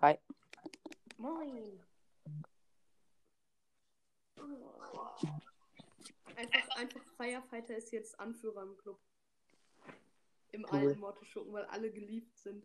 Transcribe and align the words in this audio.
Hi. 0.00 0.16
Moin. 1.16 1.80
Einfach, 6.36 6.76
einfach 6.76 7.00
Firefighter 7.16 7.76
ist 7.76 7.90
jetzt 7.90 8.18
Anführer 8.20 8.62
im 8.62 8.76
Club. 8.76 9.00
Im 10.52 10.64
Cool. 10.70 10.78
alten 10.78 11.00
Motto-Schuppen, 11.00 11.52
weil 11.52 11.64
alle 11.64 11.90
geliebt 11.90 12.38
sind. 12.38 12.64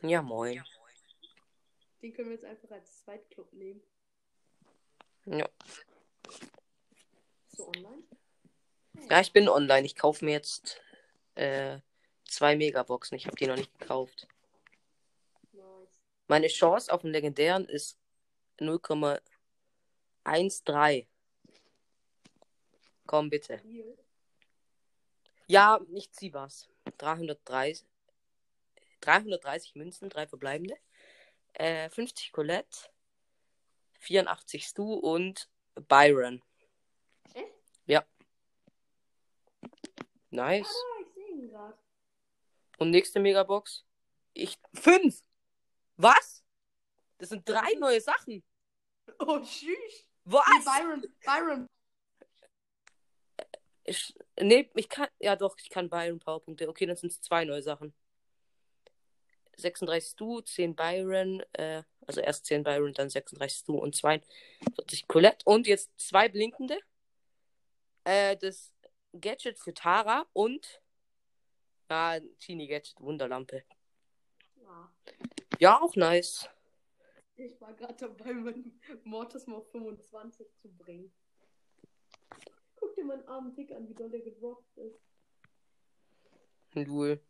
Ja, 0.00 0.22
moin. 0.22 0.64
Den 2.00 2.14
können 2.14 2.30
wir 2.30 2.36
jetzt 2.36 2.46
einfach 2.46 2.70
als 2.70 3.04
Zweitclub 3.04 3.52
nehmen. 3.52 3.82
Ja. 5.26 5.46
Ist 6.28 7.56
so 7.58 7.68
online? 7.68 8.02
ja, 9.10 9.20
ich 9.20 9.32
bin 9.34 9.50
online. 9.50 9.84
Ich 9.84 9.96
kaufe 9.96 10.24
mir 10.24 10.32
jetzt 10.32 10.80
äh, 11.34 11.80
zwei 12.30 12.56
Megaboxen. 12.56 13.16
Ich 13.16 13.26
habe 13.26 13.36
die 13.36 13.46
noch 13.46 13.56
nicht 13.56 13.78
gekauft. 13.78 14.26
Nice. 15.52 16.00
Meine 16.28 16.48
Chance 16.48 16.92
auf 16.92 17.00
den 17.02 17.12
legendären 17.12 17.66
ist 17.66 17.98
0,13. 18.58 21.06
Komm 23.06 23.30
bitte. 23.30 23.60
Ja, 25.46 25.80
ich 25.92 26.10
zieh 26.12 26.32
was. 26.32 26.70
330, 26.98 27.84
330 29.00 29.74
Münzen, 29.74 30.08
drei 30.08 30.28
verbleibende. 30.28 30.76
Äh, 31.54 31.90
50 31.90 32.30
Colette, 32.30 32.88
84 33.98 34.64
Stu 34.64 34.94
und 34.94 35.48
Byron. 35.88 36.40
Echt? 37.34 37.48
Ja. 37.86 38.06
Nice. 40.30 40.68
Ah, 40.68 41.02
ich 41.02 41.12
sehe 41.14 41.28
ihn 41.28 41.48
gerade. 41.48 41.76
Und 42.80 42.90
nächste 42.90 43.20
Megabox. 43.20 43.84
Ich. 44.32 44.58
Fünf! 44.72 45.22
Was? 45.96 46.42
Das 47.18 47.28
sind 47.28 47.46
drei 47.46 47.74
neue 47.78 48.00
Sachen. 48.00 48.42
Oh, 49.18 49.38
tschüss. 49.40 50.06
Was? 50.24 50.46
Nee, 50.48 50.64
Byron, 50.64 51.14
Byron. 51.24 51.66
Ich, 53.84 54.14
nee, 54.40 54.70
ich 54.74 54.88
kann. 54.88 55.08
Ja, 55.18 55.36
doch, 55.36 55.56
ich 55.58 55.68
kann 55.68 55.90
Byron 55.90 56.20
Powerpunkte. 56.20 56.68
Okay, 56.70 56.86
dann 56.86 56.96
sind 56.96 57.12
es 57.12 57.20
zwei 57.20 57.44
neue 57.44 57.62
Sachen. 57.62 57.92
36 59.56 60.12
Stu, 60.12 60.40
10 60.40 60.74
Byron, 60.74 61.42
äh, 61.52 61.82
also 62.06 62.22
erst 62.22 62.46
10 62.46 62.62
Byron, 62.62 62.94
dann 62.94 63.10
36 63.10 63.58
Stu 63.58 63.76
und 63.76 63.94
42 63.94 65.06
Colette. 65.06 65.44
Und 65.44 65.66
jetzt 65.66 65.90
zwei 65.98 66.30
blinkende. 66.30 66.78
Äh, 68.04 68.38
das 68.38 68.72
Gadget 69.12 69.58
für 69.58 69.74
Tara 69.74 70.24
und. 70.32 70.80
Ja, 71.90 72.20
Teenie 72.38 72.68
Gadget, 72.68 73.00
Wunderlampe. 73.00 73.64
Ja. 74.62 74.92
Ja, 75.58 75.80
auch 75.80 75.96
nice. 75.96 76.48
Ich 77.34 77.60
war 77.60 77.74
gerade 77.74 77.94
dabei, 77.94 78.32
meinen 78.32 78.80
Mortis 79.02 79.48
mal 79.48 79.56
auf 79.56 79.68
25 79.72 80.54
zu 80.54 80.68
bringen. 80.68 81.12
Guck 82.76 82.94
dir 82.94 83.04
meinen 83.04 83.26
armen 83.26 83.52
Tick 83.52 83.72
an, 83.72 83.88
wie 83.88 83.94
doll 83.94 84.08
der 84.08 84.20
gedroppt 84.20 84.78
ist. 84.78 85.00
Lul. 86.74 87.20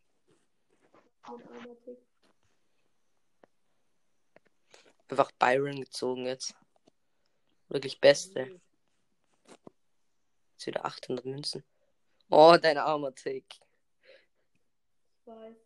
Mein 1.27 1.49
armer 1.49 1.81
Tick. 1.81 1.99
Einfach 5.09 5.33
Byron 5.33 5.81
gezogen 5.81 6.27
jetzt. 6.27 6.55
Wirklich 7.69 7.99
beste. 7.99 8.61
Jetzt 10.53 10.67
wieder 10.67 10.85
800 10.85 11.25
Münzen. 11.25 11.65
Oh, 12.29 12.59
dein 12.61 12.77
armer 12.77 13.15
Tick. 13.15 13.47
Ich 15.31 15.37
weiß. 15.37 15.57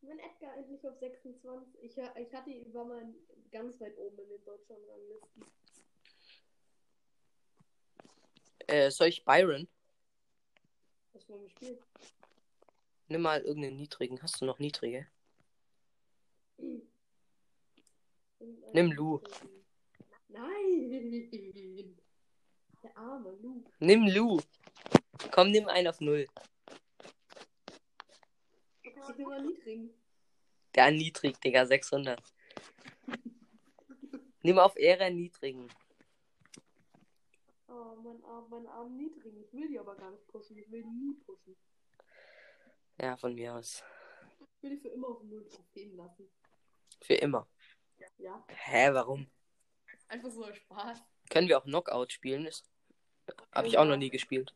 Wenn 0.00 0.18
Edgar 0.18 0.56
endlich 0.56 0.84
auf 0.86 0.98
26. 0.98 1.80
Ich, 1.82 1.96
ich 1.96 2.34
hatte 2.34 2.50
ihn, 2.50 2.74
war 2.74 2.84
mal 2.84 3.14
ganz 3.52 3.80
weit 3.80 3.96
oben 3.98 4.18
in 4.18 4.28
den 4.30 4.44
Deutschland-Ranglisten. 4.44 5.44
Äh, 8.66 8.90
soll 8.90 9.08
ich 9.08 9.24
Byron? 9.24 9.68
Was 11.12 11.28
wollen 11.28 11.42
wir 11.42 11.50
spielen? 11.50 11.78
Nimm 13.08 13.22
mal 13.22 13.40
irgendeinen 13.42 13.76
niedrigen. 13.76 14.20
Hast 14.22 14.40
du 14.40 14.46
noch 14.46 14.58
niedrige? 14.58 15.06
Nimm 18.72 18.90
Lu. 18.92 19.20
Nein! 20.28 21.96
Der 22.82 22.96
arme 22.96 23.30
Lu. 23.40 23.62
Nimm 23.78 24.08
Lu. 24.08 24.40
Komm, 25.30 25.52
nimm 25.52 25.68
einen 25.68 25.86
auf 25.86 26.00
Null. 26.00 26.26
Ich 29.12 29.18
nehme 29.18 29.30
mal 29.30 29.42
niedrigen. 29.42 29.90
Der 30.74 30.90
niedrig, 30.90 31.38
Digga, 31.40 31.66
600. 31.66 32.22
Nimm 34.42 34.58
auf 34.58 34.76
Ehre 34.76 35.04
einen 35.04 35.16
niedrigen. 35.16 35.68
Oh, 37.68 37.94
mein 38.02 38.24
arm, 38.24 38.48
mein 38.48 38.66
arm 38.66 38.96
niedrigen. 38.96 39.42
Ich 39.44 39.52
will 39.52 39.68
die 39.68 39.78
aber 39.78 39.94
gar 39.96 40.10
nicht 40.10 40.26
pushen. 40.28 40.56
Ich 40.56 40.70
will 40.70 40.82
die 40.82 40.88
nie 40.90 41.14
pushen. 41.14 41.56
Ja, 43.00 43.16
von 43.16 43.34
mir 43.34 43.54
aus. 43.54 43.82
Ich 44.56 44.62
will 44.62 44.70
die 44.70 44.78
für 44.78 44.88
immer 44.88 45.08
auf 45.08 45.22
null 45.22 45.46
Trophäen 45.48 45.94
lassen. 45.96 46.30
Für 47.02 47.14
immer. 47.14 47.46
Ja, 48.18 48.44
Hä, 48.48 48.92
warum? 48.92 49.30
einfach 50.08 50.30
so 50.30 50.52
Spaß. 50.52 51.02
Können 51.30 51.48
wir 51.48 51.58
auch 51.58 51.64
Knockout 51.64 52.12
spielen? 52.12 52.44
Das 52.44 52.62
habe 53.52 53.68
ich 53.68 53.78
auch 53.78 53.84
noch 53.84 53.96
nie 53.96 54.10
gespielt. 54.10 54.54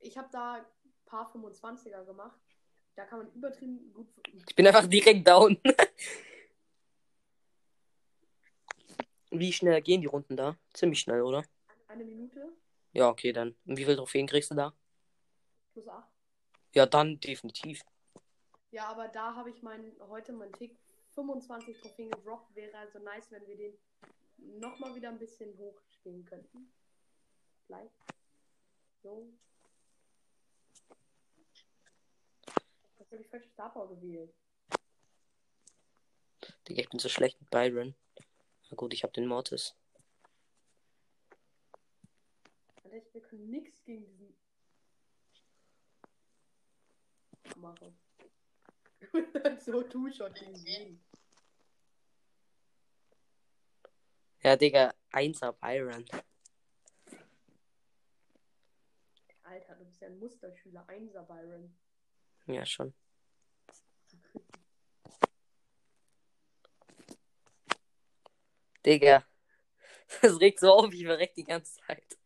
Ich 0.00 0.16
habe 0.16 0.28
da 0.32 0.54
ein 0.54 0.64
paar 1.06 1.32
25er 1.34 2.04
gemacht. 2.04 2.38
Da 2.94 3.04
kann 3.06 3.20
man 3.20 3.32
übertrieben 3.32 3.92
gut. 3.92 4.06
Ich 4.48 4.54
bin 4.54 4.66
einfach 4.66 4.86
direkt 4.86 5.26
down. 5.26 5.58
Wie 9.30 9.52
schnell 9.52 9.80
gehen 9.80 10.02
die 10.02 10.06
Runden 10.06 10.36
da? 10.36 10.58
Ziemlich 10.74 11.00
schnell, 11.00 11.22
oder? 11.22 11.42
Eine 11.88 12.04
Minute 12.04 12.52
Ja, 12.92 13.08
okay, 13.08 13.32
dann. 13.32 13.56
Und 13.64 13.78
wie 13.78 13.84
viele 13.84 13.96
Trophäen 13.96 14.26
kriegst 14.26 14.50
du 14.50 14.54
da? 14.54 14.74
plus 15.72 15.88
8. 15.88 16.06
Ja, 16.74 16.86
dann 16.86 17.18
definitiv. 17.20 17.82
Ja, 18.70 18.86
aber 18.86 19.08
da 19.08 19.34
habe 19.34 19.50
ich 19.50 19.62
mein, 19.62 19.92
heute 20.08 20.32
meinen 20.32 20.52
Tick 20.52 20.78
25 21.14 21.78
Trophäen 21.78 22.10
gedroppt. 22.10 22.54
Wäre 22.54 22.76
also 22.78 22.98
nice, 22.98 23.30
wenn 23.30 23.46
wir 23.46 23.56
den 23.56 23.78
nochmal 24.60 24.94
wieder 24.94 25.08
ein 25.10 25.18
bisschen 25.18 25.56
hochspielen 25.58 26.24
könnten. 26.24 26.72
Vielleicht. 27.66 27.94
So. 29.02 29.28
Was 33.12 33.16
habe 33.16 33.24
ich 33.24 33.30
falsch 33.30 33.48
Star 33.52 33.70
Power 33.70 33.90
gewählt? 33.90 34.34
Digga, 36.66 36.80
ich 36.80 36.88
bin 36.88 36.98
so 36.98 37.10
schlecht 37.10 37.38
mit 37.38 37.50
Byron. 37.50 37.94
Na 38.70 38.76
gut, 38.76 38.94
ich 38.94 39.02
habe 39.02 39.12
den 39.12 39.26
Mortis. 39.26 39.74
Alter, 42.82 42.96
ich, 42.96 43.12
wir 43.12 43.20
können 43.20 43.50
nichts 43.50 43.84
gegen 43.84 44.06
diesen 44.06 44.34
machen. 47.56 47.94
so 49.60 49.82
Two-Shot 49.82 50.34
gegen 50.34 50.54
jeden. 50.54 51.04
Ja, 54.42 54.56
Digga, 54.56 54.94
1er 55.10 55.52
Byron. 55.52 56.08
Alter, 59.42 59.74
du 59.74 59.84
bist 59.84 60.00
ja 60.00 60.06
ein 60.06 60.18
Musterschüler. 60.18 60.88
Einser 60.88 61.24
Byron. 61.24 61.76
Ja, 62.46 62.64
schon. 62.64 62.94
Digga. 68.84 69.24
Das 70.20 70.38
regt 70.40 70.60
so 70.60 70.72
auf, 70.72 70.92
ich 70.92 71.04
verreck 71.04 71.34
die 71.34 71.44
ganze 71.44 71.80
Zeit. 71.80 72.18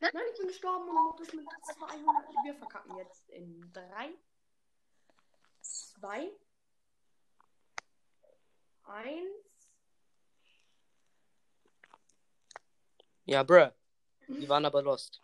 Nein, 0.00 0.22
ich 0.32 0.38
bin 0.38 0.48
gestorben 0.48 0.88
und 0.88 1.18
das 1.18 1.32
mit 1.32 1.46
200. 1.78 2.28
Wir 2.44 2.54
verkacken 2.54 2.96
jetzt 2.98 3.28
in 3.30 3.72
3, 3.72 4.14
2, 5.62 6.30
1. 8.84 9.26
Ja, 13.24 13.42
bruh. 13.42 13.70
Die 14.28 14.48
waren 14.48 14.66
aber 14.66 14.82
lost. 14.82 15.22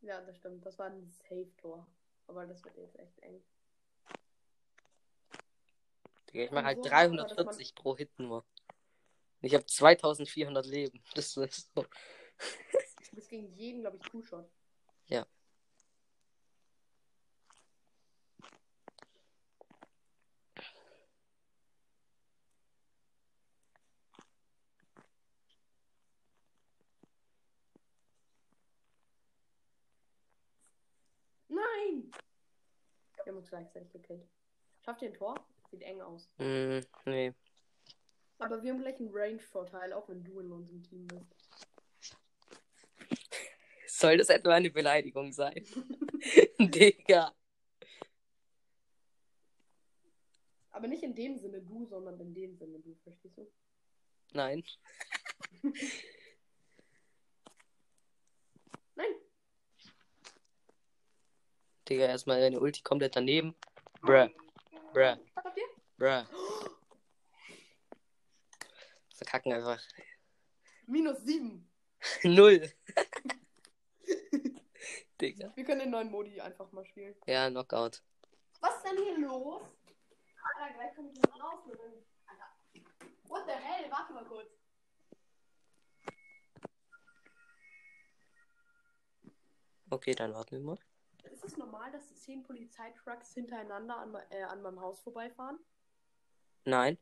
Ja, 0.00 0.20
das 0.22 0.36
stimmt. 0.36 0.66
Das 0.66 0.78
war 0.78 0.86
ein 0.86 1.08
Safe-Tor. 1.10 1.86
Aber 2.26 2.46
das 2.46 2.64
wird 2.64 2.76
jetzt 2.76 2.98
echt 2.98 3.18
eng. 3.20 3.42
Ich 6.32 6.50
mache 6.50 6.64
halt 6.66 6.78
Und 6.78 6.84
so, 6.84 6.90
aber 6.90 7.16
das 7.16 7.28
340 7.32 7.74
pro 7.74 7.96
Hit 7.96 8.18
nur. 8.18 8.44
Ich 9.40 9.54
habe 9.54 9.64
2400 9.64 10.66
Leben. 10.66 11.02
Das 11.14 11.36
ist 11.36 11.72
so. 11.74 11.82
Du 11.82 13.16
bist 13.16 13.30
gegen 13.30 13.52
jeden, 13.56 13.80
glaube 13.80 13.96
ich, 13.96 14.02
Two-Shot. 14.02 14.48
Ja. 15.06 15.26
Nein! 31.48 32.10
Wir 33.24 33.32
haben 33.32 33.38
uns 33.38 33.48
gleichzeitig 33.48 33.90
gekillt. 33.90 34.28
Schafft 34.84 35.02
ihr 35.02 35.08
ein 35.08 35.14
Tor? 35.14 35.34
Sieht 35.70 35.82
eng 35.82 36.00
aus. 36.00 36.30
Hm, 36.38 36.84
nee. 37.04 37.34
Aber 38.38 38.62
wir 38.62 38.72
haben 38.72 38.80
gleich 38.80 38.98
einen 39.00 39.10
Range-Vorteil, 39.12 39.92
auch 39.92 40.08
wenn 40.08 40.24
du 40.24 40.40
in 40.40 40.50
unserem 40.52 40.82
Team 40.82 41.06
bist. 41.08 41.26
Soll 43.86 44.16
das 44.16 44.28
etwa 44.28 44.54
eine 44.54 44.70
Beleidigung 44.70 45.32
sein? 45.32 45.66
Digga. 46.58 47.34
Aber 50.70 50.86
nicht 50.86 51.02
in 51.02 51.16
dem 51.16 51.36
Sinne 51.36 51.60
du, 51.60 51.84
sondern 51.86 52.20
in 52.20 52.32
dem 52.32 52.54
Sinne 52.54 52.78
du, 52.78 52.94
verstehst 53.02 53.36
du? 53.38 53.50
Nein. 54.32 54.62
Nein. 58.94 59.14
Digga, 61.88 62.06
erstmal 62.06 62.40
deine 62.40 62.60
Ulti 62.60 62.82
komplett 62.82 63.16
daneben. 63.16 63.56
Bruh. 64.00 64.28
Bruh. 64.92 65.16
Was 65.34 65.44
habt 65.44 65.58
ihr? 65.58 65.68
Bruh. 65.96 66.24
Verkacken 69.14 69.52
einfach. 69.52 69.80
Minus 70.86 71.18
sieben. 71.18 71.68
Null. 72.22 72.72
Digga. 75.20 75.52
Wir 75.56 75.64
können 75.64 75.80
den 75.80 75.90
neuen 75.90 76.10
Modi 76.10 76.40
einfach 76.40 76.70
mal 76.72 76.84
spielen. 76.84 77.14
Ja, 77.26 77.50
Knockout. 77.50 78.02
Was 78.60 78.76
ist 78.76 78.84
denn 78.84 78.96
hier 78.96 79.18
los? 79.18 79.62
Alter, 80.42 80.74
gleich 80.74 80.94
komme 80.94 81.10
ich 81.10 81.16
nicht 81.16 81.42
raus. 81.42 81.58
Alter. 82.26 82.52
What 83.24 83.44
the 83.46 83.52
hell? 83.52 83.90
Warte 83.90 84.12
mal 84.12 84.24
kurz. 84.24 84.48
Okay, 89.90 90.14
dann 90.14 90.34
warten 90.34 90.52
wir 90.52 90.60
mal. 90.60 90.78
Normal, 91.78 91.92
dass 91.92 92.12
zehn 92.16 92.42
Polizeitrucks 92.42 93.34
hintereinander 93.34 93.96
an, 93.98 94.12
äh, 94.30 94.42
an 94.42 94.62
meinem 94.62 94.80
Haus 94.80 95.00
vorbeifahren? 95.00 95.60
Nein. 96.64 96.98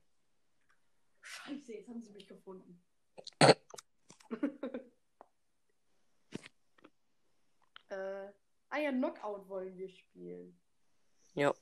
Scheiße, 1.23 1.73
jetzt 1.73 1.89
haben 1.89 2.03
sie 2.03 2.11
mich 2.11 2.29
gefunden. 2.29 2.85
äh, 7.89 8.29
ah 8.69 8.77
ja, 8.77 8.93
Knockout 8.93 9.49
wollen 9.49 9.79
wir 9.79 9.89
spielen. 9.89 10.61
Ja. 11.33 11.55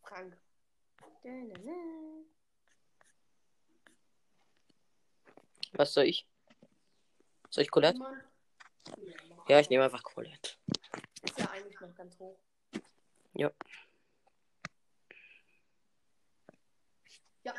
Frank. 0.00 0.38
Was 5.74 5.92
soll 5.92 6.04
ich? 6.04 6.31
Soll 7.52 7.64
ich 7.64 7.70
Colette? 7.70 8.00
Ja, 9.46 9.60
ich 9.60 9.68
nehme 9.68 9.84
einfach 9.84 10.02
Colette. 10.02 10.52
Ist 11.22 11.38
ja 11.38 11.50
eigentlich 11.50 11.78
noch 11.80 11.94
ganz 11.94 12.18
hoch. 12.18 12.40
Ja. 13.34 13.52
Ja, 17.44 17.54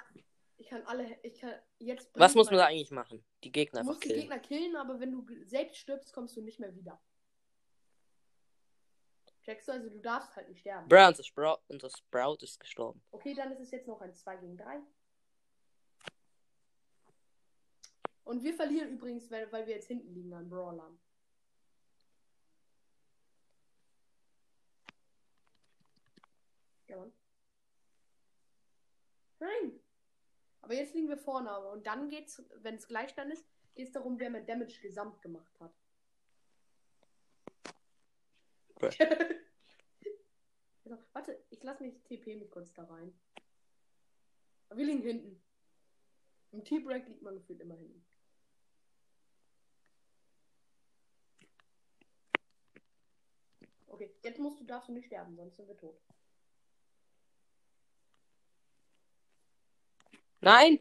ich 0.58 0.68
kann 0.68 0.82
alle, 0.88 1.20
ich 1.22 1.40
kann 1.40 1.54
jetzt. 1.78 2.10
Was 2.16 2.34
muss 2.34 2.48
man 2.48 2.58
da 2.58 2.66
eigentlich 2.66 2.90
machen? 2.90 3.24
Die 3.44 3.52
Gegner 3.52 3.74
Du 3.74 3.80
einfach 3.82 3.94
musst 3.94 4.04
die 4.04 4.08
killen. 4.08 4.22
Gegner 4.22 4.40
killen, 4.40 4.76
aber 4.78 5.00
wenn 5.00 5.12
du 5.12 5.28
selbst 5.46 5.78
stirbst, 5.78 6.12
kommst 6.12 6.36
du 6.36 6.42
nicht 6.42 6.60
mehr 6.60 6.74
wieder. 6.76 7.00
Checkst 9.44 9.68
du, 9.68 9.74
also 9.74 9.90
du 9.90 10.00
darfst 10.00 10.36
halt 10.36 10.50
nicht 10.50 10.62
sterben. 10.62 10.86
Unser 10.92 11.24
Sprout, 11.24 11.60
unser 11.68 11.90
Sprout 11.92 12.38
ist 12.42 12.60
gestorben. 12.60 13.04
Okay, 13.12 13.36
dann 13.36 13.52
ist 13.52 13.60
es 13.60 13.70
jetzt 13.70 13.88
noch 13.88 14.02
ein 14.02 14.16
2 14.16 14.38
gegen 14.38 14.58
3. 14.58 14.82
Und 18.24 18.44
wir 18.44 18.54
verlieren 18.54 18.90
übrigens, 18.92 19.30
weil, 19.32 19.52
weil 19.52 19.68
wir 19.68 19.76
jetzt 19.76 19.88
hinten 19.88 20.14
liegen 20.14 20.34
an 20.34 20.50
Brawlern. 20.50 20.98
Ja, 26.88 26.98
Mann. 26.98 27.14
Nein! 29.40 29.80
Aber 30.62 30.74
jetzt 30.76 30.94
liegen 30.94 31.10
wir 31.10 31.18
vorne, 31.18 31.52
aber 31.52 31.72
und 31.72 31.86
dann 31.86 32.10
geht's, 32.10 32.42
wenn 32.62 32.76
es 32.76 32.88
Gleichstand 32.88 33.34
ist, 33.34 33.46
geht's 33.76 33.92
darum, 33.92 34.18
wer 34.20 34.30
mehr 34.30 34.44
Damage 34.44 34.80
gesamt 34.82 35.22
gemacht 35.22 35.60
hat. 35.60 35.74
Also, 40.86 41.02
warte, 41.14 41.42
ich 41.50 41.64
lass 41.64 41.80
mich 41.80 42.04
TP 42.04 42.36
mich 42.36 42.52
kurz 42.52 42.74
da 42.74 42.84
rein. 42.84 43.18
Aber 44.68 44.80
wir 44.80 44.86
liegen 44.86 45.02
hinten. 45.02 45.42
Im 46.52 46.66
T-Break 46.66 47.08
liegt 47.08 47.22
man 47.22 47.36
gefühlt 47.36 47.62
immer 47.62 47.76
hinten. 47.76 48.06
Okay, 53.94 54.12
jetzt 54.24 54.40
musst 54.40 54.60
du, 54.60 54.64
darfst 54.64 54.90
du 54.90 54.94
nicht 54.94 55.06
sterben, 55.06 55.36
sonst 55.36 55.56
sind 55.56 55.68
wir 55.68 55.78
tot. 55.78 56.02
Nein! 60.42 60.80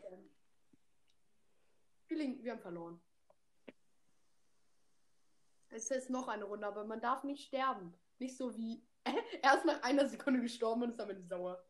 Wir, 2.08 2.42
wir 2.42 2.52
haben 2.52 2.60
verloren. 2.60 3.02
Es 5.68 5.90
ist 5.90 6.08
noch 6.08 6.26
eine 6.28 6.44
Runde, 6.44 6.66
aber 6.66 6.84
man 6.84 7.02
darf 7.02 7.22
nicht 7.22 7.46
sterben. 7.48 7.92
Nicht 8.18 8.34
so 8.34 8.56
wie. 8.56 8.82
er 9.04 9.58
ist 9.58 9.66
nach 9.66 9.82
einer 9.82 10.08
Sekunde 10.08 10.40
gestorben 10.40 10.84
und 10.84 10.90
ist 10.92 11.00
am 11.00 11.10
Ende 11.10 11.26
sauer. 11.26 11.62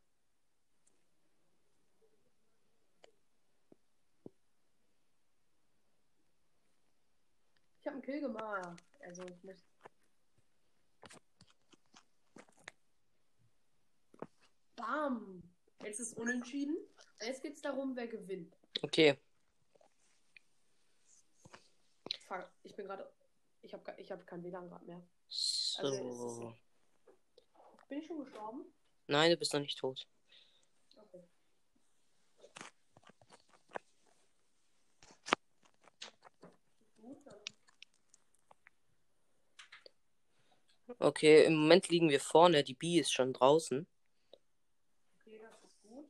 Ich 7.81 7.87
habe 7.89 7.95
einen 7.95 8.03
Kill 8.03 8.21
gemacht. 8.21 8.81
Also 9.01 9.25
ich 9.25 9.43
muss. 9.43 9.72
Bam! 14.83 15.43
Jetzt 15.85 16.01
ist 16.01 16.17
unentschieden. 16.17 16.77
Jetzt 17.21 17.41
geht 17.41 17.55
es 17.55 17.63
darum, 17.63 17.95
wer 17.95 18.09
gewinnt. 18.09 18.57
Okay. 18.83 19.17
Fuck, 22.27 22.51
ich 22.65 22.75
bin 22.75 22.87
gerade. 22.87 23.09
Ich 23.63 23.73
habe 23.73 23.95
ich 23.97 24.11
hab 24.11 24.27
kein 24.27 24.43
WLAN 24.43 24.69
gerade 24.69 24.85
mehr. 24.85 25.01
So. 25.29 25.83
Also, 25.83 26.55
Bin 27.89 27.99
ich 27.99 28.07
schon 28.07 28.19
gestorben? 28.25 28.65
Nein, 29.07 29.31
du 29.31 29.37
bist 29.37 29.53
noch 29.53 29.61
nicht 29.61 29.79
tot. 29.79 30.05
Okay. 30.97 31.23
Okay, 40.99 41.45
im 41.45 41.55
Moment 41.55 41.89
liegen 41.89 42.11
wir 42.11 42.21
vorne. 42.21 42.65
Die 42.65 42.75
B 42.75 42.99
ist 42.99 43.13
schon 43.13 43.33
draußen. 43.33 43.87
Okay, 45.21 45.39
das 45.39 45.63
ist 45.65 45.83
gut. 45.83 46.07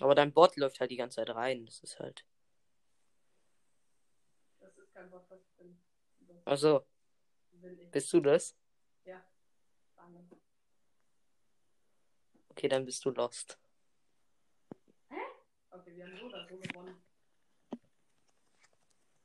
Aber 0.00 0.14
dein 0.14 0.32
Bot 0.32 0.56
läuft 0.56 0.80
halt 0.80 0.90
die 0.90 0.96
ganze 0.96 1.16
Zeit 1.16 1.30
rein. 1.30 1.66
Das 1.66 1.80
ist 1.80 1.98
halt. 2.00 2.24
Das 4.60 4.76
ist 4.76 4.92
kein 4.92 5.10
Wort, 5.10 5.24
was 5.30 5.40
ich 5.40 5.56
bin. 5.56 5.78
Will 7.60 7.80
ich. 7.80 7.90
bist 7.90 8.12
du 8.12 8.20
das? 8.20 8.56
Ja. 9.04 9.24
Danke. 9.96 10.36
Okay, 12.50 12.68
dann 12.68 12.84
bist 12.84 13.04
du 13.04 13.10
lost. 13.10 13.58
Okay, 15.70 15.96
wir 15.96 16.04
haben 16.04 16.16
so 16.16 16.26
oder 16.26 16.46
so 16.48 16.56
gewonnen. 16.56 17.02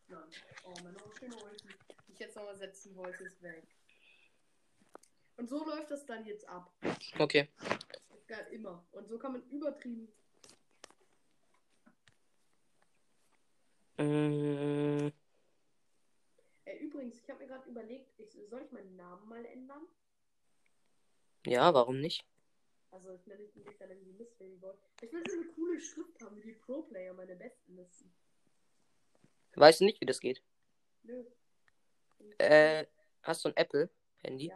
Nein. 0.07 0.29
Oh, 0.63 0.73
meine 0.83 0.97
schöne 1.17 1.35
Ulti, 1.35 1.67
die 2.07 2.13
ich 2.13 2.19
jetzt 2.19 2.35
nochmal 2.35 2.55
setzen 2.55 2.95
wollte, 2.95 3.23
ist 3.23 3.41
weg. 3.41 3.67
Und 5.37 5.47
so 5.47 5.63
läuft 5.63 5.91
das 5.91 6.05
dann 6.05 6.25
jetzt 6.25 6.47
ab. 6.47 6.73
Okay. 7.17 7.49
Immer. 8.51 8.85
Und 8.91 9.07
so 9.07 9.17
kann 9.17 9.33
man 9.33 9.43
übertrieben. 9.49 10.11
Äh, 13.99 15.11
übrigens, 16.79 17.21
ich 17.21 17.29
habe 17.29 17.39
mir 17.43 17.47
gerade 17.47 17.69
überlegt, 17.69 18.17
ich, 18.17 18.31
soll 18.49 18.61
ich 18.63 18.71
meinen 18.71 18.95
Namen 18.95 19.27
mal 19.27 19.45
ändern? 19.45 19.81
ja, 21.45 21.73
warum 21.73 21.99
nicht? 21.99 22.25
Also 22.91 23.11
ich 23.11 23.27
nenne 23.27 23.43
mich 23.43 23.77
dann 23.77 23.89
irgendwie 23.89 24.13
Mystery 24.13 24.55
Boy. 24.55 24.73
Ich 25.01 25.11
will 25.11 25.23
so 25.27 25.35
eine 25.37 25.45
coole 25.47 25.79
Schrift 25.81 26.21
haben, 26.21 26.37
wie 26.37 26.41
die 26.41 26.53
Pro-Player 26.53 27.13
meine 27.13 27.35
besten 27.35 27.75
Listen. 27.75 28.11
Weißt 29.55 29.81
du 29.81 29.85
nicht, 29.85 29.99
wie 29.99 30.05
das 30.05 30.21
geht? 30.21 30.41
Nö. 31.03 31.25
Äh, 32.37 32.85
hast 33.23 33.43
du 33.43 33.49
ein 33.49 33.57
Apple-Handy? 33.57 34.47
Ja. 34.47 34.55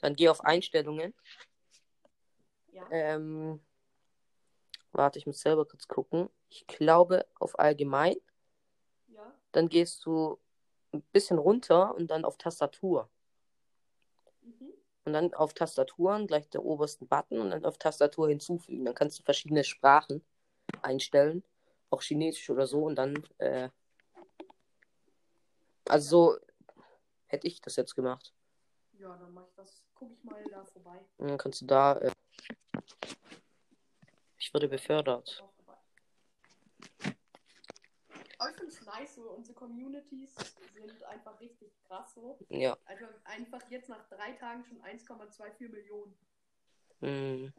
Dann 0.00 0.16
geh 0.16 0.28
auf 0.28 0.44
Einstellungen. 0.44 1.14
Ja. 2.72 2.88
Ähm, 2.90 3.60
warte, 4.90 5.18
ich 5.20 5.26
muss 5.26 5.40
selber 5.40 5.64
kurz 5.64 5.86
gucken. 5.86 6.28
Ich 6.50 6.66
glaube 6.66 7.24
auf 7.38 7.58
Allgemein. 7.58 8.16
Dann 9.52 9.68
gehst 9.68 10.04
du 10.04 10.38
ein 10.92 11.02
bisschen 11.12 11.38
runter 11.38 11.94
und 11.94 12.10
dann 12.10 12.24
auf 12.24 12.36
Tastatur. 12.36 13.08
Mhm. 14.42 14.72
Und 15.04 15.12
dann 15.12 15.34
auf 15.34 15.54
Tastaturen 15.54 16.26
gleich 16.26 16.48
der 16.50 16.64
obersten 16.64 17.08
Button 17.08 17.40
und 17.40 17.50
dann 17.50 17.64
auf 17.64 17.78
Tastatur 17.78 18.28
hinzufügen. 18.28 18.84
Dann 18.84 18.94
kannst 18.94 19.18
du 19.18 19.22
verschiedene 19.24 19.64
Sprachen 19.64 20.24
einstellen, 20.80 21.42
auch 21.90 22.02
Chinesisch 22.02 22.50
oder 22.50 22.66
so. 22.66 22.84
Und 22.84 22.96
dann, 22.96 23.26
äh, 23.38 23.68
also 25.88 26.32
so 26.32 26.38
hätte 27.26 27.46
ich 27.46 27.60
das 27.60 27.76
jetzt 27.76 27.94
gemacht. 27.94 28.32
Ja, 28.92 29.16
dann 29.16 29.32
mach 29.34 29.46
ich 29.48 29.54
das. 29.54 29.84
Guck 29.94 30.12
ich 30.12 30.24
mal 30.24 30.42
da 30.50 30.64
vorbei. 30.64 30.98
Und 31.18 31.28
dann 31.30 31.38
kannst 31.38 31.62
du 31.62 31.66
da, 31.66 31.96
äh, 31.98 32.12
ich 34.38 34.52
wurde 34.54 34.68
befördert. 34.68 35.44
Aber 38.42 38.50
ich 38.50 38.56
finde 38.56 38.72
es 38.72 38.82
nice, 38.84 39.14
so 39.14 39.30
unsere 39.30 39.54
Communities 39.54 40.34
sind 40.74 41.04
einfach 41.04 41.38
richtig 41.38 41.72
krass 41.86 42.12
so. 42.14 42.36
Ja. 42.48 42.76
Also 42.86 43.04
einfach 43.22 43.60
jetzt 43.70 43.88
nach 43.88 44.08
drei 44.08 44.32
Tagen 44.32 44.64
schon 44.64 44.82
1,24 44.82 45.68
Millionen. 45.68 46.18
Hm, 47.00 47.52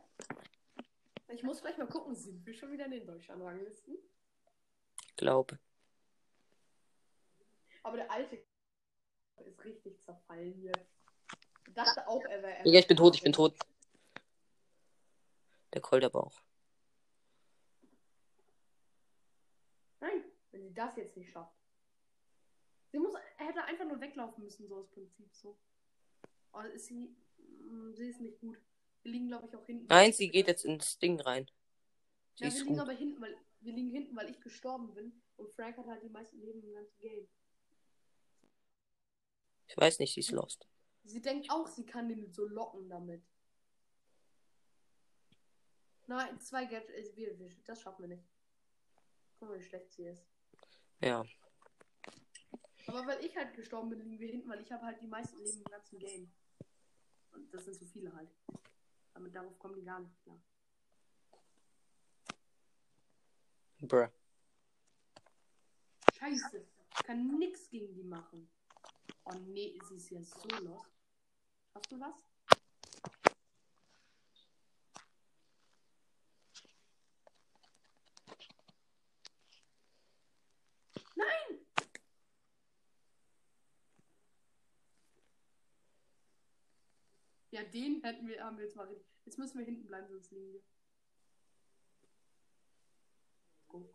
Ich 1.30 1.44
muss 1.44 1.62
gleich 1.62 1.78
mal 1.78 1.88
gucken, 1.88 2.13
sind 2.16 2.46
wir 2.46 2.54
schon 2.54 2.72
wieder 2.74 2.86
in 2.86 2.92
den 2.92 3.08
Deutschland-Ranglisten? 3.08 3.98
glaube. 5.16 5.58
Aber 7.84 7.96
der 7.96 8.12
alte 8.12 8.44
ist 9.46 9.63
richtig 9.63 10.04
zerfallen 10.04 10.62
jetzt. 10.63 10.92
Ich 11.66 11.74
dachte 11.74 12.06
auch, 12.10 12.24
er 12.25 12.44
wäre. 12.44 12.68
Ja, 12.68 12.80
ich 12.80 12.88
bin 12.88 12.98
tot, 12.98 13.16
ich 13.16 13.24
bin 13.24 13.32
tot. 13.32 13.58
Der 15.74 15.82
Kolderbauch. 15.82 16.34
Nein, 16.34 16.52
wenn 20.63 20.70
sie 20.70 20.74
das 20.74 20.96
jetzt 20.96 21.17
nicht 21.17 21.29
schafft. 21.32 21.53
Sie 22.91 23.00
muss, 23.00 23.13
er 23.38 23.48
hätte 23.48 23.63
einfach 23.63 23.86
nur 23.86 24.00
weglaufen 24.00 24.43
müssen, 24.43 24.67
so 24.67 24.82
das 24.82 24.89
Prinzip 24.91 25.34
so. 25.36 25.58
Aber 26.51 26.70
ist 26.72 26.86
sie. 26.86 27.15
mh, 27.38 27.96
Sie 27.96 28.08
ist 28.10 28.22
nicht 28.22 28.39
gut. 28.39 28.58
Wir 29.01 29.12
liegen, 29.12 29.27
glaube 29.27 29.48
ich, 29.48 29.55
auch 29.55 29.65
hinten. 29.65 29.88
Nein, 29.88 30.13
sie 30.13 30.29
geht 30.29 30.48
jetzt 30.48 30.63
ins 30.63 30.98
Ding 31.00 31.20
rein. 31.20 31.50
Sie 32.36 32.46
Ja, 32.46 32.51
wir 32.51 32.60
liegen 32.60 32.70
gut. 32.75 32.79
aber 32.79 32.91
hinten, 32.93 33.22
weil 33.22 33.38
wir 33.60 33.74
liegen 33.74 33.91
hinten, 33.91 34.15
weil 34.15 34.29
ich 34.29 34.39
gestorben 34.39 34.93
bin 34.93 35.22
und 35.36 35.51
Frank 35.53 35.77
hat 35.77 35.88
halt 35.88 36.03
die 36.03 36.10
meisten 36.10 36.39
Leben 36.39 36.63
im 36.63 36.74
ganzen 36.74 37.00
Game. 37.00 37.27
Ich 39.67 39.75
weiß 39.77 40.00
nicht, 40.00 40.13
sie 40.13 40.20
ist 40.22 40.32
lost. 40.32 40.67
Sie 41.03 41.22
denkt 41.22 41.50
auch, 41.50 41.67
sie 41.67 41.86
kann 41.86 42.08
den 42.08 42.32
so 42.32 42.46
locken 42.48 42.88
damit. 42.89 43.24
Nein, 46.08 46.39
zwei 46.39 46.65
Gadgets, 46.65 47.15
wir, 47.15 47.36
das 47.65 47.82
schaffen 47.82 48.03
wir 48.03 48.15
nicht. 48.15 48.24
Guck 49.39 49.50
mal, 49.50 49.60
wie 49.60 49.63
schlecht 49.63 49.91
sie 49.91 50.03
ist. 50.05 50.25
Ja. 51.03 51.25
Aber 52.88 53.05
weil 53.07 53.25
ich 53.25 53.36
halt 53.36 53.53
gestorben 53.55 53.89
bin, 53.89 54.00
liegen 54.00 54.19
wir 54.19 54.29
hinten, 54.29 54.50
weil 54.50 54.62
ich 54.62 54.72
habe 54.72 54.86
halt 54.86 55.01
die 55.01 55.07
meisten 55.07 55.38
Leben 55.43 55.57
im 55.57 55.63
ganzen 55.65 56.00
Game. 56.00 56.31
Und 57.33 57.53
das 57.53 57.65
sind 57.65 57.75
so 57.75 57.86
viele 57.86 58.13
halt. 58.13 58.29
Damit 59.13 59.36
darauf 59.36 59.60
kommen 59.60 59.75
die 59.75 59.83
gar 59.83 60.00
nicht 60.00 60.17
klar. 60.24 60.41
Bruh. 63.79 64.07
Scheiße. 66.17 66.65
Ich 66.95 67.03
kann 67.03 67.38
nix 67.38 67.69
gegen 67.69 67.93
die 67.93 68.03
machen. 68.03 68.50
Oh 69.25 69.33
nee, 69.33 69.77
sie 69.89 69.95
ist 69.95 70.10
ja 70.10 70.22
so 70.24 70.48
los. 70.62 70.86
Hast 71.74 71.91
du 71.91 72.00
was? 72.00 72.15
Nein! 81.15 81.60
Ja, 87.53 87.62
den 87.62 88.01
hätten 88.01 88.27
wir, 88.27 88.43
haben 88.43 88.57
wir 88.57 88.65
jetzt 88.65 88.75
mal 88.75 88.88
richtig. 88.88 89.05
Jetzt 89.25 89.38
müssen 89.38 89.60
wir 89.60 89.65
hinten 89.65 89.86
bleiben, 89.86 90.07
sonst 90.07 90.31
liegen 90.31 90.53
wir. 90.53 90.62
Go. 93.67 93.93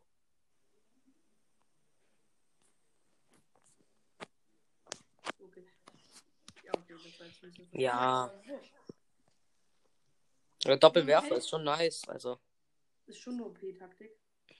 Okay. 5.40 5.66
Ja, 6.62 6.72
okay, 6.72 6.94
das 7.02 7.18
war 7.18 7.26
jetzt 7.26 7.42
ein 7.42 7.50
bisschen 7.50 7.80
Ja. 7.80 8.32
Der 10.64 10.76
Doppelwerfer 10.76 11.36
ist 11.38 11.48
schon 11.48 11.64
nice. 11.64 12.08
Also, 12.08 12.38
Ist 13.06 13.18
schon 13.18 13.34
eine 13.34 13.46
OP-Taktik. 13.46 14.16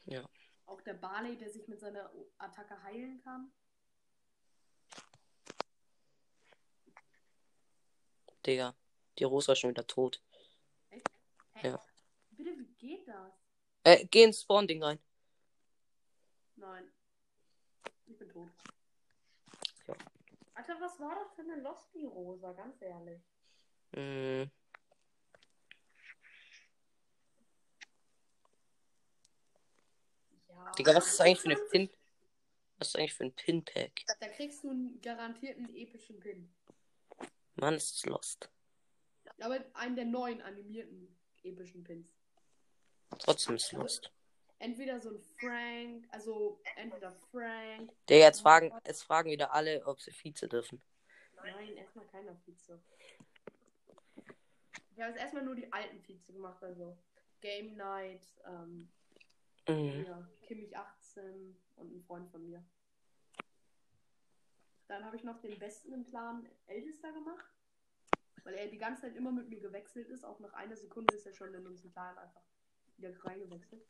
Ja. 0.06 0.28
Auch 0.66 0.80
der 0.80 0.94
Barley, 0.94 1.38
der 1.38 1.50
sich 1.50 1.68
mit 1.68 1.78
seiner 1.78 2.10
Attacke 2.38 2.82
heilen 2.82 3.20
kann. 3.22 3.52
Digga. 8.44 8.74
Die 9.18 9.24
Rosa 9.24 9.52
ist 9.52 9.58
schon 9.58 9.70
wieder 9.70 9.86
tot. 9.86 10.22
Hä? 10.90 11.02
Ja. 11.62 11.84
Bitte, 12.30 12.56
wie 12.56 12.66
geht 12.74 13.08
das? 13.08 13.32
Äh, 13.82 14.06
geh 14.06 14.22
ins 14.22 14.42
Spawn-Ding 14.42 14.82
rein. 14.82 14.98
Nein. 16.54 16.92
Ich 18.06 18.16
bin 18.16 18.28
tot. 18.28 18.50
Ja. 19.88 19.94
Alter, 20.54 20.80
was 20.80 21.00
war 21.00 21.16
das 21.16 21.32
für 21.34 21.42
eine 21.42 21.60
Losty-Rosa? 21.62 22.52
Ganz 22.52 22.80
ehrlich. 22.80 23.20
Hm. 23.92 24.50
Ja. 30.48 30.72
Digga, 30.72 30.94
was 30.94 31.08
ist 31.08 31.20
eigentlich 31.20 31.40
für 31.40 31.50
eine 31.50 31.60
Pin? 31.70 31.90
Was 32.78 32.88
ist 32.88 32.96
eigentlich 32.96 33.14
für 33.14 33.24
ein 33.24 33.32
Pin-Pack? 33.32 34.04
Da 34.20 34.28
kriegst 34.28 34.62
du 34.62 34.70
einen 34.70 35.00
garantierten 35.00 35.74
epischen 35.74 36.20
Pin. 36.20 36.54
Mann, 37.56 37.74
ist 37.74 38.06
lost. 38.06 38.48
Aber 39.40 39.64
einen 39.74 39.96
der 39.96 40.04
neuen 40.04 40.40
animierten 40.42 41.16
epischen 41.42 41.84
Pins. 41.84 42.08
Trotzdem 43.18 43.54
ist 43.56 43.66
es 43.66 43.72
lost. 43.72 44.12
Entweder 44.58 45.00
so 45.00 45.10
ein 45.10 45.20
Frank, 45.20 46.08
also 46.10 46.60
entweder 46.76 47.12
Frank. 47.30 47.92
Digga, 48.08 48.24
jetzt 48.26 48.40
fragen, 48.40 48.72
jetzt 48.86 49.04
fragen 49.04 49.30
wieder 49.30 49.52
alle, 49.52 49.86
ob 49.86 50.00
sie 50.00 50.10
Vize 50.10 50.48
dürfen. 50.48 50.82
Nein, 51.36 51.76
erstmal 51.76 52.06
keiner 52.08 52.34
Vize. 52.44 52.80
Ich 54.90 55.00
habe 55.00 55.12
jetzt 55.12 55.20
erstmal 55.20 55.44
nur 55.44 55.54
die 55.54 55.72
alten 55.72 56.02
Vize 56.02 56.32
gemacht, 56.32 56.60
also 56.62 56.98
Game 57.40 57.76
Night, 57.76 58.26
ähm, 58.46 58.88
Mhm. 59.68 60.04
ja, 60.06 60.28
Kimmich 60.42 60.76
18 60.76 61.54
und 61.76 61.94
ein 61.94 62.02
Freund 62.02 62.28
von 62.30 62.44
mir. 62.44 62.64
Dann 64.88 65.04
habe 65.04 65.14
ich 65.16 65.22
noch 65.22 65.38
den 65.40 65.58
besten 65.58 65.92
im 65.92 66.04
Clan 66.06 66.48
Ältester 66.66 67.12
gemacht, 67.12 67.44
weil 68.48 68.54
er 68.54 68.66
die 68.68 68.78
ganze 68.78 69.02
Zeit 69.02 69.14
immer 69.14 69.30
mit 69.30 69.50
mir 69.50 69.60
gewechselt 69.60 70.08
ist. 70.08 70.24
Auch 70.24 70.40
nach 70.40 70.54
einer 70.54 70.74
Sekunde 70.74 71.14
ist 71.14 71.26
er 71.26 71.34
schon 71.34 71.52
in 71.52 71.66
unseren 71.66 71.92
Clan 71.92 72.16
einfach 72.16 72.40
wieder 72.96 73.12
reingewechselt. 73.24 73.86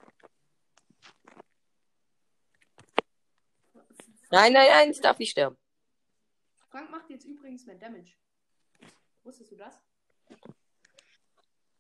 Nein, 4.30 4.52
nein, 4.52 4.66
nein, 4.68 4.90
ich 4.90 5.00
darf 5.00 5.16
nicht 5.20 5.30
sterben. 5.30 5.56
Frank 6.70 6.90
macht 6.90 7.08
jetzt 7.08 7.24
übrigens 7.24 7.66
mehr 7.66 7.76
Damage. 7.76 8.14
Wusstest 9.22 9.52
du 9.52 9.56
das? 9.56 9.80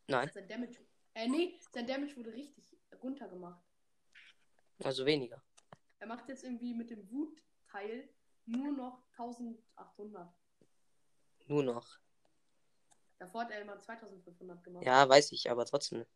Nein, 0.06 0.30
Sein 0.32 0.46
Damage. 0.46 0.78
Äh, 1.14 1.28
nee, 1.28 1.58
sein 1.72 1.86
Damage 1.86 2.16
wurde 2.16 2.32
richtig 2.32 2.78
runtergemacht. 3.02 3.60
also 4.84 5.04
weniger. 5.04 5.42
Er 5.98 6.06
macht 6.06 6.28
jetzt 6.28 6.44
irgendwie 6.44 6.74
mit 6.74 6.90
dem 6.90 7.10
Wut-Teil 7.10 8.08
nur 8.46 8.70
noch 8.70 9.02
1800. 9.16 10.32
Nur 11.48 11.64
noch. 11.64 11.98
Davor 13.18 13.42
hat 13.42 13.50
er 13.50 13.60
immer 13.62 13.78
2500 13.78 14.62
gemacht. 14.62 14.84
Ja, 14.86 15.08
weiß 15.08 15.32
ich, 15.32 15.50
aber 15.50 15.64
trotzdem. 15.66 16.06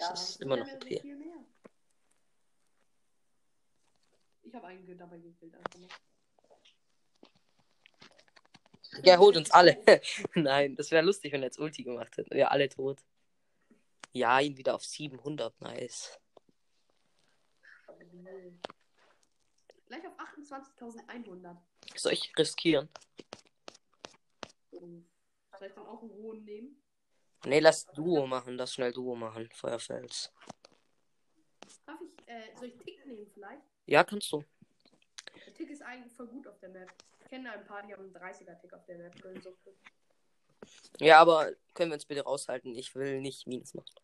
Ja, 0.00 0.10
Das 0.10 0.30
ist 0.30 0.40
immer 0.40 0.56
noch 0.56 0.68
er 0.68 0.76
okay. 0.76 1.02
Ich 4.42 4.54
habe 4.54 4.66
einen 4.66 4.98
dabei 4.98 5.18
gekillt. 5.18 5.56
Ja, 9.02 9.18
holt 9.18 9.36
uns 9.36 9.50
alle. 9.50 9.82
Nein, 10.34 10.76
das 10.76 10.92
wäre 10.92 11.04
lustig, 11.04 11.32
wenn 11.32 11.42
er 11.42 11.46
jetzt 11.46 11.58
Ulti 11.58 11.82
gemacht 11.82 12.16
hätte. 12.16 12.32
Wir 12.32 12.52
alle 12.52 12.68
tot. 12.68 13.00
Ja, 14.12 14.38
ihn 14.38 14.56
wieder 14.56 14.76
auf 14.76 14.84
700. 14.84 15.60
Nice. 15.60 16.20
Gleich 19.86 20.06
auf 20.06 20.16
28.100. 20.18 21.56
Soll 21.96 22.12
ich 22.12 22.32
riskieren? 22.38 22.88
Soll 25.58 25.68
ich 25.68 25.74
dann 25.74 25.86
auch 25.86 26.02
einen 26.02 26.12
hohen 26.12 26.44
nehmen? 26.44 26.82
Nee, 27.44 27.60
lass 27.60 27.86
Duo 27.86 28.26
machen. 28.26 28.56
Lass 28.56 28.74
schnell 28.74 28.92
Duo 28.92 29.14
machen. 29.14 29.48
Feuerfels. 29.52 30.32
Darf 31.86 32.00
ich, 32.00 32.28
äh, 32.28 32.56
soll 32.56 32.68
ich 32.68 32.76
Tick 32.78 33.06
nehmen 33.06 33.26
vielleicht? 33.32 33.62
Ja, 33.86 34.02
kannst 34.04 34.32
du. 34.32 34.44
Der 35.46 35.54
Tick 35.54 35.70
ist 35.70 35.82
eigentlich 35.82 36.12
voll 36.12 36.26
gut 36.28 36.46
auf 36.46 36.58
der 36.58 36.70
Map. 36.70 36.90
Ich 37.20 37.28
kenne 37.28 37.52
ein 37.52 37.64
paar, 37.64 37.82
die 37.82 37.92
haben 37.92 38.04
einen 38.04 38.14
30er-Tick 38.14 38.72
auf 38.72 38.84
der 38.86 38.98
Map. 38.98 39.14
So. 39.42 39.54
Ja, 41.00 41.18
aber 41.20 41.52
können 41.74 41.90
wir 41.90 41.94
uns 41.94 42.06
bitte 42.06 42.22
raushalten? 42.22 42.74
Ich 42.74 42.94
will 42.94 43.20
nicht 43.20 43.46
Minus 43.46 43.74
machen. 43.74 43.94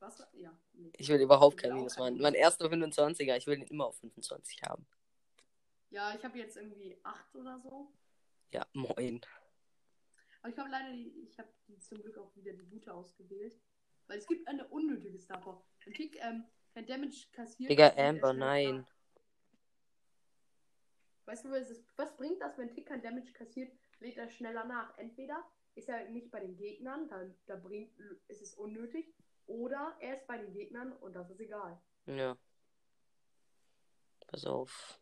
Was? 0.00 0.26
Ja. 0.34 0.56
Nee. 0.74 0.92
Ich 0.96 1.08
will 1.08 1.20
überhaupt 1.20 1.56
kein 1.56 1.74
Minus 1.74 1.96
machen. 1.96 2.20
Mein 2.20 2.34
erster 2.34 2.66
25er, 2.66 3.36
ich 3.36 3.46
will 3.46 3.58
ihn 3.58 3.66
immer 3.66 3.86
auf 3.86 3.96
25 3.98 4.62
haben. 4.62 4.86
Ja, 5.90 6.14
ich 6.14 6.24
habe 6.24 6.38
jetzt 6.38 6.56
irgendwie 6.56 6.98
8 7.02 7.34
oder 7.36 7.58
so. 7.60 7.90
Ja, 8.50 8.66
moin. 8.72 9.20
Aber 10.42 10.52
ich 10.52 10.58
habe 10.58 10.70
leider 10.70 10.92
die, 10.92 11.22
ich 11.22 11.38
habe 11.38 11.48
die 11.68 11.78
zum 11.78 12.02
Glück 12.02 12.18
auch 12.18 12.34
wieder 12.36 12.52
die 12.52 12.66
gute 12.66 12.92
ausgewählt. 12.92 13.56
Weil 14.08 14.18
es 14.18 14.26
gibt 14.26 14.46
eine 14.48 14.66
unnötige 14.68 15.18
Star 15.18 15.40
Power. 15.40 15.64
Wenn 15.84 15.94
Tick 15.94 16.18
ähm, 16.20 16.44
kein 16.74 16.86
Damage 16.86 17.28
kassiert. 17.30 17.70
Digga, 17.70 17.86
er 17.88 18.08
Amber, 18.10 18.32
nein. 18.32 18.86
Weißt 21.24 21.44
du, 21.44 21.50
was 21.96 22.16
bringt 22.16 22.40
das, 22.40 22.58
wenn 22.58 22.72
Tick 22.72 22.86
kein 22.86 23.00
Damage 23.00 23.32
kassiert, 23.32 23.72
lädt 24.00 24.16
er 24.18 24.28
schneller 24.28 24.64
nach? 24.64 24.98
Entweder 24.98 25.48
ist 25.76 25.88
er 25.88 26.08
nicht 26.10 26.30
bei 26.30 26.40
den 26.40 26.56
Gegnern, 26.56 27.08
dann 27.08 27.34
da 27.46 27.56
bringt, 27.56 27.96
ist 28.28 28.42
es 28.42 28.54
unnötig. 28.54 29.14
Oder 29.46 29.96
er 30.00 30.16
ist 30.16 30.26
bei 30.26 30.38
den 30.38 30.52
Gegnern 30.52 30.92
und 30.94 31.14
das 31.14 31.30
ist 31.30 31.40
egal. 31.40 31.80
Ja. 32.06 32.36
Pass 34.26 34.44
auf. 34.44 35.00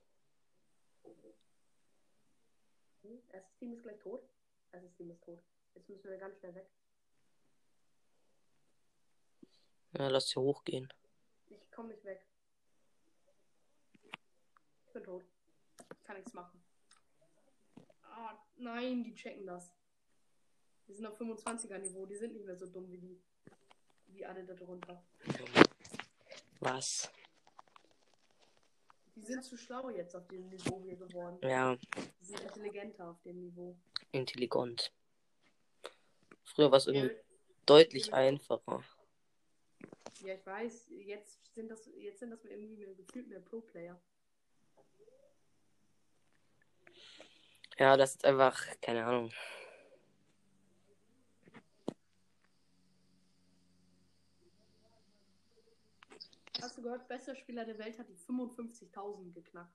Hm, 3.02 3.22
Erstes 3.30 3.56
Team 3.56 3.72
ist 3.72 3.82
gleich 3.82 3.98
tot. 3.98 4.28
Erstes 4.72 4.94
Team 4.94 5.10
ist 5.10 5.22
tot. 5.22 5.42
Jetzt 5.74 5.88
müssen 5.88 6.10
wir 6.10 6.18
ganz 6.18 6.38
schnell 6.38 6.54
weg. 6.54 6.70
Ja, 9.92 10.08
lass 10.08 10.32
hier 10.32 10.42
hochgehen. 10.42 10.92
Ich 11.48 11.70
komme 11.72 11.88
nicht 11.88 12.04
weg. 12.04 12.26
Ich 14.86 14.92
bin 14.92 15.02
tot. 15.02 15.24
Ich 15.78 16.04
kann 16.04 16.16
nichts 16.16 16.32
machen. 16.32 16.62
Ah, 18.02 18.38
nein, 18.56 19.02
die 19.02 19.14
checken 19.14 19.46
das. 19.46 19.72
Die 20.86 20.94
sind 20.94 21.06
auf 21.06 21.20
25er 21.20 21.78
Niveau. 21.78 22.06
Die 22.06 22.16
sind 22.16 22.32
nicht 22.32 22.44
mehr 22.44 22.56
so 22.56 22.66
dumm 22.66 22.90
wie 22.90 22.98
die. 22.98 23.22
Wie 24.06 24.24
alle 24.26 24.44
da 24.44 24.54
drunter. 24.54 25.04
Was? 26.60 27.10
Die 29.16 29.22
sind 29.22 29.44
zu 29.44 29.56
schlau 29.56 29.90
jetzt 29.90 30.14
auf 30.16 30.26
dem 30.28 30.48
Niveau 30.48 30.80
hier 30.82 30.96
geworden. 30.96 31.38
Ja, 31.42 31.76
Die 32.20 32.24
sind 32.24 32.40
intelligenter 32.40 33.10
auf 33.10 33.20
dem 33.22 33.38
Niveau. 33.40 33.76
intelligent. 34.12 34.92
Früher 36.44 36.70
war 36.70 36.78
es 36.78 36.86
irgendwie 36.86 37.14
Ja, 37.14 37.22
deutlich 37.66 38.12
einfacher. 38.14 38.82
ja, 40.22 40.34
ich 40.34 40.44
weiß. 40.46 40.88
Jetzt 40.90 41.54
sind 41.54 41.68
das, 41.70 41.86
jetzt 41.96 42.20
sind 42.20 42.30
das 42.30 42.44
irgendwie 42.44 42.76
mehr 42.76 42.94
gefühlt 42.94 43.28
mehr 43.28 43.40
Pro-Player. 43.40 44.00
Ja, 47.78 47.96
das 47.96 48.10
ist 48.16 48.24
einfach, 48.24 48.58
keine 48.80 49.04
Ahnung. 49.06 49.32
Hast 56.62 56.76
du 56.76 56.82
gehört, 56.82 57.08
bester 57.08 57.34
Spieler 57.34 57.64
der 57.64 57.78
Welt 57.78 57.98
hat 57.98 58.08
die 58.08 58.16
55.000 58.16 59.32
geknackt. 59.32 59.74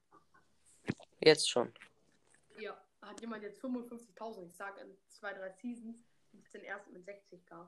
Jetzt 1.19 1.49
schon. 1.49 1.73
Ja, 2.59 2.79
hat 3.01 3.19
jemand 3.21 3.43
jetzt 3.43 3.63
55.000? 3.63 4.47
Ich 4.47 4.55
sag, 4.55 4.79
in 4.81 4.95
zwei, 5.07 5.33
drei 5.33 5.51
Seasons 5.51 6.03
gibt 6.31 6.45
es 6.45 6.51
den 6.51 6.63
ersten 6.63 6.93
mit 6.93 7.07
60k. 7.07 7.67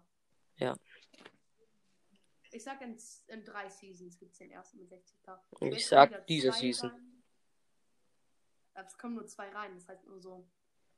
Ja. 0.58 0.76
Ich 2.52 2.64
sag, 2.64 2.82
in, 2.82 2.98
in 3.28 3.44
drei 3.44 3.70
Seasons 3.70 4.18
gibt 4.18 4.34
es 4.34 4.38
den 4.40 4.52
ersten 4.52 4.78
mit 4.78 4.92
60k. 4.92 5.40
Und 5.60 5.74
ich 5.74 5.86
sag, 5.86 6.26
diese 6.28 6.52
Season. 6.52 6.90
rein. 6.90 7.24
Es 8.74 8.98
kommen 8.98 9.16
nur 9.16 9.26
zwei 9.26 9.50
rein, 9.50 9.74
das 9.74 9.88
heißt 9.88 10.06
nur 10.06 10.22
so. 10.22 10.48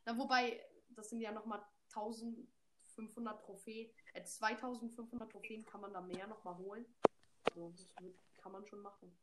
Na, 0.05 0.17
wobei, 0.17 0.61
das 0.89 1.09
sind 1.09 1.21
ja 1.21 1.31
nochmal 1.31 1.65
1500 1.93 3.41
Trophäen. 3.41 3.89
Äh, 4.13 4.23
2500 4.23 5.31
Trophäen 5.31 5.65
kann 5.65 5.81
man 5.81 5.93
da 5.93 6.01
mehr 6.01 6.27
nochmal 6.27 6.57
holen. 6.57 6.85
So, 7.53 7.71
das 7.71 8.03
wird, 8.03 8.15
kann 8.41 8.51
man 8.51 8.65
schon 8.67 8.81
machen. 8.81 9.15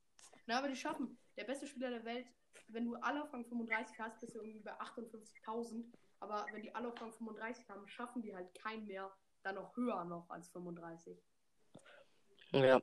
Na, 0.46 0.58
aber 0.58 0.68
die 0.68 0.76
schaffen. 0.76 1.18
Der 1.36 1.44
beste 1.44 1.66
Spieler 1.66 1.90
der 1.90 2.04
Welt, 2.04 2.26
wenn 2.68 2.84
du 2.84 2.94
alle 2.96 3.22
auf 3.22 3.32
Rang 3.32 3.44
35 3.44 3.98
hast, 3.98 4.20
bist 4.20 4.34
du 4.34 4.40
irgendwie 4.40 4.60
bei 4.60 4.78
58.000. 4.80 5.84
Aber 6.20 6.46
wenn 6.52 6.62
die 6.62 6.74
alle 6.74 6.88
auf 6.88 7.00
Rang 7.00 7.12
35 7.12 7.68
haben, 7.68 7.86
schaffen 7.88 8.22
die 8.22 8.34
halt 8.34 8.54
keinen 8.54 8.86
mehr, 8.86 9.14
dann 9.42 9.56
noch 9.56 9.76
höher 9.76 10.04
noch 10.04 10.28
als 10.30 10.48
35. 10.50 11.18
Ja. 12.52 12.80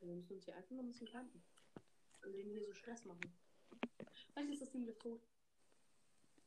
Wir 0.00 0.14
müssen 0.14 0.34
uns 0.34 0.44
hier 0.44 0.56
einfach 0.56 0.70
noch 0.72 0.82
ein 0.82 0.88
bisschen 0.88 1.08
kannten. 1.08 1.42
Und 2.22 2.32
denen 2.32 2.50
hier 2.50 2.64
so 2.64 2.72
Stress 2.72 3.04
machen. 3.04 3.36
Vielleicht 4.32 4.50
ist 4.50 4.62
das 4.62 4.70
Team 4.70 4.84
gleich 4.84 4.98
tot. 4.98 5.22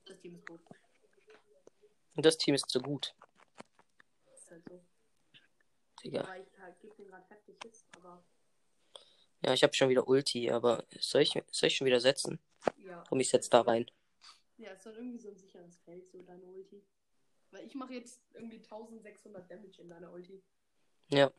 Das 0.05 0.19
Team 0.19 0.36
ist 0.36 0.45
tot. 0.45 0.62
Und 2.15 2.25
das 2.25 2.38
Team 2.38 2.55
ist 2.55 2.69
so 2.69 2.79
gut. 2.79 3.15
Das 4.25 4.41
ist 4.41 4.51
halt 4.51 4.67
so. 4.67 4.84
Digga. 6.03 6.21
Ich 6.21 6.27
halt 6.27 6.53
gerade 6.55 7.25
heftig 7.29 7.73
aber 7.97 8.23
Ja, 9.41 9.53
ich 9.53 9.63
habe 9.63 9.73
schon 9.73 9.89
wieder 9.89 10.07
Ulti, 10.07 10.51
aber 10.51 10.85
soll 10.99 11.21
ich, 11.21 11.41
soll 11.51 11.67
ich 11.67 11.75
schon 11.77 11.88
wieder 11.88 11.99
setzen? 11.99 12.39
ja. 12.77 13.03
Komm, 13.07 13.19
ich 13.19 13.29
setz 13.29 13.49
da 13.49 13.62
rein. 13.62 13.89
Ja, 14.57 14.71
ist 14.71 14.85
dann 14.85 14.95
irgendwie 14.95 15.19
so 15.19 15.29
ein 15.29 15.38
sicheres 15.38 15.77
Feld, 15.85 16.07
so 16.09 16.21
deine 16.21 16.45
Ulti. 16.45 16.83
Weil 17.51 17.65
ich 17.65 17.75
mache 17.75 17.93
jetzt 17.93 18.21
irgendwie 18.33 18.57
1600 18.57 19.49
Damage 19.49 19.81
in 19.81 19.89
deiner 19.89 20.12
Ulti. 20.12 20.41
Ja. 21.09 21.31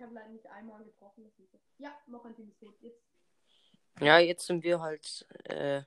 Ich 0.00 0.04
habe 0.06 0.14
leider 0.14 0.30
nicht 0.30 0.46
einmal 0.46 0.82
getroffen. 0.82 1.30
Ja, 1.76 1.94
noch 2.06 2.24
ein 2.24 2.34
Team 2.34 2.48
ist 2.48 2.58
tot. 2.58 2.74
Jetzt 2.80 3.02
Ja, 4.00 4.18
jetzt 4.18 4.46
sind 4.46 4.64
wir 4.64 4.80
halt, 4.80 5.26
äh, 5.44 5.82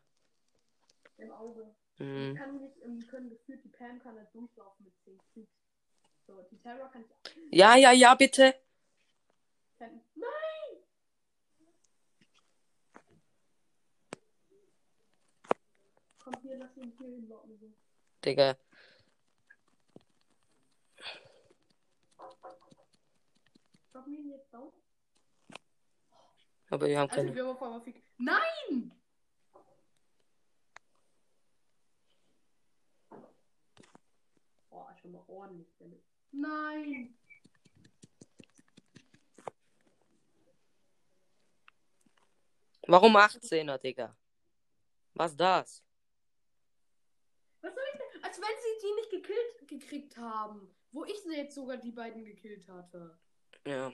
im 1.17 1.32
Auge. 1.32 1.73
mh, 1.99 2.32
Ich 2.32 2.38
kann 2.38 2.58
nicht, 2.58 2.78
ähm, 2.84 3.06
können 3.08 3.30
gefühlt, 3.30 3.63
die 3.63 3.69
Pam 3.69 3.99
kann 4.02 4.15
nicht 4.15 4.34
durchlaufen 4.34 4.86
mit 4.86 4.93
10 5.04 5.17
Cubes. 5.34 5.49
So, 6.26 6.41
die 6.52 6.58
Terror 6.58 6.89
kann 6.89 7.04
ich. 7.04 7.36
ja, 7.58 7.76
ja, 7.76 7.91
ja, 7.91 8.15
bitte. 8.15 8.56
Nein! 9.80 10.84
Kommt 16.23 16.39
hier, 16.41 16.58
lass 16.58 16.78
ihn 16.78 16.93
hier 16.97 17.08
hinlocken. 17.08 17.58
So. 17.60 17.73
Digga. 18.23 18.56
Aber 26.69 26.88
wir 26.88 26.99
haben 26.99 27.10
Also, 27.12 27.21
keine. 27.21 27.36
wir 27.36 27.43
haben 27.45 27.49
auf 27.58 27.62
einmal. 27.62 27.82
Nein! 28.17 28.91
Schon 35.04 35.12
mal 35.12 35.24
ordentlich. 35.28 35.68
Damage. 35.78 36.02
Nein! 36.32 37.18
Warum 42.88 43.16
18er, 43.16 43.78
Digga? 43.78 44.16
Was 45.13 45.36
das? 45.36 45.84
Was 47.62 47.74
soll 47.74 47.84
ich 47.94 48.00
denn? 48.00 48.24
Als 48.24 48.38
wenn 48.42 48.48
sie 48.48 48.88
die 48.88 48.94
nicht 48.96 49.12
gekillt 49.12 49.68
gekriegt 49.68 50.18
haben. 50.18 50.76
Wo 50.92 51.06
ich 51.06 51.22
sie 51.22 51.36
jetzt 51.36 51.56
sogar 51.56 51.78
die 51.78 51.92
beiden 51.92 52.26
gekillt 52.26 52.68
hatte. 52.68 53.18
Ja. 53.66 53.92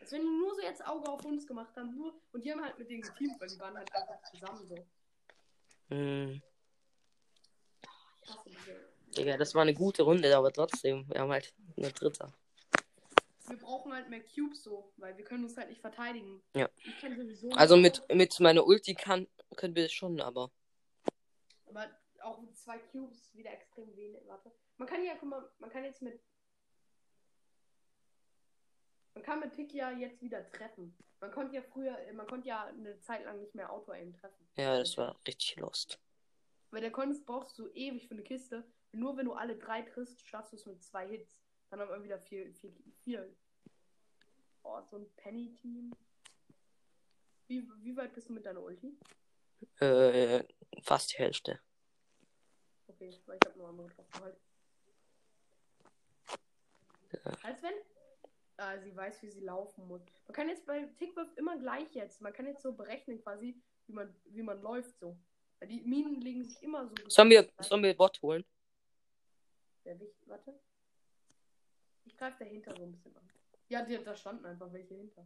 Als 0.00 0.12
wenn 0.12 0.22
die 0.22 0.26
nur 0.26 0.54
so 0.54 0.62
jetzt 0.62 0.84
Auge 0.86 1.08
auf 1.08 1.24
uns 1.24 1.46
gemacht 1.46 1.76
haben. 1.76 1.94
Nur, 1.94 2.20
und 2.32 2.44
die 2.44 2.52
haben 2.52 2.62
halt 2.62 2.78
mit 2.78 2.90
denen 2.90 3.02
geteamt, 3.02 3.40
weil 3.40 3.48
die 3.48 3.58
waren 3.58 3.76
halt 3.76 3.94
einfach 3.94 4.22
zusammen 4.22 4.66
so. 4.66 4.86
Hm. 5.88 6.42
Ich 8.22 8.28
hasse 8.28 8.50
diese. 8.50 8.85
Digga, 9.16 9.36
das 9.36 9.54
war 9.54 9.62
eine 9.62 9.74
gute 9.74 10.02
Runde, 10.02 10.36
aber 10.36 10.52
trotzdem, 10.52 11.08
wir 11.08 11.20
haben 11.20 11.30
halt 11.30 11.54
eine 11.76 11.90
dritte. 11.92 12.32
Wir 13.48 13.56
brauchen 13.58 13.92
halt 13.92 14.08
mehr 14.08 14.22
Cubes 14.22 14.62
so, 14.64 14.92
weil 14.96 15.16
wir 15.16 15.24
können 15.24 15.44
uns 15.44 15.56
halt 15.56 15.68
nicht 15.68 15.80
verteidigen. 15.80 16.42
Ja. 16.54 16.68
Also 17.52 17.76
mit, 17.76 18.02
mit 18.12 18.38
meiner 18.40 18.66
Ulti 18.66 18.94
kann, 18.94 19.28
können 19.56 19.76
wir 19.76 19.88
schon, 19.88 20.20
aber. 20.20 20.50
Aber 21.66 21.86
auch 22.22 22.40
mit 22.40 22.56
zwei 22.56 22.78
Cubes 22.78 23.32
wieder 23.34 23.52
extrem 23.52 23.94
wenig. 23.96 24.22
Warte. 24.26 24.50
Man 24.78 24.88
kann 24.88 25.04
ja, 25.04 25.14
guck 25.18 25.28
mal, 25.28 25.48
man 25.58 25.70
kann 25.70 25.84
jetzt 25.84 26.02
mit. 26.02 26.20
Man 29.14 29.22
kann 29.22 29.40
mit 29.40 29.54
Tick 29.54 29.72
ja 29.72 29.92
jetzt 29.92 30.20
wieder 30.20 30.50
treffen. 30.50 30.94
Man 31.20 31.30
konnte 31.30 31.54
ja 31.54 31.62
früher, 31.62 31.96
man 32.12 32.26
konnte 32.26 32.48
ja 32.48 32.66
eine 32.66 33.00
Zeit 33.00 33.24
lang 33.24 33.40
nicht 33.40 33.54
mehr 33.54 33.72
Auto-Aim 33.72 34.12
treffen. 34.12 34.46
Ja, 34.56 34.78
das 34.78 34.98
war 34.98 35.18
richtig 35.26 35.56
lost. 35.56 35.98
Weil 36.70 36.82
der 36.82 36.90
Konst 36.90 37.24
brauchst 37.24 37.58
du 37.58 37.68
ewig 37.68 38.06
für 38.08 38.14
eine 38.14 38.22
Kiste. 38.22 38.64
Nur 38.92 39.16
wenn 39.16 39.26
du 39.26 39.32
alle 39.32 39.56
drei 39.56 39.82
triffst, 39.82 40.26
schaffst 40.26 40.52
du 40.52 40.56
es 40.56 40.66
mit 40.66 40.82
zwei 40.82 41.06
Hits. 41.08 41.42
Dann 41.70 41.80
haben 41.80 41.90
wir 41.90 42.02
wieder 42.02 42.18
vier, 42.18 42.52
vier, 42.54 42.72
vier. 43.02 43.36
Oh, 44.62 44.80
so 44.82 44.96
ein 44.96 45.10
Penny-Team. 45.16 45.92
Wie, 47.48 47.68
wie 47.82 47.96
weit 47.96 48.12
bist 48.14 48.28
du 48.28 48.32
mit 48.32 48.46
deiner 48.46 48.62
Ulti? 48.62 48.98
Äh, 49.80 50.44
fast 50.82 51.12
die 51.12 51.18
Hälfte. 51.18 51.60
Okay, 52.88 53.14
weil 53.26 53.38
ich 53.42 53.48
habe 53.48 53.58
nur 53.58 53.68
andere 53.68 53.88
getroffen 53.88 54.20
heute. 54.20 54.40
Ja. 57.12 57.32
Als 57.42 57.62
wenn 57.62 57.74
ah, 58.56 58.78
sie 58.78 58.94
weiß, 58.94 59.22
wie 59.22 59.30
sie 59.30 59.40
laufen 59.40 59.86
muss. 59.86 60.02
Man 60.26 60.34
kann 60.34 60.48
jetzt 60.48 60.66
bei 60.66 60.84
Tickwurf 60.98 61.28
immer 61.36 61.58
gleich 61.58 61.94
jetzt. 61.94 62.20
Man 62.20 62.32
kann 62.32 62.46
jetzt 62.46 62.62
so 62.62 62.72
berechnen 62.72 63.20
quasi, 63.22 63.60
wie 63.86 63.92
man, 63.92 64.14
wie 64.24 64.42
man 64.42 64.60
läuft 64.60 64.98
so. 64.98 65.18
Weil 65.58 65.68
die 65.68 65.80
Minen 65.82 66.20
legen 66.20 66.44
sich 66.44 66.62
immer 66.62 66.86
so. 66.88 66.94
Sollen 67.08 67.30
wir, 67.30 67.48
sollen 67.60 67.82
wir 67.82 67.96
Bot 67.96 68.20
holen? 68.22 68.44
Sehr 69.86 70.00
wichtig. 70.00 70.28
Warte. 70.28 70.52
Ich 72.06 72.16
greife 72.16 72.42
dahinter 72.42 72.74
so 72.76 72.82
ein 72.82 72.90
bisschen 72.90 73.16
an. 73.16 73.30
Ja, 73.68 73.84
die, 73.84 74.02
da 74.02 74.16
standen 74.16 74.44
einfach 74.44 74.72
welche 74.72 74.96
hinter. 74.96 75.24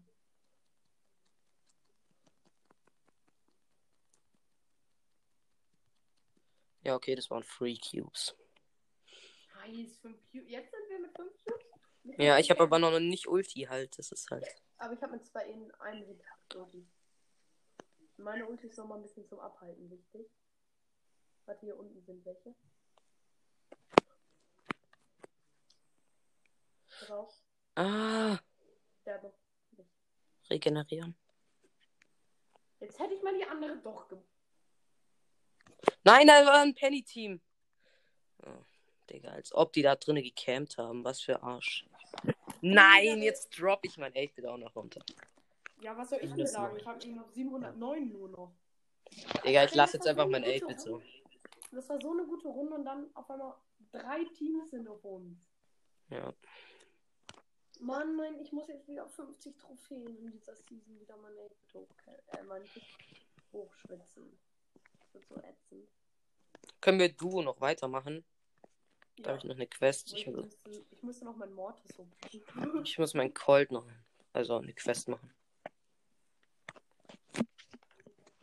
Ja, 6.82 6.94
okay, 6.94 7.14
das 7.14 7.30
waren 7.30 7.42
Free 7.42 7.78
Cubes. 7.78 8.36
Nice, 9.54 9.96
fünf 9.96 10.18
Cubes. 10.30 10.50
Jetzt 10.50 10.70
sind 10.72 10.90
wir 10.90 10.98
mit 10.98 11.16
5 11.16 11.32
Cubes? 11.42 12.18
Ja, 12.18 12.38
ich 12.38 12.50
habe 12.50 12.62
aber 12.62 12.78
noch 12.78 13.00
nicht 13.00 13.28
Ulti 13.28 13.62
halt, 13.62 13.98
das 13.98 14.12
ist 14.12 14.30
halt. 14.30 14.44
Aber 14.76 14.92
ich 14.92 15.00
habe 15.00 15.12
mit 15.12 15.24
zwei 15.24 15.48
in 15.48 15.70
einem 15.76 16.18
Ulti. 16.54 16.86
Meine 18.18 18.46
Ulti 18.46 18.66
ist 18.66 18.76
nochmal 18.76 18.98
ein 18.98 19.02
bisschen 19.04 19.26
zum 19.26 19.40
Abhalten 19.40 19.90
wichtig. 19.90 20.28
Warte, 21.46 21.64
hier 21.64 21.78
unten 21.78 22.02
sind 22.02 22.22
welche. 22.26 22.54
Drauf. 27.06 27.34
Ah, 27.76 28.38
nicht. 29.04 29.88
regenerieren. 30.50 31.14
Jetzt 32.80 32.98
hätte 32.98 33.14
ich 33.14 33.22
mal 33.22 33.36
die 33.36 33.44
andere 33.44 33.76
doch 33.78 34.08
ge 34.08 34.18
Nein, 36.04 36.26
da 36.26 36.44
war 36.46 36.60
ein 36.60 36.74
Penny-Team. 36.74 37.40
Oh, 38.44 38.64
Digga, 39.08 39.30
als 39.30 39.54
ob 39.54 39.72
die 39.72 39.82
da 39.82 39.96
drinnen 39.96 40.22
gecampt 40.22 40.78
haben. 40.78 41.04
Was 41.04 41.20
für 41.20 41.42
Arsch. 41.42 41.86
Nein, 42.60 43.22
jetzt 43.22 43.50
drop 43.58 43.80
ich 43.84 43.96
mein 43.96 44.12
8-Bit 44.12 44.46
auch 44.46 44.58
noch 44.58 44.74
runter. 44.76 45.00
Ja, 45.80 45.96
was 45.96 46.10
soll 46.10 46.20
ich 46.22 46.32
denn 46.32 46.46
sagen? 46.46 46.76
Ich 46.76 46.86
habe 46.86 47.06
noch 47.08 47.30
709 47.30 48.08
nur 48.12 48.28
noch. 48.28 48.52
Digga, 49.44 49.64
ich 49.64 49.74
lasse 49.74 49.96
jetzt 49.96 50.06
einfach 50.06 50.26
mein 50.26 50.44
eine 50.44 50.52
gute 50.52 50.66
8-Bit 50.66 50.80
so. 50.80 51.02
Das 51.72 51.88
war 51.88 52.00
so 52.00 52.10
eine 52.12 52.24
gute 52.26 52.48
Runde 52.48 52.74
und 52.74 52.84
dann 52.84 53.14
auf 53.14 53.30
einmal 53.30 53.54
drei 53.92 54.24
Teams 54.36 54.70
sind 54.70 54.88
auf 54.88 55.04
uns. 55.04 55.38
Ja. 56.10 56.34
Mann, 57.80 58.16
nein, 58.16 58.38
ich 58.40 58.52
muss 58.52 58.68
jetzt 58.68 58.86
wieder 58.88 59.04
auf 59.04 59.14
50 59.14 59.56
Trophäen 59.56 60.16
in 60.18 60.30
dieser 60.30 60.54
Season 60.54 61.00
wieder 61.00 61.16
meine 61.16 61.40
äh, 61.42 62.42
mein 62.46 62.62
hochschwitzen. 63.52 64.38
Das 64.98 65.14
wird 65.14 65.26
so 65.26 65.36
ätzend. 65.36 65.88
Können 66.80 66.98
wir 66.98 67.12
Duo 67.12 67.42
noch 67.42 67.60
weitermachen? 67.60 68.24
Da 69.16 69.22
Ja. 69.22 69.28
habe 69.28 69.38
ich 69.38 69.44
noch 69.44 69.54
eine 69.56 69.66
Quest. 69.66 70.12
Ich, 70.12 70.26
Ich, 70.26 70.32
müsste, 70.32 70.70
ich 70.90 71.02
müsste 71.02 71.24
noch 71.24 71.36
mein 71.36 71.52
Mortis 71.52 71.96
hochpicken. 71.98 72.84
ich 72.84 72.98
muss 72.98 73.14
meinen 73.14 73.34
Colt 73.34 73.72
noch. 73.72 73.86
Also 74.32 74.56
eine 74.58 74.72
Quest 74.72 75.08
machen. 75.08 75.32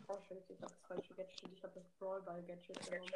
Oh 0.08 0.18
shit, 0.28 0.44
ich 0.50 0.62
hab 0.62 0.70
das 0.70 0.82
falsche 0.88 1.14
Gadget. 1.14 1.52
Ich 1.54 1.64
hab 1.64 1.74
das 1.74 1.88
Brawlball 2.00 2.44
Gadget 2.44 2.80
genommen. 2.90 3.12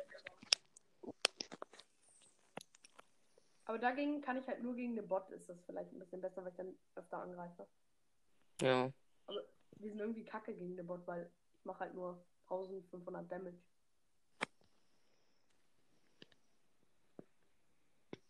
Aber 3.71 3.79
dagegen 3.79 4.19
kann 4.19 4.36
ich 4.36 4.45
halt 4.49 4.62
nur 4.62 4.75
gegen 4.75 4.97
den 4.97 5.07
Bot, 5.07 5.29
ist 5.29 5.47
das 5.47 5.63
vielleicht 5.63 5.93
ein 5.93 5.99
bisschen 5.99 6.19
besser, 6.19 6.43
weil 6.43 6.51
ich 6.51 6.57
dann 6.57 6.75
öfter 6.95 7.19
angreife. 7.19 7.65
Ja. 8.60 8.91
Wir 9.77 9.89
sind 9.89 9.97
irgendwie 10.01 10.25
kacke 10.25 10.53
gegen 10.53 10.75
den 10.75 10.86
Bot, 10.86 11.07
weil 11.07 11.31
ich 11.57 11.63
mache 11.63 11.79
halt 11.79 11.93
nur 11.93 12.21
1500 12.49 13.31
Damage. 13.31 13.55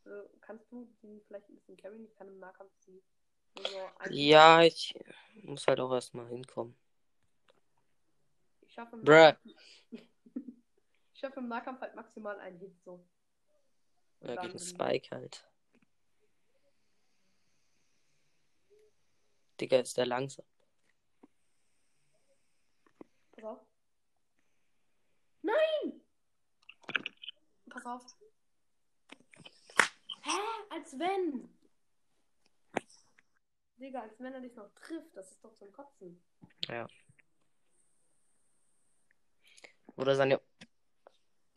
Äh, 0.05 0.29
kannst 0.41 0.71
du 0.71 0.85
den 1.01 1.19
vielleicht 1.23 1.49
ein 1.49 1.55
bisschen 1.55 1.75
carryen? 1.75 2.05
Ich 2.05 2.13
kann 2.13 2.27
im 2.27 2.37
Nahkampf 2.37 2.73
sie 2.77 3.01
Ja, 4.11 4.61
ich 4.61 4.93
muss 5.41 5.65
halt 5.65 5.79
auch 5.79 5.91
erstmal 5.91 6.27
hinkommen. 6.27 6.77
Ich 8.59 8.73
schaffe 8.73 8.95
im. 8.95 9.01
Nahkampf, 9.01 9.39
ich 9.91 11.19
schaffe 11.19 11.39
im 11.39 11.47
Nahkampf 11.47 11.81
halt 11.81 11.95
maximal 11.95 12.39
einen 12.39 12.59
Hit 12.59 12.79
so. 12.85 13.03
Und 14.21 14.29
Ja, 14.29 14.41
gegen 14.41 14.59
Spike 14.59 15.15
halt. 15.15 15.47
Digga, 19.59 19.79
ist 19.79 19.97
der 19.97 20.05
langsam. 20.05 20.45
Pass 23.31 23.43
auf. 23.43 23.59
Nein! 25.41 26.01
Pass 27.69 27.85
auf. 27.85 28.17
Hä? 30.23 30.39
Als 30.69 30.97
wenn! 30.97 31.49
Digga, 33.77 34.01
als 34.01 34.19
wenn 34.19 34.33
er 34.33 34.41
dich 34.41 34.55
noch 34.55 34.69
trifft. 34.75 35.15
Das 35.15 35.31
ist 35.31 35.43
doch 35.43 35.53
zum 35.55 35.71
Kotzen. 35.71 36.23
Oder 39.95 40.15
seine 40.15 40.39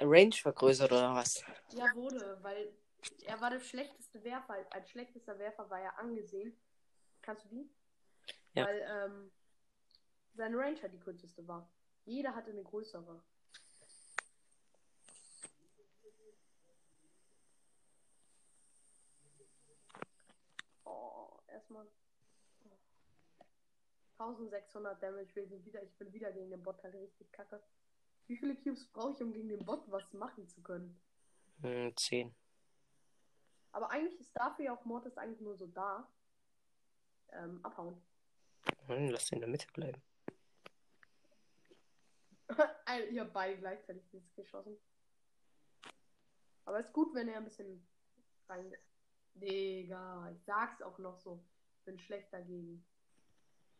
Range 0.00 0.34
vergrößert 0.34 0.92
oder 0.92 1.14
was? 1.14 1.44
Ja, 1.70 1.94
wurde, 1.94 2.38
weil 2.42 2.72
er 3.26 3.40
war 3.40 3.50
der 3.50 3.60
schlechteste 3.60 4.22
Werfer. 4.24 4.56
Als 4.70 4.90
schlechtester 4.90 5.38
Werfer 5.38 5.68
war 5.70 5.80
er 5.80 5.98
angesehen. 5.98 6.56
Kannst 7.22 7.44
du 7.44 7.48
die? 7.48 7.70
Ja. 8.54 8.66
Weil 8.66 8.86
ähm, 8.88 9.30
seine 10.34 10.56
Range 10.56 10.80
halt 10.80 10.92
die 10.92 11.00
kürzeste 11.00 11.46
war. 11.46 11.70
Jeder 12.04 12.34
hatte 12.34 12.50
eine 12.50 12.62
größere. 12.62 13.22
Oh, 20.84 21.38
erstmal. 21.48 21.86
1600 24.18 25.02
Damage. 25.02 25.32
Sind 25.46 25.64
wieder, 25.64 25.82
ich 25.82 25.94
bin 25.96 26.12
wieder 26.12 26.30
gegen 26.32 26.50
den 26.50 26.62
Bot 26.62 26.82
halt 26.82 26.94
richtig 26.94 27.32
kacke. 27.32 27.62
Wie 28.26 28.36
viele 28.36 28.56
Cubes 28.56 28.86
brauche 28.86 29.12
ich, 29.12 29.22
um 29.22 29.32
gegen 29.32 29.48
den 29.48 29.64
Bot 29.64 29.82
was 29.90 30.12
machen 30.12 30.48
zu 30.48 30.62
können? 30.62 30.98
Hm, 31.60 31.94
10. 31.96 32.34
Aber 33.72 33.90
eigentlich 33.90 34.20
ist 34.20 34.34
dafür 34.34 34.64
ja 34.66 34.74
auch 34.74 34.84
Mortis 34.84 35.18
eigentlich 35.18 35.40
nur 35.40 35.56
so 35.56 35.66
da. 35.66 36.08
Ähm, 37.32 37.60
abhauen. 37.64 38.00
Hm, 38.86 39.08
lass 39.08 39.26
den 39.26 39.36
in 39.36 39.40
der 39.40 39.50
Mitte 39.50 39.66
bleiben. 39.72 40.00
Ihr 43.10 43.22
habt 43.22 43.32
beide 43.32 43.58
gleichzeitig 43.58 44.04
jetzt 44.12 44.34
geschossen. 44.36 44.76
Aber 46.64 46.78
ist 46.78 46.92
gut, 46.92 47.14
wenn 47.14 47.28
er 47.28 47.38
ein 47.38 47.44
bisschen 47.44 47.86
rein. 48.48 48.72
Digga, 49.34 50.30
ich 50.30 50.42
sag's 50.44 50.80
auch 50.80 50.98
noch 50.98 51.18
so. 51.18 51.44
Ich 51.78 51.84
bin 51.84 51.98
schlecht 51.98 52.32
dagegen. 52.32 52.86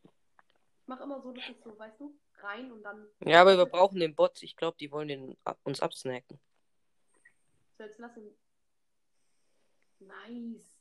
Ich 0.03 0.89
mach 0.89 1.01
immer 1.01 1.21
so, 1.21 1.33
dass 1.33 1.49
ich 1.49 1.61
so, 1.63 1.79
weißt 1.79 2.01
du, 2.01 2.19
rein 2.42 2.73
und 2.73 2.83
dann. 2.83 3.07
Ja, 3.20 3.40
aber 3.40 3.57
wir 3.57 3.66
brauchen 3.66 4.01
den 4.01 4.14
Bot. 4.14 4.42
Ich 4.42 4.57
glaube, 4.57 4.77
die 4.79 4.90
wollen 4.90 5.09
den 5.09 5.37
ab 5.44 5.59
uns 5.64 5.81
absnacken. 5.81 6.38
So, 7.79 7.85
jetzt 7.85 7.99
lass 7.99 8.16
ihn. 8.16 8.31
Nice. 10.01 10.79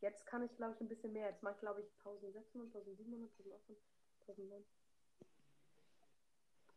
Jetzt 0.00 0.26
kann 0.26 0.44
ich, 0.44 0.56
glaube 0.56 0.74
ich, 0.74 0.80
ein 0.80 0.88
bisschen 0.88 1.12
mehr. 1.12 1.28
Jetzt 1.28 1.42
mach 1.42 1.52
ich, 1.52 1.60
glaube 1.60 1.80
ich, 1.80 1.86
1600, 2.04 2.74
1700, 2.74 3.30
1800, 3.30 3.78
1900. 4.28 4.64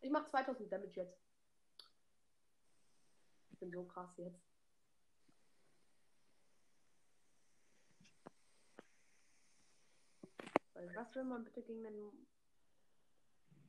Ich 0.01 0.09
mach 0.09 0.27
2000 0.27 0.71
Damage 0.71 0.95
jetzt. 0.95 1.17
Ich 3.51 3.59
bin 3.59 3.71
so 3.71 3.83
krass 3.83 4.09
jetzt. 4.17 4.41
Weil 10.73 10.95
was 10.95 11.13
will 11.13 11.23
man 11.25 11.43
bitte 11.43 11.61
gegen 11.61 11.83
den 11.83 12.27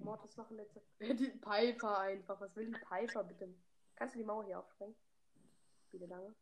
Mortis 0.04 0.36
machen? 0.36 0.58
Jetzt? 0.58 0.78
Die 1.00 1.28
Piper 1.28 1.98
einfach. 1.98 2.40
Was 2.40 2.54
will 2.56 2.66
die 2.66 2.72
Piper 2.72 3.24
bitte? 3.24 3.54
Kannst 3.96 4.14
du 4.14 4.18
die 4.18 4.24
Mauer 4.24 4.44
hier 4.44 4.58
aufsprengen? 4.58 4.96
Bitte 5.90 6.06
lange. 6.06 6.34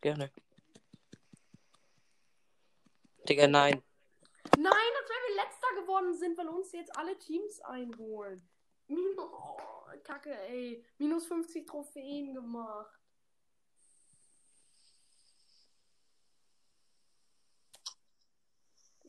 Gerne. 0.00 0.30
Digga, 3.28 3.46
nein. 3.46 3.82
Nein, 4.56 4.90
als 5.00 5.10
wenn 5.10 5.28
wir 5.28 5.44
letzter 5.44 5.80
geworden 5.80 6.14
sind, 6.14 6.38
weil 6.38 6.48
uns 6.48 6.72
jetzt 6.72 6.96
alle 6.96 7.18
Teams 7.18 7.60
einholen. 7.62 8.48
Oh, 9.18 10.00
Kacke, 10.02 10.34
ey. 10.48 10.84
Minus 10.98 11.26
50 11.26 11.66
Trophäen 11.66 12.34
gemacht. 12.34 12.97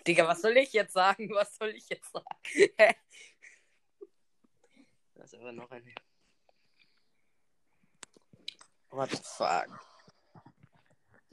Digga, 0.10 0.28
was 0.28 0.42
soll 0.42 0.58
ich 0.58 0.74
jetzt 0.74 0.94
sagen? 0.94 1.30
Was 1.36 1.56
soll 1.56 1.70
ich 1.70 1.88
jetzt 1.88 2.12
sagen? 2.12 2.26
Hä? 2.44 2.96
das 5.14 5.34
ist 5.34 5.40
aber 5.40 5.52
noch 5.52 5.70
eine. 5.70 5.94
What 8.90 9.12
the 9.12 9.18
fuck? 9.22 9.68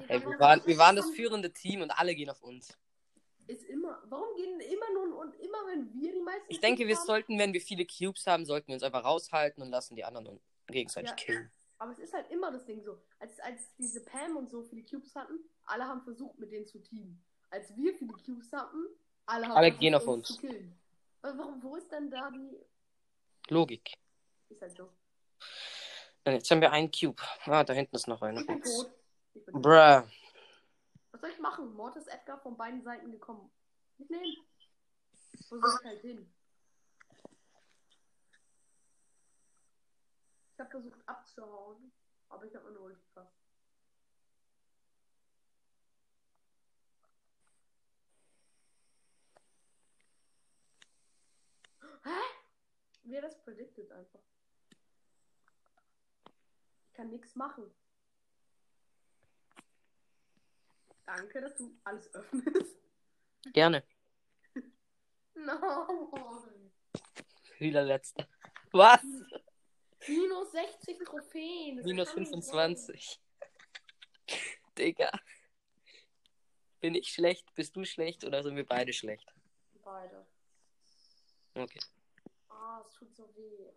Ey, 0.08 0.20
wir 0.20 0.38
waren, 0.38 0.60
wir 0.66 0.76
waren 0.76 0.94
das 0.94 1.08
führende 1.08 1.50
Team 1.50 1.80
und 1.80 1.90
alle 1.90 2.14
gehen 2.14 2.28
auf 2.28 2.42
uns. 2.42 2.76
Ist 3.46 3.62
immer. 3.62 4.02
Warum 4.10 4.36
gehen 4.36 4.60
immer 4.60 4.92
nur 4.92 5.20
und 5.20 5.34
immer, 5.36 5.66
wenn 5.68 5.94
wir 5.94 6.12
die 6.12 6.20
meisten. 6.20 6.44
Ich 6.48 6.60
denke, 6.60 6.86
wir 6.86 6.96
haben? 6.96 7.06
sollten, 7.06 7.38
wenn 7.38 7.54
wir 7.54 7.62
viele 7.62 7.86
Cubes 7.86 8.26
haben, 8.26 8.44
sollten 8.44 8.68
wir 8.68 8.74
uns 8.74 8.82
einfach 8.82 9.04
raushalten 9.04 9.62
und 9.62 9.70
lassen 9.70 9.96
die 9.96 10.04
anderen 10.04 10.26
uns 10.26 10.42
gegenseitig 10.66 11.12
Ja. 11.12 11.16
killen. 11.16 11.50
Aber 11.78 11.92
es 11.92 11.98
ist 11.98 12.12
halt 12.12 12.30
immer 12.30 12.52
das 12.52 12.66
Ding 12.66 12.82
so. 12.82 13.00
Als, 13.20 13.40
als 13.40 13.74
diese 13.78 14.04
Pam 14.04 14.36
und 14.36 14.50
so 14.50 14.62
viele 14.64 14.82
Cubes 14.82 15.14
hatten, 15.14 15.38
alle 15.64 15.84
haben 15.84 16.02
versucht, 16.02 16.38
mit 16.38 16.52
denen 16.52 16.66
zu 16.66 16.78
teamen. 16.82 17.24
Als 17.50 17.74
wir 17.76 17.94
viele 17.94 18.12
Cubes 18.12 18.52
hatten, 18.52 18.86
alle 19.26 19.46
haben 19.46 19.56
Alle 19.56 19.72
gehen 19.72 19.94
auf 19.94 20.06
uns. 20.06 20.28
zu 20.28 20.36
killen. 20.38 20.78
Aber 21.22 21.38
warum, 21.38 21.62
wo 21.62 21.76
ist 21.76 21.90
denn 21.90 22.10
da 22.10 22.30
die. 22.30 22.58
Logik. 23.48 23.94
Ist 24.48 24.62
halt 24.62 24.76
so. 24.76 24.84
Und 26.24 26.32
jetzt 26.32 26.50
haben 26.50 26.60
wir 26.60 26.72
einen 26.72 26.90
Cube. 26.90 27.22
Ah, 27.44 27.62
da 27.64 27.72
hinten 27.72 27.94
ist 27.96 28.08
noch 28.08 28.20
einer. 28.22 28.40
Ich 28.40 28.46
bin 28.46 28.62
tot. 28.62 28.90
Ich 29.34 29.44
bin 29.44 29.54
tot. 29.54 29.62
Bruh. 29.62 30.02
Was 31.12 31.20
soll 31.20 31.30
ich 31.30 31.38
machen? 31.38 31.72
Mortis 31.74 32.06
Edgar 32.08 32.40
von 32.40 32.56
beiden 32.56 32.82
Seiten 32.82 33.10
gekommen. 33.10 33.50
Nicht 33.98 34.10
nehmen. 34.10 34.36
Wo 35.48 35.58
soll 35.60 35.78
ich 35.80 35.86
halt 35.86 36.00
hin? 36.00 36.32
Ich 40.52 40.60
habe 40.60 40.70
versucht 40.70 41.00
abzuhauen, 41.06 41.92
aber 42.28 42.44
ich 42.46 42.54
habe 42.54 42.66
eine 42.68 42.80
Ulti 42.80 43.04
fast. 43.12 43.35
Hä? 52.06 52.22
Wer 53.02 53.20
das 53.20 53.36
predicted 53.42 53.90
einfach? 53.90 54.20
Ich 56.86 56.94
kann 56.94 57.10
nichts 57.10 57.34
machen. 57.34 57.68
Danke, 61.04 61.40
dass 61.40 61.56
du 61.56 61.76
alles 61.82 62.14
öffnest. 62.14 62.76
Gerne. 63.52 63.82
Nein. 65.34 66.72
Hühler 67.58 67.82
letzter. 67.82 68.28
Was? 68.70 69.02
Minus 70.06 70.52
60 70.52 70.98
Trophäen. 71.04 71.76
das 71.76 71.86
Minus 71.86 72.08
kann 72.10 72.20
nicht 72.20 72.30
25. 72.30 73.20
Digga. 74.78 75.10
Bin 76.80 76.94
ich 76.94 77.08
schlecht? 77.08 77.52
Bist 77.54 77.74
du 77.74 77.84
schlecht 77.84 78.22
oder 78.24 78.44
sind 78.44 78.54
wir 78.54 78.66
beide 78.66 78.92
schlecht? 78.92 79.32
Beide. 79.82 80.24
Okay. 81.54 81.80
Ah, 82.68 82.82
es 82.84 82.94
tut 82.94 83.14
so 83.14 83.32
weh. 83.36 83.70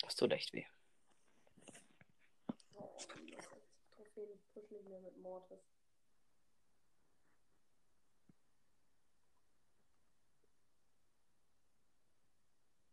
Das 0.00 0.16
tut 0.16 0.32
echt 0.32 0.54
weh. 0.54 0.64
Oh, 2.72 2.96
minus 3.20 3.44
60 3.44 3.90
Trophäen. 3.90 4.40
Push 4.54 4.70
nicht 4.70 4.88
mehr 4.88 5.00
mit 5.00 5.18
Mortis. 5.18 5.60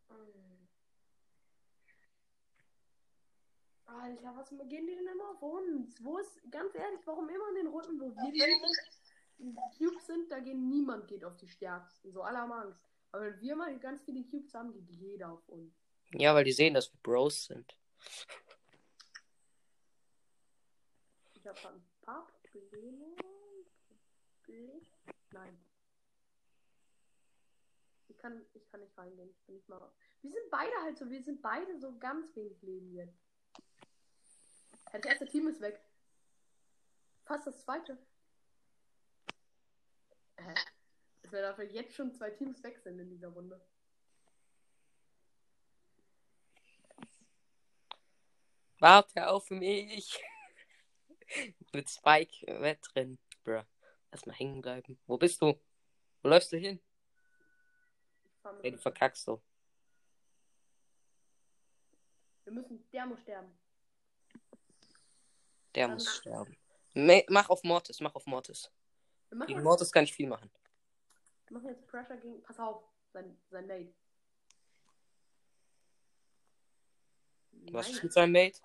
Mm. 0.10 0.68
Alter, 3.86 4.36
was 4.36 4.50
gehen 4.50 4.88
die 4.88 4.96
denn 4.96 5.08
immer 5.08 5.30
auf 5.30 5.42
uns? 5.42 6.04
Wo 6.04 6.18
ist, 6.18 6.38
ganz 6.52 6.76
ehrlich, 6.76 7.00
warum 7.08 7.30
immer 7.30 7.48
in 7.52 7.56
den 7.56 7.68
Runden, 7.68 7.98
wo 7.98 8.14
wir 8.14 8.32
die 8.34 9.54
Cubes 9.78 10.06
sind, 10.06 10.30
da 10.30 10.40
gehen 10.40 10.68
niemand 10.68 11.08
geht 11.08 11.24
auf 11.24 11.38
die 11.38 11.48
Stärksten. 11.48 12.12
So 12.12 12.22
alle 12.22 12.40
haben 12.40 12.52
Angst. 12.52 12.95
Aber 13.16 13.28
wenn 13.28 13.40
wir 13.40 13.56
mal 13.56 13.80
ganz 13.80 14.04
viele 14.04 14.26
Cubes 14.26 14.54
haben, 14.54 14.74
geht 14.74 14.90
jeder 14.90 15.32
auf 15.32 15.48
uns. 15.48 15.74
Ja, 16.12 16.36
weil 16.36 16.44
die 16.44 16.52
sehen, 16.52 16.74
dass 16.74 16.92
wir 16.92 17.00
Bros 17.02 17.46
sind. 17.46 17.78
Ich 21.36 21.48
habe 21.48 21.58
ein 21.70 21.82
paar 22.02 22.28
Probleme. 22.52 23.16
Problem- 24.44 24.86
Nein. 25.32 25.58
Ich 28.10 28.18
kann, 28.18 28.46
ich 28.54 28.68
kann 28.70 28.82
nicht 28.82 28.98
reingehen. 28.98 29.30
Ich 29.30 29.46
bin 29.46 29.56
nicht 29.56 29.70
mal. 29.70 29.90
Wir 30.22 30.32
sind 30.32 30.52
beide 30.52 30.76
halt 30.82 30.98
so, 30.98 31.10
wir 31.10 31.24
sind 31.24 31.42
beide 31.42 31.80
so 31.80 31.98
ganz 31.98 32.36
wenig 32.36 32.62
Leben 32.64 32.92
jetzt. 32.92 33.18
Das 34.92 35.06
erste 35.06 35.26
Team 35.26 35.48
ist 35.48 35.62
weg. 35.62 35.80
Fast 37.24 37.48
das 37.48 37.62
zweite. 37.62 37.98
Hä? 40.36 40.54
Wäre 41.36 41.50
dafür 41.50 41.66
jetzt 41.66 41.94
schon 41.94 42.14
zwei 42.14 42.30
Teams 42.30 42.64
weg 42.64 42.80
sind 42.80 42.98
in 42.98 43.10
dieser 43.10 43.28
Runde. 43.28 43.62
Warte 48.80 49.28
auf 49.28 49.50
mich. 49.50 50.24
Mit 51.74 51.90
Spike 51.90 52.62
Wettrennen. 52.62 53.20
Bruh. 53.44 53.66
Erstmal 54.12 54.38
hängen 54.38 54.62
bleiben. 54.62 54.98
Wo 55.08 55.18
bist 55.18 55.42
du? 55.42 55.60
Wo 56.22 56.30
läufst 56.30 56.54
du 56.54 56.58
hin? 56.58 56.82
Ey, 58.64 58.72
du 58.72 58.78
verkackst 58.78 59.26
so. 59.26 59.44
Wir 62.46 62.54
müssen, 62.54 62.90
der 62.94 63.08
muss 63.08 63.20
sterben. 63.20 63.60
Der 65.76 65.90
muss 65.90 66.16
sterben. 66.16 66.56
Me 66.94 67.26
mach 67.28 67.50
auf 67.50 67.62
Mortis, 67.64 68.00
mach 68.00 68.16
auf 68.16 68.26
Mortis. 68.26 68.72
Wir 69.32 69.46
Gegen 69.48 69.64
Mortis 69.64 69.92
kann 69.92 70.06
ich 70.06 70.14
viel 70.14 70.30
machen. 70.30 70.50
Wir 71.48 71.58
machen 71.58 71.70
jetzt 71.70 71.88
Pressure 71.88 72.18
gegen. 72.18 72.42
Pass 72.44 72.60
auf, 72.60 72.84
sein, 73.14 73.38
sein 73.50 73.68
Mate. 73.68 73.94
Was 77.72 77.90
ist 77.90 78.04
mit 78.04 78.14
seinem 78.14 78.32
Mate? 78.32 78.60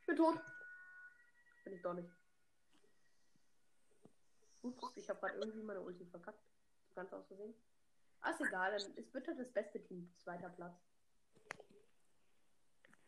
ich 0.00 0.06
bin 0.06 0.16
tot. 0.16 0.38
Bin 1.64 1.72
ich 1.74 1.82
doch 1.82 1.94
nicht. 1.94 2.08
Ups, 4.62 4.96
ich 4.96 5.08
habe 5.08 5.20
gerade 5.20 5.38
irgendwie 5.38 5.62
meine 5.62 5.80
Ulti 5.80 6.06
verkackt. 6.06 6.42
Ganz 6.94 7.12
aus 7.12 7.26
Versehen. 7.26 7.54
Ah, 8.20 8.30
ist 8.30 8.40
egal, 8.40 8.76
dann 8.76 8.96
wird 9.12 9.26
halt 9.26 9.38
das 9.38 9.52
beste 9.52 9.82
Team. 9.82 10.10
Zweiter 10.16 10.48
Platz. 10.48 10.80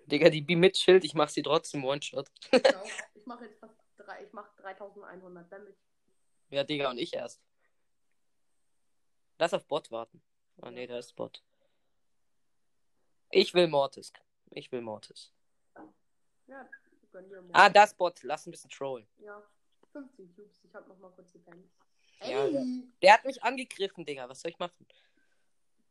Digga, 0.07 0.29
die 0.29 0.43
B 0.43 0.57
mit 0.57 0.77
Schild, 0.77 1.05
ich 1.05 1.15
mach 1.15 1.29
sie 1.29 1.43
trotzdem 1.43 1.85
One-Shot. 1.85 2.31
Genau. 2.51 2.85
ich 3.15 3.27
mache 3.27 3.45
jetzt 3.45 3.59
fast 3.59 3.75
drei, 3.97 4.25
ich 4.25 4.33
mache 4.33 4.51
3100 4.63 5.51
Damage. 5.51 5.77
Ja, 6.51 6.65
Digga, 6.65 6.91
und 6.91 6.99
ich 6.99 7.13
erst. 7.13 7.43
Lass 9.39 9.55
auf 9.55 9.67
Bot 9.67 9.91
warten. 9.91 10.23
Oh 10.63 10.71
nee, 10.71 10.87
da 10.87 10.99
ist 10.99 11.15
Bot. 11.15 11.43
Ich 13.31 13.53
will 13.55 13.69
Mortis. 13.69 14.13
Ich 14.51 14.73
will 14.73 14.81
Mortis. 14.81 15.33
Ja, 16.47 16.69
gönn 17.13 17.29
dir 17.29 17.43
mal. 17.43 17.51
Ah, 17.53 17.69
das 17.69 17.95
Bot. 17.95 18.23
Lass 18.23 18.47
ein 18.47 18.51
bisschen 18.53 18.71
trollen. 18.71 19.07
Ja, 19.19 19.43
15 19.93 20.35
Cubes. 20.35 20.65
Ich 20.65 20.75
habe 20.75 20.89
noch 20.89 20.99
mal 20.99 21.11
kurz 21.11 21.33
gepennt. 21.33 21.69
Ja, 22.23 22.47
Ey! 22.47 22.85
Der 23.03 23.13
hat 23.13 23.25
mich 23.25 23.43
angegriffen, 23.43 24.07
Digga. 24.07 24.29
Was 24.29 24.41
soll 24.41 24.51
ich 24.51 24.59
machen? 24.59 24.87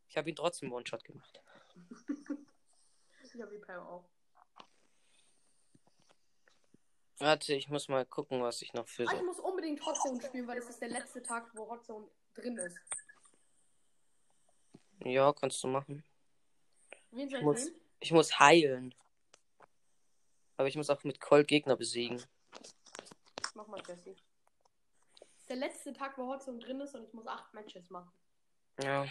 Ich 0.09 0.17
habe 0.17 0.29
ihn 0.29 0.35
trotzdem 0.35 0.71
One-Shot 0.71 1.03
gemacht. 1.03 1.41
Ich 3.33 3.41
habe 3.41 3.51
die 3.51 3.57
Pam 3.59 3.85
auch. 3.85 4.05
Warte, 7.17 7.53
ich 7.53 7.67
muss 7.67 7.89
mal 7.89 8.05
gucken, 8.05 8.41
was 8.41 8.61
ich 8.61 8.73
noch 8.73 8.87
für 8.87 9.05
Ah, 9.09 9.13
ich 9.13 9.23
muss 9.23 9.39
unbedingt 9.39 9.85
Hotzone 9.85 10.21
spielen, 10.21 10.47
weil 10.47 10.57
das 10.57 10.69
ist 10.69 10.81
der 10.81 10.87
letzte 10.87 11.21
Tag, 11.21 11.49
wo 11.53 11.69
Hotzone 11.69 12.07
drin 12.33 12.57
ist. 12.57 12.77
Ja, 15.03 15.33
kannst 15.33 15.63
du 15.63 15.67
machen. 15.67 16.03
Wen 17.11 17.29
soll 17.29 17.39
Ich 17.39 17.39
ich 17.39 17.43
muss, 17.43 17.65
nehmen? 17.65 17.81
ich 17.99 18.11
muss 18.11 18.39
heilen. 18.39 18.95
Aber 20.57 20.67
ich 20.67 20.75
muss 20.75 20.89
auch 20.89 21.03
mit 21.03 21.19
Colt 21.19 21.47
Gegner 21.47 21.75
besiegen. 21.75 22.21
Mach 23.53 23.67
mal 23.67 23.81
Jesse. 23.87 24.15
Der 25.49 25.57
letzte 25.57 25.93
Tag, 25.93 26.17
wo 26.17 26.27
Hotzone 26.27 26.59
drin 26.59 26.81
ist 26.81 26.95
und 26.95 27.03
ich 27.03 27.13
muss 27.13 27.27
acht 27.27 27.53
Matches 27.53 27.89
machen. 27.89 28.11
Ja. 28.81 29.05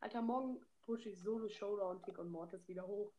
Alter, 0.00 0.22
morgen 0.22 0.64
pushe 0.82 1.10
ich 1.10 1.20
Solo, 1.20 1.48
Showdown, 1.48 2.02
Tick 2.02 2.18
und 2.18 2.30
Mortis 2.30 2.66
wieder 2.66 2.86
hoch. 2.86 3.12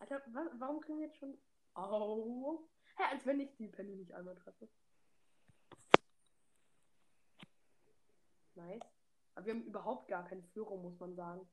Alter, 0.00 0.22
wa 0.32 0.42
warum 0.58 0.80
kriegen 0.80 0.98
wir 1.00 1.06
jetzt 1.06 1.18
schon. 1.18 1.36
Au. 1.78 2.68
Hä, 2.96 3.04
als 3.12 3.24
wenn 3.24 3.38
ich 3.40 3.54
die 3.56 3.68
Penny 3.68 3.94
nicht 3.94 4.12
einmal 4.12 4.34
treffe. 4.34 4.68
Nice. 8.56 8.82
Aber 9.34 9.46
wir 9.46 9.54
haben 9.54 9.64
überhaupt 9.64 10.08
gar 10.08 10.26
keine 10.26 10.42
Führung, 10.42 10.82
muss 10.82 10.98
man 10.98 11.14
sagen. 11.14 11.48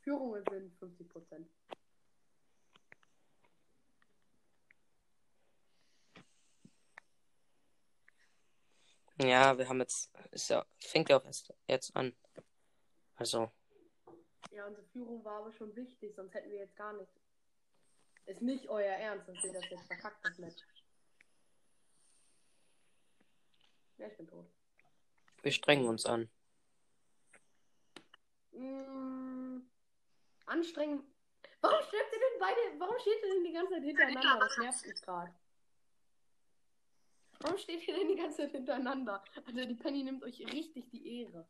Führungen 0.00 0.42
sind 0.50 0.76
50%. 0.80 1.46
Ja, 9.22 9.56
wir 9.56 9.68
haben 9.68 9.78
jetzt. 9.78 10.12
Ist 10.32 10.50
ja, 10.50 10.66
fängt 10.80 11.08
ja 11.08 11.18
auch 11.18 11.24
erst 11.24 11.54
jetzt 11.68 11.94
an. 11.94 12.16
Also, 13.14 13.52
Ja, 14.50 14.66
unsere 14.66 14.84
Führung 14.88 15.24
war 15.24 15.38
aber 15.42 15.52
schon 15.52 15.74
wichtig, 15.76 16.16
sonst 16.16 16.34
hätten 16.34 16.50
wir 16.50 16.58
jetzt 16.58 16.74
gar 16.74 16.92
nicht. 16.94 17.23
Ist 18.26 18.42
nicht 18.42 18.68
euer 18.68 18.94
Ernst, 18.94 19.28
dass 19.28 19.42
wir 19.42 19.52
das 19.52 19.68
jetzt 19.68 19.86
verkackt 19.86 20.24
das 20.24 20.38
Match. 20.38 20.62
Ja, 23.98 24.06
ich 24.06 24.16
bin 24.16 24.26
tot. 24.26 24.46
wir 25.42 25.52
strengen 25.52 25.86
uns 25.86 26.06
an. 26.06 26.28
Mm, 28.52 29.60
anstrengend. 30.46 31.04
Warum 31.60 31.82
stirbt 31.86 32.12
ihr 32.12 32.18
denn 32.18 32.40
beide? 32.40 32.80
Warum 32.80 32.98
steht 32.98 33.22
ihr 33.22 33.34
denn 33.34 33.44
die 33.44 33.52
ganze 33.52 33.74
Zeit 33.74 33.84
hintereinander? 33.84 34.38
Das 34.38 34.58
nervt 34.58 34.86
mich 34.86 35.02
gerade. 35.02 35.34
Warum 37.40 37.58
steht 37.58 37.86
ihr 37.86 37.94
denn 37.94 38.08
die 38.08 38.16
ganze 38.16 38.38
Zeit 38.38 38.52
hintereinander? 38.52 39.22
Also 39.46 39.64
die 39.64 39.74
Penny 39.74 40.02
nimmt 40.02 40.22
euch 40.22 40.40
richtig 40.40 40.88
die 40.90 41.20
Ehre. 41.20 41.46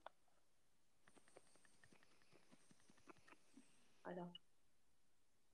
Alter. 4.02 4.32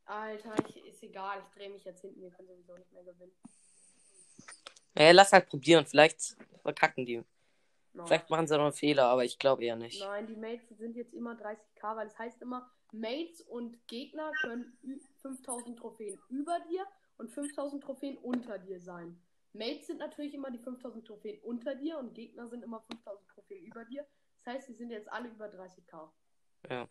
Alter, 0.07 0.55
ich, 0.69 0.77
ist 1.03 1.09
egal, 1.09 1.43
ich 1.43 1.49
drehe 1.57 1.71
mich 1.71 1.85
jetzt 1.85 2.01
hinten, 2.03 2.21
wir 2.21 2.31
können 2.31 2.49
sowieso 2.49 2.77
nicht 2.77 2.93
mehr 2.93 3.05
gewinnen. 3.05 3.33
Ja, 4.97 5.11
lass 5.13 5.33
halt 5.33 5.49
probieren. 5.49 5.87
Vielleicht 5.87 6.37
verkacken 6.63 7.07
die. 7.07 7.23
No. 7.93 8.07
Vielleicht 8.07 8.29
machen 8.31 8.47
sie 8.47 8.57
noch 8.57 8.65
einen 8.65 8.73
Fehler, 8.73 9.05
aber 9.07 9.25
ich 9.25 9.39
glaube 9.39 9.65
eher 9.65 9.77
nicht. 9.77 10.01
Nein, 10.01 10.27
die 10.27 10.37
Mates 10.37 10.69
sind 10.79 10.95
jetzt 10.97 11.13
immer 11.15 11.33
30k, 11.35 11.97
weil 11.97 12.07
es 12.07 12.19
heißt 12.19 12.41
immer, 12.43 12.71
Mates 12.93 13.41
und 13.43 13.87
Gegner 13.89 14.31
können 14.43 14.77
ü- 14.85 15.01
5000 15.23 15.79
Trophäen 15.79 16.19
über 16.29 16.59
dir 16.71 16.87
und 17.19 17.31
5000 17.31 17.83
Trophäen 17.83 18.17
unter 18.19 18.59
dir 18.59 18.81
sein. 18.81 19.21
Mates 19.53 19.87
sind 19.89 19.99
natürlich 19.99 20.35
immer 20.35 20.51
die 20.51 20.59
5000 20.59 21.05
Trophäen 21.07 21.41
unter 21.43 21.75
dir 21.75 21.99
und 21.99 22.15
Gegner 22.15 22.49
sind 22.49 22.63
immer 22.63 22.81
5000 22.83 23.29
Trophäen 23.29 23.65
über 23.65 23.85
dir. 23.87 24.07
Das 24.45 24.55
heißt, 24.55 24.67
sie 24.69 24.75
sind 24.75 24.91
jetzt 24.91 25.11
alle 25.11 25.29
über 25.29 25.47
30k. 25.47 26.11
Ja. 26.69 26.89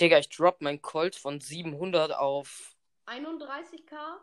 Digga, 0.00 0.18
ich 0.18 0.28
drop 0.28 0.60
mein 0.60 0.80
Colt 0.80 1.16
von 1.16 1.40
700 1.40 2.12
auf 2.12 2.76
31k, 3.06 4.20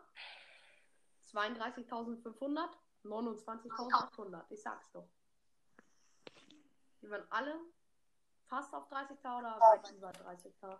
32.500, 1.32 2.68
29.800. 3.04 4.44
Ich 4.50 4.62
sag's 4.62 4.90
doch. 4.92 5.08
Die 7.02 7.10
waren 7.10 7.26
alle 7.30 7.60
fast 8.46 8.72
auf 8.72 8.90
30k 8.90 9.38
oder 9.38 9.58
weit 9.60 9.90
über 9.92 10.10
30k. 10.10 10.78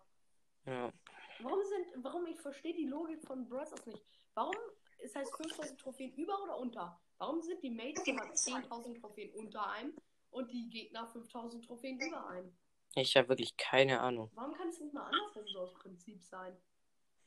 Ja. 0.67 0.93
Warum 1.41 1.63
sind, 1.65 2.05
warum 2.05 2.27
ich 2.27 2.41
verstehe 2.41 2.75
die 2.75 2.87
Logik 2.87 3.23
von 3.27 3.47
Bros. 3.49 3.73
nicht. 3.85 4.03
Warum 4.35 4.57
ist 4.99 5.15
heißt 5.15 5.37
5000 5.37 5.79
Trophäen 5.79 6.15
über 6.15 6.43
oder 6.43 6.59
unter? 6.59 7.01
Warum 7.19 7.43
sind 7.43 7.63
die 7.63 7.71
Mates 7.71 8.07
immer 8.07 8.23
10.000 8.23 9.01
Trophäen 9.01 9.33
unter 9.35 9.69
einem 9.71 9.95
und 10.31 10.51
die 10.51 10.69
Gegner 10.71 11.07
5000 11.07 11.65
Trophäen 11.67 12.01
über 12.01 12.27
einem? 12.29 12.57
Ich 12.99 13.17
habe 13.17 13.29
wirklich 13.29 13.57
keine 13.59 14.01
Ahnung. 14.01 14.31
Warum 14.35 14.55
kann 14.55 14.69
es 14.69 14.81
nicht 14.81 14.95
mal 14.95 15.05
andersrum 15.05 15.47
so 15.47 15.61
aus 15.61 15.75
Prinzip 15.75 16.23
sein? 16.23 16.57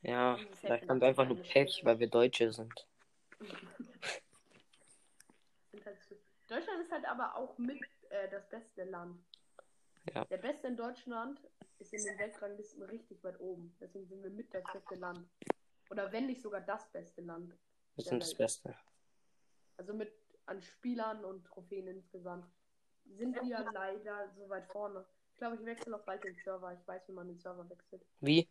Ja, 0.01 0.36
Dieses 0.36 0.60
vielleicht 0.60 0.89
haben 0.89 0.99
wir 0.99 1.08
einfach 1.08 1.27
nur 1.27 1.38
Pech, 1.38 1.82
weil 1.84 1.99
wir 1.99 2.10
Deutsche 2.10 2.51
sind. 2.51 2.88
Halt 5.86 5.97
Deutschland 6.47 6.82
ist 6.82 6.91
halt 6.91 7.05
aber 7.05 7.36
auch 7.36 7.58
mit 7.58 7.79
äh, 8.10 8.27
das 8.29 8.49
beste 8.49 8.84
Land. 8.84 9.23
Ja. 10.13 10.25
Der 10.25 10.38
Beste 10.38 10.67
in 10.67 10.75
Deutschland 10.75 11.39
ist 11.77 11.93
in 11.93 12.03
den 12.03 12.17
Weltranglisten 12.17 12.84
richtig 12.84 13.23
weit 13.23 13.39
oben. 13.39 13.75
Deswegen 13.79 14.08
sind 14.08 14.23
wir 14.23 14.29
mit 14.32 14.53
das 14.53 14.63
beste 14.73 14.95
Land. 14.95 15.29
Oder 15.89 16.12
wenn 16.12 16.25
nicht 16.25 16.41
sogar 16.41 16.62
das 16.62 16.91
beste 16.91 17.21
Land. 17.21 17.55
Wir 17.95 18.03
sind 18.03 18.21
das 18.21 18.36
Beste. 18.36 18.75
Also 19.77 19.93
mit 19.93 20.12
an 20.47 20.62
Spielern 20.62 21.23
und 21.23 21.45
Trophäen 21.45 21.88
insgesamt. 21.88 22.45
Sind 23.05 23.36
wir 23.36 23.71
leider 23.71 24.29
so 24.32 24.49
weit 24.49 24.67
vorne. 24.67 25.05
Ich 25.39 25.41
glaube, 25.41 25.56
ich 25.56 25.65
wechsle 25.65 25.95
auch 25.95 26.04
bald 26.04 26.21
den 26.25 26.36
Server. 26.43 26.73
Ich 26.73 26.86
weiß, 26.86 27.08
wie 27.08 27.13
man 27.13 27.30
den 27.30 27.39
Server 27.39 27.69
wechselt. 27.69 28.06
Wie? 28.19 28.45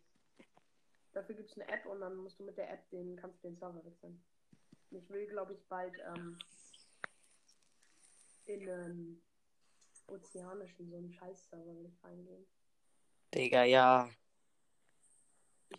Dafür 1.13 1.35
gibt 1.35 1.51
es 1.51 1.59
eine 1.59 1.69
App 1.69 1.85
und 1.85 2.01
dann 2.01 2.17
musst 2.17 2.39
du 2.39 2.45
mit 2.45 2.57
der 2.57 2.73
App 2.73 2.89
den, 2.89 3.15
kannst 3.17 3.45
du 3.45 3.49
den 3.49 3.59
Server 3.59 3.85
wechseln. 3.85 4.25
Ich 4.89 5.07
will, 5.11 5.27
glaube 5.27 5.53
ich, 5.53 5.63
bald 5.69 5.95
ähm, 5.99 6.39
in 8.47 8.71
einen 8.71 9.23
ozeanischen, 10.07 10.89
so 10.89 10.97
einen 10.97 11.13
Scheiß-Server 11.13 11.77
will 11.77 11.93
ich 11.93 12.03
reingehen. 12.03 12.47
Digga, 13.35 13.65
ja. 13.65 14.09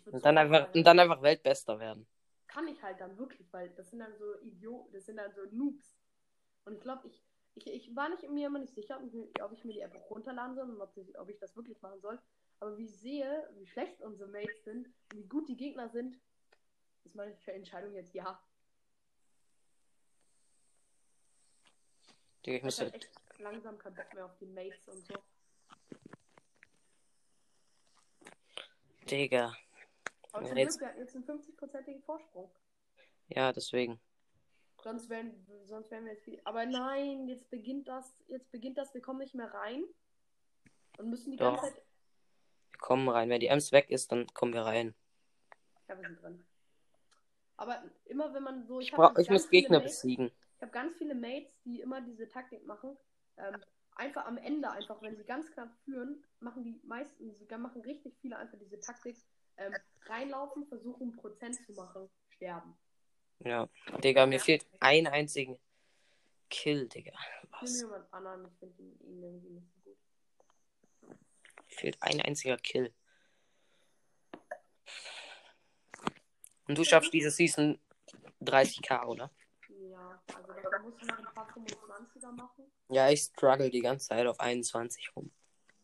Und 0.04 0.24
dann 0.24 0.38
einfach, 0.38 0.72
und 0.72 0.84
dann 0.84 1.00
einfach 1.00 1.22
Weltbester 1.22 1.80
werden. 1.80 2.06
kann 2.46 2.68
ich 2.68 2.80
halt 2.84 3.00
dann 3.00 3.18
wirklich, 3.18 3.52
weil 3.52 3.70
das 3.70 3.90
sind 3.90 3.98
dann 3.98 4.16
so 4.16 4.40
Idioten, 4.42 4.92
das 4.92 5.06
sind 5.06 5.16
dann 5.16 5.34
so 5.34 5.40
Noobs. 5.50 5.92
Und 6.66 6.74
ich 6.74 6.80
glaube, 6.80 7.08
ich, 7.08 7.20
ich, 7.54 7.66
ich 7.66 7.94
war 7.96 8.08
nicht 8.08 8.28
mir 8.30 8.46
immer 8.46 8.58
nicht 8.58 8.74
sicher, 8.74 8.98
ob 9.42 9.52
ich, 9.52 9.64
mir 9.64 9.72
die 9.72 9.80
App 9.80 9.94
runterladen 10.10 10.54
soll 10.54 10.70
und 10.70 10.80
ob, 10.80 10.96
ich- 10.96 11.18
ob 11.18 11.28
ich 11.28 11.38
das 11.38 11.56
wirklich 11.56 11.80
machen 11.82 12.00
soll. 12.00 12.20
Aber 12.60 12.76
wie 12.76 12.84
ich 12.84 12.96
sehe, 12.98 13.48
wie 13.54 13.66
schlecht 13.66 14.00
unsere 14.02 14.28
Mates 14.30 14.64
sind, 14.64 14.86
und 15.12 15.18
wie 15.18 15.26
gut 15.28 15.48
die 15.48 15.56
Gegner 15.56 15.88
sind, 15.88 16.18
ist 17.04 17.14
meine 17.14 17.34
Entscheidung 17.46 17.94
jetzt 17.94 18.14
ja. 18.14 18.40
Digga, 22.44 22.56
ich 22.58 22.62
muss 22.62 22.78
halt 22.80 22.94
echt 22.94 23.10
langsam 23.38 23.78
keinen 23.78 23.94
Bock 23.94 24.14
mehr 24.14 24.24
auf 24.26 24.36
die 24.38 24.46
Mates 24.46 24.88
und 24.88 25.06
so. 25.06 25.14
Digga. 29.10 29.54
Aber 30.32 30.46
zum 30.46 30.56
jetzt- 30.56 30.78
Glück, 30.78 30.80
wir 30.82 30.88
hatten 30.88 31.00
jetzt 31.00 31.14
einen 31.16 31.24
50-prozentigen 31.24 32.02
Vorsprung. 32.02 32.50
Ja, 33.28 33.52
deswegen. 33.52 34.00
Sonst 34.82 35.08
wären, 35.08 35.46
sonst 35.64 35.90
wären 35.90 36.04
wir 36.04 36.12
jetzt 36.12 36.24
viel. 36.24 36.40
Aber 36.44 36.64
nein, 36.66 37.28
jetzt 37.28 37.50
beginnt 37.50 37.88
das, 37.88 38.22
jetzt 38.28 38.50
beginnt 38.50 38.78
das, 38.78 38.94
wir 38.94 39.02
kommen 39.02 39.18
nicht 39.18 39.34
mehr 39.34 39.52
rein. 39.52 39.84
Und 40.98 41.10
müssen 41.10 41.30
die 41.30 41.36
Doch. 41.36 41.60
ganze 41.60 41.74
Zeit. 41.74 41.84
Wir 42.72 42.78
kommen 42.78 43.08
rein. 43.08 43.28
Wenn 43.28 43.40
die 43.40 43.46
Ems 43.48 43.72
weg 43.72 43.90
ist, 43.90 44.10
dann 44.12 44.26
kommen 44.28 44.52
wir 44.54 44.62
rein. 44.62 44.94
Ja, 45.88 45.96
wir 45.98 46.08
sind 46.08 46.22
drin. 46.22 46.44
Aber 47.56 47.82
immer 48.06 48.32
wenn 48.32 48.42
man 48.42 48.66
so. 48.66 48.80
Ich, 48.80 48.92
hab 48.92 48.98
brauch, 48.98 49.18
ich 49.18 49.28
muss 49.28 49.50
Gegner 49.50 49.78
Mates- 49.78 50.00
besiegen. 50.00 50.30
Ich 50.56 50.62
habe 50.62 50.72
ganz 50.72 50.94
viele 50.96 51.14
Mates, 51.14 51.52
die 51.64 51.80
immer 51.80 52.00
diese 52.00 52.28
Taktik 52.28 52.64
machen. 52.66 52.96
Ähm, 53.36 53.56
einfach 53.96 54.26
am 54.26 54.38
Ende, 54.38 54.70
einfach 54.70 55.00
wenn 55.02 55.16
sie 55.16 55.24
ganz 55.24 55.50
knapp 55.50 55.74
führen, 55.84 56.24
machen 56.38 56.64
die 56.64 56.80
meisten, 56.84 57.34
sogar 57.34 57.58
machen 57.58 57.82
richtig 57.82 58.16
viele 58.20 58.36
einfach 58.36 58.58
diese 58.58 58.78
Taktik. 58.80 59.16
Ähm, 59.56 59.74
reinlaufen, 60.06 60.66
versuchen 60.66 61.12
Prozent 61.12 61.56
zu 61.66 61.72
machen, 61.72 62.08
sterben. 62.30 62.74
Ja. 63.44 63.68
Digga, 64.02 64.26
mir 64.26 64.40
fehlt 64.40 64.66
ein 64.80 65.06
einzigen 65.06 65.58
Kill, 66.50 66.88
Digga. 66.88 67.12
Was? 67.60 67.80
jemand 67.80 68.12
anderen, 68.12 68.46
ich 68.46 68.58
finde 68.58 68.82
ihn, 68.82 68.98
ihn 69.00 69.22
irgendwie 69.22 69.50
nicht 69.50 69.66
so 69.72 69.80
gut. 69.80 69.98
Mir 71.68 71.76
fehlt 71.76 72.02
ein 72.02 72.20
einziger 72.20 72.56
Kill. 72.56 72.92
Und 76.68 76.78
du 76.78 76.84
schaffst 76.84 77.12
diese 77.12 77.30
Season 77.30 77.80
30k, 78.40 79.06
oder? 79.06 79.30
Ja, 79.68 80.22
also 80.34 80.52
da 80.52 80.78
musst 80.80 81.02
du 81.02 81.06
noch 81.06 81.18
ein 81.18 81.34
paar 81.34 81.48
25er 81.48 82.32
machen. 82.32 82.70
Ja, 82.88 83.08
ich 83.10 83.22
struggle 83.22 83.70
die 83.70 83.80
ganze 83.80 84.08
Zeit 84.08 84.26
auf 84.26 84.38
21 84.38 85.16
rum. 85.16 85.32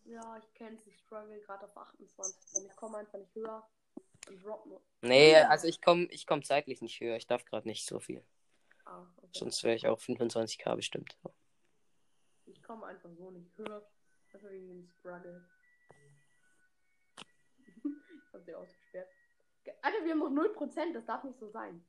Ja, 0.05 0.39
ich 0.39 0.55
kenne 0.55 0.79
Ich 0.87 0.99
struggle 1.01 1.41
gerade 1.41 1.65
auf 1.67 1.77
28. 1.77 2.55
Und 2.55 2.67
ich 2.67 2.77
komme 2.77 2.99
einfach 2.99 3.19
nicht 3.19 3.35
höher. 3.35 3.69
Nee, 5.03 5.37
also 5.37 5.69
ich 5.69 5.81
komme 5.81 6.07
ich 6.07 6.27
komm 6.27 6.43
zeitlich 6.43 6.81
nicht 6.83 7.01
höher. 7.01 7.17
Ich 7.17 7.27
darf 7.27 7.45
gerade 7.45 7.69
nicht 7.69 7.87
so 7.87 8.01
viel. 8.01 8.25
Ah, 8.85 9.07
okay. 9.19 9.29
Sonst 9.39 9.63
wäre 9.65 9.75
ich 9.77 9.87
auch 9.87 9.99
25k 10.01 10.75
bestimmt. 10.77 11.17
Ich 12.47 12.63
komme 12.63 12.87
einfach 12.87 13.11
so 13.17 13.31
nicht 13.31 13.57
höher. 13.57 13.87
Einfach 14.33 14.51
wegen 14.51 14.69
dem 14.69 14.89
Struggle. 14.99 15.45
ich 17.85 18.33
hab 18.33 18.45
sie 18.45 18.55
ausgesperrt. 18.55 19.09
Ge- 19.65 19.75
Alter, 19.83 20.05
wir 20.05 20.13
haben 20.13 20.19
noch 20.19 20.31
0%. 20.31 20.93
Das 20.95 21.05
darf 21.07 21.25
nicht 21.25 21.39
so 21.39 21.49
sein. 21.49 21.85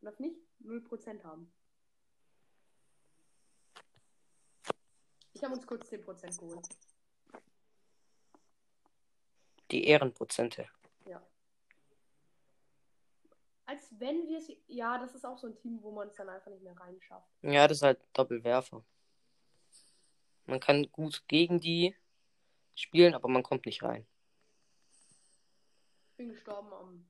Man 0.00 0.12
darf 0.12 0.20
nicht 0.20 0.36
0% 0.64 1.22
haben. 1.24 1.52
Ich 5.32 5.44
habe 5.44 5.54
uns 5.54 5.66
kurz 5.66 5.88
10% 5.90 6.38
geholt. 6.38 6.68
Die 9.70 9.84
Ehrenprozente. 9.84 10.68
Ja. 11.06 11.22
Als 13.70 13.94
wenn 14.00 14.26
wir 14.26 14.38
es. 14.38 14.50
Ja, 14.66 14.98
das 14.98 15.14
ist 15.14 15.24
auch 15.24 15.38
so 15.38 15.46
ein 15.46 15.54
Team, 15.54 15.80
wo 15.80 15.92
man 15.92 16.08
es 16.08 16.16
dann 16.16 16.28
einfach 16.28 16.50
nicht 16.50 16.64
mehr 16.64 16.76
reinschafft. 16.76 17.30
Ja, 17.42 17.68
das 17.68 17.76
ist 17.78 17.82
halt 17.84 18.00
Doppelwerfer. 18.14 18.84
Man 20.46 20.58
kann 20.58 20.90
gut 20.90 21.22
gegen 21.28 21.60
die 21.60 21.94
spielen, 22.74 23.14
aber 23.14 23.28
man 23.28 23.44
kommt 23.44 23.66
nicht 23.66 23.84
rein. 23.84 24.04
Ich 26.10 26.16
bin 26.16 26.30
gestorben 26.30 26.72
am. 26.72 27.06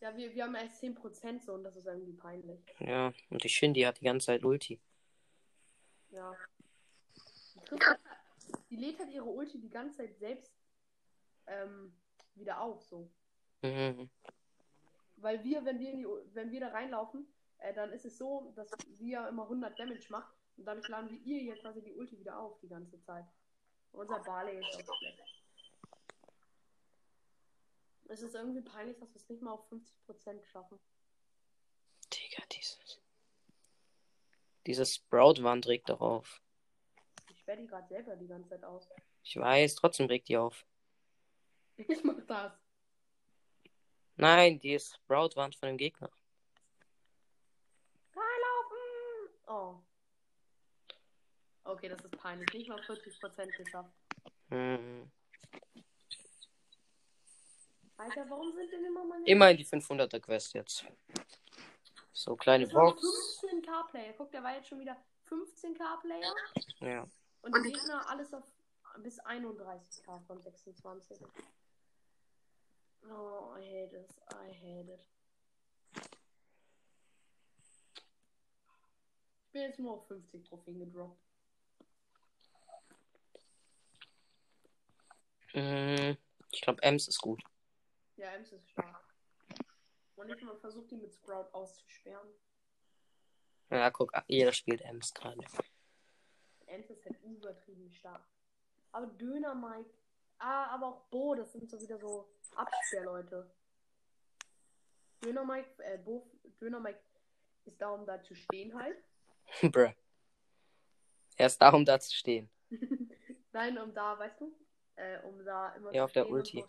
Ja, 0.00 0.16
wir, 0.16 0.34
wir 0.34 0.42
haben 0.42 0.56
erst 0.56 0.82
10% 0.82 1.44
so 1.44 1.52
und 1.52 1.62
das 1.62 1.76
ist 1.76 1.86
irgendwie 1.86 2.14
peinlich. 2.14 2.60
Ja, 2.80 3.12
und 3.28 3.44
die 3.44 3.48
Shindy 3.48 3.82
hat 3.82 4.00
die 4.00 4.04
ganze 4.06 4.26
Zeit 4.26 4.42
Ulti. 4.42 4.80
Ja. 6.08 6.34
Die, 7.70 7.84
halt, 7.84 8.00
lädt 8.70 8.98
halt 8.98 9.12
ihre 9.12 9.26
Ulti 9.26 9.60
die 9.60 9.70
ganze 9.70 9.98
Zeit 9.98 10.18
selbst 10.18 10.52
ähm, 11.46 11.94
wieder 12.34 12.60
auf, 12.60 12.82
so. 12.82 13.08
Mhm. 13.62 14.10
Weil 15.20 15.44
wir, 15.44 15.64
wenn 15.64 15.78
wir, 15.78 15.90
in 15.90 15.98
die, 15.98 16.06
wenn 16.34 16.50
wir 16.50 16.60
da 16.60 16.68
reinlaufen, 16.68 17.26
äh, 17.58 17.74
dann 17.74 17.92
ist 17.92 18.04
es 18.04 18.16
so, 18.16 18.52
dass 18.56 18.70
wir 18.98 19.28
immer 19.28 19.42
100 19.44 19.78
Damage 19.78 20.06
macht 20.08 20.34
und 20.56 20.64
dadurch 20.64 20.88
laden 20.88 21.10
wir 21.10 21.18
ihr 21.18 21.42
jetzt 21.42 21.62
quasi 21.62 21.82
die 21.82 21.92
Ulti 21.92 22.18
wieder 22.18 22.38
auf 22.38 22.58
die 22.60 22.68
ganze 22.68 23.00
Zeit. 23.02 23.26
Und 23.92 24.00
unser 24.00 24.20
Barley 24.20 24.58
ist 24.58 24.88
auch 24.88 24.96
schlecht. 24.96 25.22
Es 28.08 28.22
ist 28.22 28.34
irgendwie 28.34 28.62
peinlich, 28.62 28.98
dass 28.98 29.08
wir 29.10 29.20
es 29.20 29.28
nicht 29.28 29.42
mal 29.42 29.52
auf 29.52 29.70
50% 29.70 30.44
schaffen. 30.44 30.80
Digga, 32.12 32.42
dieses. 32.52 33.00
Dieses 34.66 34.94
Sprout-Wand 34.96 35.66
regt 35.68 35.88
doch 35.90 36.00
auf. 36.00 36.42
Ich 37.30 37.38
sperre 37.38 37.58
die 37.58 37.66
gerade 37.66 37.86
selber 37.88 38.16
die 38.16 38.26
ganze 38.26 38.50
Zeit 38.50 38.64
aus. 38.64 38.88
Ich 39.22 39.36
weiß, 39.36 39.76
trotzdem 39.76 40.06
regt 40.06 40.28
die 40.28 40.36
auf. 40.36 40.64
Ich 41.88 42.04
mach 42.04 42.20
das. 42.26 42.52
Nein, 44.20 44.58
die 44.58 44.74
ist 44.74 44.94
Sprout-Wand 44.94 45.56
von 45.56 45.68
dem 45.68 45.78
Gegner. 45.78 46.10
Reinlaufen! 48.14 49.34
Oh. 49.46 49.74
Okay, 51.64 51.88
das 51.88 52.04
ist 52.04 52.18
peinlich. 52.18 52.52
Nicht 52.52 52.68
mal 52.68 52.80
40% 52.80 53.56
geschafft. 53.56 53.90
Mhm. 54.48 55.10
Alter, 57.96 58.28
warum 58.28 58.52
sind 58.52 58.70
denn 58.70 58.84
immer 58.84 59.04
meine. 59.04 59.24
Immer 59.24 59.50
in 59.50 59.56
die 59.56 59.66
500er 59.66 60.20
Quest 60.20 60.52
jetzt. 60.52 60.84
So, 62.12 62.36
kleine 62.36 62.70
waren 62.72 62.94
Box. 62.94 63.40
15k 63.40 63.90
Player. 63.90 64.12
Guck, 64.18 64.30
der 64.32 64.42
war 64.42 64.54
jetzt 64.54 64.68
schon 64.68 64.80
wieder 64.80 64.96
15k 65.28 66.00
Player. 66.02 66.34
Ja. 66.80 67.06
Und 67.40 67.56
die 67.56 67.72
Gegner 67.72 68.06
alles 68.08 68.34
auf 68.34 68.44
bis 68.98 69.18
31k 69.20 70.20
von 70.26 70.42
26. 70.42 71.20
Oh, 73.08 73.54
I 73.56 73.62
hate 73.62 73.96
it. 73.96 74.10
I 74.32 74.52
hate 74.52 74.92
it. 74.92 75.06
Ich 79.46 79.52
bin 79.52 79.62
jetzt 79.62 79.78
nur 79.80 79.94
auf 79.94 80.06
50 80.06 80.44
Trophäen 80.44 80.78
gedroppt. 80.78 81.20
Äh, 85.54 86.16
ich 86.52 86.60
glaube, 86.60 86.82
Ems 86.82 87.08
ist 87.08 87.20
gut. 87.20 87.42
Ja, 88.16 88.30
Ems 88.32 88.52
ist 88.52 88.70
stark. 88.70 89.02
Und 90.16 90.30
ich 90.30 90.38
versuche, 90.38 90.60
versucht, 90.60 90.90
die 90.90 90.96
mit 90.96 91.12
Sprout 91.12 91.48
auszusperren. 91.52 92.28
Ja, 93.70 93.90
guck, 93.90 94.12
jeder 94.28 94.52
spielt 94.52 94.82
Ems 94.82 95.14
gerade. 95.14 95.40
Ems 96.66 96.90
ist 96.90 97.04
halt 97.04 97.20
übertrieben 97.22 97.90
stark. 97.90 98.24
Aber 98.92 99.06
Döner 99.06 99.54
Mike 99.54 99.90
Ah, 100.40 100.74
aber 100.74 100.86
auch 100.88 101.00
Bo, 101.10 101.34
das 101.34 101.52
sind 101.52 101.70
so 101.70 101.78
wieder 101.80 101.98
so 101.98 102.28
Absperrleute. 102.56 103.50
Döner 105.22 105.44
Mike, 105.44 105.68
äh, 105.84 105.98
Bo, 105.98 106.30
Döner 106.60 106.80
Mike 106.80 107.00
ist 107.66 107.80
da, 107.80 107.90
um 107.90 108.06
da 108.06 108.22
zu 108.22 108.34
stehen 108.34 108.74
halt. 108.74 108.96
Bruh. 109.72 109.92
Er 111.36 111.46
ist 111.46 111.60
da, 111.60 111.70
um 111.70 111.84
da 111.84 112.00
zu 112.00 112.14
stehen. 112.14 112.50
Nein, 113.52 113.78
um 113.78 113.92
da, 113.92 114.18
weißt 114.18 114.40
du, 114.40 114.54
äh, 114.96 115.20
um 115.24 115.44
da 115.44 115.74
immer 115.74 115.92
Ja, 115.92 116.00
zu 116.00 116.04
auf 116.04 116.12
der 116.12 116.30
Ulti. 116.30 116.64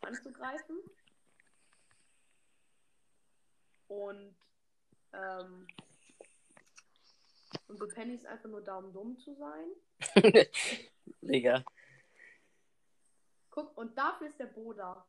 anzugreifen. 0.00 0.78
Und, 3.88 4.34
ähm, 5.12 5.66
und 7.68 7.78
so 7.78 7.86
Penny 7.88 8.14
ist 8.14 8.24
einfach 8.24 8.48
nur 8.48 8.62
da, 8.62 8.78
um 8.78 8.90
dumm 8.90 9.18
zu 9.18 9.34
sein. 9.34 9.68
Digga. 11.20 11.62
Guck, 13.52 13.76
und 13.76 13.96
dafür 13.96 14.28
ist 14.28 14.38
der 14.38 14.46
Bo 14.46 14.72
da. 14.72 15.06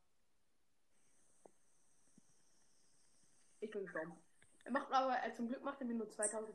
Ich 3.61 3.71
bin 3.71 3.83
gestorben. 3.85 4.13
Er 4.65 4.71
macht 4.71 4.91
aber, 4.91 5.15
äh, 5.25 5.33
zum 5.33 5.47
Glück 5.47 5.63
macht 5.63 5.79
er 5.79 5.87
mir 5.87 5.95
nur 5.95 6.09
2000. 6.09 6.53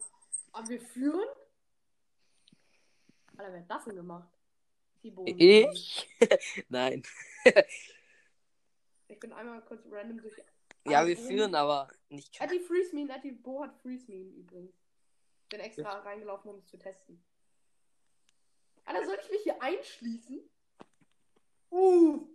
Aber 0.53 0.69
wir 0.69 0.81
führen? 0.81 1.27
Alter, 3.39 3.53
wer 3.53 3.61
hat 3.61 3.71
das 3.71 3.85
denn 3.87 3.97
gemacht? 3.97 4.29
Die 5.03 5.11
Bo. 5.11 5.25
Ich? 5.27 6.09
Nein. 6.69 7.03
Ich 9.09 9.19
bin 9.19 9.33
einmal 9.33 9.65
kurz 9.65 9.83
random 9.91 10.21
durch. 10.21 10.37
Ja, 10.85 11.07
wir 11.07 11.17
Boden- 11.17 11.27
führen 11.29 11.55
aber 11.55 11.89
nicht. 12.11 12.39
Hat 12.39 12.51
die 12.51 12.61
Freeze 12.61 12.95
er 12.99 13.15
hat 13.15 13.25
die 13.25 13.33
Bo 13.33 13.63
hat 13.63 13.75
Freeze 13.81 14.11
Mine 14.11 14.31
übrigens. 14.35 14.75
Bin 15.49 15.61
extra 15.61 16.01
reingelaufen, 16.01 16.51
um 16.51 16.59
es 16.59 16.67
zu 16.67 16.77
testen. 16.79 17.25
Alter, 18.85 19.07
soll 19.07 19.19
ich 19.23 19.31
mich 19.31 19.43
hier 19.45 19.63
einschließen? 19.63 20.51
Uh. 21.71 22.27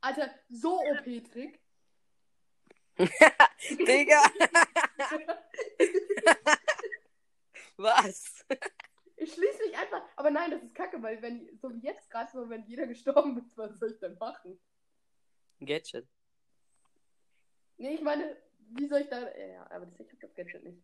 Alter, 0.00 0.34
so 0.48 0.80
OP-Trick. 0.80 1.60
Digga! 2.98 4.22
Was? 7.76 8.44
Ich 9.16 9.34
schließe 9.34 9.66
mich 9.66 9.76
einfach. 9.76 10.02
Aber 10.16 10.30
nein, 10.30 10.50
das 10.50 10.62
ist 10.62 10.74
kacke, 10.74 11.02
weil 11.02 11.20
wenn, 11.22 11.56
so 11.58 11.72
wie 11.72 11.80
jetzt 11.80 12.10
gerade, 12.10 12.30
so 12.30 12.48
wenn 12.48 12.64
jeder 12.66 12.86
gestorben 12.86 13.36
ist, 13.38 13.56
was 13.56 13.78
soll 13.78 13.92
ich 13.92 13.98
denn 13.98 14.16
machen? 14.18 14.60
Gadget. 15.60 16.06
Nee, 17.76 17.94
ich 17.94 18.02
meine, 18.02 18.36
wie 18.58 18.86
soll 18.86 19.00
ich 19.00 19.08
da. 19.08 19.20
Ja, 19.36 19.70
aber 19.70 19.86
das, 19.86 20.00
ich 20.00 20.12
hab 20.12 20.20
das 20.20 20.34
Gadget 20.34 20.64
nicht. 20.64 20.82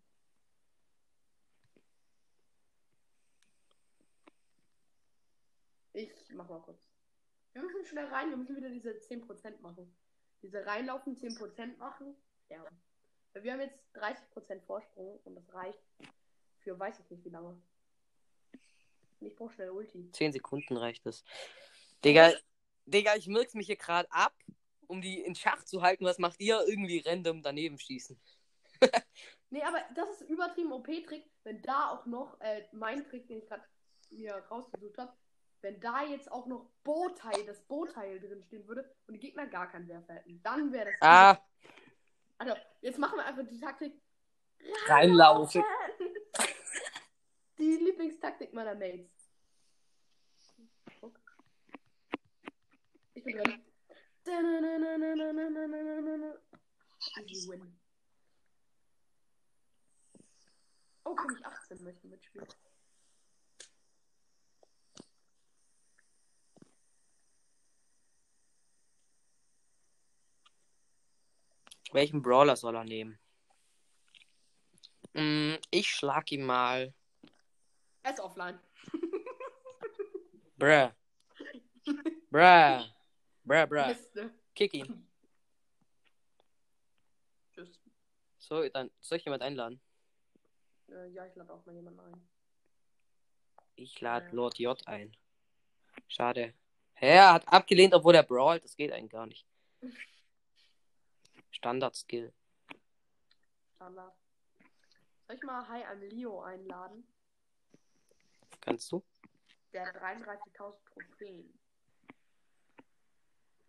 Ich 5.93 6.24
mach 6.35 6.49
mal 6.49 6.61
kurz. 6.61 6.81
Wir 7.53 7.63
müssen 7.63 7.85
schnell 7.85 8.07
rein, 8.07 8.31
wir 8.31 8.37
müssen 8.37 8.57
wieder 8.57 8.71
diese 8.71 8.91
10% 8.91 9.61
machen. 9.61 9.95
Diese 10.43 10.67
reinlaufen, 10.67 11.17
10% 11.17 11.77
machen. 11.79 12.15
Ja. 12.51 12.65
Wir 13.35 13.53
haben 13.53 13.61
jetzt 13.61 13.79
30% 13.95 14.61
Vorsprung 14.63 15.19
und 15.25 15.35
das 15.35 15.53
reicht 15.55 15.81
für 16.65 16.79
weiß 16.79 16.99
ich 16.99 17.11
nicht 17.11 17.25
wie 17.25 17.31
lange. 17.31 17.61
Ich 19.21 19.37
brauche 19.37 19.53
schnell 19.53 19.71
Ulti. 19.71 20.11
10 20.13 20.33
Sekunden 20.33 20.77
reicht 20.77 21.07
es. 21.07 21.25
Digga, 22.05 22.33
Digga, 22.87 23.15
ich 23.17 23.29
mürk's 23.29 23.55
mich 23.55 23.67
hier 23.67 23.77
gerade 23.77 24.11
ab, 24.11 24.35
um 24.87 25.01
die 25.01 25.21
in 25.21 25.35
Schach 25.35 25.65
zu 25.65 25.83
halten. 25.83 26.05
Was 26.05 26.19
macht 26.19 26.41
ihr? 26.41 26.65
Irgendwie 26.67 26.99
random 27.01 27.43
daneben 27.43 27.79
schießen. 27.79 28.19
Nee, 29.51 29.63
aber 29.63 29.79
das 29.95 30.09
ist 30.11 30.29
übertrieben 30.29 30.73
OP-Trick, 30.73 31.31
wenn 31.45 31.63
da 31.63 31.91
auch 31.91 32.07
noch, 32.07 32.41
äh, 32.41 32.67
mein 32.73 33.05
Trick, 33.05 33.29
den 33.29 33.39
ich 33.39 33.47
gerade 33.47 33.63
mir 34.11 34.35
rausgesucht 34.51 34.99
habe, 34.99 35.13
wenn 35.65 35.81
da 35.81 36.03
jetzt 36.05 36.31
auch 36.31 36.47
noch 36.47 36.71
Boteil, 36.85 37.45
das 37.47 37.61
Boteil 37.63 38.21
drin 38.21 38.43
stehen 38.45 38.69
würde 38.69 38.95
und 39.07 39.15
die 39.15 39.19
Gegner 39.19 39.47
gar 39.47 39.67
keinen 39.71 39.89
Werfer 39.89 40.13
hätten, 40.15 40.43
dann 40.43 40.71
wäre 40.73 40.91
das. 40.93 41.01
Ah, 41.01 41.39
Also, 42.37 42.55
jetzt 42.83 42.99
machen 42.99 43.17
wir 43.17 43.25
einfach 43.25 43.47
die 43.49 43.59
Taktik. 43.59 44.01
reinlaufen. 44.87 45.65
Die 47.59 47.77
Lieblingstaktik 47.77 48.53
meiner 48.53 48.75
Mates. 48.75 49.31
Ich 53.15 53.23
bin 53.23 53.37
drin. 53.39 53.65
Easy 57.27 57.49
win. 57.49 57.79
Oh, 61.05 61.15
König 61.15 61.47
18 61.47 61.85
möchte 61.85 62.09
mitspielen. 62.09 62.49
Welchen 71.95 72.23
Brawler 72.23 72.57
soll 72.57 72.75
er 72.75 72.83
nehmen? 72.83 73.21
Mm, 75.13 75.55
ich 75.71 75.89
schlag 75.89 76.33
ihn 76.33 76.45
mal. 76.45 76.93
Er 78.03 78.11
ist 78.13 78.19
offline. 78.19 78.59
Bruh. 80.59 80.91
Bruh. 82.31 82.85
Bruh, 83.45 83.67
bruh. 83.69 83.95
Kick 84.57 84.75
ihn. 84.75 85.09
Tschüss. 87.55 87.79
So, 88.39 88.69
dann 88.71 88.91
soll 89.01 89.19
ich 89.19 89.25
jemand 89.25 89.45
einladen? 89.45 89.81
Äh, 90.89 91.11
ja, 91.11 91.27
ich 91.27 91.37
lade 91.37 91.53
auch 91.53 91.65
mal 91.65 91.77
jemanden 91.77 92.01
ein. 92.01 92.29
Ich 93.77 94.01
lade 94.01 94.27
Ja. 94.27 94.33
Lord 94.33 94.59
J 94.59 94.89
ein. 94.89 95.17
Schade. 96.09 96.55
Er 96.97 97.35
hat 97.35 97.47
abgelehnt, 97.47 97.95
obwohl 97.95 98.17
er 98.17 98.25
brawlt. 98.25 98.65
Das 98.65 98.77
geht 98.77 98.91
eigentlich 98.91 99.13
gar 99.13 99.27
nicht. 99.27 99.47
Standard-Skill. 101.55 102.33
Standard. 103.77 104.13
Soll 105.27 105.37
ich 105.37 105.43
mal 105.45 105.67
Hi 105.69 105.85
am 105.85 106.01
Leo 106.01 106.43
einladen? 106.43 107.07
Kannst 108.61 108.91
du? 108.93 109.05
Der 109.73 109.87
hat 109.87 109.97
33.000 109.97 110.77
Trophäen. 110.85 111.59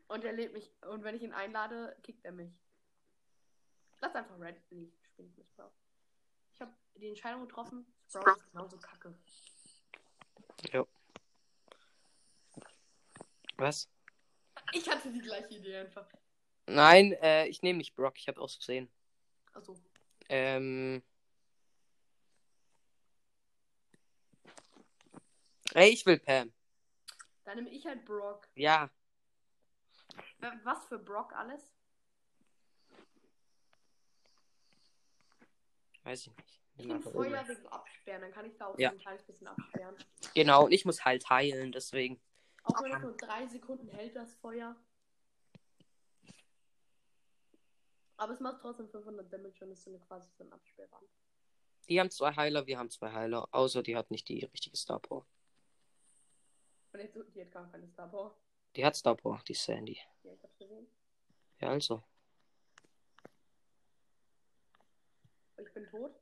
Und 0.07 0.23
er 0.23 0.33
lädt 0.33 0.53
mich. 0.53 0.71
Und 0.81 1.03
wenn 1.03 1.15
ich 1.15 1.21
ihn 1.21 1.33
einlade, 1.33 1.95
kickt 2.03 2.25
er 2.25 2.31
mich. 2.31 2.61
Lass 4.01 4.13
einfach 4.15 4.39
Red. 4.39 4.59
Nee, 4.71 4.91
ich 4.99 5.07
spiel 5.07 5.25
nicht 5.25 5.37
mit 5.37 5.47
Sprout. 5.47 5.71
Ich 6.53 6.61
habe 6.61 6.73
die 6.95 7.07
Entscheidung 7.07 7.41
getroffen. 7.41 7.85
Sprout 8.07 8.31
ist 8.31 8.51
genauso 8.51 8.77
kacke. 8.77 9.17
Jo. 10.71 10.87
Was? 13.57 13.89
Ich 14.73 14.89
hatte 14.89 15.11
die 15.11 15.21
gleiche 15.21 15.55
Idee 15.55 15.77
einfach. 15.77 16.07
Nein, 16.67 17.13
äh, 17.21 17.47
ich 17.47 17.61
nehme 17.61 17.77
nicht 17.77 17.95
Brock. 17.95 18.17
Ich 18.17 18.27
habe 18.27 18.41
aus 18.41 18.55
Versehen. 18.55 18.89
Also, 19.53 19.75
Ähm. 20.29 21.03
Ey, 25.73 25.89
ich 25.89 26.05
will 26.05 26.19
Pam. 26.19 26.53
dann 27.43 27.55
nehme 27.57 27.69
ich 27.69 27.85
halt 27.85 28.05
Brock. 28.05 28.47
Ja. 28.55 28.89
Wa- 30.39 30.59
Was 30.63 30.85
für 30.87 30.97
Brock 30.97 31.33
alles? 31.33 31.61
Weiß 36.03 36.27
ich 36.27 36.35
nicht. 36.37 36.61
Ich 36.77 36.91
einfach 36.91 37.11
Feuer 37.11 37.47
wegen 37.47 37.67
Absperren. 37.67 38.21
Dann 38.21 38.31
kann 38.31 38.45
ich 38.45 38.55
da 38.57 38.67
auch 38.67 38.77
Ja. 38.79 38.91
ein 38.91 38.97
kleines 38.99 39.23
bisschen 39.23 39.47
absperren. 39.47 39.95
Genau, 40.33 40.65
und 40.65 40.71
ich 40.71 40.85
muss 40.85 41.03
halt 41.05 41.29
heilen, 41.29 41.71
deswegen. 41.71 42.19
Auch 42.63 42.81
wenn 42.83 42.93
es 42.93 43.01
nur 43.01 43.15
drei 43.17 43.47
Sekunden 43.47 43.87
hält, 43.89 44.15
das 44.15 44.33
Feuer. 44.35 44.75
Aber 48.17 48.33
es 48.33 48.39
macht 48.39 48.61
trotzdem 48.61 48.87
500 48.89 49.31
Damage 49.31 49.65
und 49.65 49.71
ist 49.71 49.83
so 49.83 49.89
eine 49.89 49.99
quasi 49.99 50.29
so 50.37 50.43
ein 50.43 50.53
Absperrwand. 50.53 51.09
Die 51.89 51.99
haben 51.99 52.09
zwei 52.09 52.35
Heiler, 52.35 52.65
wir 52.65 52.79
haben 52.79 52.89
zwei 52.89 53.11
Heiler. 53.11 53.47
Außer 53.51 53.83
die 53.83 53.95
hat 53.95 54.09
nicht 54.09 54.27
die 54.29 54.45
richtige 54.45 54.75
Star 54.75 54.99
Power. 54.99 55.25
Und 56.93 56.99
jetzt, 56.99 57.17
die 57.35 57.41
hat 57.41 57.51
gar 57.51 57.69
keine 57.69 57.87
Star 57.87 58.09
Power. 58.09 58.35
Die 58.75 58.85
hat 58.85 58.95
Star 58.95 59.15
Power, 59.15 59.41
die 59.47 59.53
Sandy. 59.53 59.99
Ja, 60.23 60.33
ich 60.33 60.43
hab's 60.43 60.57
gesehen. 60.57 60.87
Ja, 61.59 61.69
also. 61.69 62.03
Ich 65.57 65.73
bin 65.73 65.85
tot. 65.85 66.15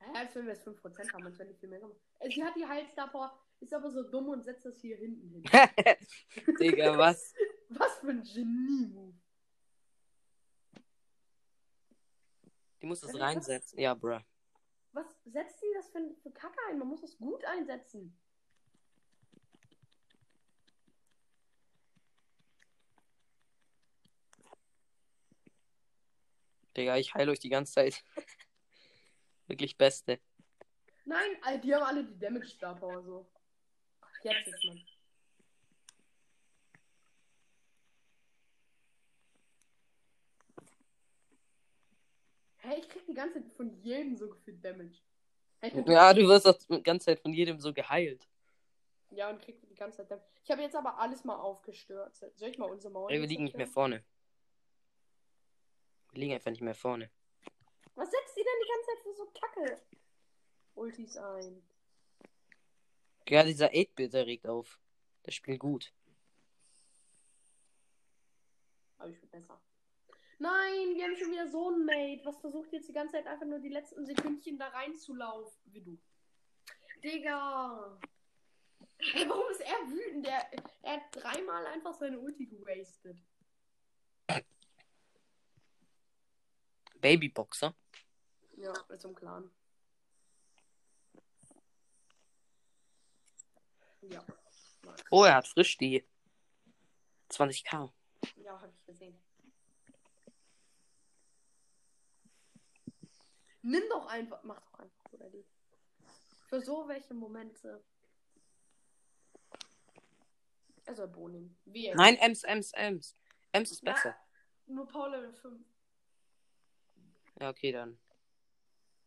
Ja, 0.00 0.12
als 0.14 0.34
wenn 0.34 0.46
wir 0.46 0.52
es 0.52 0.66
5% 0.66 1.12
haben, 1.12 1.26
als 1.26 1.38
wenn 1.38 1.50
ich 1.50 1.58
viel 1.58 1.68
mehr 1.68 1.80
gemacht 1.80 1.98
Sie 2.22 2.42
hat 2.42 2.54
die 2.56 2.66
Heil 2.66 2.86
Star 2.88 3.08
Power, 3.08 3.38
ist 3.60 3.74
aber 3.74 3.90
so 3.90 4.02
dumm 4.04 4.28
und 4.28 4.44
setzt 4.44 4.64
das 4.64 4.80
hier 4.80 4.96
hinten 4.96 5.28
hin. 5.28 5.42
Digga, 6.60 6.96
was? 6.96 7.34
Was 7.70 7.98
für 7.98 8.08
ein 8.08 8.22
Genie-Move. 8.22 9.14
Die 12.80 12.86
muss 12.86 13.00
das 13.00 13.08
Wenn 13.10 13.16
ich 13.16 13.20
das- 13.20 13.28
reinsetzen. 13.34 13.78
Ja, 13.80 13.94
bruh. 13.94 14.20
Was 14.92 15.06
setzt 15.24 15.60
die 15.62 15.72
das 15.74 15.88
für, 15.90 16.14
für 16.22 16.30
Kacke 16.30 16.58
ein? 16.68 16.78
Man 16.78 16.88
muss 16.88 17.00
das 17.02 17.16
gut 17.18 17.44
einsetzen. 17.44 18.16
Digga, 26.76 26.96
ich 26.96 27.14
heile 27.14 27.32
euch 27.32 27.40
die 27.40 27.48
ganze 27.48 27.72
Zeit. 27.72 28.04
Wirklich 29.46 29.76
Beste. 29.76 30.20
Nein, 31.04 31.36
die 31.62 31.74
haben 31.74 31.82
alle 31.84 32.04
die 32.04 32.18
Damage 32.18 32.48
Star 32.48 32.76
Power 32.78 33.02
so. 33.02 33.26
Ach, 34.00 34.08
Jetzt 34.24 34.48
ist 34.48 34.64
man. 34.64 34.80
Hey, 42.58 42.80
ich 42.80 42.88
krieg 42.88 43.06
die 43.06 43.14
ganze 43.14 43.42
Zeit 43.42 43.52
von 43.52 43.70
jedem 43.82 44.16
so 44.16 44.28
gefühlt 44.28 44.64
Damage. 44.64 45.00
Ja, 45.86 46.12
du 46.12 46.26
wirst 46.28 46.46
doch 46.46 46.56
die 46.56 46.82
ganze 46.82 47.06
Zeit 47.06 47.20
von 47.20 47.32
jedem 47.32 47.60
so 47.60 47.72
geheilt. 47.72 48.28
Ja, 49.10 49.30
und 49.30 49.40
krieg 49.40 49.60
die 49.68 49.74
ganze 49.74 49.98
Zeit 49.98 50.10
Damage. 50.10 50.28
Ich 50.44 50.50
habe 50.50 50.62
jetzt 50.62 50.76
aber 50.76 50.98
alles 50.98 51.24
mal 51.24 51.36
aufgestört. 51.36 52.14
Soll 52.14 52.48
ich 52.48 52.58
mal 52.58 52.70
unsere 52.70 52.92
Mauer 52.92 53.10
Ey, 53.10 53.20
wir 53.20 53.28
liegen 53.28 53.44
nicht 53.44 53.56
mehr 53.56 53.66
vorne. 53.66 54.04
Wir 56.12 56.20
liegen 56.20 56.34
einfach 56.34 56.50
nicht 56.50 56.62
mehr 56.62 56.74
vorne. 56.74 57.10
Was 57.94 58.10
setzt 58.10 58.36
die 58.36 58.42
denn 58.42 58.52
die 58.62 58.68
ganze 58.68 58.86
Zeit 58.86 58.98
für 59.02 59.14
so 59.14 59.26
Kacke? 59.26 59.82
Ultis 60.74 61.16
ein. 61.16 61.62
Ja, 63.28 63.42
dieser 63.42 63.68
8-Bit, 63.68 64.14
der 64.14 64.26
regt 64.26 64.46
auf. 64.46 64.80
Der 65.26 65.32
spielt 65.32 65.60
gut. 65.60 65.92
Aber 68.98 69.10
ich 69.10 69.20
bin 69.20 69.28
besser. 69.28 69.60
Nein, 70.38 70.94
wir 70.94 71.04
haben 71.04 71.16
schon 71.16 71.32
wieder 71.32 71.48
so 71.48 71.68
einen 71.68 71.84
Mate. 71.84 72.24
Was 72.24 72.40
versucht 72.40 72.72
jetzt 72.72 72.88
die 72.88 72.92
ganze 72.92 73.12
Zeit 73.12 73.26
einfach 73.26 73.46
nur 73.46 73.58
die 73.58 73.70
letzten 73.70 74.06
Sekündchen 74.06 74.56
da 74.56 74.68
reinzulaufen? 74.68 75.60
Wie 75.72 75.82
du. 75.82 75.98
Digga. 77.02 77.98
Ey, 78.98 79.28
warum 79.28 79.50
ist 79.50 79.60
er 79.60 79.78
wütend? 79.88 80.26
Er, 80.26 80.50
er 80.82 80.92
hat 80.94 81.02
dreimal 81.12 81.66
einfach 81.66 81.94
seine 81.94 82.18
Ulti 82.18 82.46
gewastet. 82.46 83.18
Babyboxer. 87.00 87.74
Ja, 88.56 88.74
so 88.96 89.08
einem 89.08 89.16
Clan. 89.16 89.50
Ja. 94.02 94.24
Nice. 94.82 95.04
Oh, 95.10 95.24
er 95.24 95.36
hat 95.36 95.48
frisch 95.48 95.76
die 95.78 96.04
20k. 97.30 97.92
Ja, 98.36 98.60
hab 98.60 98.72
ich 98.72 98.84
gesehen. 98.84 99.27
Nimm 103.68 103.82
doch 103.90 104.06
einfach, 104.06 104.42
mach 104.44 104.58
doch 104.62 104.78
einfach, 104.78 105.12
oder 105.12 105.28
die. 105.28 105.44
Für 106.46 106.62
so 106.62 106.88
welche 106.88 107.12
Momente. 107.12 107.84
Er 110.86 110.94
soll 110.94 111.08
Bo 111.08 111.28
nehmen. 111.28 111.58
Wie 111.66 111.92
Nein, 111.92 112.16
Ems, 112.16 112.44
Ems, 112.44 112.72
Ems. 112.72 113.14
Ems 113.52 113.70
ist 113.70 113.84
besser. 113.84 114.16
Nur 114.64 114.88
Paul 114.88 115.10
Level 115.10 115.34
5. 115.34 115.62
Ja, 117.40 117.50
okay, 117.50 117.72
dann. 117.72 118.00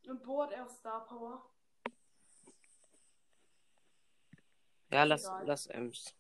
Und 0.08 0.22
Bo 0.22 0.44
hat 0.44 0.52
erst 0.52 0.78
Star 0.78 1.06
Power. 1.06 1.44
Ja, 4.92 5.06
lass, 5.06 5.24
Egal. 5.24 5.48
lass 5.48 5.66
Ems. 5.68 6.16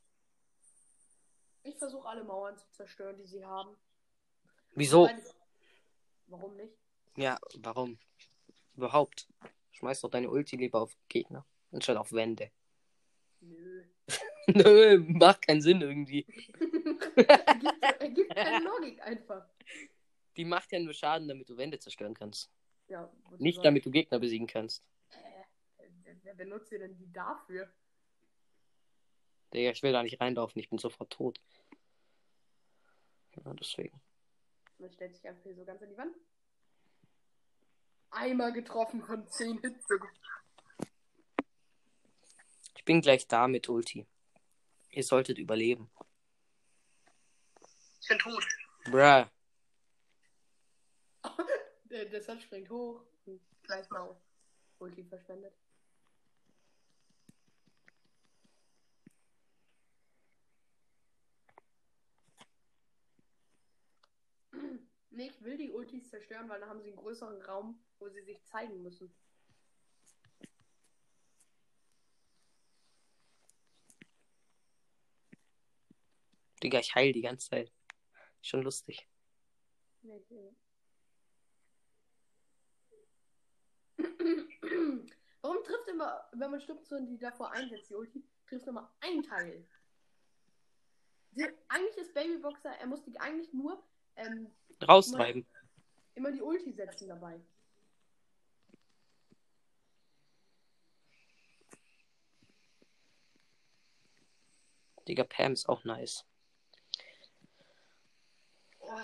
Ich 1.61 1.77
versuche 1.77 2.09
alle 2.09 2.23
Mauern 2.23 2.57
zu 2.57 2.71
zerstören, 2.71 3.17
die 3.17 3.27
sie 3.27 3.45
haben. 3.45 3.77
Wieso? 4.73 5.07
Warum 6.25 6.55
nicht? 6.55 6.75
Ja, 7.17 7.37
warum? 7.59 7.99
Überhaupt. 8.75 9.27
Schmeiß 9.71 10.01
doch 10.01 10.09
deine 10.09 10.29
Ulti 10.29 10.57
lieber 10.57 10.81
auf 10.81 10.95
Gegner, 11.09 11.45
anstatt 11.71 11.97
auf 11.97 12.11
Wände. 12.11 12.51
Nö. 13.41 13.83
Nö, 14.47 14.99
macht 15.07 15.47
keinen 15.47 15.61
Sinn 15.61 15.81
irgendwie. 15.81 16.25
ergibt, 17.15 17.83
ergibt 17.99 18.35
keine 18.35 18.63
Logik 18.65 19.01
einfach. 19.01 19.47
Die 20.37 20.45
macht 20.45 20.71
ja 20.71 20.79
nur 20.79 20.93
Schaden, 20.93 21.27
damit 21.27 21.49
du 21.49 21.57
Wände 21.57 21.79
zerstören 21.79 22.13
kannst. 22.13 22.51
Ja, 22.87 23.11
Nicht 23.37 23.63
damit 23.63 23.85
du 23.85 23.91
Gegner 23.91 24.19
besiegen 24.19 24.47
kannst. 24.47 24.83
Äh, 25.11 25.87
wer, 26.23 26.33
benutzt 26.33 26.71
ihr 26.71 26.79
denn 26.79 26.97
die 26.97 27.11
dafür? 27.11 27.71
Digga, 29.53 29.71
ich 29.71 29.83
will 29.83 29.91
da 29.91 30.03
nicht 30.03 30.19
reinlaufen, 30.19 30.59
ich 30.59 30.69
bin 30.69 30.77
sofort 30.77 31.11
tot. 31.11 31.39
Ja, 33.35 33.53
deswegen. 33.53 34.01
Man 34.77 34.91
stellt 34.91 35.15
sich 35.15 35.25
einfach 35.27 35.43
hier 35.43 35.55
so 35.55 35.63
ganz 35.63 35.81
an 35.81 35.89
die 35.89 35.97
Wand. 35.97 36.15
Einmal 38.11 38.51
getroffen 38.51 39.03
von 39.03 39.27
10 39.27 39.59
Hits. 39.61 39.87
Ich 42.75 42.85
bin 42.85 43.01
gleich 43.01 43.27
da 43.27 43.47
mit 43.47 43.69
Ulti. 43.69 44.05
Ihr 44.91 45.03
solltet 45.03 45.37
überleben. 45.37 45.89
Ich 48.01 48.07
bin 48.09 48.19
tot. 48.19 48.45
Bruh. 48.85 49.25
Der, 51.85 52.21
Sun 52.21 52.39
springt 52.41 52.69
hoch 52.69 53.01
und 53.25 53.41
gleich 53.63 53.89
mal 53.89 54.15
Ulti 54.79 55.03
verschwendet. 55.03 55.53
Nee, 65.13 65.27
ich 65.27 65.43
will 65.43 65.57
die 65.57 65.71
Ultis 65.71 66.09
zerstören, 66.09 66.47
weil 66.47 66.61
dann 66.61 66.69
haben 66.69 66.81
sie 66.81 66.87
einen 66.87 66.97
größeren 66.97 67.41
Raum, 67.41 67.83
wo 67.99 68.07
sie 68.07 68.21
sich 68.21 68.41
zeigen 68.45 68.81
müssen. 68.81 69.13
Digga, 76.63 76.79
ich 76.79 76.95
heil 76.95 77.11
die 77.11 77.21
ganze 77.21 77.49
Zeit. 77.49 77.73
Schon 78.41 78.61
lustig. 78.61 79.05
Nee, 80.01 80.23
nicht. 80.29 80.55
Warum 85.41 85.63
trifft 85.63 85.87
immer, 85.89 86.29
wenn 86.31 86.51
man 86.51 86.61
stirbt, 86.61 86.87
so 86.87 86.99
die 86.99 87.17
davor 87.17 87.51
einsetzt, 87.51 87.89
die 87.89 87.95
Ulti, 87.95 88.23
trifft 88.47 88.67
immer 88.67 88.95
ein 89.01 89.23
Teil? 89.23 89.67
Sie, 91.31 91.45
eigentlich 91.67 91.97
ist 91.97 92.13
Babyboxer, 92.13 92.71
er 92.77 92.87
muss 92.87 93.03
die 93.03 93.19
eigentlich 93.19 93.51
nur 93.53 93.83
ähm, 94.15 94.53
Raustreiben. 94.87 95.45
immer 96.15 96.31
die 96.31 96.41
Ulti 96.41 96.71
setzen 96.73 97.07
dabei. 97.07 97.39
Digga, 105.07 105.23
Pam 105.23 105.53
ist 105.53 105.67
auch 105.67 105.83
nice. 105.83 106.25
Oh, 108.79 108.99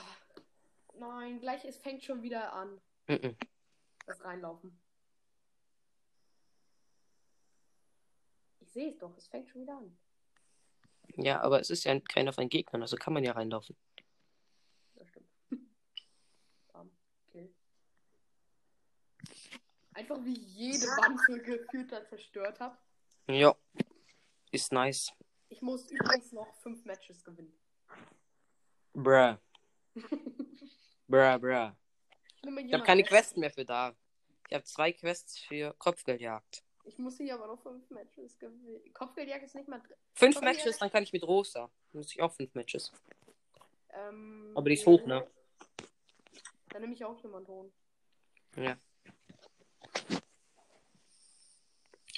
nein, 0.99 1.39
gleich, 1.39 1.63
es 1.65 1.77
fängt 1.77 2.03
schon 2.03 2.21
wieder 2.21 2.53
an, 2.53 2.79
Mhm. 3.07 3.35
das 4.05 4.23
Reinlaufen. 4.23 4.79
Ich 8.59 8.71
sehe 8.71 8.89
es 8.89 8.97
doch, 8.97 9.15
es 9.17 9.27
fängt 9.27 9.49
schon 9.49 9.61
wieder 9.61 9.77
an. 9.77 9.97
Ja, 11.15 11.41
aber 11.41 11.59
es 11.59 11.69
ist 11.69 11.83
ja 11.85 11.99
keiner 11.99 12.33
von 12.33 12.43
den 12.43 12.49
Gegnern, 12.49 12.81
also 12.81 12.95
kann 12.97 13.13
man 13.13 13.23
ja 13.23 13.31
reinlaufen. 13.31 13.75
Das 14.95 15.07
stimmt. 15.07 15.29
Bam, 16.73 16.91
Kill. 17.31 17.53
Einfach 19.97 20.23
wie 20.23 20.37
jede 20.37 20.85
Wand 20.85 21.19
so 21.25 21.33
gefühlt 21.41 21.91
da 21.91 22.05
zerstört 22.05 22.59
habe. 22.59 22.77
Ja. 23.27 23.55
Ist 24.51 24.71
nice. 24.71 25.11
Ich 25.49 25.63
muss 25.63 25.89
übrigens 25.89 26.31
noch 26.33 26.53
fünf 26.57 26.85
Matches 26.85 27.23
gewinnen. 27.23 27.51
Bruh. 28.93 29.37
Bruh, 31.07 31.39
bruh. 31.39 31.71
Ich, 32.43 32.73
habe 32.73 32.83
keine. 32.83 33.03
Quests 33.03 33.37
mehr 33.37 33.49
für 33.49 33.65
da. 33.65 33.95
Ich 34.47 34.53
habe 34.53 34.63
zwei 34.65 34.91
Quests 34.91 35.39
für 35.39 35.73
Kopfgeldjagd. 35.79 36.63
Ich 36.83 36.99
muss 36.99 37.17
hier 37.17 37.33
aber 37.33 37.47
noch 37.47 37.63
fünf 37.63 37.89
Matches 37.89 38.37
gewinnen. 38.37 38.93
Kopfgeldjagd 38.93 39.45
ist 39.45 39.55
nicht 39.55 39.67
mal 39.67 39.79
drin. 39.79 39.97
Fünf 40.13 40.41
Matches, 40.41 40.77
dann 40.77 40.91
kann 40.91 41.01
ich 41.01 41.11
mit 41.11 41.23
Rosa. 41.23 41.71
Dann 41.91 42.01
muss 42.01 42.11
ich 42.11 42.21
auch 42.21 42.31
fünf 42.33 42.53
Matches. 42.53 42.91
Ähm, 43.89 44.51
Aber 44.53 44.69
die 44.69 44.75
ist 44.75 44.85
hoch, 44.85 45.03
ne? 45.07 45.25
Dann 46.69 46.81
nehme 46.81 46.93
ich 46.93 47.03
auch 47.03 47.19
jemand 47.23 47.47
hoch. 47.47 47.71
Ja. 48.57 48.77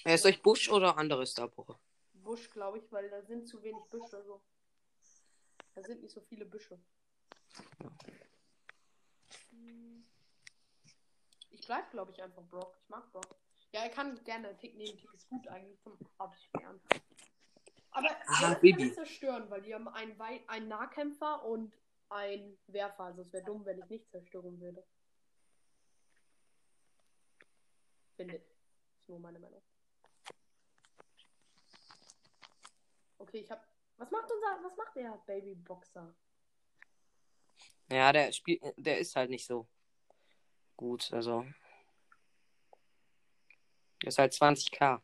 Äh, 0.05 0.17
soll 0.17 0.31
ich 0.31 0.41
Busch 0.41 0.69
oder 0.69 0.97
andere 0.97 1.25
Starbuche? 1.25 1.77
Busch, 2.13 2.49
glaube 2.51 2.79
ich, 2.79 2.91
weil 2.91 3.09
da 3.09 3.21
sind 3.23 3.47
zu 3.47 3.61
wenig 3.63 3.83
Büsche. 3.89 4.23
So. 4.23 4.41
Da 5.75 5.83
sind 5.83 6.01
nicht 6.01 6.13
so 6.13 6.21
viele 6.21 6.45
Büsche. 6.45 6.79
Ja. 7.79 7.89
Ich 11.49 11.65
bleib, 11.65 11.91
glaube 11.91 12.11
ich, 12.11 12.21
einfach 12.21 12.43
Brock. 12.43 12.77
Ich 12.81 12.89
mag 12.89 13.11
Brock. 13.11 13.35
Ja, 13.71 13.81
er 13.81 13.89
kann 13.89 14.21
gerne 14.23 14.49
einen 14.49 14.57
Tick 14.57 14.75
nehmen. 14.75 14.97
Tick 14.97 15.13
ist 15.13 15.29
gut 15.29 15.47
eigentlich 15.47 15.79
zum 15.81 15.97
Absperren. 16.17 16.81
Aber 17.91 18.09
Ah, 18.27 18.51
er 18.51 18.55
kann 18.55 18.61
nicht 18.61 18.95
zerstören, 18.95 19.49
weil 19.49 19.61
die 19.61 19.73
haben 19.73 19.87
einen, 19.87 20.17
Wei 20.19 20.43
einen 20.47 20.67
Nahkämpfer 20.67 21.43
und 21.43 21.73
einen 22.09 22.57
Werfer. 22.67 23.03
Also 23.05 23.21
es 23.23 23.33
wäre 23.33 23.43
dumm, 23.43 23.65
wenn 23.65 23.79
ich 23.79 23.85
nicht 23.89 24.09
zerstören 24.09 24.59
würde. 24.59 24.83
Finde 28.15 28.37
ich. 28.37 28.43
Ist 28.43 29.09
nur 29.09 29.19
meine 29.19 29.39
Meinung. 29.39 29.61
Okay, 33.29 33.41
ich 33.41 33.51
hab. 33.51 33.63
Was 33.97 34.09
macht 34.09 34.31
unser. 34.31 34.63
Was 34.63 34.75
macht 34.75 34.95
der 34.95 35.11
Babyboxer? 35.27 36.15
Ja, 37.91 38.11
der 38.11 38.31
spielt, 38.31 38.61
der 38.77 38.97
ist 38.97 39.15
halt 39.15 39.29
nicht 39.29 39.45
so 39.45 39.67
gut, 40.75 41.13
also. 41.13 41.45
Der 44.01 44.07
ist 44.07 44.17
halt 44.17 44.33
20k. 44.33 44.99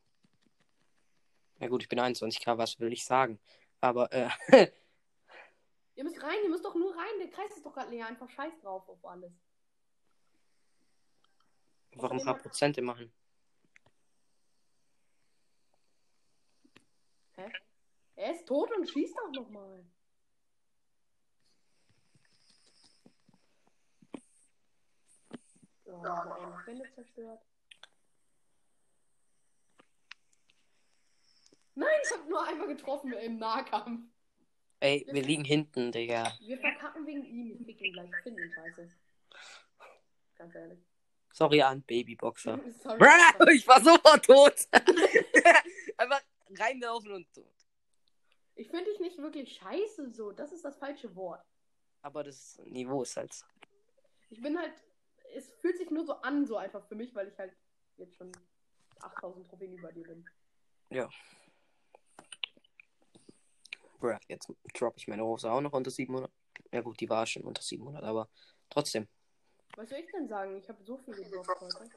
Ja 1.60 1.68
gut, 1.68 1.84
ich 1.84 1.90
bin 1.90 2.00
21k, 2.00 2.58
was 2.58 2.80
will 2.80 2.94
ich 2.94 3.06
sagen? 3.06 3.40
Aber, 3.80 4.12
äh, 4.12 4.30
Ihr 5.96 6.04
müsst 6.04 6.22
rein, 6.24 6.38
ihr 6.44 6.50
müsst 6.50 6.66
doch 6.66 6.76
nur 6.76 6.96
rein. 6.98 7.20
Der 7.20 7.30
Kreis 7.30 7.56
ist 7.56 7.66
doch 7.66 7.74
gerade 7.74 7.92
leer. 7.92 8.08
Einfach 8.08 8.30
scheiß 8.30 8.60
drauf 8.60 8.90
auf 8.90 9.06
alles. 9.06 9.32
warum 11.92 12.22
paar 12.24 12.38
Prozente 12.38 12.82
machen? 12.82 13.14
Hä? 17.36 17.52
Er 18.16 18.34
ist 18.34 18.46
tot 18.48 18.72
und 18.76 18.90
schießt 18.90 19.18
auch 19.20 19.32
nochmal. 19.32 19.86
Oh, 25.86 26.02
eine 26.02 26.60
Spende 26.62 26.92
zerstört. 26.94 27.42
Nein, 31.76 31.90
ich 32.04 32.12
habe 32.12 32.30
nur 32.30 32.48
einmal 32.48 32.68
getroffen 32.68 33.14
im 33.14 33.38
Nahkampf. 33.38 34.10
Ey, 34.80 35.06
wir 35.12 35.24
liegen 35.24 35.44
hinten, 35.44 35.92
Digga. 35.92 36.34
Wir 36.40 36.58
verkacken 36.58 37.06
wegen 37.06 37.26
ihm. 37.26 37.58
Ich 37.60 37.66
fick 37.66 37.82
ihn 37.82 37.94
gleich. 37.94 38.10
Ich 38.10 38.24
finde 38.24 38.44
ihn 38.44 38.52
scheiße. 38.52 38.90
Ganz 40.38 40.56
ehrlich. 40.56 40.80
Sorry 41.34 41.62
an 41.62 41.82
Babyboxer. 41.82 42.60
Sorry. 42.82 43.56
Ich 43.56 43.68
war 43.68 43.82
sofort 43.82 44.26
tot. 44.26 44.56
Einfach 45.98 46.22
reinlaufen 46.58 47.12
und 47.12 47.34
tot. 47.34 47.65
Ich 48.56 48.70
finde 48.70 48.86
dich 48.86 49.00
nicht 49.00 49.18
wirklich 49.18 49.54
scheiße 49.54 50.12
so. 50.12 50.32
Das 50.32 50.52
ist 50.52 50.64
das 50.64 50.78
falsche 50.78 51.16
Wort. 51.16 51.46
Aber 52.02 52.24
das 52.24 52.58
Niveau 52.66 53.02
ist 53.02 53.16
halt. 53.18 53.34
Ich 54.30 54.42
bin 54.42 54.58
halt. 54.58 54.74
Es 55.34 55.50
fühlt 55.60 55.78
sich 55.78 55.90
nur 55.90 56.06
so 56.06 56.14
an, 56.22 56.46
so 56.46 56.56
einfach 56.56 56.86
für 56.88 56.96
mich, 56.96 57.14
weil 57.14 57.28
ich 57.28 57.38
halt 57.38 57.54
jetzt 57.98 58.16
schon 58.16 58.32
8000 59.02 59.48
Trophäen 59.48 59.78
über 59.78 59.92
dir 59.92 60.04
bin. 60.04 60.26
Bruh, 64.00 64.18
jetzt 64.28 64.52
droppe 64.74 64.98
ich 64.98 65.08
meine 65.08 65.24
Hose 65.24 65.52
auch 65.52 65.62
noch 65.62 65.74
unter 65.74 65.92
700. 65.92 66.32
Ja 66.72 66.82
gut, 66.82 67.00
die 67.00 67.10
war 67.10 67.26
schon 67.26 67.44
unter 67.44 67.62
700, 67.62 68.04
aber 68.04 68.30
trotzdem. 68.70 69.08
Was 69.76 69.90
soll 69.90 70.00
ich 70.00 70.12
denn 70.12 70.28
sagen? 70.28 70.56
Ich 70.58 70.70
habe 70.70 70.82
so 70.84 70.98
viel 70.98 71.16
gedroppt 71.16 71.62
heute. 71.62 71.90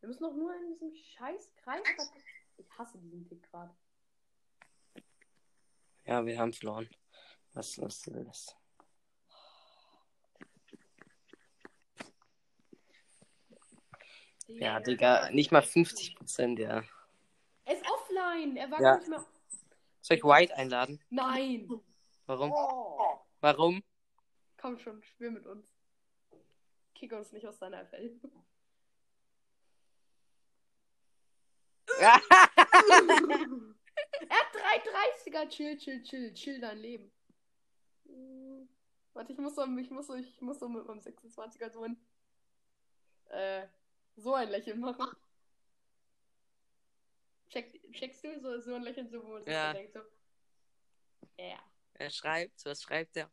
Wir 0.00 0.08
müssen 0.08 0.22
doch 0.22 0.34
nur 0.34 0.54
in 0.54 0.68
diesem 0.68 0.94
scheiß 0.94 1.54
Kreis. 1.56 1.82
Ich 2.56 2.70
hasse 2.78 2.98
diesen 2.98 3.26
Tick 3.26 3.42
gerade. 3.50 3.74
Ja, 6.10 6.26
wir 6.26 6.36
haben 6.40 6.52
verloren. 6.52 6.90
Was 7.52 7.78
ist 7.78 8.10
das? 8.12 8.56
Ja, 14.48 14.80
Digga, 14.80 15.30
nicht 15.30 15.52
mal 15.52 15.62
50%, 15.62 16.58
ja. 16.58 16.82
Er 17.64 17.74
ist 17.76 17.84
offline. 17.88 18.56
Er 18.56 18.68
war 18.72 18.80
Ja. 18.80 18.96
nicht 18.96 19.06
mehr. 19.06 19.24
Soll 20.00 20.16
ich 20.16 20.24
White 20.24 20.56
einladen? 20.56 21.00
Nein. 21.10 21.70
Warum? 22.26 22.50
Oh. 22.52 23.20
Warum? 23.38 23.84
Komm 24.56 24.80
schon, 24.80 25.00
spiel 25.04 25.30
mit 25.30 25.46
uns. 25.46 25.72
Kick 26.92 27.12
uns 27.12 27.30
nicht 27.30 27.46
aus 27.46 27.60
deiner 27.60 27.86
FL. 27.86 28.18
er 35.42 35.48
330er. 35.48 35.50
Chill, 35.50 35.78
chill, 35.78 36.02
chill. 36.02 36.34
Chill 36.34 36.60
dein 36.60 36.78
Leben. 36.78 37.12
Hm. 38.06 38.68
Warte, 39.12 39.32
ich 39.32 39.38
muss 39.38 39.54
so, 39.54 39.64
ich 39.76 39.90
muss 39.90 40.06
so, 40.06 40.14
ich 40.14 40.40
muss 40.40 40.58
so 40.58 40.68
mit 40.68 40.86
meinem 40.86 41.00
26er 41.00 41.70
so 41.70 41.82
ein, 41.82 41.96
äh, 43.30 43.66
so 44.16 44.34
ein 44.34 44.48
Lächeln 44.48 44.80
machen. 44.80 45.06
Check, 47.48 47.92
checkst 47.92 48.22
du 48.22 48.40
so, 48.40 48.60
so 48.60 48.74
ein 48.74 48.82
Lächeln, 48.82 49.08
so, 49.10 49.22
wo 49.24 49.28
man 49.28 49.46
Ja. 49.46 49.72
denkt, 49.72 49.92
so, 49.92 50.00
ja. 51.36 51.58
er 51.94 52.10
schreibt, 52.10 52.64
was 52.64 52.82
schreibt 52.82 53.16
er? 53.16 53.30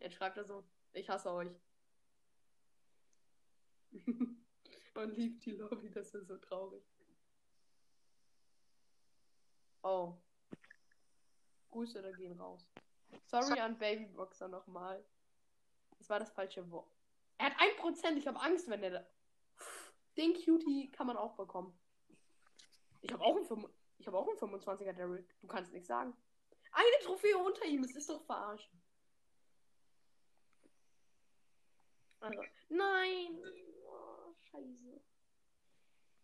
Jetzt 0.00 0.16
schreibt 0.16 0.36
er 0.36 0.44
so, 0.44 0.68
ich 0.92 1.08
hasse 1.08 1.30
euch. 1.32 1.48
Und 4.94 5.16
liebt 5.16 5.44
die 5.46 5.52
Lobby, 5.52 5.90
das 5.90 6.14
ist 6.14 6.28
so 6.28 6.36
traurig. 6.36 6.84
Oh. 9.82 10.16
Grüße 11.72 12.00
da 12.00 12.12
gehen 12.12 12.38
raus. 12.38 12.70
Sorry 13.26 13.58
an 13.58 13.76
Babyboxer 13.78 14.46
nochmal. 14.48 15.04
Das 15.98 16.08
war 16.08 16.20
das 16.20 16.30
falsche 16.30 16.70
Wort. 16.70 16.94
Er 17.38 17.46
hat 17.46 17.58
1%, 17.58 18.16
ich 18.16 18.26
habe 18.26 18.40
Angst, 18.40 18.68
wenn 18.68 18.82
er 18.82 18.90
da. 18.90 19.06
Den 20.16 20.34
Cutie 20.34 20.90
kann 20.92 21.06
man 21.06 21.16
auch 21.16 21.34
bekommen. 21.34 21.76
Ich 23.00 23.12
habe 23.12 23.24
auch 23.24 23.36
einen, 23.36 23.66
ich 23.98 24.06
hab 24.06 24.14
auch 24.14 24.28
einen 24.28 24.38
25er 24.38 24.92
Daryl. 24.92 25.26
Du 25.40 25.46
kannst 25.46 25.72
nichts 25.72 25.88
sagen. 25.88 26.14
Eine 26.72 27.04
Trophäe 27.04 27.36
unter 27.36 27.64
ihm, 27.64 27.82
es 27.82 27.96
ist 27.96 28.08
doch 28.08 28.24
verarschen. 28.24 28.80
Also, 32.20 32.40
nein! 32.68 33.42
Oh, 33.86 34.34
scheiße. 34.50 35.00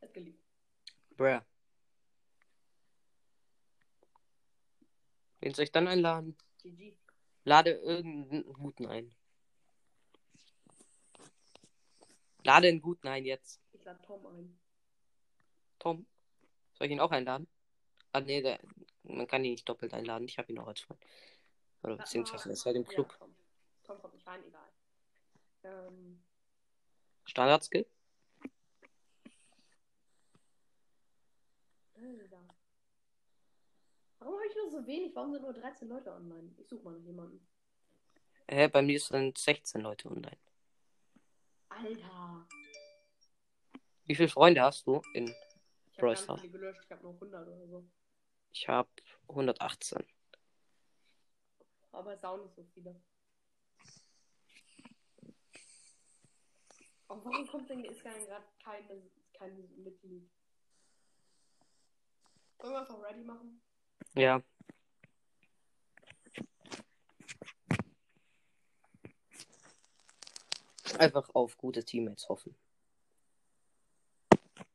Hat 0.01 0.15
geliebt. 0.15 0.45
Bruh. 1.17 1.41
Wen 5.49 5.55
soll 5.55 5.65
ich 5.65 5.73
dann 5.73 5.89
einladen? 5.89 6.37
GG. 6.59 6.95
Lade 7.45 7.71
irgendeinen 7.71 8.53
guten 8.53 8.85
ein. 8.85 9.11
Lade 12.45 12.69
einen 12.69 12.83
guten 12.83 13.09
ein 13.09 13.25
jetzt. 13.25 13.59
Ich 13.73 13.83
lade 13.83 13.99
Tom 14.03 14.27
ein. 14.27 14.61
Tom. 15.79 16.05
Soll 16.75 16.89
ich 16.89 16.93
ihn 16.93 17.01
auch 17.01 17.13
einladen? 17.13 17.49
Ah, 18.13 18.21
nee, 18.21 18.43
der, 18.43 18.61
man 19.05 19.27
kann 19.27 19.43
ihn 19.43 19.53
nicht 19.53 19.67
doppelt 19.67 19.95
einladen. 19.95 20.29
Ich 20.29 20.37
habe 20.37 20.53
ihn 20.53 20.59
auch 20.59 20.69
als 20.69 20.81
Freund. 20.83 21.01
Oder 21.83 21.93
Lad 21.97 22.05
beziehungsweise 22.05 22.49
mal- 22.49 22.51
er 22.51 22.53
ist 22.53 22.67
halt 22.67 22.77
im 22.77 22.83
Ja, 22.83 22.89
Club. 22.91 23.19
Tom. 23.19 23.35
Tom 23.85 23.99
kommt 24.01 24.13
nicht 24.13 24.27
rein, 24.27 24.45
egal. 24.45 24.69
Ähm, 25.65 26.23
Standard-Skill? 27.25 27.87
Alter. 31.95 32.45
Warum 34.29 34.41
habe 34.41 34.51
ich 34.51 34.57
nur 34.57 34.71
so 34.71 34.87
wenig? 34.87 35.17
Warum 35.17 35.33
sind 35.33 35.41
nur 35.41 35.55
13 35.55 35.89
Leute 35.89 36.13
online? 36.13 36.55
Ich 36.59 36.69
suche 36.69 36.85
mal 36.85 36.93
noch 36.93 37.03
jemanden. 37.03 37.49
Hä, 38.47 38.69
bei 38.69 38.83
mir 38.83 39.01
sind 39.01 39.39
16 39.39 39.81
Leute 39.81 40.11
online. 40.11 40.37
Alter. 41.71 42.47
Wie 44.05 44.15
viele 44.15 44.29
Freunde 44.29 44.61
hast 44.61 44.87
du? 44.87 45.01
In, 45.15 45.29
Ich 45.29 45.33
habe 45.33 45.97
Brawl 45.97 46.17
Stars. 46.19 46.43
Ich 46.45 46.91
habe 46.91 47.03
noch 47.05 47.15
100 47.15 47.49
oder 47.49 47.67
so. 47.69 47.89
ich 48.53 48.69
habe 48.69 48.91
118. 49.29 50.07
Aber 51.93 52.13
es 52.13 52.23
auch 52.23 52.37
nicht 52.37 52.55
so 52.55 52.65
viele. 52.75 53.01
Und 57.07 57.25
warum 57.25 57.47
kommt 57.47 57.71
denn 57.71 57.83
ist 57.83 58.03
gerade 58.03 58.45
keine, 58.63 59.11
kein 59.33 59.83
Mitglied? 59.83 60.31
Wollen 62.59 62.73
wir 62.75 62.81
einfach 62.81 63.01
ready 63.01 63.25
machen? 63.25 63.63
Ja. 64.15 64.43
Einfach 70.99 71.29
auf 71.35 71.57
gute 71.57 71.85
Teammates 71.85 72.29
hoffen. 72.29 72.57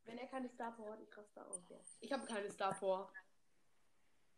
Wenn 0.06 0.18
er 0.18 0.28
keine 0.28 0.48
Star 0.48 0.72
Power 0.72 0.94
hat, 0.94 1.02
ich 1.02 1.18
raste 1.18 1.46
aus. 1.46 1.70
Ja. 1.70 1.78
Ich 2.00 2.12
habe 2.12 2.26
keine 2.26 2.50
Star 2.50 2.74
Power. 2.74 3.12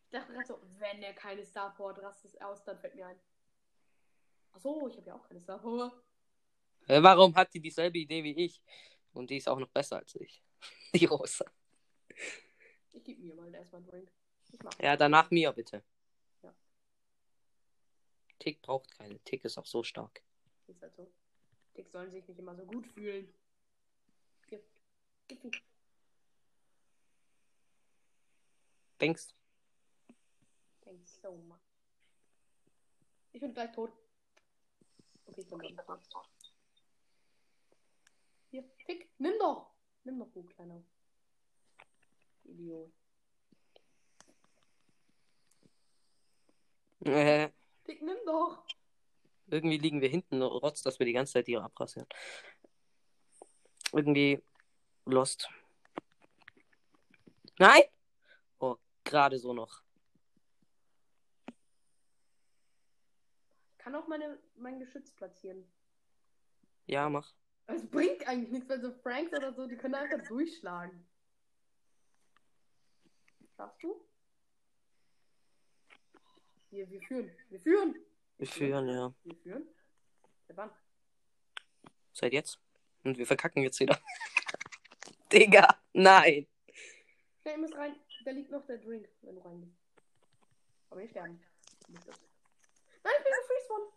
Ich 0.05 0.11
dachte 0.11 0.33
gerade 0.33 0.47
so, 0.47 0.59
wenn 0.79 1.03
er 1.03 1.13
keine 1.13 1.45
Star 1.45 1.75
Power 1.75 1.89
hat, 1.89 2.01
rastet 2.01 2.31
es 2.33 2.41
aus, 2.41 2.63
dann 2.63 2.79
fällt 2.79 2.95
mir 2.95 3.07
ein. 3.07 3.19
Achso, 4.53 4.87
ich 4.87 4.97
habe 4.97 5.07
ja 5.07 5.15
auch 5.15 5.27
keine 5.27 5.41
Star 5.41 5.59
Power. 5.59 5.91
Warum 6.87 7.35
hat 7.35 7.53
die 7.53 7.59
dieselbe 7.59 7.97
Idee 7.97 8.23
wie 8.23 8.45
ich? 8.45 8.61
Und 9.13 9.29
die 9.29 9.37
ist 9.37 9.47
auch 9.47 9.59
noch 9.59 9.69
besser 9.69 9.97
als 9.97 10.15
ich. 10.15 10.43
Die 10.93 11.05
Rosa. 11.05 11.45
Ich 12.91 13.03
gebe 13.03 13.21
mir 13.21 13.35
mal 13.35 13.53
erstmal 13.53 13.81
einen 13.81 13.89
Drink. 13.89 14.11
Ja, 14.81 14.97
danach 14.97 15.31
mir 15.31 15.51
bitte. 15.51 15.83
Ja. 16.41 16.53
Tick 18.39 18.61
braucht 18.61 18.91
keine. 18.91 19.19
Tick 19.19 19.45
ist 19.45 19.57
auch 19.57 19.65
so 19.65 19.83
stark. 19.83 20.21
Ist 20.67 20.81
halt 20.81 20.95
so. 20.95 21.11
Ticks 21.73 21.91
sollen 21.91 22.09
sich 22.09 22.27
nicht 22.27 22.39
immer 22.39 22.55
so 22.55 22.65
gut 22.65 22.87
fühlen. 22.87 23.33
Gib. 24.47 24.63
Gib. 25.27 25.55
Denkst 29.01 29.35
Thanks 30.85 31.19
so 31.21 31.31
much. 31.31 31.59
Ich 33.33 33.41
bin 33.41 33.53
gleich 33.53 33.71
tot. 33.71 33.91
Okay, 35.25 35.41
ich 35.41 35.49
bin 35.49 35.57
nicht 35.59 35.79
tot. 36.09 36.29
Hier, 38.51 38.61
Pick, 38.85 39.09
nimm 39.17 39.33
doch. 39.39 39.71
Nimm 40.03 40.19
doch, 40.19 40.31
du 40.31 40.43
kleiner 40.43 40.83
Idiot. 42.43 42.93
Äh, 47.05 47.51
Dick, 47.87 48.01
nimm 48.01 48.17
doch. 48.25 48.65
irgendwie 49.47 49.77
liegen 49.77 50.01
wir 50.01 50.09
hinten 50.09 50.41
rotz, 50.41 50.81
dass 50.81 50.97
wir 50.97 51.05
die 51.05 51.13
ganze 51.13 51.33
Zeit 51.33 51.45
hier 51.45 51.63
abrasieren. 51.63 52.07
Irgendwie 53.93 54.41
lost. 55.05 55.47
Nein! 57.59 57.83
Oh, 58.59 58.75
gerade 59.03 59.37
so 59.37 59.53
noch. 59.53 59.83
Ich 63.71 63.77
kann 63.77 63.93
auch 63.93 64.07
meine, 64.07 64.39
mein 64.55 64.79
Geschütz 64.79 65.11
platzieren. 65.11 65.71
Ja, 66.87 67.07
mach. 67.07 67.35
Es 67.67 67.87
bringt 67.87 68.27
eigentlich 68.27 68.51
nichts, 68.51 68.67
weil 68.67 68.81
so 68.81 68.91
Franks 68.91 69.31
oder 69.31 69.53
so, 69.53 69.67
die 69.67 69.77
können 69.77 69.93
einfach 69.93 70.27
durchschlagen. 70.27 71.07
Schaffst 73.55 73.83
du? 73.83 74.05
Wir, 76.75 76.89
wir 76.89 77.01
führen. 77.03 77.31
Wir 77.49 77.59
führen. 77.61 77.95
Wir 78.37 78.47
führen, 78.47 78.89
ja. 78.89 79.13
Wir 79.23 79.35
führen. 79.37 79.65
Der 80.49 80.55
Bann. 80.55 80.71
Seit 82.11 82.33
jetzt. 82.33 82.59
Und 83.05 83.17
wir 83.17 83.25
verkacken 83.25 83.63
jetzt 83.63 83.79
wieder. 83.79 83.97
Digga, 85.31 85.81
nein. 85.93 86.45
Schnell, 87.41 87.55
ihr 87.55 87.57
müsst 87.59 87.75
rein. 87.75 87.95
Da 88.25 88.31
liegt 88.31 88.51
noch 88.51 88.65
der 88.65 88.79
Drink, 88.79 89.07
wenn 89.21 89.35
du 89.35 89.41
reingehst. 89.45 89.77
Aber 90.89 90.99
nicht 90.99 91.11
sterben. 91.11 91.41
Nein, 91.87 93.13
ich 93.19 93.23
bin 93.23 93.33
gefreeze 93.39 93.69
worden. 93.69 93.93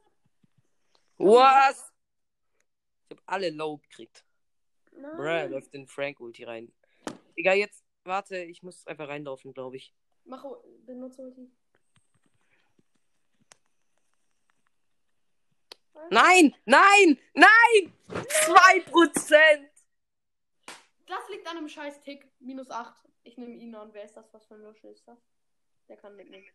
Was? 1.17 1.93
Ich 3.09 3.17
hab 3.17 3.23
alle 3.27 3.51
low 3.51 3.79
gekriegt. 3.79 4.25
Nein. 4.93 5.17
Bruh, 5.17 5.53
läuft 5.53 5.75
in 5.75 5.89
Frank 5.89 6.21
Ulti 6.21 6.45
rein. 6.45 6.73
Digga, 7.37 7.55
jetzt, 7.55 7.85
warte, 8.05 8.37
ich 8.37 8.63
muss 8.63 8.87
einfach 8.87 9.09
reinlaufen, 9.09 9.53
glaube 9.53 9.79
ich. 9.79 9.93
Mach, 10.25 10.45
benutze 10.87 11.23
Ulti. 11.23 11.51
Nein, 16.11 16.55
nein, 16.65 17.19
nein! 17.35 17.93
2%! 18.09 19.69
Das 21.07 21.29
liegt 21.31 21.47
an 21.47 21.57
einem 21.57 21.69
scheiß 21.69 22.01
Tick. 22.03 22.31
Minus 22.39 22.71
8. 22.71 22.95
Ich 23.25 23.37
nehme 23.37 23.55
ihn 23.55 23.75
an. 23.75 23.93
Wer 23.93 24.05
ist 24.05 24.17
das? 24.17 24.33
Was 24.33 24.47
für 24.47 24.55
ein 24.55 24.63
Lusche 24.63 24.89
ist 24.89 25.07
das? 25.09 25.19
Der 25.89 25.97
kann 25.97 26.17
mitnehmen. 26.17 26.47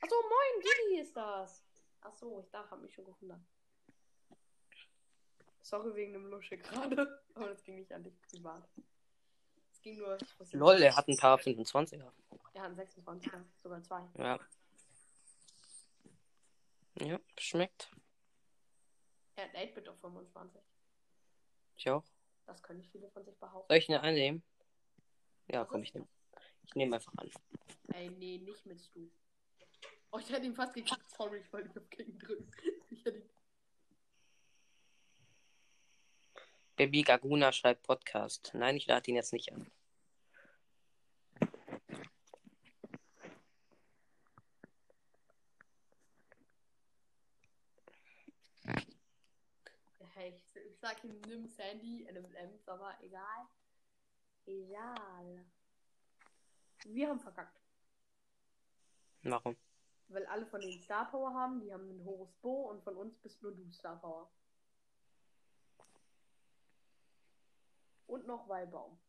Achso, 0.00 0.14
moin, 0.22 0.62
Didi 0.62 1.00
ist 1.00 1.16
das. 1.16 1.64
Achso, 2.00 2.40
ich 2.40 2.50
dachte, 2.50 2.70
hab 2.70 2.80
mich 2.80 2.94
schon 2.94 3.04
gewundert. 3.04 3.40
Sorry 5.62 5.94
wegen 5.94 6.12
dem 6.14 6.26
Lusche 6.26 6.56
gerade. 6.56 7.22
Aber 7.34 7.48
das 7.48 7.62
ging 7.62 7.76
nicht 7.76 7.92
an 7.92 8.02
dich 8.02 8.20
privat. 8.22 8.68
Es 9.72 9.80
ging 9.82 9.98
nur. 9.98 10.18
Lol, 10.52 10.82
er 10.82 10.96
hat 10.96 11.08
ein 11.08 11.16
paar 11.16 11.38
25er. 11.38 12.10
Er 12.54 12.62
hat 12.62 12.70
einen 12.70 12.80
26er. 12.80 13.44
Sogar 13.62 13.82
zwei. 13.82 14.08
Ja. 14.16 14.38
Ja, 16.94 17.20
schmeckt. 17.38 17.90
Er 19.40 19.46
hat 19.46 19.56
8-Bit 19.56 19.88
auf 19.88 19.98
25. 20.00 20.60
Ich 21.76 21.88
auch. 21.88 22.04
Das 22.44 22.62
können 22.62 22.80
nicht 22.80 22.92
viele 22.92 23.08
von 23.08 23.24
sich 23.24 23.38
behaupten. 23.38 23.68
Soll 23.72 23.78
ich 23.78 23.88
eine 23.88 24.02
einnehmen? 24.02 24.42
Ja, 25.48 25.62
Was 25.62 25.68
komm, 25.68 25.82
ich 25.82 25.94
nehme. 25.94 26.06
Ich 26.64 26.74
nehme 26.74 26.96
einfach 26.96 27.12
an. 27.16 27.30
Ey, 27.94 28.10
nee, 28.10 28.36
nicht 28.36 28.66
mit 28.66 28.78
Stu. 28.78 29.08
Oh, 30.10 30.18
ich 30.18 30.28
hätte 30.30 30.44
ihn 30.44 30.54
fast 30.54 30.74
gekriegt. 30.74 31.10
Sorry, 31.16 31.38
ich 31.38 31.50
wollte 31.54 31.80
auf 31.80 31.88
King 31.88 32.18
drücken. 32.18 32.50
Ich 32.90 33.02
hätte 33.04 33.18
ihn. 33.18 33.30
Baby 36.76 37.02
Gaguna 37.02 37.50
schreibt 37.50 37.84
Podcast. 37.84 38.50
Nein, 38.52 38.76
ich 38.76 38.86
lade 38.86 39.10
ihn 39.10 39.16
jetzt 39.16 39.32
nicht 39.32 39.52
an. 39.54 39.70
Hey, 50.20 50.34
ich, 50.36 50.78
sag 50.78 51.02
ihm, 51.02 51.18
nimm 51.22 51.46
Sandy, 51.46 52.04
NMM, 52.04 52.60
aber 52.66 52.94
egal. 53.00 53.48
Egal. 54.44 55.46
Wir 56.84 57.08
haben 57.08 57.20
verkackt. 57.20 57.58
Warum? 59.22 59.56
Weil 60.08 60.26
alle 60.26 60.44
von 60.44 60.60
denen 60.60 60.78
Star 60.78 61.10
Power 61.10 61.32
haben, 61.32 61.62
die 61.62 61.72
haben 61.72 61.88
einen 61.88 62.04
Horus 62.04 62.34
Bo 62.42 62.68
und 62.68 62.84
von 62.84 62.98
uns 62.98 63.16
bist 63.20 63.42
nur 63.42 63.54
du 63.54 63.70
Star 63.70 63.98
Power. 63.98 64.30
Und 68.06 68.26
noch 68.26 68.46
Weilbaum. 68.46 69.00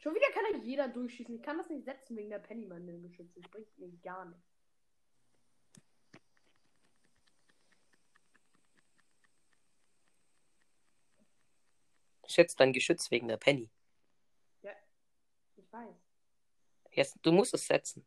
Schon 0.00 0.16
wieder 0.16 0.32
kann 0.32 0.46
ja 0.50 0.58
jeder 0.64 0.88
durchschießen. 0.88 1.36
Ich 1.36 1.42
kann 1.44 1.58
das 1.58 1.70
nicht 1.70 1.84
setzen 1.84 2.16
wegen 2.16 2.30
der 2.30 2.40
Pennyman 2.40 2.88
im 2.88 3.02
Geschütz. 3.02 3.32
Das 3.34 3.48
bringt 3.52 3.78
mir 3.78 3.92
gar 3.98 4.24
nichts. 4.24 4.51
Schätzt 12.32 12.58
dein 12.60 12.72
Geschütz 12.72 13.10
wegen 13.10 13.28
der 13.28 13.36
Penny. 13.36 13.70
Ich 15.56 15.72
weiß. 15.72 15.96
Jetzt, 16.90 17.18
du 17.22 17.32
musst 17.32 17.54
es 17.54 17.66
setzen. 17.66 18.06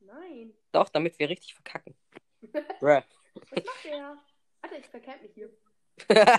Nein. 0.00 0.54
Doch, 0.72 0.88
damit 0.88 1.18
wir 1.18 1.28
richtig 1.28 1.54
verkacken. 1.54 1.96
Bruh. 2.80 3.02
Was 3.50 3.64
macht 3.64 3.84
der? 3.84 4.22
Alter, 4.62 4.78
ich 4.78 4.86
verkämpfe 4.86 5.22
mich 5.24 5.34
hier. 5.34 5.50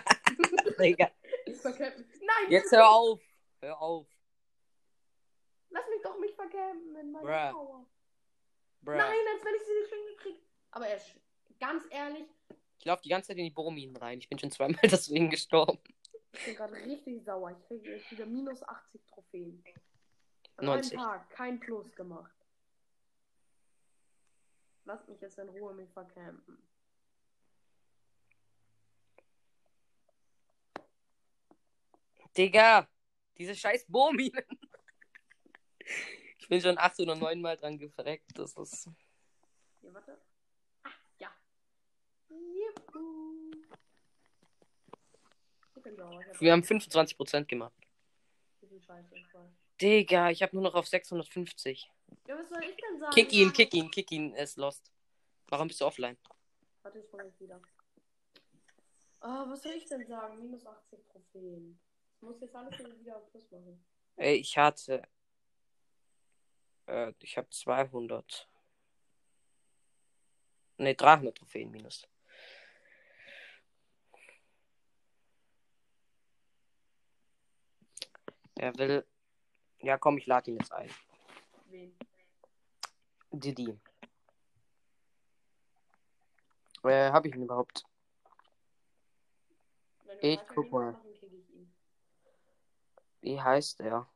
Digga. 0.79 1.11
Ich 1.45 1.57
verkämpfe 1.57 1.99
mich. 1.99 2.21
Nein! 2.21 2.51
Jetzt 2.51 2.71
hör 2.71 2.89
auf. 2.89 3.21
Hör 3.61 3.81
auf. 3.81 4.07
Lass 5.69 5.87
mich 5.89 6.01
doch 6.03 6.17
mich 6.19 6.33
verkämpfen 6.35 6.95
in 6.95 7.11
meiner 7.11 7.51
Bruh. 7.51 7.59
Power. 7.59 7.89
Bruh. 8.81 8.95
Nein, 8.95 9.27
als 9.33 9.45
wenn 9.45 9.55
ich 9.55 9.65
sie 9.65 9.73
nicht 9.73 9.89
schon 9.89 10.05
gekriegt. 10.15 10.47
Aber 10.71 10.87
er 10.87 10.97
ist 10.97 11.15
ganz 11.59 11.83
ehrlich, 11.89 12.27
Ich 12.79 12.85
laufe 12.85 13.01
die 13.01 13.09
ganze 13.09 13.29
Zeit 13.29 13.37
in 13.37 13.45
die 13.45 13.51
Bohrminen 13.51 13.95
rein. 13.95 14.19
Ich 14.19 14.29
bin 14.29 14.37
schon 14.37 14.51
zweimal 14.51 14.79
deswegen 14.83 15.29
gestorben. 15.29 15.79
Ich 16.37 16.45
bin 16.45 16.55
gerade 16.55 16.73
richtig 16.73 17.23
sauer. 17.23 17.51
Ich 17.51 17.67
kriege 17.67 17.95
jetzt 17.95 18.11
wieder 18.11 18.25
minus 18.25 18.63
80 18.63 19.05
Trophäen. 19.07 19.63
An 20.57 20.65
90. 20.65 20.93
einem 20.93 21.07
Tag 21.07 21.29
kein 21.29 21.59
Plus 21.59 21.93
gemacht. 21.95 22.33
Lasst 24.85 25.07
mich 25.09 25.19
jetzt 25.19 25.37
in 25.37 25.49
Ruhe 25.49 25.73
mich 25.73 25.91
verkämpfen. 25.91 26.57
Digga. 32.37 32.87
Diese 33.37 33.55
scheiß 33.55 33.85
Bohrminen. 33.87 34.45
Ich 36.39 36.47
bin 36.47 36.61
schon 36.61 36.77
acht 36.77 36.99
oder 36.99 37.15
neun 37.15 37.41
Mal 37.41 37.57
dran 37.57 37.77
gefreckt. 37.77 38.37
Das 38.37 38.55
ist. 38.55 38.89
Hier, 39.81 39.93
warte. 39.93 40.17
Ah, 40.83 40.91
ja. 41.19 41.29
Juhu. 42.29 43.26
Ich 45.93 46.27
hab 46.27 46.41
Wir 46.41 46.51
haben 46.51 46.61
25% 46.61 47.45
gemacht. 47.45 47.73
Scheiße. 48.87 49.15
Digga, 49.81 50.29
ich 50.31 50.41
habe 50.41 50.55
nur 50.55 50.63
noch 50.63 50.75
auf 50.75 50.87
650. 50.87 51.91
Ja, 52.27 52.37
was 52.37 52.49
soll 52.49 52.63
ich 52.63 52.75
denn 52.77 52.99
sagen? 52.99 53.13
Kick 53.13 53.33
ihn, 53.33 53.53
kick 53.53 53.73
ihn, 53.73 53.91
kick 53.91 54.11
ihn, 54.11 54.33
er 54.33 54.43
ist 54.43 54.57
lost. 54.57 54.91
Warum 55.47 55.67
bist 55.67 55.81
du 55.81 55.85
offline? 55.85 56.17
Warte, 56.81 56.99
ich 56.99 57.05
jetzt 57.11 57.39
wieder. 57.39 57.61
Ah, 59.19 59.45
was 59.47 59.61
soll 59.61 59.73
ich 59.73 59.85
denn 59.85 60.05
sagen? 60.05 60.39
Minus 60.39 60.65
80 60.65 61.05
Trophäen. 61.05 61.79
Ich 62.15 62.21
muss 62.21 62.39
jetzt 62.41 62.55
alles 62.55 62.79
wieder 62.99 63.17
auf 63.17 63.29
Plus 63.31 63.49
machen. 63.51 63.83
Ey, 64.15 64.35
ich 64.35 64.57
hatte. 64.57 65.03
Äh, 66.87 67.13
ich 67.19 67.37
habe 67.37 67.49
200. 67.49 68.49
Ne, 70.77 70.95
300 70.95 71.37
Trophäen 71.37 71.71
minus. 71.71 72.07
Er 78.57 78.75
will. 78.77 79.05
Ja, 79.79 79.97
komm, 79.97 80.17
ich 80.17 80.25
lade 80.25 80.51
ihn 80.51 80.57
jetzt 80.57 80.71
ein. 80.71 80.89
Wen? 81.65 81.95
Didi. 83.31 83.79
Äh, 86.83 87.11
hab 87.11 87.25
ich 87.25 87.35
ihn 87.35 87.43
überhaupt? 87.43 87.83
Ich 90.21 90.39
guck 90.47 90.71
mal. 90.71 90.99
Wie 93.21 93.39
heißt 93.39 93.81
er? 93.81 94.07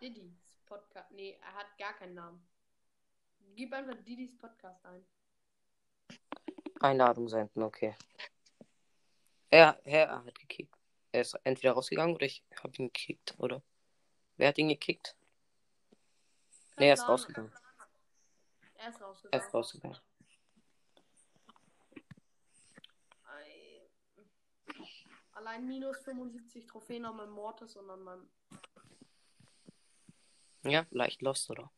Diddy's 0.00 0.38
Podcast. 0.66 1.10
Nee, 1.12 1.38
er 1.40 1.54
hat 1.54 1.78
gar 1.78 1.94
keinen 1.94 2.14
Namen. 2.14 2.46
Gib 3.56 3.72
einfach 3.72 3.94
Diddy's 4.04 4.36
Podcast 4.36 4.84
ein. 4.84 5.04
Einladung 6.80 7.28
senden, 7.28 7.62
okay. 7.62 7.94
Er, 9.50 9.80
er 9.84 10.24
hat 10.24 10.38
gekickt. 10.38 10.83
Er 11.14 11.20
ist 11.20 11.34
entweder 11.44 11.74
rausgegangen 11.74 12.16
oder 12.16 12.26
ich 12.26 12.42
habe 12.60 12.76
ihn 12.76 12.86
gekickt, 12.88 13.36
oder? 13.38 13.62
Wer 14.36 14.48
hat 14.48 14.58
ihn 14.58 14.66
gekickt? 14.68 15.16
Nee, 16.76 16.88
er 16.88 16.94
ist 16.94 17.06
rausgegangen. 17.06 17.52
Er 18.74 18.88
ist 18.88 19.00
Er 19.00 19.06
rausgegangen. 19.06 19.46
ist 19.46 19.54
rausgegangen. 19.54 19.98
Ei. 23.26 23.88
Allein 25.34 25.64
minus 25.68 25.98
75 25.98 26.66
Trophäen 26.66 27.04
an 27.04 27.14
meinem 27.14 27.30
Mortis 27.30 27.76
und 27.76 27.88
an 27.90 28.02
meinem 28.02 28.28
Ja, 30.64 30.84
leicht 30.90 31.22
lost, 31.22 31.48
oder? 31.48 31.70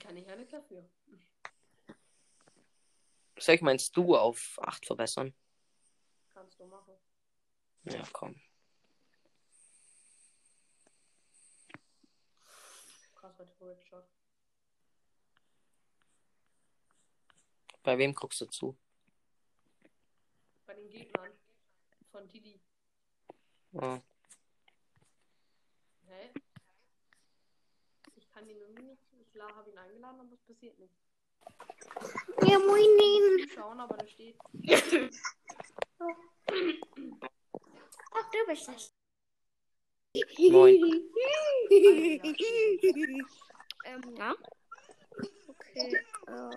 Kann 0.00 0.18
ich 0.18 0.26
ja 0.26 0.36
nicht 0.36 0.52
dafür. 0.52 0.86
Soll 3.38 3.54
ich 3.54 3.62
mein 3.62 3.78
Stu 3.78 4.14
auf 4.14 4.58
8 4.60 4.84
verbessern? 4.84 5.32
Kannst 6.34 6.60
du 6.60 6.66
machen. 6.66 6.92
Ja, 7.84 8.02
komm. 8.12 8.34
Krasser 13.14 13.48
Turret-Shot. 13.58 14.04
Bei 17.82 17.98
wem 17.98 18.14
guckst 18.14 18.40
du 18.40 18.46
zu? 18.46 18.76
Bei 20.66 20.74
den 20.74 20.88
Gegnern. 20.88 21.32
Von 22.12 22.28
Didi. 22.28 22.60
Oh. 23.72 23.98
Hä? 26.06 26.30
Ich 28.14 28.30
kann 28.30 28.48
ihn 28.48 28.60
irgendwie 28.60 28.82
nicht. 28.82 29.02
Ich 29.20 29.40
habe 29.40 29.70
ihn 29.70 29.78
eingeladen, 29.78 30.20
aber 30.20 30.32
es 30.32 30.42
passiert 30.42 30.78
nicht. 30.78 30.94
Ja, 32.46 32.58
moin. 32.58 33.48
Schauen, 33.48 33.80
aber 33.80 33.96
da 33.96 34.06
steht. 34.06 34.38
Ach, 38.22 38.30
du 38.30 38.38
bist 38.46 38.68
das. 38.68 38.94
Moin. 40.50 40.76
ähm, 43.84 44.14
ja. 44.16 44.34
Okay. 45.48 45.96
Äh, 46.28 46.50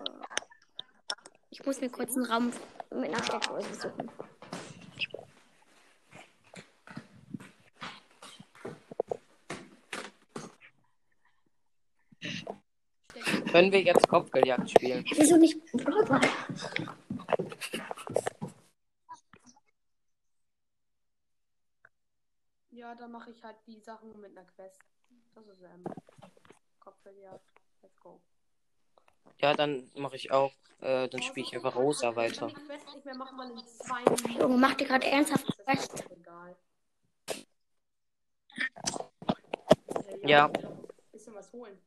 ich 1.49 1.66
muss 1.66 1.80
mir 1.82 1.89
kurz 1.89 2.16
einen 2.16 2.26
Raum 2.26 2.51
mit 2.91 3.09
einer 3.09 3.24
Steckdose 3.24 3.74
suchen. 3.74 4.11
Können 13.51 13.72
wir 13.72 13.82
jetzt 13.82 14.07
Kopfgeldjagd 14.09 14.70
spielen? 14.70 15.05
Wieso 15.16 15.38
nicht 15.38 15.57
Brawl 15.72 16.05
Ja, 22.86 22.93
dann 22.93 23.05
mache 23.16 23.32
ich 23.32 23.41
halt 23.43 23.55
die 23.66 23.80
Sachen 23.80 24.20
mit 24.20 24.32
einer 24.38 24.45
Quest. 24.45 24.82
Das 25.36 25.47
ist 25.47 25.61
ähm. 25.61 25.84
Kopfgeldjagd. 26.80 27.49
Let's 27.82 27.99
go. 28.01 28.22
Ja, 29.38 29.53
dann 29.53 29.89
mache 29.95 30.18
ich 30.18 30.32
auch. 30.32 30.53
Äh, 30.82 31.07
dann 31.07 31.22
spiele 31.22 31.45
ich 31.47 31.55
einfach 31.55 31.76
Rosa 31.76 32.16
weiter. 32.16 32.47
Ich 32.47 32.53
kann 32.53 32.63
die 32.63 32.68
Quest 32.68 32.93
nicht 32.93 33.05
mehr 33.05 33.16
machen, 33.16 33.38
weil 33.38 33.51
in 33.51 33.66
zwei 33.66 34.03
Minuten. 34.03 34.41
Junge, 34.41 34.57
macht 34.57 34.82
ihr 34.82 34.88
gerade 34.88 35.07
ernsthaft 35.07 35.45
Quest? 35.63 36.03
Ja. 40.24 40.51
Bisschen 41.11 41.36
was 41.36 41.51
holen. 41.53 41.80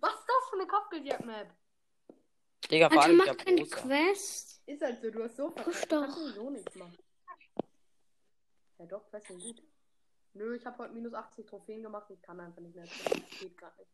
Was 0.00 0.14
ist 0.14 0.26
das 0.26 0.50
für 0.50 0.56
eine 0.56 0.66
Kopfgeldjagd-Map? 0.66 1.54
Digga, 2.70 2.88
vor 2.90 3.02
Alter, 3.02 3.10
allem 3.10 3.20
ich 3.20 3.26
macht 3.26 3.38
hab 3.38 3.46
keine. 3.46 3.66
Quest. 3.66 4.62
Ist 4.66 4.82
halt 4.82 5.00
so, 5.00 5.10
du 5.10 5.22
hast 5.24 5.36
so 5.36 5.48
Du 5.50 5.54
doch. 5.54 5.64
kannst 5.64 5.90
sowieso 5.90 6.50
nichts 6.50 6.74
machen. 6.74 6.98
Ja 8.80 8.86
doch, 8.86 9.06
Quests 9.10 9.28
sind 9.28 9.42
gut. 9.42 9.62
Nö, 10.32 10.56
ich 10.56 10.64
habe 10.64 10.78
heute 10.78 10.94
minus 10.94 11.12
80 11.12 11.44
Trophäen 11.44 11.82
gemacht. 11.82 12.08
Ich 12.08 12.22
kann 12.22 12.40
einfach 12.40 12.62
nicht 12.62 12.74
mehr. 12.74 12.86
Das 12.86 13.38
geht 13.38 13.58
gerade 13.58 13.76
nicht. 13.78 13.90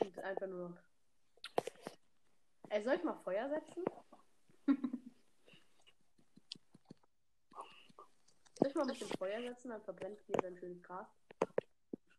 Und 0.00 0.18
einfach 0.18 0.46
nur 0.48 0.70
noch. 0.70 0.76
Ey, 2.70 2.82
soll 2.82 2.94
ich 2.94 3.04
mal 3.04 3.14
Feuer 3.22 3.48
setzen? 3.48 3.84
soll 8.54 8.68
ich 8.68 8.74
mal 8.74 8.82
ein 8.82 8.88
bisschen 8.88 9.16
Feuer 9.16 9.40
setzen? 9.40 9.68
Dann 9.68 9.82
verbrennt 9.82 10.18
hier 10.26 10.36
dann 10.38 10.56
schönes 10.56 10.82
Gras. 10.82 11.06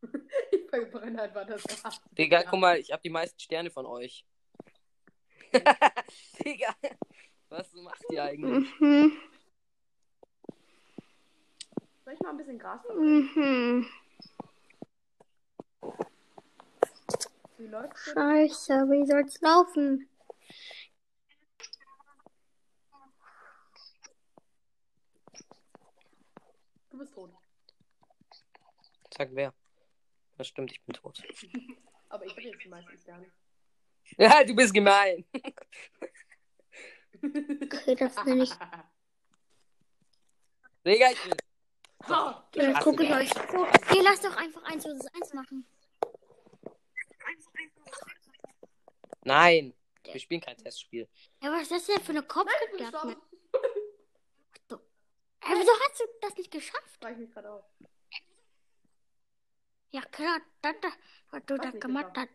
ich 0.52 0.70
verbrenne 0.70 1.24
einfach 1.24 1.46
das 1.46 1.62
Gras. 1.64 2.02
Digga, 2.18 2.44
guck 2.44 2.60
mal, 2.60 2.78
ich 2.78 2.94
habe 2.94 3.02
die 3.02 3.10
meisten 3.10 3.38
Sterne 3.38 3.70
von 3.70 3.86
euch. 3.86 4.26
Digga, 6.46 6.74
was 7.50 7.74
macht 7.74 8.06
ihr 8.12 8.24
eigentlich? 8.24 8.74
Soll 12.08 12.14
ich 12.14 12.22
mal 12.22 12.30
ein 12.30 12.38
bisschen 12.38 12.58
Gras 12.58 12.82
verbrennen? 12.86 13.30
Mhm. 13.36 13.86
Wie 17.58 17.68
läuft's 17.68 18.06
denn? 18.06 18.14
Scheiße, 18.14 18.74
wie 18.90 19.06
soll's 19.06 19.42
laufen? 19.42 20.10
Du 26.92 26.98
bist 26.98 27.14
tot. 27.14 27.34
Sag 29.18 29.28
wer. 29.34 29.54
Das 30.38 30.48
stimmt, 30.48 30.72
ich 30.72 30.82
bin 30.86 30.94
tot. 30.94 31.22
Aber 32.08 32.26
ich 32.26 32.32
habe 32.32 32.42
jetzt 32.42 32.64
die 32.64 32.70
meisten 32.70 32.98
Sterne. 33.00 33.30
Ja, 34.18 34.46
du 34.46 34.56
bist 34.56 34.74
gemein. 34.74 35.26
Okay, 37.22 37.96
das 37.96 38.16
will 38.26 38.44
ich. 38.44 38.54
Digga, 40.86 41.12
ich 41.12 41.22
bin. 41.22 41.47
Ha! 42.04 42.48
Ja, 42.56 42.70
ich 42.70 42.80
das. 43.10 43.18
euch. 43.18 43.30
So, 43.52 43.96
ihr 43.96 44.04
lasst 44.04 44.24
doch 44.24 44.36
einfach 44.38 44.64
1 44.64 44.84
vs 44.86 45.08
1 45.14 45.34
machen. 45.34 45.66
Nein, 49.24 49.74
wir 50.04 50.20
spielen 50.20 50.42
kein 50.42 50.58
Testspiel. 50.58 51.08
Ja, 51.42 51.52
was 51.52 51.64
ist 51.64 51.72
das 51.72 51.86
denn 51.86 52.02
für 52.02 52.12
eine. 52.12 52.22
Ey, 55.50 55.56
wieso 55.56 55.72
hast 55.72 56.00
du 56.00 56.04
das 56.22 56.36
nicht 56.38 56.52
geschafft? 56.52 57.06
Ich 57.10 57.18
mich 57.18 57.32
gerade 57.32 57.52
auf. 57.52 57.66
Ja, 59.92 60.02
klar, 60.02 60.40
das, 60.62 60.76
was 61.32 61.42
du 61.46 61.58
da 61.58 61.70
nicht 61.72 61.82
gemacht 61.82 62.16
hast. 62.16 62.30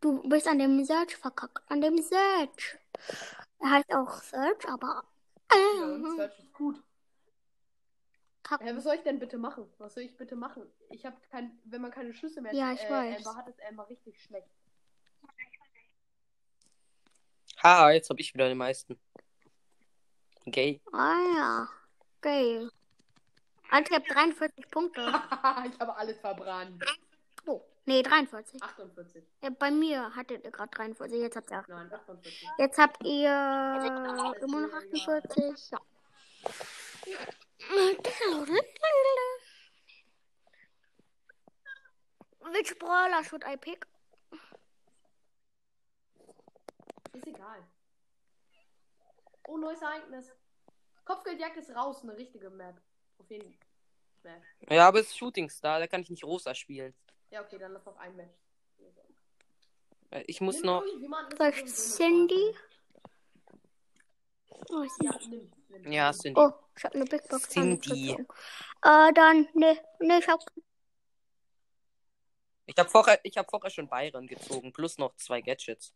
Du 0.00 0.28
bist 0.28 0.46
an 0.46 0.58
dem 0.58 0.84
Search 0.84 1.16
verkackt. 1.16 1.62
An 1.70 1.80
dem 1.80 2.02
Search. 2.02 2.78
Er 3.58 3.70
heißt 3.70 3.94
auch 3.94 4.22
Search, 4.22 4.68
aber. 4.68 5.04
Ja, 5.52 5.58
Äh, 5.58 6.16
Search 6.16 6.38
ist 6.38 6.52
gut. 6.52 6.82
Kack. 8.46 8.60
Hä, 8.62 8.74
was 8.74 8.84
soll 8.84 8.94
ich 8.94 9.02
denn 9.02 9.18
bitte 9.18 9.38
machen? 9.38 9.68
Was 9.78 9.94
soll 9.94 10.04
ich 10.04 10.16
bitte 10.16 10.36
machen? 10.36 10.62
Ich 10.90 11.04
habe 11.04 11.16
kein, 11.30 11.58
wenn 11.64 11.82
man 11.82 11.90
keine 11.90 12.12
Schüsse 12.12 12.40
mehr 12.40 12.54
Ja, 12.54 12.72
ich 12.72 12.82
äh, 12.82 12.90
weiß. 12.90 13.26
Amber 13.26 13.36
hat, 13.36 13.48
ist 13.48 13.60
Amber 13.62 13.88
richtig 13.88 14.22
schlecht. 14.22 14.48
Haha, 17.62 17.90
jetzt 17.90 18.10
habe 18.10 18.20
ich 18.20 18.32
wieder 18.32 18.48
den 18.48 18.58
meisten. 18.58 18.98
Gay. 20.44 20.80
Ah 20.92 21.18
ja. 21.34 21.68
Geil. 22.20 22.70
Also, 23.70 23.90
ich 23.90 23.96
habe 23.96 24.06
43 24.08 24.70
Punkte. 24.70 25.00
ich 25.72 25.80
habe 25.80 25.96
alles 25.96 26.18
verbrannt. 26.18 26.84
Oh, 27.46 27.62
nee, 27.84 28.02
43. 28.02 28.62
48. 28.62 29.24
Ja, 29.42 29.50
bei 29.50 29.70
mir 29.70 30.14
hattet 30.14 30.44
ihr 30.44 30.52
gerade 30.52 30.70
43, 30.70 31.20
jetzt 31.20 31.36
habt 31.36 31.50
ihr 31.50 31.58
8. 31.58 31.68
Nein, 31.68 31.92
48. 31.92 32.48
Jetzt 32.58 32.78
habt 32.78 33.04
ihr 33.04 34.36
immer 34.42 34.60
noch 34.60 34.72
48. 34.74 35.70
Ja. 35.70 35.78
Which 42.52 42.78
Brawler 42.78 43.24
should 43.24 43.44
I 43.44 43.56
pick? 43.56 43.86
Ist 47.12 47.26
egal. 47.26 47.64
Oh, 49.48 49.56
neues 49.58 49.80
Ereignis. 49.82 50.32
Kopfgeldjagd 51.04 51.56
ist 51.56 51.70
raus, 51.70 52.02
eine 52.02 52.16
richtige 52.16 52.50
Map. 52.50 52.80
Auf 53.18 53.30
jeden 53.30 53.58
Fall. 54.22 54.42
Ja, 54.70 54.88
aber 54.88 55.00
es 55.00 55.06
ist 55.08 55.16
Shooting 55.18 55.48
Star, 55.50 55.78
da 55.78 55.86
kann 55.86 56.00
ich 56.00 56.10
nicht 56.10 56.24
Rosa 56.24 56.54
spielen. 56.54 56.94
Ja, 57.30 57.42
okay, 57.42 57.58
dann 57.58 57.72
lass 57.72 57.84
noch 57.84 57.96
ein 57.98 58.14
Match. 58.16 58.34
Äh, 60.10 60.24
Ich 60.26 60.40
muss 60.40 60.56
Nimm 60.56 60.66
noch. 60.66 60.84
Cindy? 61.64 62.54
Oh, 64.70 64.82
ich 64.82 64.92
Ja, 65.02 65.12
nimm. 65.28 65.52
nimm. 65.68 65.92
Ja, 65.92 66.12
Cindy. 66.12 66.40
oh 66.40 66.52
ich 66.76 66.84
hab 66.84 66.94
eine 66.94 67.04
Big 67.04 67.28
Box. 67.28 67.48
Cindy. 67.48 68.10
Äh, 68.12 69.12
dann, 69.12 69.48
ne, 69.54 69.78
ne, 70.00 70.18
ich 70.18 70.28
hab. 70.28 70.40
Ich 72.66 72.76
habe 72.78 72.88
vorher, 72.88 73.20
ich 73.22 73.36
hab 73.38 73.48
vorher 73.50 73.70
schon 73.70 73.88
Byron 73.88 74.26
gezogen, 74.26 74.72
plus 74.72 74.98
noch 74.98 75.14
zwei 75.16 75.40
Gadgets. 75.40 75.92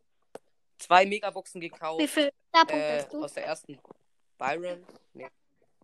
Zwei 0.77 1.05
Megaboxen 1.05 1.61
Wie 1.61 1.69
gekauft. 1.69 2.09
viel 2.09 2.31
Starpunkte 2.49 2.85
Äh, 2.85 2.97
hast 2.99 3.13
du? 3.13 3.23
aus 3.23 3.33
der 3.33 3.45
ersten 3.45 3.79
Byron. 4.37 4.83
Nee, 5.13 5.29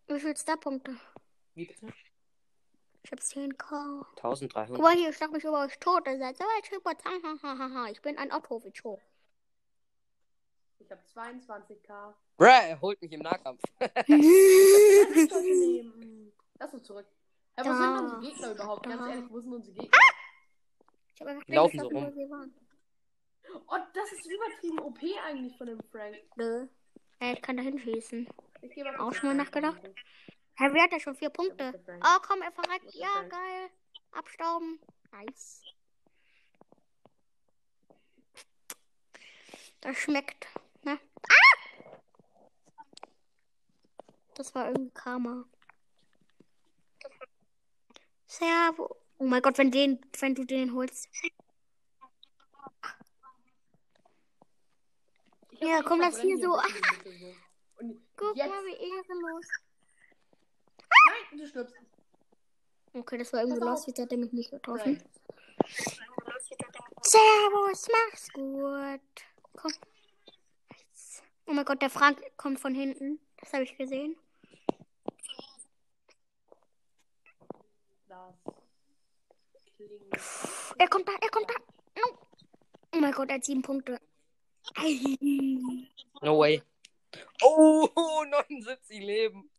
Wie 0.07 0.19
viel 0.19 0.35
Starpunkte? 0.35 0.97
wie 1.55 1.65
bitte? 1.65 1.93
Ich 3.03 3.11
hab 3.11 3.19
10k. 3.19 4.05
1300. 4.17 4.67
Guck 4.69 4.79
mal 4.79 4.93
hier, 4.95 5.09
ich 5.11 5.15
schlag 5.15 5.31
mich 5.31 5.43
über 5.43 5.63
euch 5.63 5.77
tot. 5.79 6.07
Ihr 6.07 6.17
seid 6.17 6.37
so 6.37 6.43
weit. 6.43 7.91
Ich 7.91 8.01
bin 8.01 8.17
ein 8.17 8.31
Ottowitsch. 8.33 8.83
Ich 10.87 10.91
habe 10.91 11.01
22k. 11.03 12.13
Bruh, 12.37 12.45
er 12.45 12.79
holt 12.79 13.01
mich 13.01 13.11
im 13.11 13.19
Nahkampf. 13.21 13.61
Lass 16.59 16.73
uns 16.73 16.83
zurück. 16.83 17.05
Ja, 17.57 17.65
wo 17.65 17.69
Da. 17.69 17.75
sind 17.77 17.99
unsere 17.99 18.21
Gegner 18.21 18.51
überhaupt? 18.51 18.83
Ganz 18.85 19.01
Da. 19.01 19.09
ehrlich, 19.09 19.25
wo 19.29 19.39
sind 19.41 19.53
unsere 19.53 19.75
Gegner? 19.75 19.97
Ich 21.13 21.21
hab 21.21 21.27
einfach 21.27 21.43
Die 21.45 21.51
laufen 21.53 21.79
so 21.79 21.87
rum. 21.87 22.05
wo 22.05 22.11
sie 22.11 22.29
waren. 22.29 22.53
Oh, 23.67 23.77
das 23.93 24.11
ist 24.13 24.25
übertrieben 24.27 24.79
OP 24.79 24.99
eigentlich 25.25 25.57
von 25.57 25.67
dem 25.67 25.81
Frank. 25.91 26.15
Nö. 26.37 26.67
Er 27.19 27.35
kann 27.41 27.57
da 27.57 27.63
hinschießen. 27.63 28.27
Ich 28.61 28.71
gebe 28.73 28.97
Auch 28.99 29.13
schon 29.13 29.29
mal 29.29 29.35
nachgedacht? 29.35 29.81
Herr, 30.55 30.73
wer 30.73 30.83
hat 30.83 30.91
ja 30.93 30.99
schon 30.99 31.15
vier 31.15 31.29
Punkte? 31.29 31.73
Oh, 32.01 32.19
komm, 32.25 32.41
er 32.41 32.51
der 32.51 32.79
Ja, 32.93 33.23
geil. 33.23 33.69
Abstauben. 34.11 34.79
Nice. 35.11 35.63
Das 39.81 39.97
schmeckt. 39.97 40.47
Ne? 40.83 40.99
Ah! 41.29 41.97
Das 44.35 44.53
war 44.53 44.67
irgendwie 44.67 44.91
Karma. 44.91 45.45
Servo. 48.27 48.95
Oh 49.17 49.25
mein 49.25 49.41
Gott, 49.41 49.57
wenn, 49.57 49.71
den, 49.71 49.99
wenn 50.19 50.35
du 50.35 50.45
den 50.45 50.73
holst. 50.73 51.09
Ja, 55.59 55.81
komm, 55.81 56.01
lass 56.01 56.21
hier 56.21 56.37
so. 56.37 56.53
Guck 58.15 58.35
jetzt. 58.35 58.49
mal, 58.49 58.65
wie 58.65 58.73
ehrenlos. 58.73 59.45
Nein, 60.79 61.39
du 61.39 61.47
stirbst. 61.47 61.75
Okay, 62.93 63.17
das 63.17 63.33
war 63.33 63.41
irgendwie 63.41 63.63
los, 63.63 63.85
jetzt 63.85 63.99
hat 63.99 64.11
er 64.11 64.17
mich 64.17 64.33
nicht 64.33 64.51
getroffen. 64.51 65.03
Servus, 67.01 67.87
mach's 67.91 68.31
gut. 68.33 69.01
Komm. 69.55 69.71
Oh 71.47 71.53
mein 71.53 71.65
Gott, 71.65 71.81
der 71.81 71.89
Frank 71.89 72.21
kommt 72.35 72.59
von 72.59 72.75
hinten. 72.75 73.19
Das 73.37 73.53
habe 73.53 73.63
ich 73.63 73.77
gesehen. 73.77 74.17
Das 79.53 79.65
klingt. 79.77 80.13
Er 80.77 80.87
kommt 80.89 81.07
da, 81.07 81.13
er 81.21 81.29
kommt 81.29 81.49
da. 81.49 81.53
No. 82.01 82.19
Oh 82.93 82.97
mein 82.97 83.13
Gott, 83.13 83.29
er 83.29 83.35
hat 83.35 83.45
sieben 83.45 83.61
Punkte. 83.61 83.99
No 86.21 86.39
way. 86.39 86.61
Oh, 87.41 87.87
79 87.95 88.99
Leben. 88.99 89.49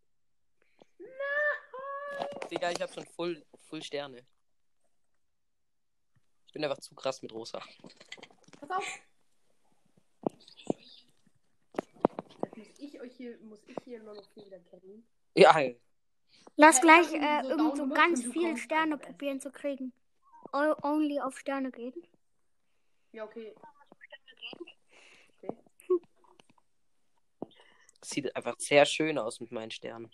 Digga, 2.51 2.71
ich 2.71 2.81
hab 2.81 2.93
schon 2.93 3.07
voll, 3.07 3.45
voll 3.69 3.83
Sterne. 3.83 4.27
Ich 6.47 6.53
bin 6.53 6.65
einfach 6.65 6.79
zu 6.79 6.95
krass 6.95 7.23
mit 7.23 7.33
Rosa. 7.33 7.63
Pass 8.61 8.71
auf. 8.71 8.85
Jetzt 12.57 12.81
muss 12.81 12.88
ich 12.99 13.11
euch 13.11 13.17
hier, 13.17 13.39
muss 13.39 13.61
ich 13.67 13.77
hier 13.85 14.03
nur 14.03 14.15
noch 14.15 14.29
viel 14.33 14.47
wieder 14.47 14.59
kennen. 14.61 15.07
Ja, 15.35 15.55
Lass 16.57 16.77
Ja, 16.77 16.83
gleich 16.83 17.13
ich 17.13 17.21
äh, 17.21 17.43
so 17.43 17.51
irgend 17.51 17.77
so 17.77 17.89
ganz 17.89 18.25
und 18.25 18.33
viele 18.33 18.57
Sterne 18.57 18.99
probieren 18.99 19.41
zu 19.41 19.51
kriegen. 19.51 19.93
O 20.53 20.75
only 20.83 21.21
auf 21.21 21.39
Sterne 21.39 21.71
gehen. 21.71 21.95
Ja, 23.13 23.25
okay. 23.25 23.55
sieht 28.01 28.35
einfach 28.35 28.55
sehr 28.59 28.87
schön 28.87 29.19
aus 29.19 29.41
mit 29.41 29.53
meinen 29.53 29.71
Sternen. 29.71 30.11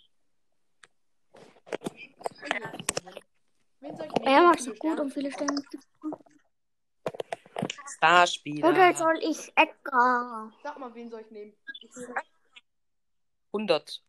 Wen 3.79 3.95
soll 3.95 4.05
ich 4.07 4.13
nehmen? 4.13 4.27
Er 4.27 4.41
macht 4.41 4.59
Viele 4.59 4.75
so 4.75 4.79
gut, 4.79 4.99
um 4.99 5.09
Sterne 5.09 5.11
viele 5.11 5.29
zu 5.31 5.37
bekommen? 5.39 5.63
Sterne. 6.01 6.35
Starspieler. 7.97 8.69
Oder 8.69 8.93
soll 8.93 9.17
ich 9.21 9.51
Edgar? 9.55 10.51
Sag 10.63 10.77
mal, 10.79 10.93
wen 10.93 11.09
soll 11.09 11.21
ich 11.21 11.31
nehmen? 11.31 11.53
Ich 11.81 11.95
will 11.95 12.13
100 13.55 14.03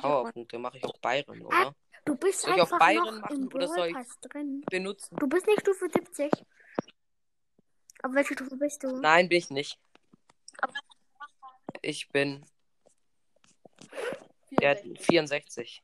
Powerpunkte 0.00 0.58
mache 0.58 0.78
ich 0.78 0.84
auf 0.84 1.00
Byron, 1.00 1.42
oder? 1.42 1.74
Du 2.04 2.16
bist 2.16 2.42
Soll 2.42 2.54
ich 2.56 2.60
auf 2.60 2.72
einfach 2.72 2.86
Byron 2.86 3.14
noch 3.14 3.20
machen 3.22 3.36
im 3.42 3.46
oder 3.54 3.68
soll 3.68 3.88
ich- 3.88 4.28
drin. 4.30 4.62
Benutzen. 4.70 5.16
Du 5.16 5.26
bist 5.26 5.46
nicht 5.46 5.60
Stufe 5.60 5.88
70. 5.90 6.30
Auf 8.02 8.12
welche 8.12 8.34
Stufe 8.34 8.56
bist 8.56 8.82
du? 8.82 9.00
Nein, 9.00 9.28
bin 9.28 9.38
ich 9.38 9.50
nicht. 9.50 9.78
Ich 11.80 12.08
bin 12.10 12.44
ja, 14.50 14.74
64. 14.76 15.06
64. 15.06 15.82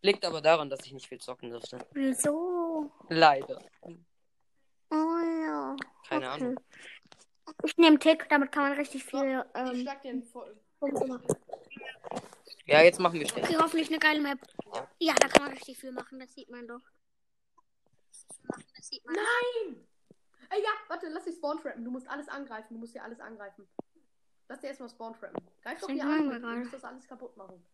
Liegt 0.00 0.24
aber 0.24 0.40
daran, 0.40 0.70
dass 0.70 0.80
ich 0.86 0.92
nicht 0.92 1.08
viel 1.08 1.18
zocken 1.20 1.50
dürfte. 1.50 1.78
Wieso? 1.92 2.90
Leider. 3.08 3.60
Oh 3.82 3.94
ja. 4.90 5.76
Keine 6.08 6.26
Okay. 6.30 6.42
Ahnung. 6.44 6.60
Ich 7.64 7.76
nehme 7.76 7.98
Tick, 7.98 8.28
damit 8.28 8.52
kann 8.52 8.62
man 8.68 8.72
richtig 8.78 9.04
viel 9.04 9.44
ich 9.54 9.60
ähm, 9.60 9.80
schlag 9.80 10.02
dir 10.02 10.10
einen 10.10 10.22
voll. 10.22 10.58
Ja, 12.66 12.82
jetzt 12.82 13.00
machen 13.00 13.18
wir 13.18 13.26
schnell. 13.26 13.44
Okay, 13.44 13.56
hoffentlich 13.58 13.88
eine 13.88 13.98
geile 13.98 14.20
Map. 14.20 14.38
Ja, 14.98 15.14
da 15.14 15.28
kann 15.28 15.44
man 15.44 15.52
richtig 15.52 15.78
viel 15.78 15.92
machen, 15.92 16.20
das 16.20 16.32
sieht 16.34 16.50
man 16.50 16.68
doch. 16.68 16.82
Das 18.76 18.88
sieht 18.88 19.04
man. 19.04 19.16
Nein! 19.16 19.86
Ey, 20.50 20.62
ja, 20.62 20.70
warte, 20.88 21.08
lass 21.08 21.24
dich 21.24 21.36
spawn 21.36 21.60
trappen. 21.60 21.84
Du 21.84 21.90
musst 21.90 22.08
alles 22.08 22.28
angreifen. 22.28 22.74
Du 22.74 22.80
musst 22.80 22.92
hier 22.92 23.02
alles 23.02 23.20
angreifen. 23.20 23.68
Lass 24.48 24.60
dir 24.60 24.68
erstmal 24.68 24.88
spawn 24.88 25.14
trappen. 25.14 25.46
Greif 25.62 25.80
doch 25.80 25.88
hier 25.88 26.04
an. 26.04 26.30
wir 26.30 26.38
Du 26.40 26.46
musst 26.46 26.72
das 26.72 26.84
alles 26.84 27.06
kaputt 27.06 27.36
machen. 27.36 27.64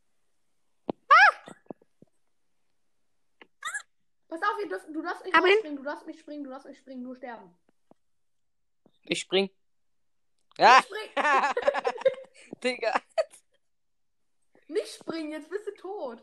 Pass 4.28 4.42
auf, 4.42 4.60
ihr 4.60 4.68
dürft, 4.68 4.88
du 4.88 5.00
darfst 5.00 5.24
nicht 5.24 5.36
rausspringen, 5.36 5.76
du 5.76 5.82
darfst 5.84 6.06
nicht 6.06 6.18
springen, 6.18 6.42
du 6.42 6.50
darfst 6.50 6.66
nicht 6.66 6.78
springen, 6.78 7.02
nur 7.02 7.14
sterben. 7.14 7.54
Ich 9.04 9.20
spring. 9.20 9.48
Ja! 10.58 10.82
Spring! 10.82 11.10
Digga. 12.62 13.00
nicht 14.68 14.94
springen, 14.94 15.32
jetzt 15.32 15.48
bist 15.48 15.66
du 15.66 15.74
tot. 15.74 16.22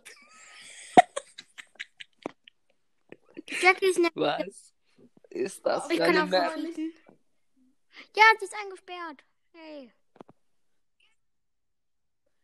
Jackie 3.62 3.88
ist 3.88 4.00
nicht. 4.00 4.16
Was 4.16 4.74
ist 5.30 5.66
das 5.66 5.90
Ich 5.90 5.98
kann 5.98 6.34
auch 6.34 6.54
fliegen. 6.54 6.94
Ja, 8.16 8.24
sie 8.40 8.46
ist 8.46 8.56
eingesperrt. 8.56 9.24
Hey. 9.54 9.92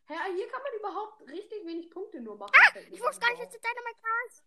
Hä, 0.08 0.16
hier 0.36 0.48
kann 0.50 0.62
man 0.62 0.74
überhaupt 0.80 1.22
richtig 1.30 1.66
wenig 1.66 1.90
Punkte 1.90 2.22
nur 2.22 2.38
machen. 2.38 2.54
mir 2.76 2.82
Ich 2.94 3.02
wusste 3.02 3.20
gar 3.20 3.32
nicht, 3.32 3.44
dass 3.44 3.52
du 3.52 3.60
Dynamite 3.60 4.00
hast. 4.24 4.44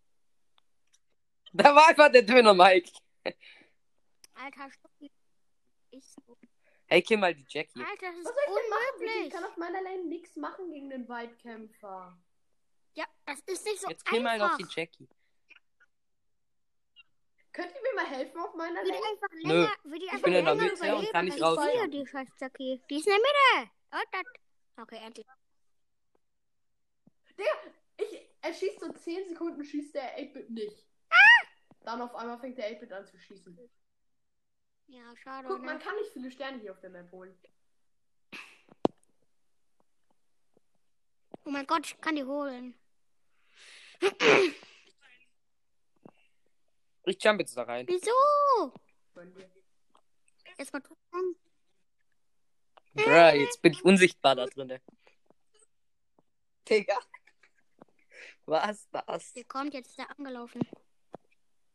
Da 1.53 1.75
war 1.75 1.87
einfach 1.87 2.11
der 2.11 2.23
Döner 2.23 2.53
Mike. 2.53 2.91
Alter, 4.33 4.71
Stocki. 4.71 5.11
Ist 5.91 6.15
so. 6.25 6.37
Hey, 6.91 7.01
kill 7.01 7.17
mal 7.19 7.33
die 7.33 7.45
Jackie. 7.47 7.79
Alter, 7.79 8.07
das 8.07 8.17
ist 8.17 8.25
Was 8.25 8.33
soll 8.33 8.43
ich 8.47 8.53
denn 8.53 8.69
machen? 8.69 9.25
Ich 9.25 9.29
kann 9.33 9.43
auf 9.45 9.55
meiner 9.55 9.81
Lane 9.81 10.03
nichts 10.09 10.35
machen 10.35 10.69
gegen 10.69 10.89
den 10.89 11.07
Weitkämpfer. 11.07 12.21
Ja, 12.95 13.05
das 13.25 13.39
ist 13.45 13.65
nicht 13.65 13.79
so 13.79 13.87
Jetzt 13.87 14.05
kill 14.05 14.19
mal 14.19 14.37
noch 14.37 14.57
die 14.57 14.65
Jackie. 14.69 15.07
Könnt 17.53 17.71
ihr 17.73 17.81
mir 17.81 17.95
mal 17.95 18.07
helfen 18.07 18.37
auf 18.41 18.53
meiner 18.55 18.83
Lane? 18.83 18.97
einfach 19.09 19.27
Nö. 19.31 19.61
länger, 19.61 19.73
will 19.85 19.99
die 19.99 20.09
einfach 20.09 20.23
bin 20.23 20.33
in 20.33 20.43
der 20.43 20.53
länger 20.53 20.69
Mitte 20.69 20.73
und 20.73 20.87
überleben 20.89 21.11
kann 21.13 21.25
nicht 21.25 21.41
raus. 21.41 21.57
wir, 21.59 21.87
die 21.87 22.05
scheiß 22.05 22.27
Jackie. 22.37 22.81
Die 22.89 22.95
ist 22.97 23.07
in 23.07 23.13
der 23.13 23.19
Mitte. 23.21 23.71
Oh, 23.93 24.03
das. 24.11 24.83
Okay, 24.83 24.99
endlich. 25.01 25.27
Ich, 27.95 28.29
er 28.41 28.53
schießt 28.53 28.81
so 28.81 28.91
10 28.91 29.29
Sekunden, 29.29 29.63
schießt 29.63 29.95
der 29.95 30.19
8-Bit 30.19 30.49
nicht. 30.49 30.85
Dann 31.85 32.01
auf 32.01 32.13
einmal 32.15 32.37
fängt 32.37 32.57
der 32.57 32.69
8-Bit 32.69 32.91
an 32.91 33.07
zu 33.07 33.17
schießen. 33.17 33.57
Ja, 34.91 35.15
schade. 35.15 35.47
Guck, 35.47 35.59
ne? 35.59 35.65
man 35.67 35.79
kann 35.79 35.95
nicht 35.95 36.11
viele 36.11 36.29
Sterne 36.29 36.59
hier 36.59 36.73
auf 36.73 36.81
der 36.81 36.89
Map 36.89 37.09
holen. 37.11 37.33
Oh 41.45 41.49
mein 41.49 41.65
Gott, 41.65 41.85
ich 41.85 42.01
kann 42.01 42.15
die 42.15 42.25
holen. 42.25 42.75
Ich 47.05 47.23
jump 47.23 47.39
jetzt 47.39 47.55
da 47.55 47.63
rein. 47.63 47.87
Wieso? 47.87 48.73
Erstmal 50.57 50.81
tun. 50.81 50.97
Bruh, 52.93 53.35
jetzt 53.37 53.61
bin 53.61 53.71
ich 53.71 53.83
unsichtbar 53.85 54.35
da 54.35 54.45
drinne. 54.45 54.81
Digga. 56.69 56.99
Was 58.45 58.89
das? 58.91 59.33
Der 59.33 59.45
kommt 59.45 59.73
jetzt 59.73 59.97
da 59.97 60.03
angelaufen. 60.03 60.61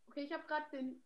Okay, 0.09 0.25
ich 0.25 0.33
habe 0.33 0.47
gerade 0.47 0.69
den. 0.71 1.03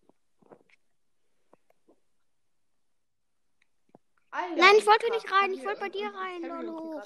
Alter, 4.33 4.57
Nein, 4.57 4.77
ich 4.77 4.87
wollte 4.87 5.11
nicht 5.11 5.31
rein, 5.33 5.53
ich 5.53 5.65
wollte 5.65 5.81
bei 5.81 5.89
dir 5.89 6.15
rein, 6.15 6.43
Lolo. 6.43 6.99
Äh, 7.01 7.03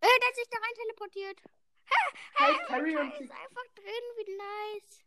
der 0.00 0.28
hat 0.28 0.34
sich 0.34 0.48
da 0.50 0.58
rein 0.58 0.74
teleportiert. 0.74 1.38
Halt, 2.38 2.66
carry 2.66 2.96
und 2.96 3.12
ist 3.14 3.30
einfach 3.30 3.64
drin, 3.74 4.04
wie 4.16 4.36
nice. 4.36 5.04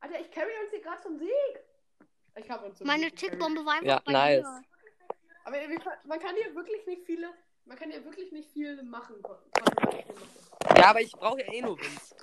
Alter, 0.00 0.20
ich 0.20 0.30
carry 0.30 0.52
uns 0.62 0.70
hier 0.70 0.80
gerade 0.80 1.02
zum 1.02 1.18
Sieg. 1.18 1.30
Ich 2.36 2.50
habe 2.50 2.66
uns 2.66 2.78
zum 2.78 2.86
Meine. 2.86 3.10
Tickbombe 3.12 3.64
war 3.64 3.74
einfach 3.74 3.86
Ja, 3.86 4.02
bei 4.04 4.12
nice. 4.12 4.42
dir. 4.42 4.62
Aber 5.44 5.56
man 6.04 6.20
kann 6.20 6.34
hier 6.36 6.54
wirklich 6.54 6.86
nicht 6.86 7.04
viele. 7.06 7.32
Man 7.64 7.78
kann 7.78 7.90
hier 7.90 8.04
wirklich 8.04 8.30
nicht 8.32 8.50
viel 8.52 8.82
machen. 8.82 9.22
Ja, 10.76 10.90
aber 10.90 11.00
ich 11.00 11.12
brauche 11.12 11.40
ja 11.40 11.52
eh 11.52 11.62
nur 11.62 11.78
Wins. 11.78 12.14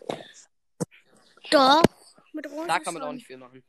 Doch. 1.49 1.82
Mit 2.34 2.49
Rosa 2.49 2.68
Da 2.68 2.80
kann 2.80 2.93
man 2.93 3.04
auch 3.04 3.12
nicht 3.12 3.28
viel 3.28 3.38
machen. 3.38 3.64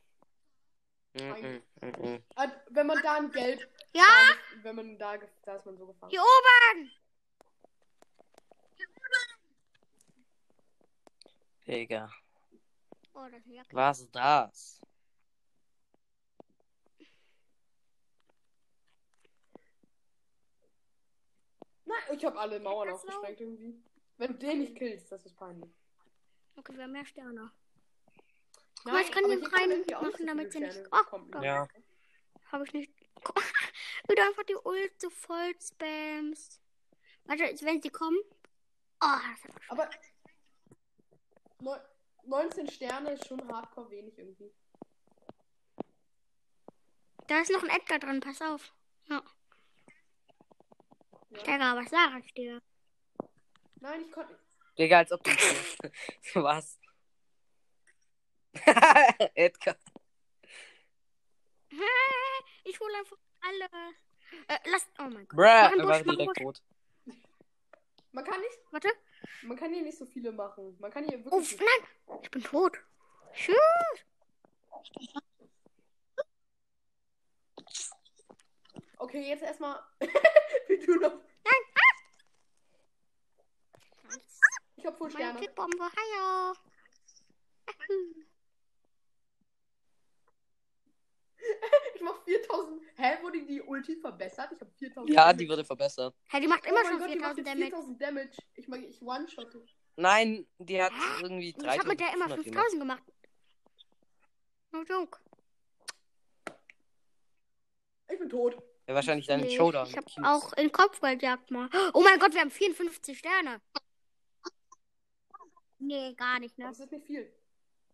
Ah, 1.17 2.51
Wenn 2.69 2.87
man 2.87 3.01
da 3.01 3.15
ein 3.15 3.31
Gelb. 3.31 3.59
Ja, 3.93 4.03
Da, 4.03 4.63
wenn 4.63 4.75
man 4.75 4.97
da. 4.97 5.17
Da 5.43 5.55
ist 5.55 5.65
man 5.65 5.77
so 5.77 5.85
gefangen. 5.87 6.09
hier 6.11 6.21
oben. 6.21 6.91
Digga. 11.67 12.09
Oh, 13.13 13.25
das 13.31 13.45
ist 13.45 13.53
ja 13.53 13.63
Was 13.71 13.99
ist 14.01 14.13
das? 14.15 14.81
Nein! 21.85 21.97
Nein, 22.07 22.17
ich 22.17 22.25
habe 22.25 22.37
alle 22.39 22.59
Mauern 22.59 22.89
aufgesprengt 22.89 23.39
irgendwie. 23.39 23.81
Wenn 24.17 24.33
du 24.33 24.37
den 24.37 24.59
nicht 24.59 24.75
killst, 24.75 25.11
das 25.11 25.25
ist 25.25 25.35
peinlich. 25.37 25.71
Okay, 26.55 26.75
wir 26.75 26.83
haben 26.83 26.91
mehr 26.91 27.05
Sterne. 27.05 27.51
Nein, 28.85 28.93
mal, 28.93 29.01
ich 29.03 29.11
kann 29.11 29.23
den 29.29 29.39
hier 29.39 29.51
rein 29.51 29.59
kommen 29.59 29.71
irgendwie 29.71 29.95
auch 29.95 30.01
machen, 30.01 30.15
so 30.17 30.25
damit 30.25 30.51
sie 30.51 30.59
nicht-. 30.59 30.83
Oh, 30.91 31.17
doch. 31.31 31.43
Ja. 31.43 31.67
Habe 32.51 32.63
ich 32.65 32.73
nicht. 32.73 32.91
Wie 34.07 34.15
du 34.15 34.21
einfach 34.23 34.43
die 34.43 34.55
Ult 34.55 35.01
so 35.01 35.09
voll 35.09 35.53
spamst. 35.59 36.61
Warte, 37.25 37.43
wenn 37.43 37.81
sie 37.81 37.89
kommen. 37.89 38.17
Oh, 39.01 39.07
das 39.07 39.43
hat 39.43 39.61
Aber 39.69 39.89
neun- 41.59 41.81
19 42.23 42.69
Sterne 42.69 43.11
ist 43.13 43.27
schon 43.27 43.45
hardcore 43.51 43.89
wenig 43.89 44.17
irgendwie. 44.17 44.53
Da 47.27 47.41
ist 47.41 47.51
noch 47.51 47.63
ein 47.63 47.69
Edgar 47.69 47.99
drin, 47.99 48.19
pass 48.19 48.41
auf. 48.41 48.71
Ja. 49.09 49.23
Ja. 51.31 51.43
Digga, 51.43 51.75
was 51.75 51.89
sag 51.89 52.23
ich 52.23 52.33
dir? 52.33 52.61
Nein, 53.81 54.01
ich 54.05 54.11
konnte. 54.11 54.39
Digga, 54.77 54.99
als 54.99 55.11
ob 55.11 55.23
du. 55.23 55.31
Was? 56.35 56.79
Edgar. 59.35 59.75
Ich 62.63 62.79
hole 62.79 62.97
einfach 62.97 63.17
alle. 63.41 63.65
Äh, 64.47 64.57
lass. 64.71 64.87
Oh 64.99 65.03
mein 65.03 65.27
Gott. 65.27 65.37
Bruh, 65.37 65.43
er 65.43 65.87
war 65.87 66.01
direkt 66.03 66.37
tot. 66.37 66.61
Man 68.11 68.23
kann 68.23 68.39
nicht. 68.39 68.59
Warte. 68.71 68.89
Man 69.43 69.57
kann 69.57 69.73
hier 69.73 69.83
nicht 69.83 69.97
so 69.97 70.05
viele 70.05 70.31
machen. 70.31 70.75
Man 70.79 70.91
kann 70.91 71.03
hier 71.07 71.19
Oh, 71.27 71.31
wirklich. 71.41 71.59
nein. 71.59 72.19
Ich 72.23 72.31
bin 72.31 72.43
tot. 72.43 72.79
Tschüss. 73.33 73.57
Okay, 78.97 79.27
jetzt 79.29 79.43
erstmal. 79.43 79.79
Wie 80.67 80.77
du 80.85 80.95
noch. 80.95 81.19
Ich 84.77 84.85
hab 84.85 84.97
voll 84.97 85.09
Meine 85.11 85.25
Sterne. 85.25 85.39
Kickbombe. 85.39 85.77
Hallo. 85.83 86.53
Ich 91.95 92.01
mach 92.01 92.23
4000. 92.23 92.81
Hä, 92.97 93.17
wurde 93.21 93.45
die 93.45 93.61
Ulti 93.61 93.95
verbessert? 93.97 94.51
Ich 94.51 94.61
hab 94.61 94.71
4000. 94.77 95.09
Ja, 95.09 95.21
Damage. 95.23 95.37
die 95.37 95.49
wurde 95.49 95.65
verbessert. 95.65 96.15
Hey, 96.29 96.41
die 96.41 96.47
macht 96.47 96.63
Oh 96.65 96.69
immer 96.69 96.83
mein 96.83 96.91
schon 96.91 96.99
Gott, 96.99 97.09
die 97.09 97.19
macht 97.19 97.35
4000 97.35 97.37
jetzt 97.37 97.47
Damage. 97.47 97.71
4000 97.71 98.01
Damage. 98.01 98.37
Ich 98.55 98.67
mag, 98.67 98.79
ich 98.83 99.01
one-shotte. 99.01 99.65
Nein, 99.97 100.47
die 100.57 100.81
hat 100.81 100.91
irgendwie 101.21 101.49
Ich 101.49 101.67
hab 101.67 101.87
mit 101.87 101.99
der 101.99 102.13
immer 102.13 102.27
3500 102.27 102.43
gemacht. 102.43 102.43
5000 102.43 102.81
gemacht. 102.81 103.03
No 104.71 104.81
joke. 104.83 105.19
Ich 108.11 108.19
bin 108.19 108.29
tot. 108.29 108.61
Ja, 108.87 108.93
wahrscheinlich 108.93 109.25
deinen 109.25 109.45
Nee, 109.45 109.55
Showdown. 109.55 109.87
Ich 109.87 109.97
hab 109.97 110.05
auch 110.23 110.53
in 110.53 110.71
Kopfgeldjagd 110.71 111.49
mal. 111.49 111.69
Oh 111.93 112.01
mein 112.03 112.19
Gott, 112.19 112.33
wir 112.33 112.41
haben 112.41 112.51
54 112.51 113.17
Sterne. 113.17 113.61
Nee, 115.79 116.13
gar 116.13 116.39
nicht, 116.39 116.57
ne? 116.57 116.65
Das 116.65 116.79
ist 116.79 116.91
nicht 116.91 117.05
viel. 117.05 117.31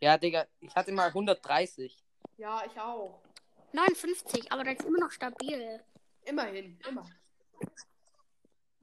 Ja, 0.01 0.17
Digga, 0.17 0.47
ich 0.59 0.75
hatte 0.75 0.91
mal 0.91 1.07
130. 1.07 2.03
Ja, 2.37 2.63
ich 2.65 2.79
auch. 2.79 3.21
59, 3.73 4.51
aber 4.51 4.63
das 4.63 4.75
ist 4.75 4.85
immer 4.85 4.99
noch 4.99 5.11
stabil. 5.11 5.79
Immerhin, 6.25 6.79
immer. 6.87 7.05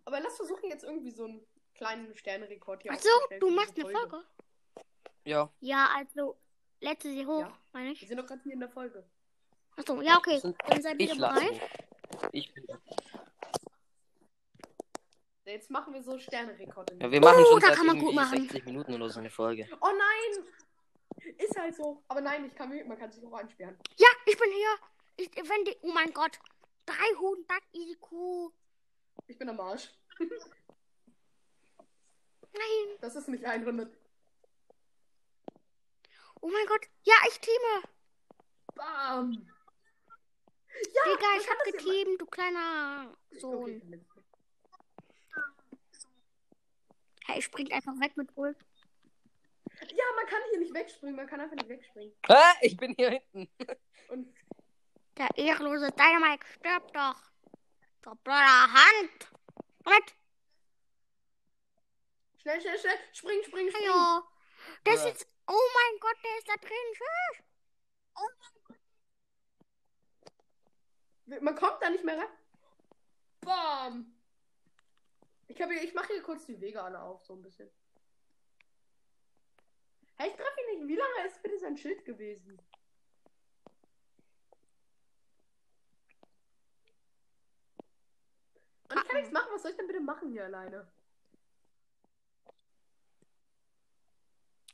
Aber 0.05 0.20
lass 0.20 0.36
versuchen 0.36 0.70
jetzt 0.70 0.84
irgendwie 0.84 1.11
so 1.11 1.24
einen 1.24 1.47
kleinen 1.74 2.14
Sternrekord 2.16 2.82
hier 2.82 2.93
Achso, 2.93 3.09
du 3.41 3.51
machst 3.51 3.78
eine 3.78 3.91
Folge. 3.91 4.24
Ja. 5.24 5.51
Ja, 5.61 5.89
also 5.97 6.36
letzte 6.80 7.11
sie 7.11 7.26
hoch, 7.26 7.41
Ja. 7.41 7.59
meine 7.72 7.86
Wir 7.89 7.93
ich. 7.93 8.09
sind 8.09 8.16
doch 8.16 8.26
gerade 8.26 8.43
hier 8.43 8.55
in 8.55 8.61
der 8.61 8.70
Folge. 8.70 9.05
Achso, 9.76 10.01
ja, 10.01 10.16
okay. 10.18 10.39
Sind- 10.39 10.57
Dann 10.66 10.82
seid 10.82 11.01
ihr 11.01 11.14
bereit. 11.14 11.61
Ich 12.32 12.53
bin. 12.55 12.66
Jetzt 15.45 15.70
machen 15.70 15.95
wir 15.95 16.03
so 16.03 16.18
Sternrekorde. 16.18 16.99
Ja, 17.01 17.11
wir 17.11 17.20
machen 17.20 17.43
Oh, 17.47 17.53
schon 17.53 17.61
da 17.61 17.68
seit 17.68 17.76
kann 17.76 17.86
man 17.86 17.99
gut 17.99 18.14
machen. 18.14 18.39
60 18.41 18.64
Minuten 18.66 18.93
oder 18.95 19.09
so 19.09 19.18
eine 19.20 19.30
Folge. 19.30 19.66
Oh 19.80 19.86
nein! 19.86 20.45
Ist 21.36 21.58
halt 21.58 21.74
so. 21.76 22.02
Aber 22.08 22.20
nein, 22.20 22.44
ich 22.46 22.54
kann, 22.54 22.68
man 22.86 22.98
kann 22.98 23.10
sich 23.12 23.24
auch 23.24 23.32
einsperren. 23.32 23.78
Ja, 23.96 24.08
ich 24.26 24.38
bin 24.38 24.50
hier. 24.50 24.78
Ich, 25.16 25.30
wenn 25.36 25.64
die, 25.64 25.76
oh 25.82 25.92
mein 25.92 26.12
Gott. 26.12 26.38
300 26.86 27.62
IQ. 27.74 28.52
Ich 29.26 29.36
bin 29.38 29.48
am 29.50 29.60
Arsch. 29.60 29.92
Nein. 32.52 32.98
Das 33.00 33.14
ist 33.14 33.28
nicht 33.28 33.44
100. 33.44 33.94
Oh 36.40 36.48
mein 36.48 36.66
Gott. 36.66 36.86
Ja, 37.02 37.14
ich 37.28 37.38
teame. 37.40 37.82
Bam! 38.74 39.32
Ja, 40.94 41.02
Digga, 41.04 41.26
ich 41.40 41.50
hab 41.50 41.64
geteamt, 41.64 42.20
du 42.20 42.26
kleiner 42.26 43.16
Okay, 43.30 43.40
Sohn. 43.40 43.80
verletzt. 43.80 44.06
Hey, 47.26 47.42
springt 47.42 47.72
einfach 47.72 47.98
weg 48.00 48.16
mit 48.16 48.34
Ult. 48.36 48.56
Ja, 49.80 50.04
man 50.16 50.26
kann 50.26 50.40
hier 50.50 50.58
nicht 50.60 50.74
wegspringen. 50.74 51.16
Man 51.16 51.26
kann 51.26 51.40
einfach 51.40 51.56
nicht 51.56 51.68
wegspringen. 51.68 52.14
Ah, 52.28 52.54
ich 52.60 52.76
bin 52.76 52.94
hier 52.96 53.10
hinten. 53.10 53.48
Und 54.08 54.34
Der 55.16 55.28
ehrlose 55.36 55.90
Dynamite 55.92 56.46
stirbt 56.46 56.94
doch. 56.94 57.20
Der 58.04 58.14
blöder 58.22 58.72
Hand. 58.72 59.28
Mit. 59.84 60.14
schnell, 62.40 62.60
schnell, 62.60 62.78
schnell. 62.78 62.98
Spring, 63.12 63.42
spring, 63.44 63.68
spring. 63.70 63.88
Der 64.86 64.94
ist 64.94 65.02
Ja. 65.02 65.08
jetzt. 65.08 65.26
Oh 65.46 65.52
mein 65.74 66.00
Gott, 66.00 66.16
der 66.24 66.38
ist 66.38 66.48
da 66.48 66.56
drin. 66.56 66.92
Tschüss. 66.92 67.44
Man 71.42 71.54
kommt 71.56 71.82
da 71.82 71.90
nicht 71.90 72.04
mehr 72.04 72.18
rein. 72.18 72.28
Bam! 73.42 74.14
Ich, 75.46 75.60
hab 75.60 75.70
hier, 75.70 75.82
ich 75.82 75.94
mache 75.94 76.12
hier 76.12 76.22
kurz 76.22 76.44
die 76.46 76.60
Wege 76.60 76.82
alle 76.82 77.00
auf, 77.00 77.24
so 77.24 77.34
ein 77.34 77.42
bisschen. 77.42 77.70
Hey, 80.19 80.31
ich 80.31 80.36
treffe 80.36 80.61
ihn 80.61 80.81
nicht. 80.81 80.89
Wie 80.89 80.97
lange 80.97 81.27
ist 81.27 81.43
bitte 81.43 81.59
sein 81.59 81.77
Schild 81.77 82.05
gewesen? 82.05 82.61
Und 88.90 88.97
ich 88.97 89.09
kann 89.09 89.16
nichts 89.16 89.32
machen. 89.32 89.49
Was 89.53 89.62
soll 89.62 89.70
ich 89.70 89.77
denn 89.77 89.86
bitte 89.86 90.01
machen 90.01 90.31
hier 90.31 90.45
alleine? 90.45 90.90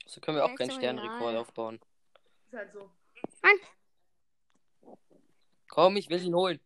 So 0.07 0.21
können 0.21 0.37
wir 0.37 0.45
auch 0.45 0.55
keinen 0.55 0.71
egal. 0.71 1.37
aufbauen. 1.37 1.81
Ist 2.47 2.55
halt 2.55 2.73
so. 2.73 2.91
Nein. 3.43 3.57
Komm, 5.69 5.97
ich 5.97 6.09
will 6.09 6.23
ihn 6.23 6.35
holen. 6.35 6.61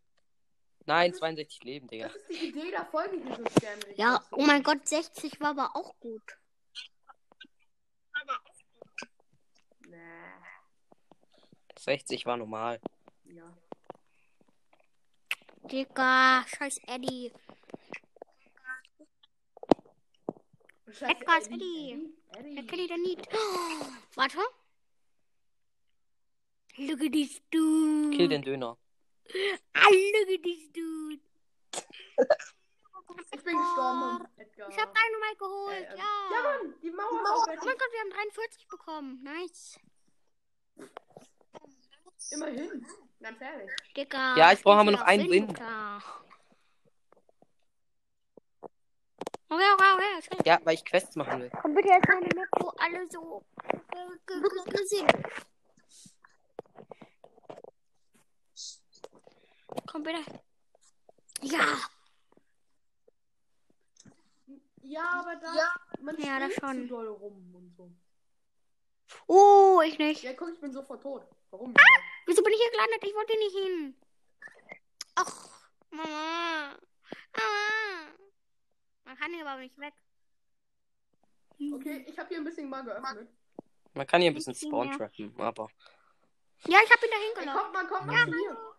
Nein, 0.85 1.15
62 1.15 1.65
Leben, 1.65 1.89
Digga. 1.89 2.09
Das 2.09 2.17
ist 2.17 2.31
die 2.31 2.49
Idee 2.49 2.71
der 2.71 2.85
Folge, 2.87 3.17
hier 3.17 3.37
so 3.37 3.45
Sternrekord 3.59 3.99
Ja, 3.99 4.23
oh 4.33 4.43
mein 4.43 4.63
Gott, 4.63 4.87
60 4.87 5.41
war 5.41 5.51
aber 5.51 5.77
auch 5.77 5.99
gut. 6.01 6.39
Nee. 9.87 9.97
60 11.79 12.27
war 12.27 12.37
normal. 12.37 12.81
Ja. 13.25 13.57
Digga, 15.71 16.45
scheiß 16.47 16.81
Eddie. 16.87 17.33
Edgar 21.01 21.39
ist 21.39 21.51
Eddie. 21.51 22.15
Eddie. 22.37 22.55
Der 22.55 22.65
kennt 22.65 22.91
ihn 22.91 23.03
nicht. 23.03 23.29
Oh, 23.33 23.87
warte. 24.15 24.39
Look 26.79 27.03
at 27.03 27.13
this 27.13 27.41
dude. 27.51 28.17
Kill 28.17 28.29
den 28.29 28.43
Döner. 28.43 28.79
Ah, 29.75 29.89
look 29.91 30.29
at 30.35 30.43
this 30.43 30.73
dude. 30.73 31.21
Ich 33.33 33.43
bin 33.43 33.57
gestorben, 33.59 34.27
Edgar. 34.37 34.69
Ich 34.71 34.79
hab 34.79 34.95
Dynamite 34.95 35.37
geholt, 35.39 35.75
Äh, 35.75 35.93
ähm, 35.93 35.99
ja. 35.99 36.31
Ja, 36.31 36.43
Mann, 36.43 36.75
die 36.83 36.91
Mauer 36.91 37.11
ist 37.11 37.31
Oh 37.31 37.43
auch 37.43 37.47
mein 37.47 37.59
Gott, 37.59 37.93
wir 37.93 38.01
haben 38.01 38.11
43 38.11 38.69
bekommen. 38.69 39.23
Nice. 39.23 39.79
Immerhin. 42.31 42.87
Ganz 43.21 43.41
ehrlich. 43.41 43.71
Digga. 43.97 44.37
Ja, 44.37 44.53
ich 44.53 44.63
brauche 44.63 44.79
aber 44.79 44.91
noch 44.91 45.01
einen 45.03 45.31
Win. 45.31 45.49
Okay, 49.51 49.65
okay, 49.75 49.93
okay. 50.31 50.43
Ja, 50.45 50.59
weil 50.65 50.75
ich 50.75 50.85
Quests 50.85 51.17
machen 51.17 51.41
will. 51.41 51.51
Komm 51.63 51.75
bitte 51.75 51.89
jetzt 51.89 52.09
eine 52.09 52.29
Map, 52.35 52.49
wo 52.61 52.69
alle 52.77 53.09
so 53.11 53.45
äh, 53.65 53.77
ge- 54.27 54.41
ge- 54.43 54.65
ge- 54.73 54.85
sind. 54.85 55.13
Komm 59.87 60.03
bitte. 60.03 60.21
Ja. 61.43 61.65
Ja, 64.83 65.21
aber 65.21 65.37
da. 65.37 65.55
Man 66.03 66.17
Ja, 66.19 66.39
das 66.41 66.53
schon. 66.55 66.83
zu 66.83 66.89
doll 66.89 67.09
rum 67.09 67.55
und 67.55 67.75
so. 67.77 67.91
Oh, 69.27 69.81
ich 69.85 69.99
nicht. 69.99 70.23
Ja, 70.23 70.35
guck, 70.35 70.51
ich 70.53 70.61
bin 70.61 70.73
sofort 70.73 71.03
tot. 71.03 71.27
Warum? 71.51 71.75
Wieso 72.29 72.43
bin 72.43 72.53
ich 72.53 72.61
hier 72.61 72.71
gelandet? 72.71 73.03
Ich 73.05 73.15
wollte 73.15 73.33
hier 73.33 73.41
nicht 73.41 73.57
hin. 73.57 73.97
Ach, 75.15 75.49
Mama. 75.91 76.77
Mama. 77.33 78.15
Man 79.05 79.17
kann 79.17 79.33
hier 79.33 79.47
aber 79.49 79.61
nicht 79.61 79.79
weg. 79.79 79.95
Okay, 81.75 82.05
ich 82.07 82.19
habe 82.19 82.29
hier 82.29 82.37
ein 82.39 82.45
bisschen 82.45 82.69
mal 82.69 82.83
geöffnet. 82.85 83.31
Man 83.95 84.07
kann 84.07 84.21
hier 84.21 84.31
ein 84.31 84.35
bisschen 84.35 84.55
spawn 84.55 84.89
ja- 84.91 84.97
trappen, 84.99 85.35
aber. 85.41 85.69
Ja, 86.67 86.79
ich 86.85 86.91
hab 86.93 87.03
ihn 87.03 87.11
dahin 87.11 87.33
Ey, 87.35 87.41
gelaufen. 87.41 87.61
kommt 87.61 87.73
mal, 87.73 87.87
kommt 87.89 88.07
mal 88.09 88.25
zu 88.27 88.31
mir. 88.31 88.75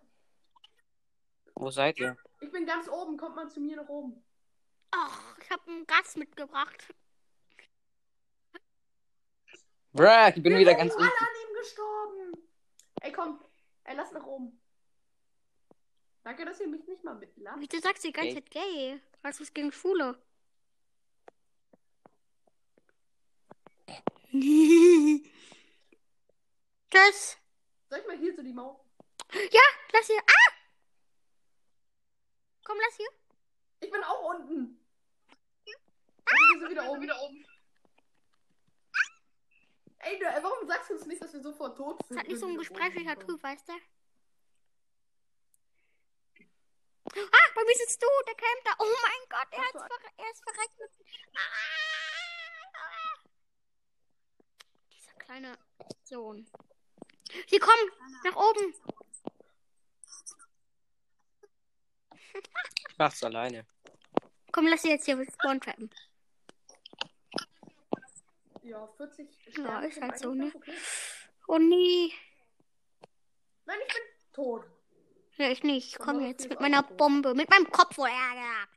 Wo 1.56 1.72
seid 1.72 1.98
ihr? 2.00 2.16
Ich 2.42 2.52
bin 2.52 2.66
ganz 2.68 2.88
oben, 2.88 3.18
kommt 3.18 3.36
mal 3.36 3.50
zu 3.50 3.60
mir 3.60 3.78
nach 3.78 3.90
oben. 3.90 4.24
Ach, 4.92 5.38
ich 5.42 5.50
habe 5.50 5.64
einen 5.72 5.88
Gast 5.88 6.18
mitgebracht. 6.18 6.94
Bruh, 9.92 10.28
ich 10.30 10.36
bin 10.44 10.54
Wir 10.54 10.60
wieder 10.60 10.76
ganz 10.76 10.94
alle 10.94 11.04
unten. 11.04 11.18
an 11.24 11.28
ihm 11.50 11.54
gestorben. 11.58 11.99
Ey, 13.02 13.12
komm. 13.12 13.44
Ey, 13.84 13.96
lass 13.96 14.12
nach 14.12 14.26
oben. 14.26 14.62
Danke, 16.24 16.46
dass 16.46 16.60
ihr 16.60 16.68
mich 16.68 16.86
nicht 16.88 17.04
mal 17.04 17.16
mitlacht. 17.16 17.58
Wieso 17.60 17.80
sagst 17.82 18.04
du 18.04 18.10
die 18.10 18.14
ganze. 18.14 18.36
Zeit 18.36 18.52
gay? 18.52 19.02
Was 19.22 19.40
ist 19.40 19.56
gegen 19.56 19.72
Schwule? 19.72 20.22
Tschüss. 26.92 27.38
Soll 27.90 28.00
ich 28.00 28.08
mal 28.08 28.18
hier 28.18 28.36
so 28.36 28.44
die 28.44 28.54
Mauer? 28.54 28.86
Ja, 29.34 29.62
lass 29.94 30.08
hier. 30.08 30.20
Ah! 30.20 30.52
Komm, 32.64 32.78
lass 32.86 32.96
hier. 32.98 33.10
Ich 33.80 33.90
bin 33.92 34.04
auch 34.04 34.36
unten. 34.36 34.80
Wir 35.66 36.60
sind 36.60 36.70
wieder 36.70 36.90
oben. 36.90 37.02
Wieder 37.02 37.20
oben. 37.22 37.46
Ey, 40.00 40.18
du, 40.20 40.26
äh, 40.26 40.40
warum 40.44 40.66
sagst 40.68 40.90
du 40.90 40.94
uns 40.96 41.06
nicht, 41.06 41.22
dass 41.22 41.34
wir 41.34 41.42
sofort 41.42 41.78
tot 41.78 42.00
Das 42.00 42.08
sind? 42.08 42.20
hat 42.20 42.28
nicht 42.28 42.40
so 42.40 42.48
ein 42.48 42.58
gesprächiger? 42.58 43.20
Typ, 43.20 43.44
weißt 43.44 43.68
du? 43.68 43.74
Ah, 47.12 47.48
bei 47.56 47.64
mir 47.64 47.76
sitzt 47.76 48.02
du, 48.02 48.08
der 48.28 48.36
campt 48.36 48.66
da. 48.66 48.72
Oh 48.80 48.86
mein 48.86 49.30
Gott, 49.30 49.48
er, 49.52 49.60
hat's 49.64 49.72
verre 49.72 50.12
er 50.18 50.32
ist 50.32 50.44
verreckt. 50.44 50.80
mit- 50.80 50.92
Ah! 51.36 53.18
Dieser 54.92 55.14
kleine 55.14 55.58
Sohn. 56.04 56.50
Hier, 57.48 57.60
komm, 57.60 57.80
nach 58.24 58.36
oben. 58.36 58.74
Ich 62.34 62.98
mach's 62.98 63.24
alleine. 63.24 63.66
Komm, 64.52 64.68
lass 64.68 64.82
sie 64.84 64.90
jetzt 64.90 65.06
hier 65.06 65.24
spawn 65.32 65.60
trappen. 65.60 65.90
Ja, 68.70 68.88
40 68.98 69.28
Ja, 69.58 69.80
ist 69.82 70.00
halt 70.02 70.20
so, 70.20 70.34
ne? 70.34 70.52
okay. 70.54 70.74
Oh 71.48 71.58
nee. 71.58 72.14
Nein, 73.66 73.80
ich 73.88 73.94
bin 73.94 74.04
tot. 74.34 74.66
Ja, 75.38 75.50
ich 75.50 75.64
nicht. 75.64 75.88
Ich 75.94 75.98
komme 76.00 76.28
jetzt 76.28 76.48
mit 76.50 76.60
meiner. 76.60 76.84
Bombe. 76.84 77.34
Mit 77.34 77.50
meinem 77.50 77.70
Kopf, 77.72 77.98
wurde 77.98 78.12
er 78.12 78.36
gesagt. 78.36 78.70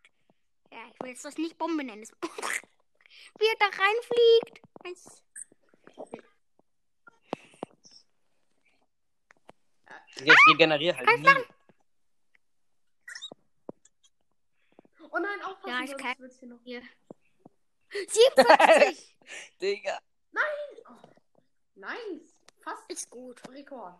Ja, 0.70 0.78
ich 0.92 1.00
will 1.00 1.10
jetzt 1.10 1.24
das 1.24 1.36
nicht 1.36 1.58
Bombe 1.58 1.84
nennen. 1.84 2.00
Das- 2.02 2.12
Wie 3.38 3.46
er 3.46 3.56
da 3.58 3.66
reinfliegt. 3.66 4.60
Weiß- 4.84 5.22
Jetzt 10.24 10.46
regeneriere 10.48 10.96
halt 10.96 11.20
nie. 11.20 11.28
Oh 15.10 15.18
nein, 15.18 15.42
aufpassen, 15.42 15.68
Ja, 15.68 15.80
ich 15.84 15.90
sonst 15.90 16.02
kann- 16.02 16.18
wird's 16.18 16.38
hier 16.38 16.48
noch. 16.48 16.60
Hier. 16.64 16.82
47 18.08 19.16
Digga. 19.60 19.98
Nice. 21.74 22.34
Fast 22.60 22.88
ist 22.88 23.10
gut. 23.10 23.40
Rekord. 23.48 23.94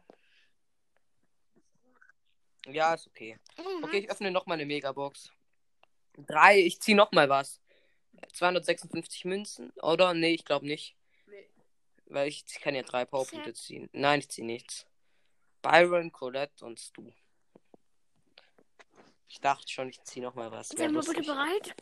Ja, 2.67 2.95
ist 2.95 3.09
okay. 3.09 3.39
Oh, 3.59 3.85
Okay, 3.85 3.99
ich 3.99 4.11
öffne 4.11 4.31
nochmal 4.31 4.57
eine 4.57 4.67
Megabox. 4.67 5.33
Drei, 6.17 6.61
ich 6.61 6.81
zieh 6.81 6.95
nochmal 6.95 7.29
was. 7.29 7.61
256 8.35 9.25
Münzen, 9.25 9.71
oder? 9.83 10.15
Nee, 10.15 10.35
ich 10.35 10.45
glaube 10.45 10.67
nicht. 10.67 10.97
Nee. 11.27 11.51
Weil 12.07 12.29
ich 12.29 12.45
kann 12.61 12.75
ja 12.75 12.83
drei 12.83 13.05
Powerpunkte 13.05 13.53
ziehen. 13.55 13.89
Nein, 13.93 14.21
ich 14.21 14.29
zieh 14.29 14.45
nichts. 14.45 14.87
Byron, 15.61 16.13
Colette 16.13 16.65
und 16.65 16.79
Stu. 16.79 17.11
Ich 19.29 19.41
dachte 19.41 19.69
schon, 19.73 19.89
ich 19.89 20.03
zieh 20.05 20.21
nochmal 20.21 20.53
was. 20.53 20.69
Seid 20.69 20.93
mal 20.93 21.03
bitte 21.03 21.23
bereit? 21.23 21.75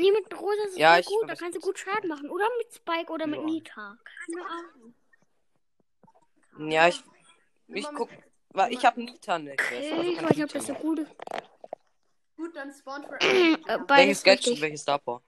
Nee, 0.00 0.12
mit 0.12 0.40
Rosa 0.40 0.62
ist 0.64 0.72
es 0.72 0.78
Ja, 0.78 0.98
ich 0.98 1.06
gut. 1.06 1.22
Da 1.24 1.34
kannst 1.34 1.54
du 1.54 1.58
nicht. 1.58 1.62
gut 1.64 1.78
Schaden 1.78 2.08
machen. 2.08 2.30
Oder 2.30 2.48
mit 2.58 2.72
Spike 2.72 3.12
oder 3.12 3.26
mit 3.26 3.40
Ja. 3.40 3.44
Nita. 3.46 3.98
Keine 4.26 4.46
Ahnung. 4.46 4.94
Ja, 6.72 6.88
ich, 6.88 7.02
ich 7.68 7.86
guck. 7.94 8.10
mit- 8.10 8.20
Weil 8.50 8.72
ich 8.72 8.84
habe 8.84 9.00
Nita 9.00 9.38
Quest. 9.56 9.60
Okay, 9.92 9.92
also 9.92 10.10
ich 10.10 10.20
nicht, 10.34 10.44
ob 10.44 10.52
das 10.52 10.66
so 10.66 10.74
Nita 10.74 11.06
gut 12.36 12.56
dann 12.56 12.72
spawn 12.72 13.04
für 13.04 13.20
Äh, 13.20 13.78
Welches 13.86 14.22
Gadget, 14.22 14.46
richtig. 14.46 14.60
welches 14.62 14.80
Star 14.82 14.98
Power? 14.98 15.22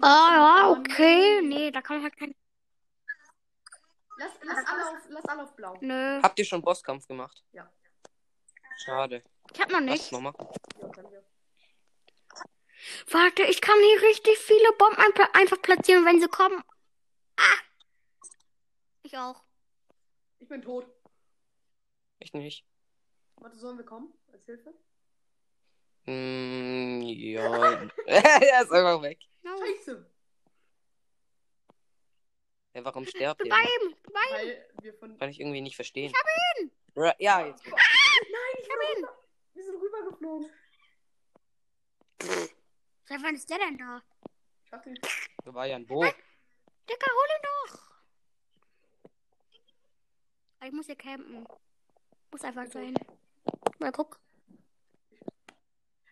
Ah, 0.00 0.62
ja, 0.62 0.70
okay. 0.70 1.40
Nee, 1.42 1.70
da 1.70 1.82
kann 1.82 1.96
man 1.96 2.04
halt 2.04 2.16
kein. 2.16 2.34
Lass, 4.18 4.32
lass, 4.42 4.66
alle 4.66 4.88
auf, 4.88 4.98
lass 5.08 5.24
alle 5.24 5.42
auf 5.42 5.56
blau. 5.56 5.76
Nö. 5.80 6.20
Habt 6.22 6.38
ihr 6.38 6.44
schon 6.44 6.62
Bosskampf 6.62 7.06
gemacht? 7.06 7.42
Ja. 7.52 7.68
Schade. 8.78 9.22
Ich 9.52 9.60
hab 9.60 9.70
noch 9.70 9.80
Was 9.80 9.84
nicht. 9.84 10.12
nochmal? 10.12 10.32
Ja, 10.80 10.88
können 10.88 11.10
wir. 11.10 11.22
Warte, 13.10 13.42
ich 13.44 13.60
kann 13.60 13.78
hier 13.78 14.02
richtig 14.08 14.38
viele 14.38 14.72
Bomben 14.78 14.96
ein 14.96 15.12
einfach 15.34 15.60
platzieren, 15.62 16.04
wenn 16.04 16.20
sie 16.20 16.28
kommen. 16.28 16.62
Ah! 17.36 17.60
Ich 19.02 19.16
auch. 19.16 19.42
Ich 20.38 20.48
bin 20.48 20.62
tot. 20.62 20.86
Ich 22.18 22.32
nicht. 22.32 22.64
Warte, 23.36 23.58
sollen 23.58 23.78
wir 23.78 23.84
kommen? 23.84 24.12
Als 24.32 24.44
Hilfe? 24.46 24.74
Mm, 26.04 27.02
ja. 27.02 27.72
er 28.06 28.62
ist 28.62 28.72
einfach 28.72 29.02
weg. 29.02 29.18
No. 29.42 29.56
Scheiße. 29.58 30.10
Ja, 32.74 32.84
warum 32.84 33.06
sterbt 33.06 33.44
ihr? 33.44 33.50
bei 33.50 33.60
ihm. 33.60 33.94
Bei 34.12 34.20
ihm. 34.20 34.48
Weil 34.48 34.68
wir 34.82 34.94
von. 34.94 35.18
Kann 35.18 35.28
ich 35.28 35.40
irgendwie 35.40 35.60
nicht 35.60 35.76
verstehen. 35.76 36.10
Ich 36.10 36.18
hab 36.18 36.26
ihn! 36.60 36.70
Ja, 37.18 37.46
jetzt. 37.46 37.66
Nein, 37.66 38.54
ich 38.58 38.68
hab 38.70 38.96
ihn. 38.96 39.06
Wir 39.54 39.64
rübergeflogen. 40.22 40.50
Seit 43.04 43.22
wann 43.22 43.34
ist 43.34 43.50
der 43.50 43.58
denn 43.58 43.78
da? 43.78 44.02
Ich 44.64 44.72
hab 44.72 44.86
ihn. 44.86 44.98
Da 45.44 45.54
war 45.54 45.66
ja 45.66 45.76
ein 45.76 45.86
Bo. 45.86 46.02
Dicker, 46.02 47.10
hol 47.10 47.28
ihn 47.36 47.42
doch. 47.42 47.92
Ich 50.64 50.72
muss 50.72 50.86
hier 50.86 50.96
campen. 50.96 51.46
Muss 52.30 52.44
einfach 52.44 52.70
sein. 52.70 52.94
Mal 53.78 53.92
guck. 53.92 54.20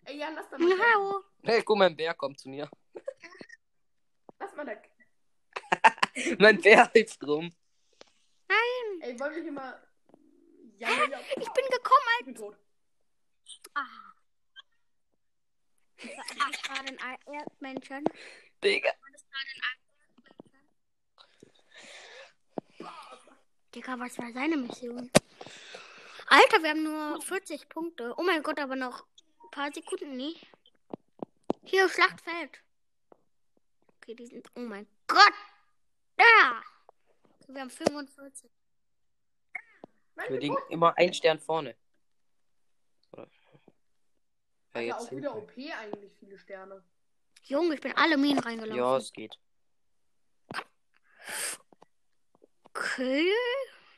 Ey, 0.05 0.17
ja, 0.17 0.29
lass 0.29 0.49
da 0.49 0.57
mal. 0.57 0.77
Hallo. 0.77 1.23
Hey, 1.43 1.63
guck 1.63 1.77
mal, 1.77 1.85
ein 1.85 1.95
Bär 1.95 2.13
kommt 2.13 2.39
zu 2.39 2.49
mir. 2.49 2.69
Lass 4.39 4.53
mal 4.55 4.65
da. 4.65 4.73
mein 6.39 6.59
Bär 6.59 6.91
hüpft 6.93 7.23
rum. 7.23 7.55
Ey, 8.99 9.19
wollen 9.19 9.35
wir 9.35 9.41
hier 9.41 9.51
mal. 9.51 9.81
Ja, 10.77 10.89
ja, 10.89 11.05
ja. 11.09 11.19
Ich 11.37 11.49
bin 11.51 11.65
gekommen, 11.71 12.05
Ich 12.19 12.25
bin 12.25 12.35
tot. 12.35 12.57
Ah. 13.73 13.85
Ist 15.97 16.63
gerade 16.63 16.87
ein 16.89 16.99
Ei- 17.01 17.33
Erdmännchen. 17.37 18.03
Digga. 18.63 18.91
Digga, 23.73 23.97
was 23.99 24.17
war 24.17 24.31
seine 24.33 24.57
Mission? 24.57 25.09
Alter, 26.27 26.61
wir 26.63 26.69
haben 26.71 26.83
nur 26.83 27.21
40 27.21 27.69
Punkte. 27.69 28.13
Oh 28.17 28.23
mein 28.23 28.43
Gott, 28.43 28.59
aber 28.59 28.75
noch 28.75 29.05
ein 29.43 29.51
paar 29.51 29.71
Sekunden, 29.71 30.15
nee. 30.17 30.35
Hier, 31.63 31.87
Schlachtfeld. 31.89 32.61
Okay, 33.97 34.15
die 34.15 34.25
sind. 34.27 34.47
Oh 34.55 34.61
mein 34.61 34.87
Gott! 35.07 35.33
Da! 36.17 36.61
Wir 37.47 37.61
haben 37.61 37.69
45. 37.69 38.49
Nein, 40.15 40.29
Wir 40.29 40.35
ich 40.37 40.41
liegen 40.41 40.57
immer 40.69 40.97
ein 40.97 41.13
Stern 41.13 41.39
vorne. 41.39 41.75
Oder? 44.73 44.81
Ja, 44.81 44.97
auch 44.97 45.11
wieder. 45.11 45.35
OP 45.35 45.51
eigentlich 45.57 46.13
viele 46.17 46.37
Sterne. 46.37 46.83
Junge, 47.43 47.75
ich 47.75 47.81
bin 47.81 47.95
alle 47.95 48.17
Minen 48.17 48.39
reingelaufen. 48.39 48.77
Ja, 48.77 48.97
es 48.97 49.11
geht. 49.11 49.37
Okay, 52.63 53.33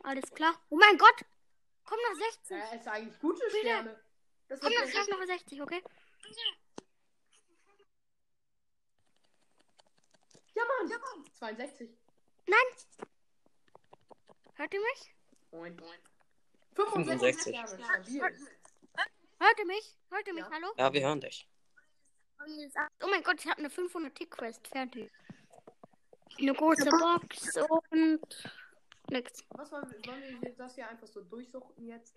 alles 0.04 0.30
klar. 0.32 0.60
Oh 0.70 0.78
mein 0.78 0.98
Gott! 0.98 1.26
Komm 1.86 2.00
nach 2.10 2.18
60. 2.18 2.58
Ja, 2.58 2.76
ist 2.76 2.88
eigentlich 2.88 3.20
gute 3.20 3.50
Sterne. 3.50 4.04
Das 4.48 4.60
Komm 4.60 4.74
nach, 4.74 4.88
schaff 4.90 5.08
noch 5.08 5.24
60, 5.24 5.62
okay? 5.62 5.84
Ja, 10.56 10.64
Mann. 10.66 10.90
Ja, 10.90 10.98
Mann. 10.98 11.26
62. 11.34 11.90
Nein! 12.48 13.08
Hört 14.56 14.74
ihr 14.74 14.80
mich? 14.80 15.16
Moin. 15.52 15.78
65 16.76 17.56
65. 17.56 18.53
Hört 19.44 19.60
ihr 19.60 19.66
mich? 19.66 19.98
Hört 20.10 20.26
ihr 20.26 20.34
mich? 20.34 20.46
Ja. 20.46 20.52
Hallo? 20.54 20.68
Ja, 20.78 20.94
wir 20.94 21.02
hören 21.02 21.20
dich. 21.20 21.46
Oh 23.04 23.08
mein 23.10 23.22
Gott, 23.24 23.42
ich 23.42 23.50
habe 23.50 23.60
eine 23.60 23.70
500 23.70 24.16
Tick 24.16 24.32
Quest 24.32 24.66
fertig. 24.70 25.12
Eine 26.40 26.54
große 26.54 26.90
Box 26.90 27.58
und 27.90 28.54
nix. 29.10 29.44
Was 29.50 29.70
wollen 29.74 29.94
wir, 30.42 30.54
das 30.56 30.76
hier 30.76 30.88
einfach 30.88 31.08
so 31.08 31.22
durchsuchten 31.24 31.86
jetzt? 31.86 32.16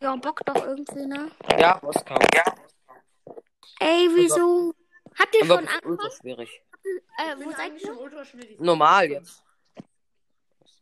Ja, 0.00 0.14
Bock 0.14 0.42
doch 0.46 0.64
irgendwie, 0.64 1.06
ne? 1.06 1.28
Ja, 1.58 1.78
Bosskampf. 1.78 2.24
Ja. 2.36 2.44
Ey, 3.80 4.08
wieso? 4.14 4.74
Habt 5.18 5.34
ihr 5.34 5.42
Aber 5.42 5.56
schon 5.56 5.66
das 5.66 5.74
ist 5.74 5.84
ultra 5.86 6.10
schwierig. 6.12 6.62
Äh, 7.18 7.36
wo 7.36 7.50
seid 7.50 7.60
eigentlich 7.60 7.82
ihr? 7.82 7.88
schon 7.88 7.98
ultra 7.98 8.24
schwierig. 8.24 8.60
Normal 8.60 9.10
jetzt. 9.10 9.42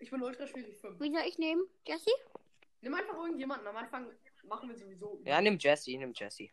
Ich 0.00 0.10
bin 0.10 0.22
ultra 0.22 0.46
schwierig 0.46 0.78
5. 0.78 1.00
Wie 1.00 1.10
soll 1.10 1.22
ich 1.26 1.38
nehmen? 1.38 1.62
Jesse? 1.86 2.10
Nimm 2.82 2.92
einfach 2.94 3.16
irgendjemanden. 3.16 3.66
Am 3.66 3.76
Anfang 3.76 4.06
machen 4.44 4.68
wir 4.68 4.76
sowieso. 4.76 5.20
Ja, 5.24 5.40
nimm 5.40 5.58
Jesse, 5.58 5.96
nimm 5.96 6.12
Jesse. 6.14 6.48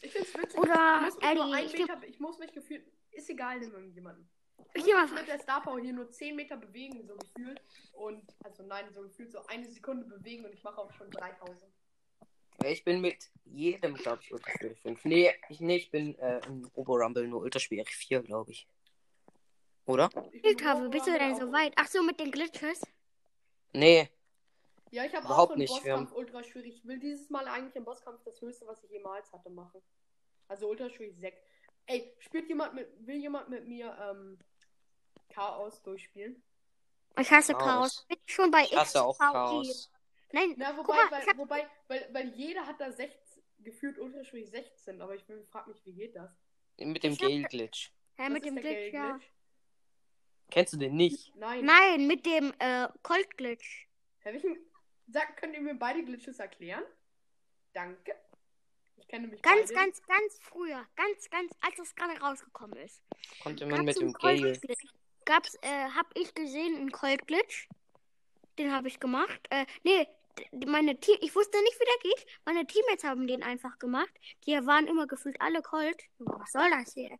Ich 0.00 0.12
find's 0.12 0.34
witzig. 0.34 0.58
Oder 0.58 1.00
ich 1.00 1.04
muss 1.04 1.16
mich, 1.16 1.34
nur 1.34 1.54
einen 1.54 1.66
ich 1.66 1.72
Meter, 1.72 2.00
ich 2.06 2.20
muss 2.20 2.38
mich 2.38 2.52
gefühlt. 2.52 2.86
Ist 3.10 3.30
egal, 3.30 3.60
nimm 3.60 3.72
irgendjemanden. 3.72 4.28
Ich 4.74 4.84
muss 4.84 5.12
mit 5.12 5.28
der 5.28 5.38
Star 5.38 5.62
Power 5.62 5.80
hier 5.80 5.92
nur 5.92 6.10
10 6.10 6.34
Meter 6.34 6.56
bewegen, 6.56 7.06
so 7.06 7.14
gefühlt. 7.16 7.60
Und, 7.92 8.24
also 8.42 8.62
nein, 8.62 8.86
so 8.92 9.02
gefühlt 9.02 9.30
so 9.30 9.44
eine 9.46 9.68
Sekunde 9.68 10.06
bewegen 10.06 10.44
und 10.44 10.52
ich 10.52 10.62
mache 10.62 10.78
auch 10.78 10.92
schon 10.92 11.10
3000. 11.10 11.70
Ich 12.64 12.84
bin 12.84 13.00
mit 13.00 13.30
jedem, 13.44 13.94
glaube 13.94 14.20
ich, 14.22 14.32
ultra 14.32 14.50
schwierig 14.56 14.80
5. 14.80 15.04
Nee, 15.04 15.32
ich, 15.48 15.60
nee, 15.60 15.76
ich 15.76 15.90
bin 15.90 16.16
äh, 16.18 16.40
im 16.46 16.64
Robo 16.76 16.94
Rumble 16.94 17.26
nur 17.26 17.42
ultra 17.42 17.58
schwierig 17.58 17.90
4, 17.90 18.22
glaube 18.22 18.52
ich. 18.52 18.68
Oder? 19.84 20.08
Ich 20.42 20.64
habe, 20.64 20.88
bist 20.88 21.06
du 21.06 21.12
denn 21.12 21.34
so 21.34 21.50
weit? 21.52 21.72
Ach 21.76 21.88
so, 21.88 22.02
mit 22.02 22.20
den 22.20 22.30
Glitches? 22.30 22.80
Nee, 23.72 24.08
Ja, 24.92 25.06
ich 25.06 25.14
habe 25.14 25.24
auch 25.24 25.30
Überhaupt 25.30 25.52
im 25.54 25.58
nicht, 25.60 25.70
Bosskampf 25.72 26.12
ultra 26.12 26.42
schwierig. 26.44 26.76
Ich 26.76 26.86
will 26.86 26.98
dieses 26.98 27.30
Mal 27.30 27.48
eigentlich 27.48 27.74
im 27.76 27.84
Bosskampf 27.84 28.22
das 28.24 28.38
höchste, 28.42 28.66
was 28.66 28.84
ich 28.84 28.90
jemals 28.90 29.32
hatte, 29.32 29.48
machen. 29.48 29.80
Also 30.48 30.68
ultra 30.68 30.90
schwierig 30.90 31.18
6. 31.18 31.36
Ey, 31.86 32.14
spielt 32.18 32.46
jemand 32.48 32.74
mit, 32.74 32.88
will 33.06 33.16
jemand 33.16 33.48
mit 33.48 33.66
mir 33.66 33.96
ähm, 34.00 34.38
Chaos 35.30 35.82
durchspielen? 35.82 36.42
Ich 37.18 37.30
hasse 37.30 37.54
Chaos. 37.54 37.64
Chaos. 37.64 38.06
Bin 38.06 38.18
schon 38.26 38.50
bei 38.50 38.64
ich 38.64 38.76
hasse 38.76 39.02
auch. 39.02 39.18
Chaos. 39.18 39.90
Nein, 40.30 40.54
Na, 40.58 40.72
guck 40.72 40.88
wobei, 40.88 40.96
mal, 41.04 41.10
weil, 41.10 41.22
ich 41.22 41.28
hab, 41.28 41.38
wobei, 41.38 41.70
weil, 41.88 42.08
weil 42.12 42.28
jeder 42.34 42.66
hat 42.66 42.78
da 42.78 42.92
16, 42.92 43.42
gefühlt 43.60 43.98
ultra 43.98 44.24
schwierig 44.24 44.50
16, 44.50 45.00
aber 45.00 45.14
ich 45.14 45.24
frage 45.50 45.70
mich, 45.70 45.84
wie 45.86 45.94
geht 45.94 46.16
das? 46.16 46.30
Mit 46.78 47.02
dem 47.02 47.12
Ich 47.12 47.18
Gale-Glitch. 47.18 47.92
ja, 48.18 48.24
Was 48.24 48.30
mit 48.30 48.44
dem 48.44 48.56
Glitch, 48.56 48.92
ja. 48.92 49.18
Kennst 50.50 50.74
du 50.74 50.76
den 50.76 50.96
nicht? 50.96 51.34
Nein. 51.36 51.64
Nein, 51.64 52.06
mit 52.06 52.26
dem 52.26 52.52
äh, 52.58 52.88
Colt-Glitch. 53.02 53.88
Hä, 54.20 54.32
welchen, 54.32 54.58
sag, 55.08 55.36
könnt 55.36 55.54
ihr 55.54 55.60
mir 55.60 55.74
beide 55.74 56.04
Glitches 56.04 56.38
erklären? 56.38 56.84
Danke. 57.72 58.14
Ich 58.96 59.08
kenne 59.08 59.26
mich 59.28 59.42
Ganz, 59.42 59.72
beide. 59.72 59.74
ganz, 59.74 60.02
ganz 60.06 60.38
früher. 60.40 60.86
Ganz, 60.96 61.30
ganz, 61.30 61.52
als 61.60 61.78
es 61.78 61.94
gerade 61.94 62.18
rausgekommen 62.20 62.76
ist. 62.78 63.02
Konnte 63.42 63.66
man 63.66 63.84
mit 63.84 64.00
dem 64.00 64.12
Gale. 64.12 64.58
Gab's, 65.24 65.54
äh, 65.62 65.88
hab 65.90 66.06
ich 66.14 66.34
gesehen, 66.34 66.76
einen 66.76 66.92
Colt-Glitch. 66.92 67.68
Den 68.58 68.72
habe 68.72 68.88
ich 68.88 69.00
gemacht. 69.00 69.40
Äh, 69.50 69.66
nee, 69.82 70.06
meine 70.66 70.98
Team, 70.98 71.16
ich 71.20 71.34
wusste 71.34 71.60
nicht, 71.62 71.80
wie 71.80 71.84
der 71.84 72.10
geht. 72.10 72.26
Meine 72.44 72.66
Teammates 72.66 73.04
haben 73.04 73.26
den 73.26 73.42
einfach 73.42 73.78
gemacht. 73.78 74.12
Die 74.46 74.52
waren 74.52 74.86
immer 74.86 75.06
gefühlt 75.06 75.40
alle 75.40 75.62
Colt. 75.62 76.02
Junge, 76.18 76.38
Was 76.38 76.52
soll 76.52 76.70
das 76.70 76.92
hier? 76.94 77.18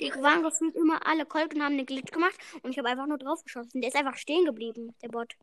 Die 0.00 0.10
waren 0.10 0.42
gefühlt 0.42 0.74
immer 0.74 1.06
alle 1.06 1.24
Colt 1.24 1.54
und 1.54 1.62
haben 1.62 1.76
den 1.76 1.86
Glitch 1.86 2.10
gemacht. 2.12 2.36
Und 2.62 2.72
ich 2.72 2.78
habe 2.78 2.88
einfach 2.88 3.06
nur 3.06 3.18
drauf 3.18 3.42
geschossen. 3.44 3.80
Der 3.80 3.88
ist 3.88 3.96
einfach 3.96 4.16
stehen 4.16 4.44
geblieben, 4.44 4.94
der 5.02 5.08
Bot. 5.08 5.34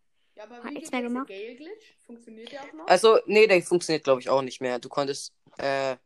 Ja, 0.42 0.56
aber 0.58 0.64
wie 0.64 0.74
nichts 0.74 0.92
geht 0.92 1.04
der. 1.04 1.10
Gale-Glitch? 1.10 1.96
Funktioniert 2.06 2.52
der 2.52 2.64
auch 2.64 2.74
noch? 2.74 2.88
Also, 2.88 3.20
nee, 3.26 3.48
der 3.48 3.62
funktioniert, 3.62 4.04
glaube 4.04 4.22
ich, 4.22 4.30
auch 4.30 4.42
nicht 4.42 4.60
mehr. 4.62 4.80
Du 4.80 4.90
konntest, 4.90 5.34
äh, 5.58 5.98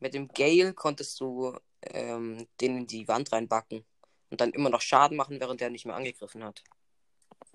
mit 0.00 0.14
dem 0.14 0.28
Gale 0.28 0.72
konntest 0.72 1.20
du 1.20 1.56
ähm, 1.82 2.48
den 2.60 2.78
in 2.78 2.86
die 2.86 3.06
Wand 3.08 3.32
reinbacken 3.32 3.84
und 4.30 4.40
dann 4.40 4.52
immer 4.52 4.70
noch 4.70 4.80
Schaden 4.80 5.16
machen, 5.16 5.38
während 5.40 5.60
der 5.60 5.70
nicht 5.70 5.84
mehr 5.84 5.94
angegriffen 5.96 6.42
hat. 6.44 6.62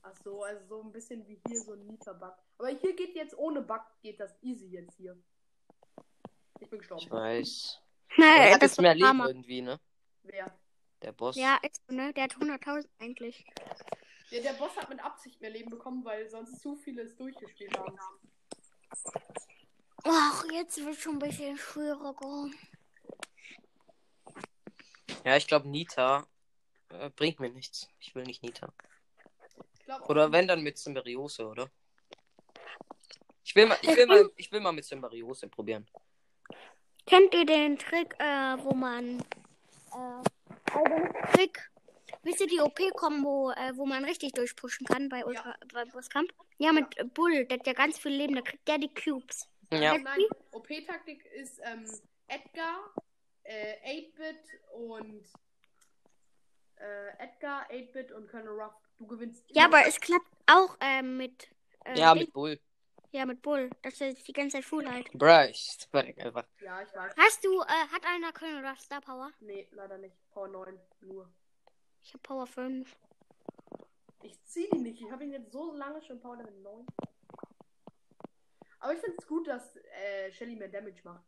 Ach 0.03 0.13
so, 0.23 0.43
also 0.43 0.65
so 0.67 0.81
ein 0.83 0.91
bisschen 0.91 1.27
wie 1.27 1.39
hier 1.47 1.61
so 1.61 1.73
ein 1.73 1.85
Nita-Bug. 1.85 2.33
Aber 2.59 2.67
hier 2.69 2.95
geht 2.95 3.15
jetzt 3.15 3.37
ohne 3.37 3.61
Bug, 3.61 3.81
geht 4.01 4.19
das 4.19 4.35
easy 4.41 4.67
jetzt 4.67 4.95
hier. 4.97 5.17
Ich 6.59 6.69
bin 6.69 6.79
Ich 6.79 6.87
gestorben. 6.87 7.09
weiß. 7.11 7.81
Nein, 8.17 8.41
Der 8.41 8.53
hat 8.53 8.61
das 8.61 8.71
jetzt 8.71 8.81
mehr 8.81 8.95
Leben 8.95 9.19
irgendwie, 9.19 9.61
ne? 9.61 9.79
Wer? 10.23 10.57
Der 11.01 11.11
Boss. 11.11 11.35
Ja, 11.35 11.57
ist 11.61 11.81
so, 11.87 11.95
ne? 11.95 12.13
Der 12.13 12.23
hat 12.23 12.33
100.000 12.35 12.87
eigentlich. 12.99 13.45
Ja, 14.29 14.41
der 14.41 14.53
Boss 14.53 14.75
hat 14.75 14.89
mit 14.89 14.99
Absicht 14.99 15.39
mehr 15.39 15.49
Leben 15.49 15.69
bekommen, 15.69 16.03
weil 16.03 16.29
sonst 16.29 16.61
zu 16.61 16.75
viele 16.75 17.03
es 17.03 17.15
durchgespielt 17.15 17.77
haben. 17.77 17.97
Ach, 20.03 20.45
jetzt 20.51 20.83
wird 20.83 20.95
schon 20.95 21.15
ein 21.15 21.19
bisschen 21.19 21.57
schwerer 21.57 22.13
geworden. 22.13 22.55
Ja, 25.23 25.35
ich 25.37 25.47
glaube, 25.47 25.67
Nita 25.67 26.27
äh, 26.89 27.09
bringt 27.09 27.39
mir 27.39 27.49
nichts. 27.49 27.89
Ich 27.99 28.15
will 28.15 28.23
nicht 28.23 28.43
Nita. 28.43 28.73
Glaub, 29.85 30.09
Oder 30.09 30.31
wenn, 30.31 30.47
dann 30.47 30.61
mit 30.61 30.77
Symberiose, 30.77 31.47
oder? 31.47 31.69
Ich 33.43 33.55
will 33.55 33.65
mal, 33.65 33.77
ich 33.81 33.95
will 33.95 34.05
mal, 34.05 34.29
ich 34.35 34.51
will 34.51 34.59
mal 34.59 34.73
mit 34.73 34.85
Symberiose 34.85 35.47
probieren. 35.47 35.87
Kennt 37.05 37.33
ihr 37.33 37.45
den 37.45 37.77
Trick, 37.77 38.13
äh, 38.19 38.57
wo 38.59 38.73
man. 38.73 39.19
Äh, 39.21 40.23
den 40.73 41.13
Trick. 41.33 41.71
Wisst 42.23 42.41
ihr 42.41 42.47
die 42.47 42.59
OP-Kombo, 42.59 43.51
äh, 43.51 43.75
wo 43.75 43.85
man 43.85 44.05
richtig 44.05 44.33
durchpushen 44.33 44.85
kann 44.87 45.09
bei 45.09 45.25
Ultra 45.25 45.55
bei 45.73 45.85
Bosskampf? 45.85 46.33
Ja, 46.57 46.71
mit 46.71 46.97
äh, 46.97 47.03
Bull, 47.05 47.45
der 47.45 47.59
hat 47.59 47.67
ja 47.67 47.73
ganz 47.73 47.99
viel 47.99 48.11
Leben, 48.13 48.35
da 48.35 48.41
kriegt 48.41 48.67
der 48.67 48.77
die 48.77 48.93
Cubes. 48.93 49.47
Ja. 49.71 49.97
Nein, 49.97 50.21
OP-Taktik 50.51 51.25
ist 51.25 51.59
ähm, 51.63 51.85
Edgar, 52.27 52.93
äh, 53.43 53.75
8-Bit 53.85 54.37
und 54.73 55.23
äh, 56.77 57.09
Edgar, 57.23 57.69
8-Bit 57.69 58.11
und 58.13 58.29
Colonel 58.29 58.59
Ruff. 58.61 58.73
Du 58.97 59.05
gewinnst. 59.07 59.43
Ja, 59.49 59.65
aber 59.65 59.85
es 59.85 59.99
klappt 59.99 60.25
auch 60.47 60.75
äh, 60.79 61.01
mit. 61.01 61.49
Äh, 61.85 61.99
Ja, 61.99 62.15
mit 62.15 62.33
Bull. 62.33 62.59
ja, 63.11 63.25
mit 63.25 63.41
Bull. 63.41 63.69
Das 63.83 64.01
ist 64.01 64.27
die 64.27 64.33
ganze 64.33 64.57
Zeit 64.57 64.65
Full 64.65 64.89
halt. 64.89 65.11
Bruh, 65.13 65.45
ich 65.49 65.77
sag 65.91 66.17
einfach. 66.17 66.45
Ja, 66.61 66.81
ich 66.81 66.91
weiß. 66.95 67.13
Hast 67.17 67.43
du, 67.45 67.61
äh, 67.61 67.65
hat 67.93 68.05
einer 68.05 68.31
Colonel 68.33 68.65
Ruff 68.65 68.79
Star 68.79 69.01
Power? 69.01 69.31
Nee, 69.39 69.67
leider 69.71 69.97
nicht. 69.99 70.15
Power 70.31 70.47
9 70.47 70.79
nur. 71.01 71.29
Ich 72.07 72.13
hab 72.13 72.23
Power 72.23 72.47
5. 72.47 72.95
Ich 74.23 74.41
zieh 74.45 74.65
ihn 74.67 74.83
nicht. 74.83 75.01
Ich 75.01 75.11
habe 75.11 75.25
ihn 75.25 75.31
jetzt 75.33 75.51
so 75.51 75.73
lange 75.73 76.01
schon 76.01 76.21
Power 76.21 76.37
Level 76.37 76.53
9. 76.61 76.85
Aber 78.79 78.93
ich 78.93 78.99
finde 79.01 79.17
es 79.19 79.27
gut, 79.27 79.45
dass 79.45 79.75
äh, 79.75 80.31
Shelly 80.31 80.55
mehr 80.55 80.69
Damage 80.69 81.01
macht. 81.03 81.25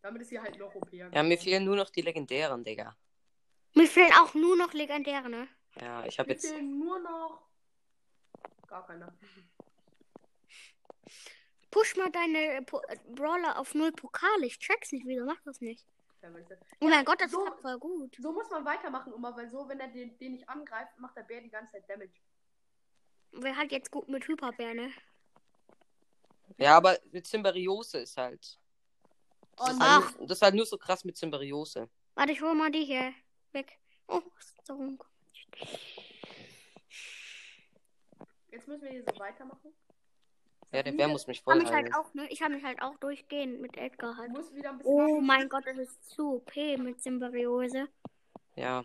Damit 0.00 0.22
ist 0.22 0.30
sie 0.30 0.40
halt 0.40 0.58
noch 0.58 0.74
OP. 0.74 0.92
Ja, 0.92 1.22
mir 1.22 1.38
fehlen 1.38 1.64
nur 1.64 1.76
noch 1.76 1.90
die 1.90 2.00
legendären, 2.02 2.64
Digga. 2.64 2.96
Mir 3.74 3.86
fehlen 3.86 4.12
auch 4.20 4.34
nur 4.34 4.56
noch 4.56 4.72
legendäre, 4.72 5.30
ne? 5.30 5.46
Ja, 5.80 6.04
ich 6.04 6.18
habe 6.18 6.26
Mir 6.30 6.32
jetzt. 6.34 6.48
fehlen 6.48 6.80
nur 6.80 6.98
noch. 6.98 7.46
Gar 8.66 8.84
keiner. 8.84 9.16
Push 11.70 11.96
mal 11.96 12.10
deine 12.10 12.62
Po- 12.62 12.82
Brawler 13.14 13.60
auf 13.60 13.74
null 13.76 13.92
Pokal. 13.92 14.42
Ich 14.42 14.58
check's 14.58 14.90
nicht, 14.90 15.06
wieso 15.06 15.24
macht 15.24 15.46
das 15.46 15.60
nicht? 15.60 15.86
Teilweise. 16.22 16.56
Oh 16.80 16.86
mein 16.88 17.04
Gott, 17.04 17.20
das 17.20 17.32
so- 17.32 17.42
klappt 17.42 17.60
voll 17.62 17.78
gut. 17.80 18.16
So 18.20 18.32
muss 18.32 18.48
man 18.48 18.64
weitermachen, 18.64 19.12
immer, 19.12 19.36
weil 19.36 19.50
so, 19.50 19.68
wenn 19.68 19.80
er 19.80 19.88
den, 19.88 20.16
den 20.18 20.32
nicht 20.32 20.48
angreift, 20.48 20.96
macht 20.98 21.16
der 21.16 21.24
Bär 21.24 21.40
die 21.40 21.50
ganze 21.50 21.72
Zeit 21.72 21.88
Damage. 21.90 22.12
Wer 23.32 23.56
hat 23.56 23.72
jetzt 23.72 23.90
gut 23.90 24.08
mit 24.08 24.26
Hyperbär, 24.28 24.72
ne? 24.74 24.92
Ja, 26.58 26.76
aber 26.76 26.96
mit 27.10 27.26
Symberiose 27.26 27.98
ist 27.98 28.16
halt. 28.16 28.40
Das, 29.56 29.68
Oh, 29.68 29.70
ist 29.70 29.76
Ach. 29.80 30.04
halt 30.06 30.18
nur, 30.18 30.26
das 30.28 30.38
ist 30.38 30.42
halt 30.42 30.54
nur 30.54 30.66
so 30.66 30.78
krass 30.78 31.04
mit 31.04 31.16
Symberiose. 31.16 31.88
Warte, 32.14 32.32
ich 32.32 32.40
hol 32.40 32.54
mal 32.54 32.70
die 32.70 32.84
hier 32.84 33.12
weg. 33.52 33.78
Oh, 34.06 34.22
so. 34.64 34.96
Jetzt 38.50 38.68
müssen 38.68 38.82
wir 38.82 38.90
hier 38.90 39.04
so 39.04 39.18
weitermachen. 39.18 39.74
Ja, 40.72 40.82
der 40.82 40.92
Bär 40.92 41.08
muss 41.08 41.26
mich 41.26 41.38
Ich 41.38 41.46
hab 41.46 41.52
voll 41.52 41.62
mich 41.62 41.70
halt 41.70 41.94
auch, 41.94 42.14
ne? 42.14 42.26
Ich 42.30 42.42
habe 42.42 42.54
mich 42.54 42.64
halt 42.64 42.80
auch 42.80 42.96
durchgehend 42.96 43.60
mit 43.60 43.76
Edgar 43.76 44.16
halt. 44.16 44.30
musst 44.30 44.54
wieder 44.54 44.70
ein 44.70 44.78
bisschen. 44.78 44.92
Oh 44.92 45.00
machen. 45.00 45.26
mein 45.26 45.48
Gott, 45.48 45.66
das 45.66 45.76
ist 45.76 46.08
zu 46.08 46.36
OP 46.36 46.56
mit 46.78 47.02
Symberiose. 47.02 47.88
Ja. 48.56 48.84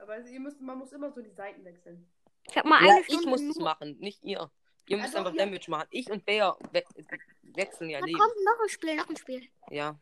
Aber 0.00 0.18
ihr 0.20 0.40
müsst, 0.40 0.60
man 0.60 0.78
muss 0.78 0.92
immer 0.92 1.12
so 1.12 1.20
die 1.20 1.30
Seiten 1.30 1.64
wechseln. 1.64 2.10
Ich 2.48 2.56
habe 2.56 2.68
mal 2.68 2.82
ja 2.84 2.92
eine 2.92 3.00
ich 3.00 3.06
Stunde 3.06 3.28
muss 3.28 3.46
das 3.46 3.56
nur... 3.56 3.64
machen, 3.64 3.98
nicht 3.98 4.22
ihr. 4.22 4.50
Ihr 4.86 4.96
müsst 4.96 5.14
Also, 5.14 5.18
einfach 5.18 5.34
ja. 5.34 5.44
Damage 5.44 5.70
machen. 5.70 5.88
Ich 5.90 6.10
und 6.10 6.24
Bär 6.24 6.56
we 6.72 6.82
wechseln 7.42 7.90
ja 7.90 8.00
Leben. 8.00 8.18
kommt 8.18 8.34
noch 8.44 8.62
ein 8.62 8.68
Spiel, 8.68 8.96
noch 8.96 9.08
ein 9.08 9.16
Spiel. 9.16 9.48
Ja. 9.70 9.98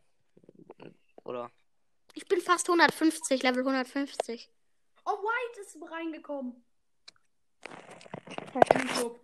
Oder? 1.25 1.51
Ich 2.15 2.27
bin 2.27 2.41
fast 2.41 2.69
150, 2.69 3.43
Level 3.43 3.61
150. 3.61 4.51
Oh, 5.05 5.11
White 5.11 5.61
ist 5.61 5.79
reingekommen. 5.91 6.65
In 8.55 8.61
den 8.61 8.89
Club. 8.89 9.21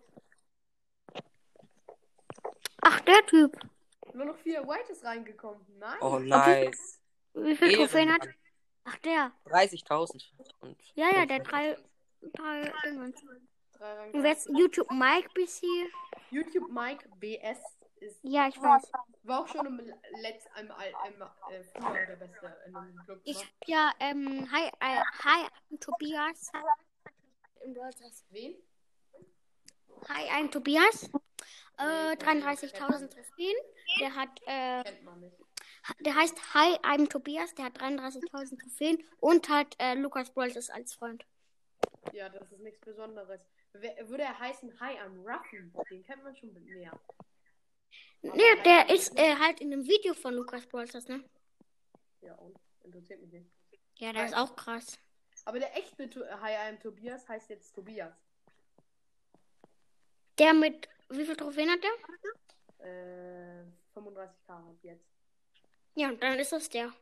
Ach, 2.81 2.99
der 3.01 3.25
Typ. 3.25 3.57
Nur 4.13 4.25
noch 4.25 4.37
vier. 4.37 4.67
White 4.67 4.91
ist 4.91 5.03
reingekommen. 5.03 5.65
Nein. 5.77 5.97
Oh, 6.01 6.19
nice. 6.19 6.99
Wie 7.33 7.55
viele 7.55 7.77
Trophäen 7.77 8.11
hat? 8.11 8.27
Ach, 8.85 8.97
der. 8.97 9.31
30.000. 9.45 10.23
Und 10.61 10.77
Ja, 10.95 11.09
ja, 11.13 11.25
der 11.25 11.39
drei... 11.39 11.77
drei. 12.33 12.71
Drei 13.71 14.11
Und 14.11 14.23
wer 14.23 14.31
ist 14.33 14.49
YouTube 14.49 14.91
Mike 14.91 15.29
hier? 15.35 15.87
YouTube 16.31 16.69
Mike 16.69 17.07
BS 17.19 17.59
ist, 18.01 18.19
Ja, 18.23 18.47
ich 18.47 18.61
weiß. 18.61 18.91
war 19.23 19.41
auch 19.41 19.47
schon 19.47 19.65
im 19.65 19.77
Letz, 20.21 20.45
im, 20.59 20.65
im, 20.67 21.21
äh, 21.21 21.63
früher 21.63 22.05
der 22.05 22.15
Beste 22.15 22.57
in 22.65 22.73
dem 22.73 22.95
Club. 23.05 23.21
Ich 23.23 23.37
hab 23.37 23.67
ja, 23.67 23.91
ähm, 23.99 24.51
hi, 24.51 24.67
äh, 24.79 25.03
hi, 25.23 25.47
I'm 25.71 25.79
Tobias. 25.79 26.51
Wen? 28.29 28.55
Hi, 30.07 30.29
I'm 30.29 30.49
Tobias. 30.49 31.09
Äh, 31.79 32.15
33.000 32.17 33.09
Trophäen. 33.09 33.55
Der 33.99 34.15
hat, 34.15 34.29
äh. 34.45 34.83
Der 36.01 36.15
heißt 36.15 36.53
Hi, 36.53 36.75
I'm 36.83 37.07
Tobias. 37.09 37.55
Der 37.55 37.65
hat 37.65 37.77
33.000 37.81 38.59
Trophäen 38.61 39.03
und 39.19 39.47
hat 39.49 39.75
äh, 39.79 39.95
Lukas 39.95 40.29
Brawls 40.31 40.69
als 40.69 40.93
Freund. 40.93 41.25
Ja, 42.13 42.29
das 42.29 42.51
ist 42.51 42.59
nichts 42.61 42.81
Besonderes. 42.81 43.41
Wer- 43.73 44.09
Würde 44.09 44.23
er 44.23 44.37
heißen 44.37 44.79
Hi, 44.79 44.95
I'm 44.99 45.17
Ruffy? 45.25 45.71
Den 45.89 46.03
kennt 46.03 46.23
man 46.23 46.35
schon 46.35 46.53
mehr. 46.65 46.91
Nee, 48.21 48.61
der 48.65 48.89
ist 48.93 49.17
äh, 49.17 49.35
halt 49.35 49.61
in 49.61 49.71
einem 49.71 49.85
Video 49.87 50.13
von 50.13 50.33
Lukas 50.33 50.65
Brawls, 50.67 50.93
ne? 51.07 51.23
Ja, 52.21 52.35
und? 52.35 52.57
Interessiert 52.83 53.21
mich 53.21 53.31
nicht. 53.31 53.49
Ja, 53.99 54.11
der 54.11 54.25
ist 54.25 54.35
auch 54.35 54.55
krass. 54.55 54.97
Aber 55.45 55.59
der 55.59 55.75
echte 55.77 56.09
Hi, 56.41 56.53
I'm 56.55 56.79
Tobias 56.79 57.27
heißt 57.29 57.49
jetzt 57.49 57.73
Tobias. 57.73 58.13
Der 60.37 60.53
mit, 60.53 60.87
wie 61.09 61.25
viel 61.25 61.35
Trophäen 61.35 61.69
hat 61.69 61.79
der? 61.83 62.85
Äh, 62.85 63.63
35k 63.95 64.47
hat 64.47 64.83
jetzt. 64.83 65.05
Ja, 65.95 66.11
dann 66.13 66.39
ist 66.39 66.51
das 66.51 66.69
der. 66.69 66.93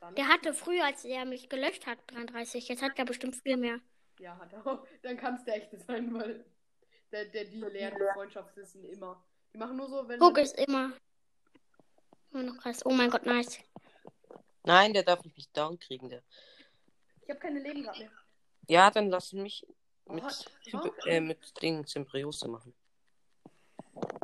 Dann, 0.00 0.14
Der 0.16 0.26
hatte 0.28 0.52
früher, 0.52 0.84
als 0.84 1.04
er 1.04 1.24
mich 1.24 1.48
gelöscht 1.48 1.86
hat, 1.86 1.98
33. 2.08 2.68
Jetzt 2.68 2.82
hat 2.82 2.98
er 2.98 3.04
bestimmt 3.04 3.36
viel 3.36 3.56
mehr. 3.56 3.78
Ja, 4.18 4.36
hat 4.36 4.52
er 4.52 4.66
auch. 4.66 4.84
Dann 5.02 5.16
kann 5.16 5.36
es 5.36 5.44
der 5.44 5.56
echte 5.56 5.78
sein, 5.78 6.12
weil 6.12 6.44
der, 7.12 7.26
der, 7.26 7.44
die 7.44 7.58
lernen 7.58 8.02
Freundschaftswissen 8.14 8.84
immer. 8.84 9.22
Die 9.52 9.58
machen 9.58 9.76
nur 9.76 9.88
so, 9.88 10.08
wenn. 10.08 10.18
Guck 10.18 10.38
ist 10.38 10.58
immer. 10.58 10.92
Immer 12.32 12.42
noch 12.44 12.58
krass. 12.58 12.84
Oh 12.84 12.90
mein 12.90 13.10
Gott, 13.10 13.26
nice. 13.26 13.58
Nein, 14.64 14.92
der 14.92 15.02
darf 15.02 15.22
mich 15.24 15.36
nicht 15.36 15.56
down 15.56 15.78
kriegen, 15.78 16.08
der. 16.08 16.22
Ich 17.22 17.30
habe 17.30 17.38
keine 17.38 17.60
Leben 17.60 17.82
gerade 17.82 17.98
mehr. 18.00 18.10
Ja, 18.68 18.90
dann 18.90 19.08
lass 19.08 19.32
mich 19.32 19.66
mit, 20.06 20.24
Oh, 20.72 20.90
äh, 21.06 21.20
mit 21.20 21.62
Ding 21.62 21.86
Symbiose 21.86 22.48
machen. 22.48 22.74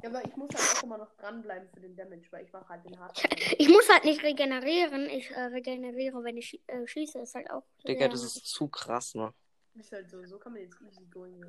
Ja, 0.03 0.11
aber 0.11 0.25
ich 0.25 0.37
muss 0.37 0.49
halt 0.55 0.79
auch 0.79 0.83
immer 0.85 0.99
noch 0.99 1.13
dranbleiben 1.17 1.69
für 1.71 1.81
den 1.81 1.97
Damage, 1.97 2.27
weil 2.31 2.45
ich 2.45 2.53
mache 2.53 2.69
halt 2.69 2.85
den 2.85 2.99
Hard. 2.99 3.23
Ich 3.59 3.69
muss 3.69 3.89
halt 3.89 4.05
nicht 4.05 4.23
regenerieren. 4.23 5.11
Ich 5.11 5.31
äh, 5.31 5.41
regeneriere, 5.41 6.23
wenn 6.25 6.37
ich 6.37 6.61
äh, 6.69 6.87
schieße. 6.87 7.19
Ist 7.19 7.35
halt 7.35 7.51
auch. 7.51 7.65
Digga, 7.87 8.09
das 8.09 8.23
ist 8.23 8.47
zu 8.47 8.69
krass, 8.69 9.15
ne? 9.15 9.33
Ist 9.75 9.93
halt 9.93 10.11
so, 10.11 10.25
so 10.27 10.39
kann 10.39 10.53
man 10.53 10.63
jetzt 10.63 10.81
easy 10.81 11.05
going. 11.07 11.45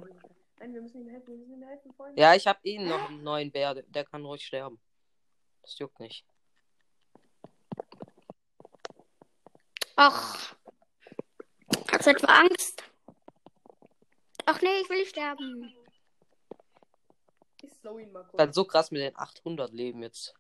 Nein, 0.60 0.74
wir 0.74 0.82
müssen 0.82 1.02
ihm 1.02 1.08
helfen, 1.08 1.28
wir 1.28 1.38
müssen 1.38 1.54
ihm 1.54 1.64
helfen, 1.64 1.94
Freunde. 1.94 2.22
Ja, 2.22 2.36
ich 2.36 2.46
hab 2.46 2.64
eh 2.66 2.78
noch 2.78 3.10
einen 3.10 3.24
neuen 3.24 3.52
Bär, 3.52 3.74
der, 3.74 3.84
der 3.84 4.06
kann 4.06 4.26
ruhig 4.26 4.46
sterben. 4.46 4.80
Das 5.62 5.78
juckt 5.80 6.00
nicht. 6.00 6.26
Ach. 9.96 10.56
Hast 11.92 12.06
du 12.06 12.10
etwa 12.12 12.28
Angst? 12.28 12.84
Ach 14.52 14.60
nee, 14.64 14.82
ich 14.82 14.90
will 14.90 14.98
nicht 14.98 15.10
sterben. 15.10 15.72
Ich 17.62 17.72
slow 17.74 18.00
ihn 18.00 18.12
mal 18.12 18.24
kurz. 18.24 18.34
Ist 18.34 18.40
halt 18.40 18.54
so 18.56 18.66
krass 18.66 18.90
mit 18.90 19.00
den 19.00 19.16
800 19.16 19.72
Leben 19.72 20.02
jetzt 20.02 20.34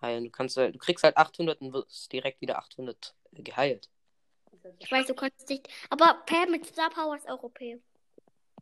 heilen. 0.00 0.24
Du 0.24 0.30
kannst 0.30 0.56
halt, 0.56 0.74
du 0.74 0.78
kriegst 0.78 1.04
halt 1.04 1.18
800 1.18 1.60
und 1.60 1.74
wirst 1.74 2.10
direkt 2.10 2.40
wieder 2.40 2.56
800 2.56 3.14
geheilt. 3.32 3.90
Ich 4.78 4.90
weiß, 4.90 5.08
du 5.08 5.14
kannst 5.14 5.46
nicht. 5.50 5.68
Aber 5.90 6.22
Pam 6.24 6.52
mit 6.52 6.64
Star 6.64 6.88
Power 6.88 7.16
ist 7.16 7.28
auch 7.28 7.42
OP. 7.42 7.60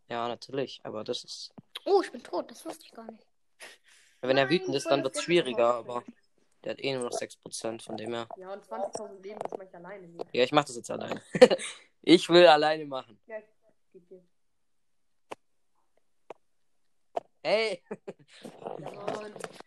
Ja, 0.08 0.26
natürlich, 0.26 0.80
aber 0.82 1.04
das 1.04 1.22
ist. 1.22 1.54
Oh, 1.84 2.02
ich 2.02 2.10
bin 2.10 2.24
tot. 2.24 2.50
Das 2.50 2.64
wusste 2.66 2.84
ich 2.84 2.90
gar 2.90 3.08
nicht. 3.08 3.24
Wenn 4.20 4.36
er 4.36 4.46
Nein, 4.46 4.52
wütend 4.52 4.74
ist, 4.74 4.86
dann 4.86 5.04
wird's 5.04 5.18
Geld 5.18 5.24
schwieriger, 5.26 5.74
aber 5.74 6.02
der 6.64 6.72
hat 6.72 6.80
eh 6.80 6.92
nur 6.94 7.04
noch 7.04 7.12
6%, 7.12 7.82
von 7.82 7.96
dem 7.96 8.14
her. 8.14 8.28
Ja, 8.36 8.52
und 8.52 8.64
20.000 8.64 9.22
Leben, 9.22 9.38
das 9.38 9.52
mache 9.52 9.64
ich 9.64 9.74
alleine 9.76 10.08
nicht. 10.08 10.24
Ja, 10.32 10.42
ich 10.42 10.52
mach 10.52 10.64
das 10.64 10.74
jetzt 10.74 10.90
alleine. 10.90 11.22
ich 12.02 12.28
will 12.28 12.48
alleine 12.48 12.84
machen. 12.84 13.20
Ja, 13.28 13.38
ich 13.38 13.44
geb 13.92 14.08
dir. 14.08 14.24
Hey! 17.42 17.82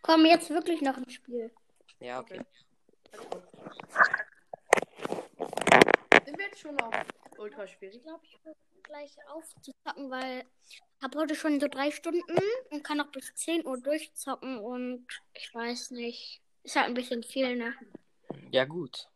Komm, 0.02 0.24
jetzt 0.24 0.48
wirklich 0.48 0.80
noch 0.80 0.96
ein 0.96 1.10
Spiel. 1.10 1.50
Ja, 2.00 2.20
okay. 2.20 2.40
Sind 6.24 6.38
wir 6.38 6.44
jetzt 6.46 6.60
schon 6.60 6.80
auf 6.80 6.94
ultra 7.36 7.66
schwierig? 7.66 7.96
Ich 7.96 8.02
glaube, 8.02 8.24
ich 8.24 8.38
höre 8.44 8.54
gleich 8.82 9.14
auf 9.28 9.44
zu 9.60 9.72
zocken, 9.84 10.10
weil 10.10 10.44
ich 10.68 10.80
habe 11.02 11.18
heute 11.18 11.34
schon 11.34 11.60
so 11.60 11.68
drei 11.68 11.90
Stunden 11.90 12.38
und 12.70 12.82
kann 12.82 12.96
noch 12.96 13.12
bis 13.12 13.34
10 13.34 13.66
Uhr 13.66 13.78
durchzocken 13.78 14.58
und 14.58 15.06
ich 15.34 15.54
weiß 15.54 15.90
nicht. 15.90 16.40
Ist 16.62 16.76
halt 16.76 16.86
ein 16.86 16.94
bisschen 16.94 17.22
viel, 17.22 17.56
ne? 17.56 17.74
Ja, 18.50 18.64
gut. 18.64 19.08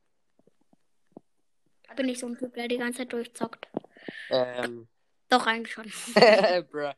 Bin 1.97 2.09
ich 2.09 2.19
so 2.19 2.27
ein 2.27 2.39
Typ, 2.39 2.55
der 2.55 2.69
die 2.69 2.79
ganze 2.79 2.99
Zeit 2.99 3.13
durchzockt. 3.13 3.69
Ähm. 4.31 4.87
Doch, 5.29 5.47
eigentlich 5.47 5.73
schon. 5.73 5.85
Bruh. 6.71 6.93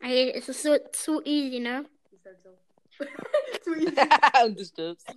Ey, 0.00 0.32
es 0.32 0.48
ist 0.48 0.62
so 0.62 0.76
zu 0.92 1.22
easy, 1.24 1.60
ne? 1.60 1.84
Ist 2.10 2.24
halt 2.24 2.42
so. 2.42 2.50
Zu 3.62 3.74
easy. 3.74 3.94
Und 4.44 4.58
du 4.58 4.64
stirbst. 4.64 5.08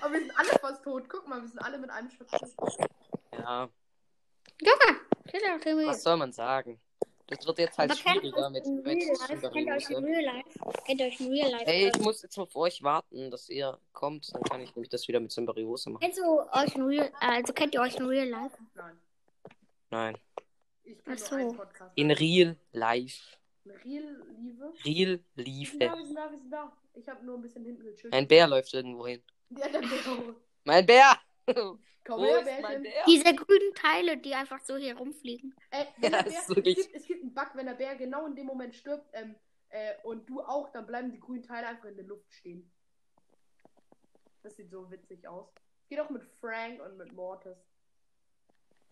Aber 0.00 0.12
wir 0.12 0.20
sind 0.20 0.32
alle 0.38 0.48
fast 0.60 0.84
tot. 0.84 1.08
Guck 1.08 1.26
mal, 1.26 1.40
wir 1.40 1.48
sind 1.48 1.58
alle 1.58 1.78
mit 1.78 1.90
einem 1.90 2.10
tot. 2.10 2.28
Ja! 3.32 3.68
Steht 5.30 5.42
da 5.44 5.58
Timmy. 5.58 5.86
was 5.86 6.02
soll 6.02 6.16
man 6.16 6.32
sagen? 6.32 6.80
Das 7.28 7.46
wird 7.46 7.58
jetzt 7.60 7.78
halt 7.78 7.92
Aber 7.92 8.00
schwieriger 8.00 8.50
mit? 8.50 8.64
Kennt 8.64 8.86
ihr 8.86 9.12
euch 9.12 9.30
in 9.30 9.40
Symbiose. 9.40 10.02
Real 10.02 10.24
Life? 10.24 10.60
Kennt 10.84 11.00
ihr 11.00 11.06
euch 11.06 11.20
in 11.20 11.28
Real 11.28 11.50
Life? 11.52 11.66
Ey, 11.66 11.88
ich 11.94 12.00
muss 12.00 12.22
jetzt 12.22 12.36
auf 12.38 12.56
euch 12.56 12.82
warten, 12.82 13.30
dass 13.30 13.48
ihr 13.48 13.78
kommt, 13.92 14.34
dann 14.34 14.42
kann 14.42 14.60
ich 14.60 14.74
nämlich 14.74 14.88
das 14.88 15.06
wieder 15.06 15.20
mit 15.20 15.30
Symbiose 15.30 15.90
machen. 15.90 16.12
Du 16.16 16.40
euch 16.50 16.74
in 16.74 16.82
Real, 16.82 17.12
also 17.20 17.52
kennt 17.52 17.74
ihr 17.74 17.80
euch 17.80 17.94
in 17.94 18.06
Real 18.06 18.28
Life? 18.28 18.56
Nein. 18.74 18.98
Nein. 19.90 20.18
Ich 20.82 20.98
Ach 21.06 21.18
so. 21.18 21.36
nur 21.36 21.46
einen 21.46 21.56
Podcast. 21.56 21.92
In 21.94 22.10
real 22.10 22.56
life. 22.72 23.36
Real 23.84 24.22
Liebe. 24.38 24.72
Real 24.84 25.20
Wir 25.34 25.44
life. 25.44 25.70
sind 25.70 25.80
da, 25.82 25.96
wir 25.96 26.04
sind 26.06 26.16
da, 26.16 26.30
wir 26.30 26.38
sind 26.38 26.50
da. 26.50 26.76
Ich 26.94 27.08
habe 27.08 27.24
nur 27.24 27.36
ein 27.36 27.42
bisschen 27.42 27.64
hinten 27.64 27.84
gechillt. 27.84 28.12
Ein 28.12 28.26
Bär 28.28 28.46
läuft 28.48 28.74
irgendwo 28.74 29.06
hin. 29.06 29.22
Ja, 29.50 29.68
der 29.68 29.80
Bär. 29.80 30.34
Mein 30.64 30.86
Bär! 30.86 31.18
Komm 32.04 32.24
her, 32.24 32.42
Bärchen. 32.42 32.82
Bär? 32.82 33.04
Diese 33.06 33.34
grünen 33.34 33.74
Teile, 33.74 34.16
die 34.16 34.34
einfach 34.34 34.60
so 34.60 34.76
hier 34.76 34.96
rumfliegen. 34.96 35.54
Äh, 35.70 35.84
Ja, 36.02 36.10
der 36.10 36.22
das 36.24 36.48
ist 36.48 36.54
Bär, 36.54 36.66
es, 36.66 36.76
gibt, 36.76 36.94
es 36.96 37.06
gibt 37.06 37.22
einen 37.22 37.34
Bug, 37.34 37.50
wenn 37.54 37.66
der 37.66 37.74
Bär 37.74 37.94
genau 37.96 38.26
in 38.26 38.34
dem 38.34 38.46
Moment 38.46 38.74
stirbt 38.74 39.08
ähm, 39.12 39.34
äh, 39.70 39.94
und 40.04 40.28
du 40.28 40.40
auch, 40.40 40.70
dann 40.72 40.86
bleiben 40.86 41.10
die 41.12 41.20
grünen 41.20 41.42
Teile 41.42 41.68
einfach 41.68 41.88
in 41.88 41.96
der 41.96 42.06
Luft 42.06 42.32
stehen. 42.32 42.70
Das 44.42 44.56
sieht 44.56 44.70
so 44.70 44.90
witzig 44.90 45.26
aus. 45.28 45.48
Geht 45.88 46.00
auch 46.00 46.10
mit 46.10 46.24
Frank 46.40 46.80
und 46.80 46.96
mit 46.96 47.12
Mortis. 47.12 47.56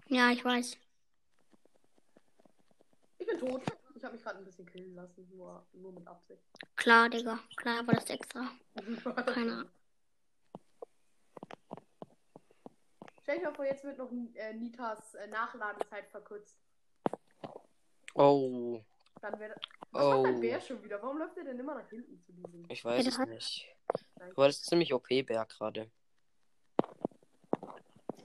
Ja, 0.09 0.31
ich 0.31 0.45
weiß. 0.45 0.77
Ich 3.19 3.27
bin 3.27 3.39
tot. 3.39 3.63
Ich 3.99 4.05
habe 4.05 4.15
mich 4.15 4.23
gerade 4.23 4.39
ein 4.39 4.45
bisschen 4.45 4.65
killen 4.65 4.95
lassen, 4.95 5.29
nur, 5.29 5.67
nur 5.73 5.93
mit 5.93 6.07
Absicht. 6.07 6.41
Klar, 6.77 7.09
Digga. 7.09 7.41
Klar, 7.57 7.81
aber 7.81 7.95
das 7.95 8.05
ist 8.05 8.11
extra. 8.11 8.49
Keine 9.27 9.53
Ahnung. 9.53 9.69
Stell 13.23 13.43
mal 13.43 13.53
vor, 13.53 13.65
jetzt 13.65 13.83
wird 13.83 13.99
noch 13.99 14.13
äh, 14.37 14.55
Nitas 14.55 15.15
äh, 15.17 15.27
Nachladezeit 15.27 16.09
verkürzt. 16.11 16.57
Oh, 18.15 18.81
Dann 19.21 19.41
wäre. 19.41 19.57
Was 19.91 20.05
macht 20.05 20.19
oh. 20.19 20.23
dein 20.23 20.41
Bär 20.41 20.61
schon 20.61 20.85
wieder? 20.85 21.03
Warum 21.03 21.19
läuft 21.19 21.37
er 21.37 21.45
denn 21.45 21.59
immer 21.59 21.75
nach 21.75 21.89
hinten 21.91 22.21
zu 22.21 22.33
diesem? 22.33 22.71
Ich 22.71 22.85
weiß 22.85 23.05
Ja, 23.05 23.11
es 23.11 23.19
hat- 23.19 23.29
nicht. 23.29 23.67
Aber 24.21 24.47
das 24.47 24.59
ist 24.59 24.67
ziemlich 24.67 24.95
OP-Bär 24.95 25.45
gerade. 25.47 25.91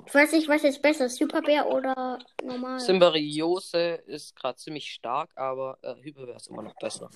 Ich 0.05 0.13
weiß 0.13 0.31
nicht, 0.33 0.47
was 0.47 0.63
jetzt 0.63 0.81
besser 0.81 1.05
ist. 1.05 1.17
Superbär 1.17 1.67
oder 1.67 2.19
normal? 2.43 2.79
Symbiose 2.79 4.03
ist 4.05 4.35
gerade 4.35 4.57
ziemlich 4.57 4.91
stark, 4.91 5.31
aber 5.35 5.77
äh, 5.81 5.95
Hyperbär 5.95 6.35
ist 6.35 6.47
immer 6.47 6.63
noch 6.63 6.75
besser. 6.75 7.09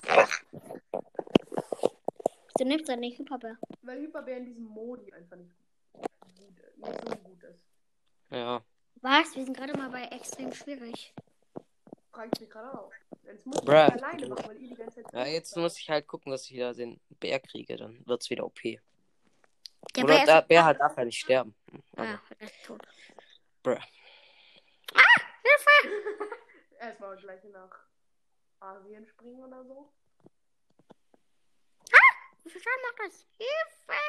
Du 2.58 2.64
nimmst 2.64 2.88
ja 2.88 2.96
nicht 2.96 3.16
Superbär. 3.16 3.56
Weil 3.82 4.00
Hyperbär 4.00 4.38
in 4.38 4.46
diesem 4.46 4.64
Modi 4.64 5.12
einfach 5.12 5.36
nicht 5.36 5.54
gut, 6.38 6.78
nicht 6.78 7.00
so 7.04 7.16
gut 7.16 7.42
ist. 7.44 7.64
Ja. 8.30 8.62
Was? 9.00 9.36
Wir 9.36 9.44
sind 9.44 9.56
gerade 9.56 9.76
mal 9.76 9.90
bei 9.90 10.04
extrem 10.04 10.52
schwierig. 10.52 11.14
Frage 12.10 12.30
ich 12.34 12.40
mich 12.40 12.50
gerade 12.50 12.76
auch. 12.76 12.90
Jetzt 13.24 13.46
muss 13.46 13.60
ich 13.62 13.68
alleine 13.68 14.28
machen, 14.28 14.44
weil 14.48 14.56
ihr 14.60 14.68
die 14.70 14.74
ganze 14.74 15.02
Zeit. 15.02 15.12
Ja, 15.12 15.26
jetzt 15.26 15.56
muss 15.56 15.78
ich 15.78 15.88
halt 15.88 16.06
gucken, 16.06 16.32
dass 16.32 16.46
ich 16.46 16.52
wieder 16.52 16.74
den 16.74 16.98
Bär 17.20 17.38
kriege, 17.38 17.76
dann 17.76 18.04
wird's 18.06 18.28
wieder 18.30 18.44
OP. 18.44 18.58
Der 19.96 20.04
Oder 20.04 20.24
Bär 20.24 20.38
ist... 20.40 20.48
Bär 20.48 20.64
halt 20.64 20.80
darf 20.80 20.96
ja 20.96 21.04
nicht 21.04 21.20
sterben. 21.20 21.54
Aber, 21.96 22.04
Ja, 22.04 22.20
der 22.40 22.46
ist 22.48 22.64
tot. 22.64 22.82
bruh. 23.62 23.76
Erstmal 26.78 27.16
gleich 27.16 27.42
nach 27.44 27.78
Asien 28.60 29.06
springen 29.06 29.42
oder 29.44 29.64
so. 29.64 29.92
Wie 32.44 32.50
viel 32.50 32.60
Schaden 32.62 32.82
macht 32.82 32.98
das? 33.06 33.26
Hilfe! 33.36 34.00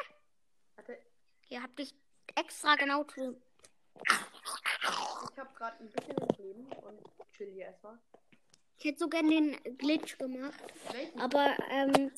Warte, 0.75 0.97
Ihr 1.49 1.61
habt 1.63 1.77
dich 1.79 1.93
extra 2.35 2.75
genau 2.75 3.03
zu... 3.03 3.41
ich 4.03 5.39
habe 5.39 5.53
gerade 5.55 5.77
ein 5.83 5.89
bisschen 5.89 6.15
ins 6.17 6.37
Leben 6.37 6.71
und 6.71 7.01
chill 7.35 7.51
hier 7.51 7.65
erstmal. 7.65 7.97
Ich 8.77 8.85
hätte 8.85 8.99
so 8.99 9.09
gern 9.09 9.29
den 9.29 9.77
Glitch 9.77 10.17
gemacht. 10.17 10.63
Welchen? 10.91 11.19
Aber, 11.19 11.53
ähm, 11.69 12.11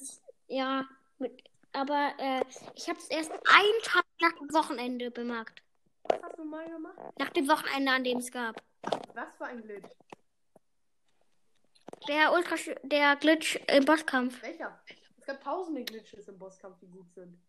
ja, 0.48 0.86
mit, 1.18 1.44
aber, 1.74 2.14
äh, 2.18 2.42
ich 2.76 2.88
habe 2.90 3.00
es 3.00 3.08
erst 3.10 3.32
einen 3.32 3.82
Tag 3.84 4.06
nach 4.22 4.34
dem 4.34 4.54
Wochenende 4.54 5.12
bemerkt. 5.12 5.62
Was 6.04 6.22
hast 6.22 6.38
du 6.38 6.44
mal 6.44 6.68
gemacht? 6.70 6.98
Nach 7.18 7.30
dem 7.30 7.48
Wochenende, 7.48 7.92
an 7.92 8.04
dem 8.04 8.18
es 8.18 8.32
gab. 8.32 8.62
Was 9.14 9.36
für 9.38 9.46
ein 9.46 9.62
Glitch? 9.62 9.88
Der 12.08 12.34
Ultra, 12.34 12.56
der 12.84 13.16
Glitch 13.18 13.60
im 13.68 13.86
Bosskampf. 13.86 14.42
Welcher? 14.42 14.82
Es 15.20 15.26
gab 15.26 15.44
tausende 15.44 15.84
Glitches 15.84 16.28
im 16.28 16.40
Bosskampf, 16.40 16.80
die 16.80 16.88
gut 16.88 17.12
sind. 17.14 17.40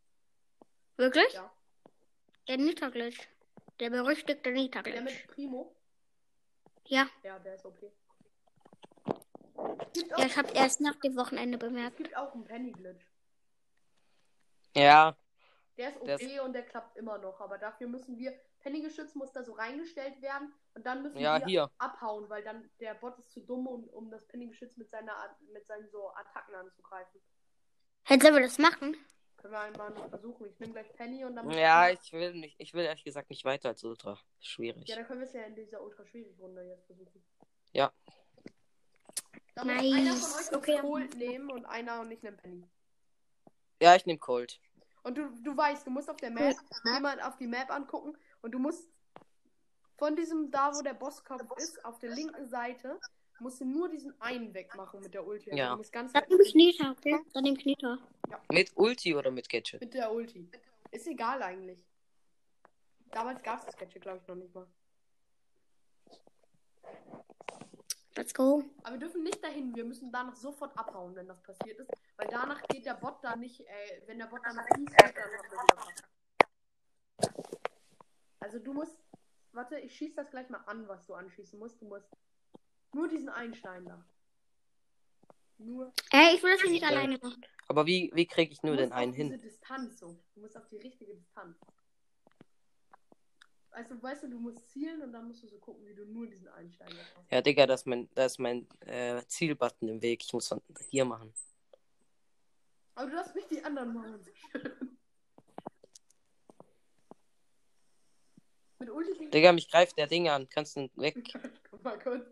Wirklich? 0.97 1.33
Ja. 1.33 1.51
Der 2.49 2.59
Nita-Glitch. 2.59 3.19
Der 3.81 3.91
berüchtigte 3.91 4.43
Der 4.43 4.53
Nita-Glitch. 4.53 5.03
mit 5.03 5.27
Primo. 5.29 5.75
Ja. 6.87 7.09
Ja, 7.23 7.39
der 7.39 7.55
ist 7.55 7.65
okay. 7.65 7.91
Ja, 10.19 10.27
ich 10.27 10.37
habe 10.37 10.51
erst 10.53 10.81
nach 10.81 10.97
dem 10.97 11.17
Wochenende 11.17 11.57
es 11.57 11.61
bemerkt. 11.61 11.97
gibt 11.97 12.17
auch 12.17 12.35
einen 12.35 12.45
Penny-Glitch. 12.45 13.05
Ja, 14.77 15.17
Der 15.77 15.89
ist 15.91 16.07
Der 16.07 16.15
okay 16.17 16.41
und 16.41 16.53
der 16.53 16.63
klappt 16.63 16.97
immer 16.97 17.19
noch. 17.19 17.41
Aber 17.41 17.59
dafür 17.59 17.89
müssen 17.89 18.19
wir. 18.19 18.33
Penny-Geschütz 18.61 19.15
muss 19.17 19.33
da 19.33 19.43
so 19.43 19.53
reingestellt 19.55 20.23
werden. 20.23 20.53
Und 20.75 20.87
dann 20.87 21.03
müssen 21.03 21.19
ja, 21.19 21.41
wir 21.41 21.47
hier. 21.47 21.71
abhauen, 21.79 22.29
weil 22.29 22.45
dann 22.45 22.71
der 22.79 22.95
Bot 22.95 23.19
ist 23.19 23.33
zu 23.33 23.41
dumm, 23.41 23.67
um, 23.67 23.89
um 23.89 24.11
das 24.11 24.25
Penny-Geschütz 24.29 24.77
mit, 24.77 24.89
seiner, 24.91 25.15
mit 25.53 25.67
seinen 25.67 25.89
so 25.91 26.11
Attacken 26.15 26.55
anzugreifen. 26.55 27.21
Hey, 28.05 28.21
sollen 28.21 28.35
wir 28.35 28.43
das 28.43 28.59
machen? 28.59 28.97
Können 29.37 29.55
wir 29.55 29.61
einmal 29.61 29.91
noch 29.91 30.09
versuchen. 30.09 30.47
Ich 30.47 30.59
nehme 30.61 30.73
gleich 30.75 30.93
Penny 30.93 31.25
und 31.25 31.35
dann. 31.35 31.51
Ja, 31.51 31.91
ich 31.91 32.13
will 32.13 32.35
nicht, 32.35 32.55
ich 32.61 32.73
will 32.75 32.85
ehrlich 32.85 33.03
gesagt 33.03 33.29
nicht 33.31 33.45
weiter 33.45 33.71
als 33.71 33.83
Ultra. 33.83 34.17
Schwierig. 34.41 34.89
Ja, 34.89 34.95
dann 34.97 35.07
können 35.07 35.21
wir 35.21 35.27
es 35.27 35.33
ja 35.33 35.43
in 35.43 35.57
dieser 35.57 35.83
ultra 35.83 36.07
schwierigen 36.07 36.39
Runde 36.41 36.63
jetzt 36.63 36.87
versuchen. 36.87 37.25
Ja. 37.73 37.93
Auch 39.57 39.65
Nice. 39.65 39.93
einer 39.93 40.15
von 40.15 40.39
euch 40.39 40.53
Okay. 40.55 40.73
okay. 40.75 40.81
Cold 40.81 41.17
nehmen 41.17 41.51
und 41.51 41.67
einer 41.67 42.01
und 42.01 42.11
ich 42.13 42.23
nehme 42.23 42.37
Penny. 42.37 42.65
Ja, 43.83 43.97
ich 43.97 44.07
nehme 44.07 44.21
Cold. 44.21 44.61
Und 45.03 45.19
du, 45.19 45.29
du 45.43 45.57
weißt, 45.57 45.85
du 45.85 45.91
musst 45.91 46.09
auf 46.09 46.17
der 46.17 46.31
Map 46.31 46.55
jemand 46.85 47.21
auf 47.21 47.37
die 47.37 47.49
Map 47.49 47.69
angucken 47.69 48.17
und 48.41 48.53
du 48.53 48.61
musst 48.61 48.89
von 49.99 50.15
diesem 50.15 50.53
da, 50.53 50.73
wo 50.73 50.83
der 50.83 50.95
Bosskopf 50.95 51.43
ist, 51.57 51.85
auf 51.85 51.99
der 51.99 52.11
linken 52.11 52.49
Seite, 52.49 53.01
musst 53.41 53.61
du 53.61 53.65
nur 53.65 53.89
diesen 53.89 54.15
einen 54.21 54.55
wegmachen 54.55 55.01
mit 55.01 55.15
der 55.15 55.27
Ulti. 55.27 55.51
Also 55.51 55.59
Ja. 55.59 55.71
Du 55.71 55.79
musst 55.79 55.93
ganz 55.93 56.13
Dann 56.13 56.23
ich 56.41 56.55
Nita, 56.55 56.93
okay? 56.93 57.19
Dann 57.33 57.43
nehme 57.43 57.59
ich 57.59 57.65
Nita. 57.65 57.99
Mit 58.53 58.71
Ulti 58.77 59.17
oder 59.17 59.33
mit 59.33 59.49
Gadget? 59.49 59.81
mit 59.81 59.95
der 59.95 60.13
Ulti. 60.13 60.49
Ist 60.93 61.09
egal 61.09 61.43
eigentlich. 61.43 61.85
Damals 63.11 63.43
gab 63.43 63.59
es 63.59 63.67
das 63.67 63.77
Gadget, 63.77 64.01
glaube 64.01 64.19
ich, 64.23 64.29
noch 64.29 64.37
nicht 64.37 64.55
mal. 64.55 64.69
Let's 68.17 68.35
go. 68.35 68.63
Aber 68.83 68.95
wir 68.95 69.01
dürfen 69.01 69.23
nicht 69.23 69.43
dahin, 69.43 69.75
wir 69.75 69.85
müssen 69.85 70.13
danach 70.13 70.37
sofort 70.37 70.77
abhauen, 70.77 71.15
wenn 71.15 71.29
das 71.29 71.43
passiert 71.43 71.79
ist. 71.79 71.91
Weil 72.17 72.29
danach 72.29 72.63
geht 72.69 72.85
der 72.85 72.95
Bot 72.95 73.19
da 73.23 73.37
nicht, 73.37 73.61
äh, 73.61 74.03
wenn 74.07 74.19
der 74.19 74.27
Bot 74.27 74.41
dann 74.45 74.57
tief 74.75 74.87
geht, 74.87 75.17
dann 75.17 75.25
haben 75.25 75.33
wir 75.33 75.43
wieder 75.45 75.67
verkackt. 75.67 76.03
Also 78.41 78.59
du 78.59 78.73
musst, 78.75 78.99
warte, 79.53 79.79
ich 79.79 79.97
schieß 79.97 80.15
das 80.15 80.31
gleich 80.31 80.49
mal 80.51 80.63
an, 80.67 80.87
was 80.89 81.07
du 81.07 81.15
anschießen 81.15 81.59
musst. 81.59 81.81
Du 81.81 81.87
musst 81.87 82.09
nur 82.93 83.09
diesen 83.09 83.29
Einstein 83.29 83.87
da. 83.87 84.05
Nur. 85.59 85.93
Ey, 86.11 86.35
ich 86.35 86.43
will 86.43 86.53
das 86.53 86.69
nicht 86.69 86.85
alleine 86.85 87.19
machen. 87.19 87.45
Aber 87.69 87.87
wie, 87.87 88.11
wie 88.15 88.27
kriege 88.27 88.53
ich 88.53 88.63
nur 88.63 88.77
du 88.77 88.83
den 88.83 88.93
einen 88.93 89.11
auf 89.11 89.17
diese 89.17 89.29
hin? 89.29 89.41
Distanz 89.41 90.01
so. 90.01 90.19
Du 90.35 90.41
musst 90.41 90.57
auf 90.57 90.67
die 90.67 90.79
richtige 90.79 91.15
Distanz. 91.15 91.57
Also, 93.73 94.01
weißt 94.03 94.25
du, 94.25 94.29
du 94.29 94.39
musst 94.39 94.69
zielen 94.71 95.01
und 95.03 95.13
dann 95.13 95.27
musst 95.27 95.43
du 95.43 95.49
so 95.49 95.57
gucken, 95.59 95.87
wie 95.87 95.95
du 95.95 96.05
nur 96.05 96.27
diesen 96.27 96.49
Einstein 96.49 96.91
da 96.91 96.97
hast. 97.17 97.31
Ja, 97.31 97.41
Digga, 97.41 97.67
das 97.67 97.81
ist 97.81 97.87
mein, 97.87 98.09
das 98.15 98.33
ist 98.33 98.39
mein 98.39 98.69
äh, 98.81 99.23
Zielbutton 99.27 99.89
im 99.89 100.03
Weg. 100.03 100.23
Ich 100.23 100.33
muss 100.33 100.49
von 100.49 100.61
hier 100.91 101.07
machen. 101.07 101.33
Aber 102.95 103.09
du 103.09 103.17
darfst 103.17 103.35
nicht 103.35 103.51
die 103.51 103.65
anderen 103.65 103.95
machen. 103.95 104.21
Mit 108.79 108.91
Ulti 108.91 109.31
Digga, 109.31 109.53
mich 109.53 109.71
greift 109.71 109.97
der 109.97 110.07
Ding 110.07 110.29
an. 110.29 110.47
Kannst 110.49 110.77
du 110.77 110.91
weg? 110.97 111.17
Guck 111.71 111.83
mal 111.83 111.99
kurz. 111.99 112.27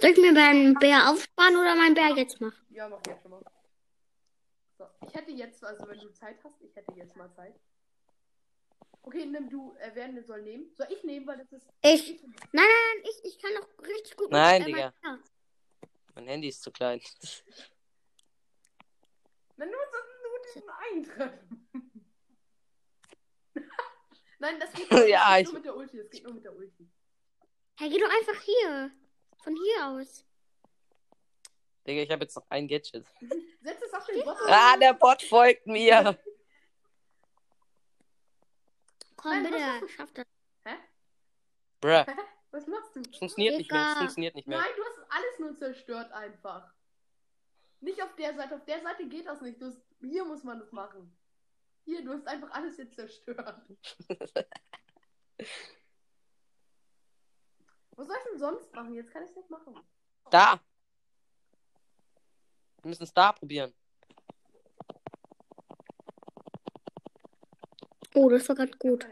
Soll 0.00 0.10
ich 0.10 0.18
mir 0.18 0.32
meinen 0.32 0.74
Bär 0.74 1.10
aufsparen 1.10 1.54
oder 1.54 1.76
meinen 1.76 1.94
Bär 1.94 2.16
jetzt 2.16 2.40
machen? 2.40 2.56
Ja, 2.70 2.88
mach 2.88 3.00
jetzt 3.06 3.22
schon 3.22 3.30
mal. 3.30 3.42
So, 4.78 4.84
ich 5.06 5.14
hätte 5.14 5.30
jetzt, 5.30 5.62
also 5.62 5.86
wenn 5.86 6.00
du 6.00 6.12
Zeit 6.12 6.42
hast, 6.42 6.60
ich 6.60 6.74
hätte 6.74 6.92
jetzt 6.96 7.14
mal 7.14 7.30
Zeit. 7.30 7.54
Okay, 9.04 9.26
nimm 9.26 9.50
du, 9.50 9.74
äh, 9.80 9.90
wer 9.94 10.06
denn 10.08 10.24
soll 10.24 10.42
nehmen? 10.42 10.72
Soll 10.74 10.86
ich 10.90 11.02
nehmen, 11.02 11.26
weil 11.26 11.38
das 11.38 11.50
ist. 11.52 11.66
Ich. 11.82 12.22
Nein, 12.22 12.34
nein, 12.52 12.64
nein, 12.64 13.02
ich, 13.10 13.24
ich 13.32 13.38
kann 13.42 13.50
doch 13.56 13.68
richtig 13.84 14.16
gut 14.16 14.30
Nein, 14.30 14.62
äh, 14.62 14.66
Digga. 14.66 14.94
mein 16.14 16.26
Handy 16.28 16.48
ist 16.48 16.62
zu 16.62 16.70
klein. 16.70 17.00
Na, 19.56 19.66
nur, 19.66 19.74
so, 19.74 20.28
nur 20.28 20.38
diesen 20.46 20.70
einen 20.70 21.04
treffen. 21.04 21.68
Nein, 24.38 24.60
das 24.60 24.72
geht, 24.72 24.86
das 24.90 25.08
Ja, 25.08 25.36
geht 25.36 25.46
ich- 25.46 25.52
nur 25.52 25.54
mit 25.54 25.64
der 25.64 25.76
Ulti. 25.76 25.96
Das 25.98 26.10
geht 26.10 26.24
nur 26.24 26.34
mit 26.34 26.44
der 26.44 26.54
Ulti. 26.56 26.88
Hey, 27.78 27.90
geh 27.90 27.98
doch 27.98 28.10
einfach 28.10 28.40
hier. 28.42 28.90
Von 29.42 29.56
hier 29.56 29.86
aus. 29.88 30.24
Digga, 31.86 32.02
ich 32.02 32.10
habe 32.12 32.22
jetzt 32.24 32.36
noch 32.36 32.46
ein 32.48 32.68
Gadget. 32.68 33.04
Setz 33.60 33.82
es 33.82 33.92
auf 33.92 34.06
den 34.06 34.22
Bot. 34.24 34.36
Ah, 34.46 34.76
der 34.76 34.94
Bot 34.94 35.20
folgt 35.22 35.66
mir. 35.66 36.16
Komm, 39.22 39.30
Nein, 39.30 39.44
was 39.44 39.50
bitte. 39.52 39.64
hast 39.64 39.82
du? 39.82 39.88
Schaff 39.88 40.12
das. 40.14 40.26
Hä? 40.64 40.74
Bruh. 41.80 42.04
Hä? 42.06 42.16
Was 42.50 42.66
machst 42.66 42.96
du? 42.96 43.00
Es 43.08 43.16
funktioniert 43.18 43.56
nicht 43.56 43.70
mehr. 43.70 43.80
Es 43.80 43.88
Digga. 43.88 43.98
funktioniert 44.00 44.34
nicht 44.34 44.48
mehr. 44.48 44.58
Nein, 44.58 44.70
du 44.76 44.82
hast 44.84 44.98
alles 45.10 45.38
nur 45.38 45.56
zerstört 45.56 46.10
einfach. 46.10 46.74
Nicht 47.80 48.02
auf 48.02 48.14
der 48.16 48.34
Seite. 48.34 48.56
Auf 48.56 48.64
der 48.64 48.82
Seite 48.82 49.08
geht 49.08 49.26
das 49.26 49.40
nicht. 49.40 49.62
Du 49.62 49.66
hast, 49.66 49.80
hier 50.00 50.24
muss 50.24 50.42
man 50.42 50.58
das 50.58 50.72
machen. 50.72 51.16
Hier, 51.84 52.04
du 52.04 52.12
hast 52.12 52.26
einfach 52.26 52.50
alles 52.50 52.76
jetzt 52.78 52.96
zerstört. 52.96 53.62
Was 57.94 58.06
soll 58.08 58.16
ich 58.16 58.24
denn 58.30 58.38
sonst 58.38 58.74
machen? 58.74 58.94
Jetzt 58.94 59.12
kann 59.12 59.22
ich 59.22 59.30
es 59.30 59.36
nicht 59.36 59.50
machen. 59.50 59.78
Da. 60.30 60.60
Wir 62.82 62.88
müssen 62.88 63.04
es 63.04 63.14
da 63.14 63.32
probieren. 63.32 63.72
Oh, 68.14 68.28
das 68.28 68.48
war 68.48 68.56
ganz 68.56 68.78
gut. 68.78 69.06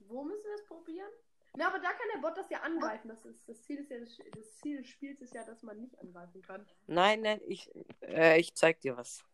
Wo 0.00 0.24
müssen 0.24 0.44
wir 0.44 0.54
es 0.54 0.64
probieren? 0.64 1.10
Na, 1.56 1.68
aber 1.68 1.78
da 1.78 1.88
kann 1.88 2.08
der 2.14 2.20
Bot 2.20 2.36
das 2.36 2.48
ja 2.50 2.60
angreifen. 2.60 3.08
Das, 3.08 3.24
ist, 3.24 3.48
das, 3.48 3.62
Ziel 3.62 3.78
ist 3.80 3.90
ja, 3.90 3.98
das 3.98 4.58
Ziel 4.58 4.78
des 4.78 4.86
Spiels 4.88 5.20
ist 5.20 5.34
ja, 5.34 5.44
dass 5.44 5.62
man 5.62 5.78
nicht 5.80 5.98
angreifen 5.98 6.40
kann. 6.42 6.66
Nein, 6.86 7.22
nein, 7.22 7.40
ich, 7.46 7.70
äh, 8.02 8.38
ich 8.38 8.54
zeig 8.54 8.80
dir 8.80 8.96
was. 8.96 9.24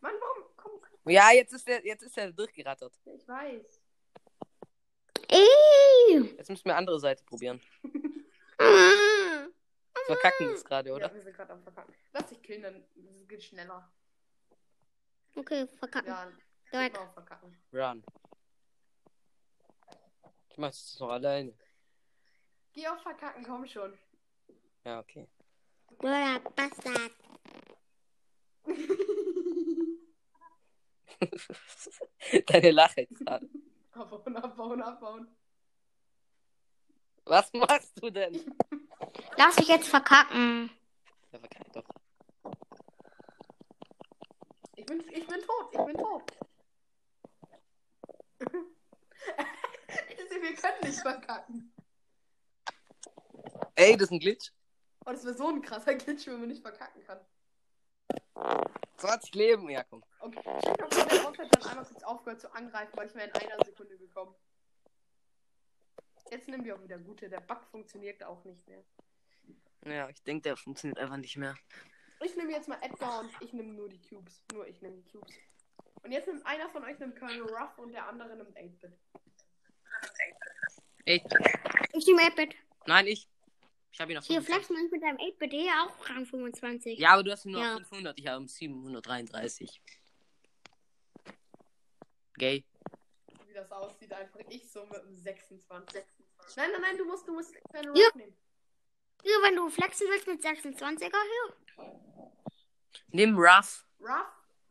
Mann, 0.00 0.14
warum? 0.18 0.50
Komm, 0.56 0.72
komm. 0.80 1.12
Ja, 1.12 1.30
jetzt 1.32 1.52
ist 1.52 1.68
er, 1.68 1.84
jetzt 1.84 2.02
ist 2.02 2.16
er 2.16 2.32
durchgerattert. 2.32 2.98
Ich 3.04 3.26
weiß. 3.28 3.80
Ey! 5.28 6.34
Jetzt 6.36 6.48
müssen 6.48 6.64
wir 6.64 6.76
andere 6.76 6.98
Seite 6.98 7.22
probieren. 7.24 7.60
Wir 7.82 8.56
verkacken 10.06 10.48
das 10.52 10.64
gerade, 10.64 10.92
oder? 10.92 11.08
Ja, 11.08 11.14
wir 11.14 11.22
sind 11.22 11.36
gerade 11.36 11.52
am 11.52 11.62
Verkacken. 11.62 11.94
Lass 12.12 12.26
dich 12.28 12.42
killen, 12.42 12.62
dann 12.62 12.84
es 13.14 13.28
geht 13.28 13.42
schneller. 13.42 13.92
Okay, 15.38 15.68
verkacken. 15.78 16.08
Ja, 16.08 16.26
Direkt. 16.72 16.98
Verkacken. 17.14 17.56
Run. 17.72 18.04
Ich 20.50 20.58
mach 20.58 20.70
das 20.70 20.98
noch 20.98 21.10
alleine. 21.10 21.54
Geh 22.72 22.88
auf 22.88 23.00
Verkacken, 23.02 23.44
komm 23.44 23.64
schon. 23.66 23.96
Ja, 24.84 24.98
okay. 24.98 25.28
Blöder 25.98 26.40
Bastard. 26.56 27.12
Deine 32.46 32.70
Lache 32.72 33.06
gerade. 33.06 33.48
abbauen, 33.92 34.36
abbauen, 34.36 34.82
abbauen. 34.82 35.28
Was 37.24 37.52
machst 37.52 38.02
du 38.02 38.10
denn? 38.10 38.54
Lass 39.36 39.54
dich 39.56 39.68
jetzt 39.68 39.88
verkacken. 39.88 40.70
Ja, 41.32 41.38
verkack 41.38 41.72
doch. 41.72 41.84
Ich 44.88 44.96
bin, 44.96 45.04
ich 45.12 45.26
bin 45.26 45.42
tot, 45.42 45.68
ich 45.70 45.84
bin 45.84 45.98
tot. 45.98 46.32
wir 50.40 50.54
können 50.54 50.80
nicht 50.82 51.00
verkacken. 51.00 51.74
Ey, 53.74 53.92
das 53.92 54.04
ist 54.04 54.12
ein 54.12 54.18
Glitch. 54.18 54.50
Oh, 55.04 55.10
das 55.10 55.26
wäre 55.26 55.36
so 55.36 55.48
ein 55.48 55.60
krasser 55.60 55.94
Glitch, 55.94 56.26
wenn 56.26 56.40
man 56.40 56.48
nicht 56.48 56.62
verkacken 56.62 57.04
kann. 57.04 57.20
20 58.96 59.34
Leben, 59.34 59.68
ja 59.68 59.84
komm. 59.84 60.02
Okay, 60.20 60.40
check 60.62 60.82
ob 60.82 60.90
der 60.90 61.04
Boss 61.04 61.36
hat 61.36 61.54
dann 61.54 61.70
einmal 61.70 61.84
kurz 61.84 62.02
aufgehört 62.04 62.40
zu 62.40 62.50
angreifen, 62.54 62.96
weil 62.96 63.08
ich 63.08 63.14
wäre 63.14 63.28
in 63.28 63.34
einer 63.34 63.62
Sekunde 63.66 63.98
gekommen. 63.98 64.34
Jetzt 66.30 66.48
nehmen 66.48 66.64
wir 66.64 66.76
auch 66.76 66.82
wieder 66.82 66.98
gute. 66.98 67.28
Der 67.28 67.40
Bug 67.40 67.62
funktioniert 67.70 68.24
auch 68.24 68.42
nicht 68.42 68.66
mehr. 68.66 68.82
Ja, 69.84 70.08
ich 70.08 70.22
denke, 70.22 70.44
der 70.44 70.56
funktioniert 70.56 70.98
einfach 70.98 71.18
nicht 71.18 71.36
mehr. 71.36 71.58
Ich 72.24 72.36
nehme 72.36 72.52
jetzt 72.52 72.68
mal 72.68 72.78
Edgar 72.82 73.20
und 73.20 73.30
ich 73.40 73.52
nehme 73.52 73.72
nur 73.72 73.88
die 73.88 74.00
Cubes. 74.00 74.42
Nur 74.52 74.66
ich 74.66 74.80
nehme 74.82 74.96
die 74.96 75.10
Cubes. 75.10 75.34
Und 76.02 76.12
jetzt 76.12 76.26
nimmt 76.26 76.44
einer 76.46 76.68
von 76.70 76.84
euch 76.84 76.98
nimmt 76.98 77.18
Colonel 77.18 77.42
Ruff 77.42 77.78
und 77.78 77.92
der 77.92 78.06
andere 78.08 78.36
nimmt 78.36 78.56
8-Bit. 78.56 78.92
Ey, 81.04 81.22
Ich 81.92 82.06
nehme 82.06 82.22
8-Bit. 82.22 82.54
nein, 82.86 83.06
ich. 83.06 83.28
Ich 83.90 84.00
habe 84.00 84.12
ihn 84.12 84.18
auf 84.18 84.24
Hier, 84.26 84.42
25. 84.42 84.46
Flex 84.66 84.70
mal 84.70 84.88
mit 84.90 85.02
deinem 85.02 85.16
8-Bit 85.34 85.52
eh 85.54 85.70
auch 85.70 86.08
Rang 86.10 86.26
25. 86.26 86.98
Ja, 86.98 87.10
aber 87.14 87.22
du 87.24 87.32
hast 87.32 87.44
ihn 87.46 87.52
nur 87.52 87.62
Ja. 87.62 87.72
auf 87.74 87.78
500. 87.88 88.18
Ich 88.18 88.26
habe 88.26 88.46
733. 88.46 89.80
Gay. 92.36 92.64
Wie 93.46 93.52
das 93.54 93.70
aussieht, 93.72 94.12
einfach 94.12 94.40
ich 94.48 94.70
so 94.70 94.84
mit 94.86 95.00
einem 95.00 95.16
26. 95.16 96.02
Nein, 96.56 96.70
nein, 96.72 96.80
nein, 96.80 96.96
du 96.98 97.04
musst, 97.04 97.26
du 97.26 97.32
musst 97.32 97.54
Colonel 97.72 97.96
Ja. 97.98 98.06
Ruff 98.06 98.14
nehmen. 98.14 98.36
Hier, 99.24 99.34
wenn 99.42 99.56
du 99.56 99.68
flexen 99.68 100.06
willst 100.10 100.26
mit 100.28 100.40
26er, 100.42 101.00
hier. 101.00 101.56
Nimm 103.08 103.36
Ruff. 103.38 103.86
Ruff? 104.00 104.26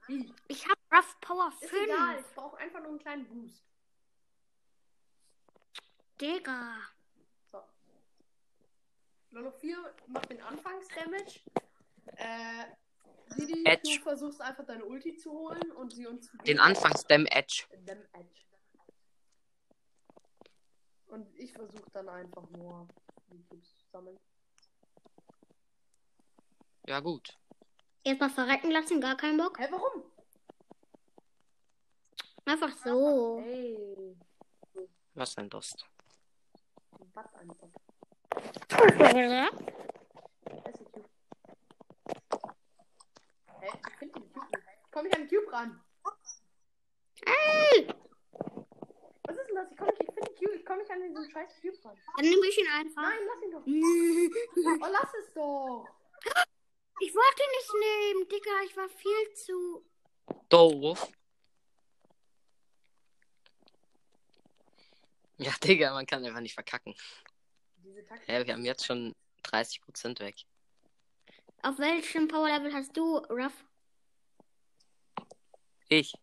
Wie? 0.08 0.34
Ich 0.48 0.64
habe 0.68 0.80
Rough 0.92 1.20
Power 1.22 1.52
Ist 1.62 1.70
5. 1.70 1.84
egal, 1.84 2.20
ich 2.20 2.36
brauche 2.36 2.58
einfach 2.58 2.80
nur 2.80 2.90
einen 2.90 3.00
kleinen 3.00 3.28
Boost. 3.28 3.64
Digga. 6.22 6.76
So. 7.52 7.62
Lolo 9.32 9.52
4 9.52 9.96
macht 10.08 10.30
den 10.30 10.42
Anfangsdamage. 10.42 11.42
Äh, 12.16 12.66
Didi, 13.38 13.66
Edge. 13.66 13.98
du 13.98 14.02
versuchst 14.04 14.42
einfach 14.42 14.66
deine 14.66 14.86
Ulti 14.86 15.18
zu 15.18 15.32
holen 15.32 15.72
und 15.74 15.94
sie 15.94 16.08
uns 16.08 16.28
zu 16.28 16.38
Den 16.38 16.46
geben. 16.46 16.60
Anfangs-Dam 16.62 17.26
Edge. 17.26 17.66
Dem 17.74 18.02
Edge. 18.14 18.42
Und 21.08 21.36
ich 21.36 21.52
versuche 21.54 21.90
dann 21.92 22.08
einfach 22.10 22.50
nur 22.52 22.88
die 23.30 23.44
Cubes 23.44 23.76
zu 23.78 23.86
sammeln. 23.92 24.18
Ja, 26.88 27.00
gut. 27.02 27.38
Erstmal 28.04 28.30
verrecken 28.30 28.72
lassen, 28.72 29.02
gar 29.02 29.18
keinen 29.18 29.38
Bock. 29.38 29.60
Hä, 29.60 29.68
warum? 29.70 30.04
Einfach 32.46 32.72
so. 32.78 33.40
Ey, 33.40 34.16
Was 35.16 35.38
ein 35.38 35.50
Dost. 35.50 35.86
was 37.14 37.34
einfach. 37.36 37.68
Ja. 39.18 39.50
Das 40.64 40.80
ist 40.80 40.82
ein 40.82 40.92
Cube. 40.92 41.10
Hä, 43.60 43.68
ich 43.90 43.96
finde 43.98 44.20
den 44.20 44.32
Cube 44.34 44.48
nicht. 44.54 44.68
Ich 44.94 45.14
an 45.16 45.28
den 45.28 45.30
Cube 45.30 45.52
ran? 45.52 45.84
Ey, 47.26 47.88
Was 49.24 49.36
ist 49.38 49.48
denn 49.50 49.56
das? 49.56 49.72
Ich 49.72 49.78
komme 49.78 49.92
nicht, 49.92 50.02
ich 50.04 50.14
finde 50.14 50.30
den 50.30 50.36
Cube, 50.38 50.56
ich 50.56 50.66
komme 50.66 50.80
nicht 50.80 50.92
an 50.92 51.02
diesen 51.02 51.32
scheiß 51.32 51.52
Cube 51.62 51.78
ran. 51.84 51.98
dann 52.16 52.26
nehme 52.30 52.48
ich 52.48 52.58
ihn 52.58 52.68
einfach. 52.74 53.02
Nein, 53.02 53.20
lass 53.28 53.42
ihn 53.44 53.52
doch. 53.52 53.66
Oh, 54.88 54.92
lass 54.92 55.14
es 55.16 55.34
doch. 55.34 55.86
wollte 57.14 57.44
ihn 57.44 57.52
nicht 57.52 57.74
nehmen, 57.74 58.30
Digga. 58.30 58.62
Ich 58.66 58.76
war 58.76 58.90
viel 58.90 59.34
zu. 59.34 59.86
Doof. 60.50 61.12
Ja, 65.38 65.52
Digga, 65.64 65.94
man 65.94 66.06
kann 66.06 66.26
einfach 66.26 66.42
nicht 66.42 66.56
verkacken. 66.56 66.96
Ja, 68.28 68.46
wir 68.46 68.54
haben 68.54 68.66
jetzt 68.66 68.86
schon 68.86 69.16
30% 69.44 70.20
weg. 70.20 70.36
Auf 71.62 71.78
welchem 71.80 72.28
Power 72.28 72.48
Level 72.48 72.74
hast 72.74 72.96
du, 72.96 73.18
Ruff? 73.18 73.54
Ich. 75.90 76.14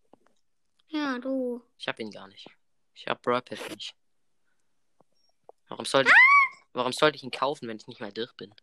Ja, 0.89 1.19
du. 1.19 1.63
Ich 1.79 1.89
hab 1.89 1.99
ihn 2.01 2.11
gar 2.11 2.29
nicht. 2.29 2.49
Ich 2.95 3.07
hab 3.07 3.23
Pass 3.23 3.69
nicht. 3.71 3.95
Warum 5.69 5.85
sollte 5.85 6.11
ich, 6.11 6.17
warum 6.73 6.93
sollte 6.93 7.17
ich 7.17 7.25
ihn 7.25 7.31
kaufen, 7.31 7.69
wenn 7.69 7.79
ich 7.79 7.87
nicht 7.87 8.01
mal 8.01 8.13
durch 8.13 8.33
bin? 8.35 8.55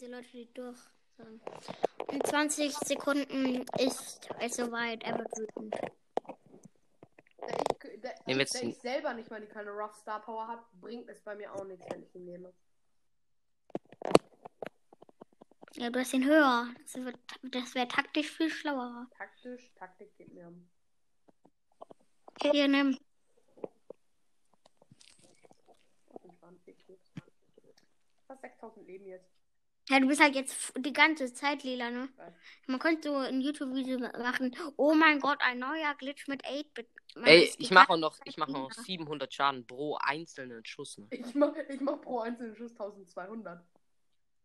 Diese 0.00 0.12
Leute, 0.12 0.30
die 0.32 0.50
durch 0.54 0.78
sind. 1.18 1.42
In 2.10 2.24
20 2.24 2.72
Sekunden 2.72 3.66
ist 3.78 4.30
es 4.38 4.56
soweit. 4.56 5.02
Er 5.02 5.18
wird 5.18 5.36
wütend. 5.36 5.74
Da 5.74 5.82
ich, 7.48 8.00
da, 8.00 8.08
wir 8.24 8.36
jetzt 8.38 8.54
da 8.54 8.60
ich 8.60 8.78
selber 8.78 9.12
nicht 9.12 9.30
mal 9.30 9.42
die 9.42 9.46
keine 9.46 9.70
Rough 9.70 9.94
Star 9.96 10.22
Power 10.22 10.48
habe, 10.48 10.64
bringt 10.80 11.06
es 11.10 11.20
bei 11.20 11.34
mir 11.34 11.54
auch 11.54 11.64
nichts, 11.64 11.84
wenn 11.90 12.02
ich 12.02 12.14
ihn 12.14 12.24
nehme. 12.24 12.54
Ja, 15.74 15.90
du 15.90 16.00
hast 16.00 16.14
ihn 16.14 16.24
höher. 16.24 16.68
Das 16.80 16.94
wäre 16.94 17.12
das 17.42 17.74
wär 17.74 17.86
taktisch 17.86 18.30
viel 18.30 18.48
schlauer. 18.48 19.06
Taktisch, 19.18 19.70
Taktik 19.74 20.16
geht 20.16 20.32
mir 20.32 20.46
um. 20.46 20.66
Hier, 22.40 22.68
nimm. 22.68 22.96
Fast 28.26 28.40
6000 28.40 28.86
Leben 28.86 29.06
jetzt. 29.06 29.39
Ja, 29.90 29.98
du 29.98 30.06
bist 30.06 30.22
halt 30.22 30.36
jetzt 30.36 30.72
die 30.78 30.92
ganze 30.92 31.32
Zeit 31.34 31.64
lila, 31.64 31.90
ne? 31.90 32.08
Man 32.68 32.78
könnte 32.78 33.08
so 33.08 33.16
ein 33.16 33.40
YouTube-Video 33.40 33.98
machen. 33.98 34.56
Oh 34.76 34.94
mein 34.94 35.18
Gott, 35.18 35.38
ein 35.40 35.58
neuer 35.58 35.96
Glitch 35.96 36.28
mit 36.28 36.44
8-Bit. 36.44 36.86
Man 37.16 37.24
Ey, 37.24 37.52
ich 37.58 37.72
mache 37.72 37.98
noch, 37.98 38.16
ich 38.24 38.36
mache 38.36 38.52
noch 38.52 38.70
lila. 38.70 38.82
700 38.84 39.34
Schaden 39.34 39.66
pro 39.66 39.96
einzelnen 39.96 40.64
Schuss. 40.64 40.96
Ne? 40.96 41.08
Ich 41.10 41.34
mach, 41.34 41.56
ich 41.68 41.80
mach 41.80 42.00
pro 42.00 42.20
einzelnen 42.20 42.54
Schuss 42.54 42.70
1200. 42.70 43.64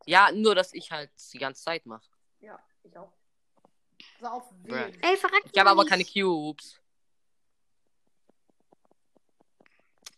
Ja, 0.08 0.32
nur 0.32 0.56
dass 0.56 0.74
ich 0.74 0.92
halt 0.92 1.12
die 1.32 1.38
ganze 1.38 1.64
Zeit 1.64 1.86
mache. 1.86 2.10
Ja, 2.40 2.60
ich 2.82 2.98
auch. 2.98 3.14
So 4.20 4.26
auf 4.26 4.52
wen? 4.64 5.00
Ey, 5.04 5.16
verreck 5.16 5.44
Ich 5.52 5.60
habe 5.60 5.70
aber 5.70 5.86
keine 5.86 6.06
Cubes. 6.06 6.82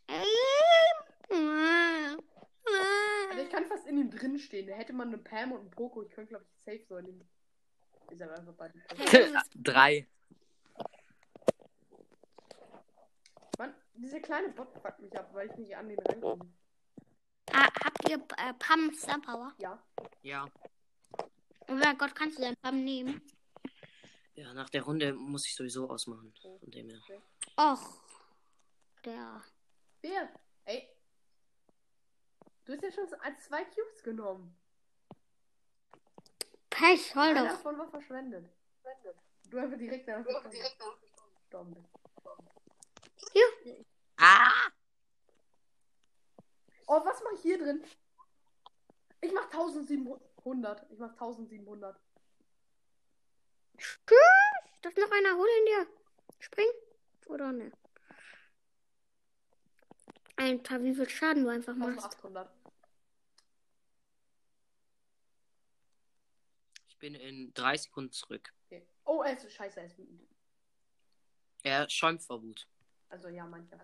Ey. 0.08 0.24
Also 3.30 3.44
ich 3.44 3.50
kann 3.50 3.66
fast 3.66 3.88
in 3.88 3.98
ihm 3.98 4.10
drin 4.10 4.40
stehen. 4.40 4.68
Da 4.68 4.74
hätte 4.74 4.94
man 4.94 5.10
eine 5.10 5.18
Pam 5.18 5.52
und 5.52 5.60
einen 5.62 5.72
Poco. 5.72 6.04
Ich 6.04 6.12
könnte, 6.12 6.30
glaube 6.30 6.46
ich, 6.46 6.64
safe 6.64 6.84
so 6.88 6.98
in 6.98 7.08
ihm. 7.08 7.28
Ist 8.10 8.22
aber 8.22 8.38
einfach 8.38 8.54
bei 8.54 8.72
Drei. 9.56 10.08
Mann, 13.58 13.74
dieser 13.96 14.20
kleine 14.20 14.50
Bot 14.50 14.72
fuckt 14.82 15.00
mich 15.00 15.18
ab, 15.18 15.30
weil 15.34 15.50
ich 15.50 15.58
nicht 15.58 15.76
an 15.76 15.90
den 15.90 16.00
rankomme. 16.00 16.52
Ah, 17.52 17.70
habt 17.84 18.10
ihr 18.10 18.18
äh, 18.38 18.54
Pam 18.60 18.94
Star 18.94 19.20
Power? 19.20 19.54
Ja. 19.60 19.84
Ja. 20.22 20.46
Oh 21.68 21.74
mein 21.74 21.98
Gott, 21.98 22.16
kannst 22.16 22.38
du 22.38 22.44
deinen 22.44 22.58
Pam 22.58 22.84
nehmen? 22.84 23.22
Ja, 24.36 24.54
nach 24.54 24.70
der 24.70 24.84
Runde 24.84 25.14
muss 25.14 25.46
ich 25.48 25.56
sowieso 25.56 25.90
ausmachen. 25.90 26.34
Von 26.42 26.72
dem 26.72 26.90
her. 26.90 27.02
Och. 27.58 28.04
Der. 29.04 29.44
Wer? 30.02 30.30
Ey. 30.66 30.97
Du 32.68 32.74
hast 32.74 32.84
ja 32.84 32.92
schon 32.92 33.14
ein- 33.22 33.40
zwei 33.40 33.64
Cubes 33.64 34.04
genommen. 34.04 34.54
Pech, 36.70 37.16
hol 37.16 37.24
Einer 37.24 37.44
doch. 37.46 37.52
davon 37.52 37.78
war 37.80 37.88
verschwendet. 37.90 38.50
Du 39.50 39.58
einfach 39.58 39.78
direkt 39.78 40.06
danach 40.08 40.26
gestorben 40.52 41.74
bist. 41.76 41.88
Hier. 43.32 43.86
Ah! 44.18 44.70
Oh, 46.88 47.06
was 47.06 47.24
mach 47.24 47.32
ich 47.32 47.42
hier 47.42 47.58
drin? 47.58 47.82
Ich 49.22 49.32
mach 49.32 49.46
1700. 49.50 50.92
Ich 50.92 51.00
mach 51.00 51.12
1700. 51.12 51.98
Darf 54.82 54.96
noch 54.96 55.12
einer 55.12 55.36
holen 55.38 55.66
dir? 55.68 55.88
Spring? 56.40 56.68
Oder 57.28 57.54
ne? 57.54 57.72
Alter, 60.36 60.84
wie 60.84 60.94
viel 60.94 61.10
Schaden 61.10 61.44
du 61.46 61.50
einfach 61.50 61.76
machst. 61.76 62.04
1800. 62.04 62.50
Ich 66.98 67.00
bin 67.00 67.14
in 67.14 67.54
drei 67.54 67.78
Sekunden 67.78 68.12
zurück. 68.12 68.52
Okay. 68.66 68.84
Oh, 69.06 69.22
er 69.22 69.34
ist 69.34 69.52
scheiße, 69.52 69.80
er 69.80 69.86
ist 69.86 70.00
wütend. 70.00 70.20
Er 71.62 71.88
schäumt 71.92 72.24
vor 72.24 72.42
Wut. 72.42 72.68
Also 73.10 73.28
ja, 73.28 73.46
mancher. 73.46 73.80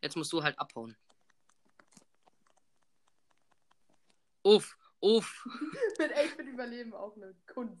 Jetzt 0.00 0.16
musst 0.16 0.32
du 0.32 0.40
halt 0.40 0.56
abhauen. 0.56 0.96
Uff, 4.44 4.78
uff. 5.00 5.44
Mit 5.98 6.12
8 6.12 6.38
mit 6.38 6.46
Überleben 6.46 6.94
auch 6.94 7.16
eine 7.16 7.34
Kunst. 7.52 7.76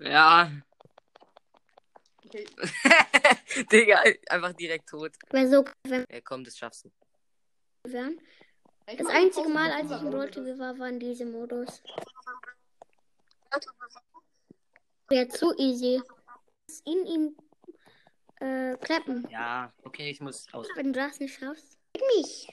Ja. 0.00 0.50
Okay, 2.24 2.46
Digga, 3.72 4.02
einfach 4.30 4.54
direkt 4.54 4.88
tot. 4.88 5.12
Wäre 5.28 5.48
so, 5.50 5.64
wenn 5.82 6.06
Ja, 6.10 6.22
komm, 6.22 6.44
das 6.44 6.56
schaffst 6.56 6.86
du. 6.86 6.92
Das 7.82 7.94
einzige 7.94 9.10
1500 9.10 9.52
Mal, 9.52 9.70
als 9.70 9.90
ich 9.90 10.00
in 10.00 10.14
Runde. 10.14 10.30
Brawl 10.30 10.58
war, 10.58 10.78
war 10.78 10.88
in 10.88 10.98
diesem 10.98 11.30
Modus. 11.30 11.82
Wäre 15.08 15.28
zu 15.28 15.54
easy. 15.58 16.00
In 16.84 17.06
ihm 17.06 17.36
äh, 18.40 18.76
klappen. 18.78 19.26
Ja, 19.30 19.72
okay, 19.82 20.10
ich 20.10 20.20
muss 20.20 20.46
aus. 20.52 20.66
Wenn 20.74 20.92
du 20.92 21.00
das 21.00 21.20
nicht 21.20 21.38
schaffst. 21.38 21.78
Mich. 22.16 22.48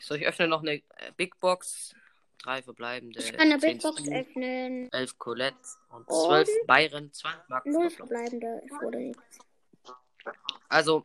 So, 0.00 0.14
ich 0.14 0.26
öffne 0.26 0.48
noch 0.48 0.62
eine 0.62 0.74
äh, 0.74 1.12
Big 1.16 1.38
Box. 1.40 1.94
Drei 2.42 2.62
verbleibende. 2.62 3.18
Ich 3.18 3.32
kann 3.32 3.40
eine 3.50 3.58
10 3.58 3.72
Big 3.72 3.82
Box 3.82 4.00
Stu, 4.00 4.14
öffnen. 4.14 4.92
11 4.92 5.18
Colette 5.18 5.58
und 5.90 6.08
12 6.08 6.48
Byron, 6.66 7.12
20 7.12 7.48
Marken. 7.48 7.72
Null 7.72 7.90
verbleibende. 7.90 8.62
Ich 8.64 8.70
wurde 8.72 8.98
nicht. 8.98 9.20
Also, 10.68 11.04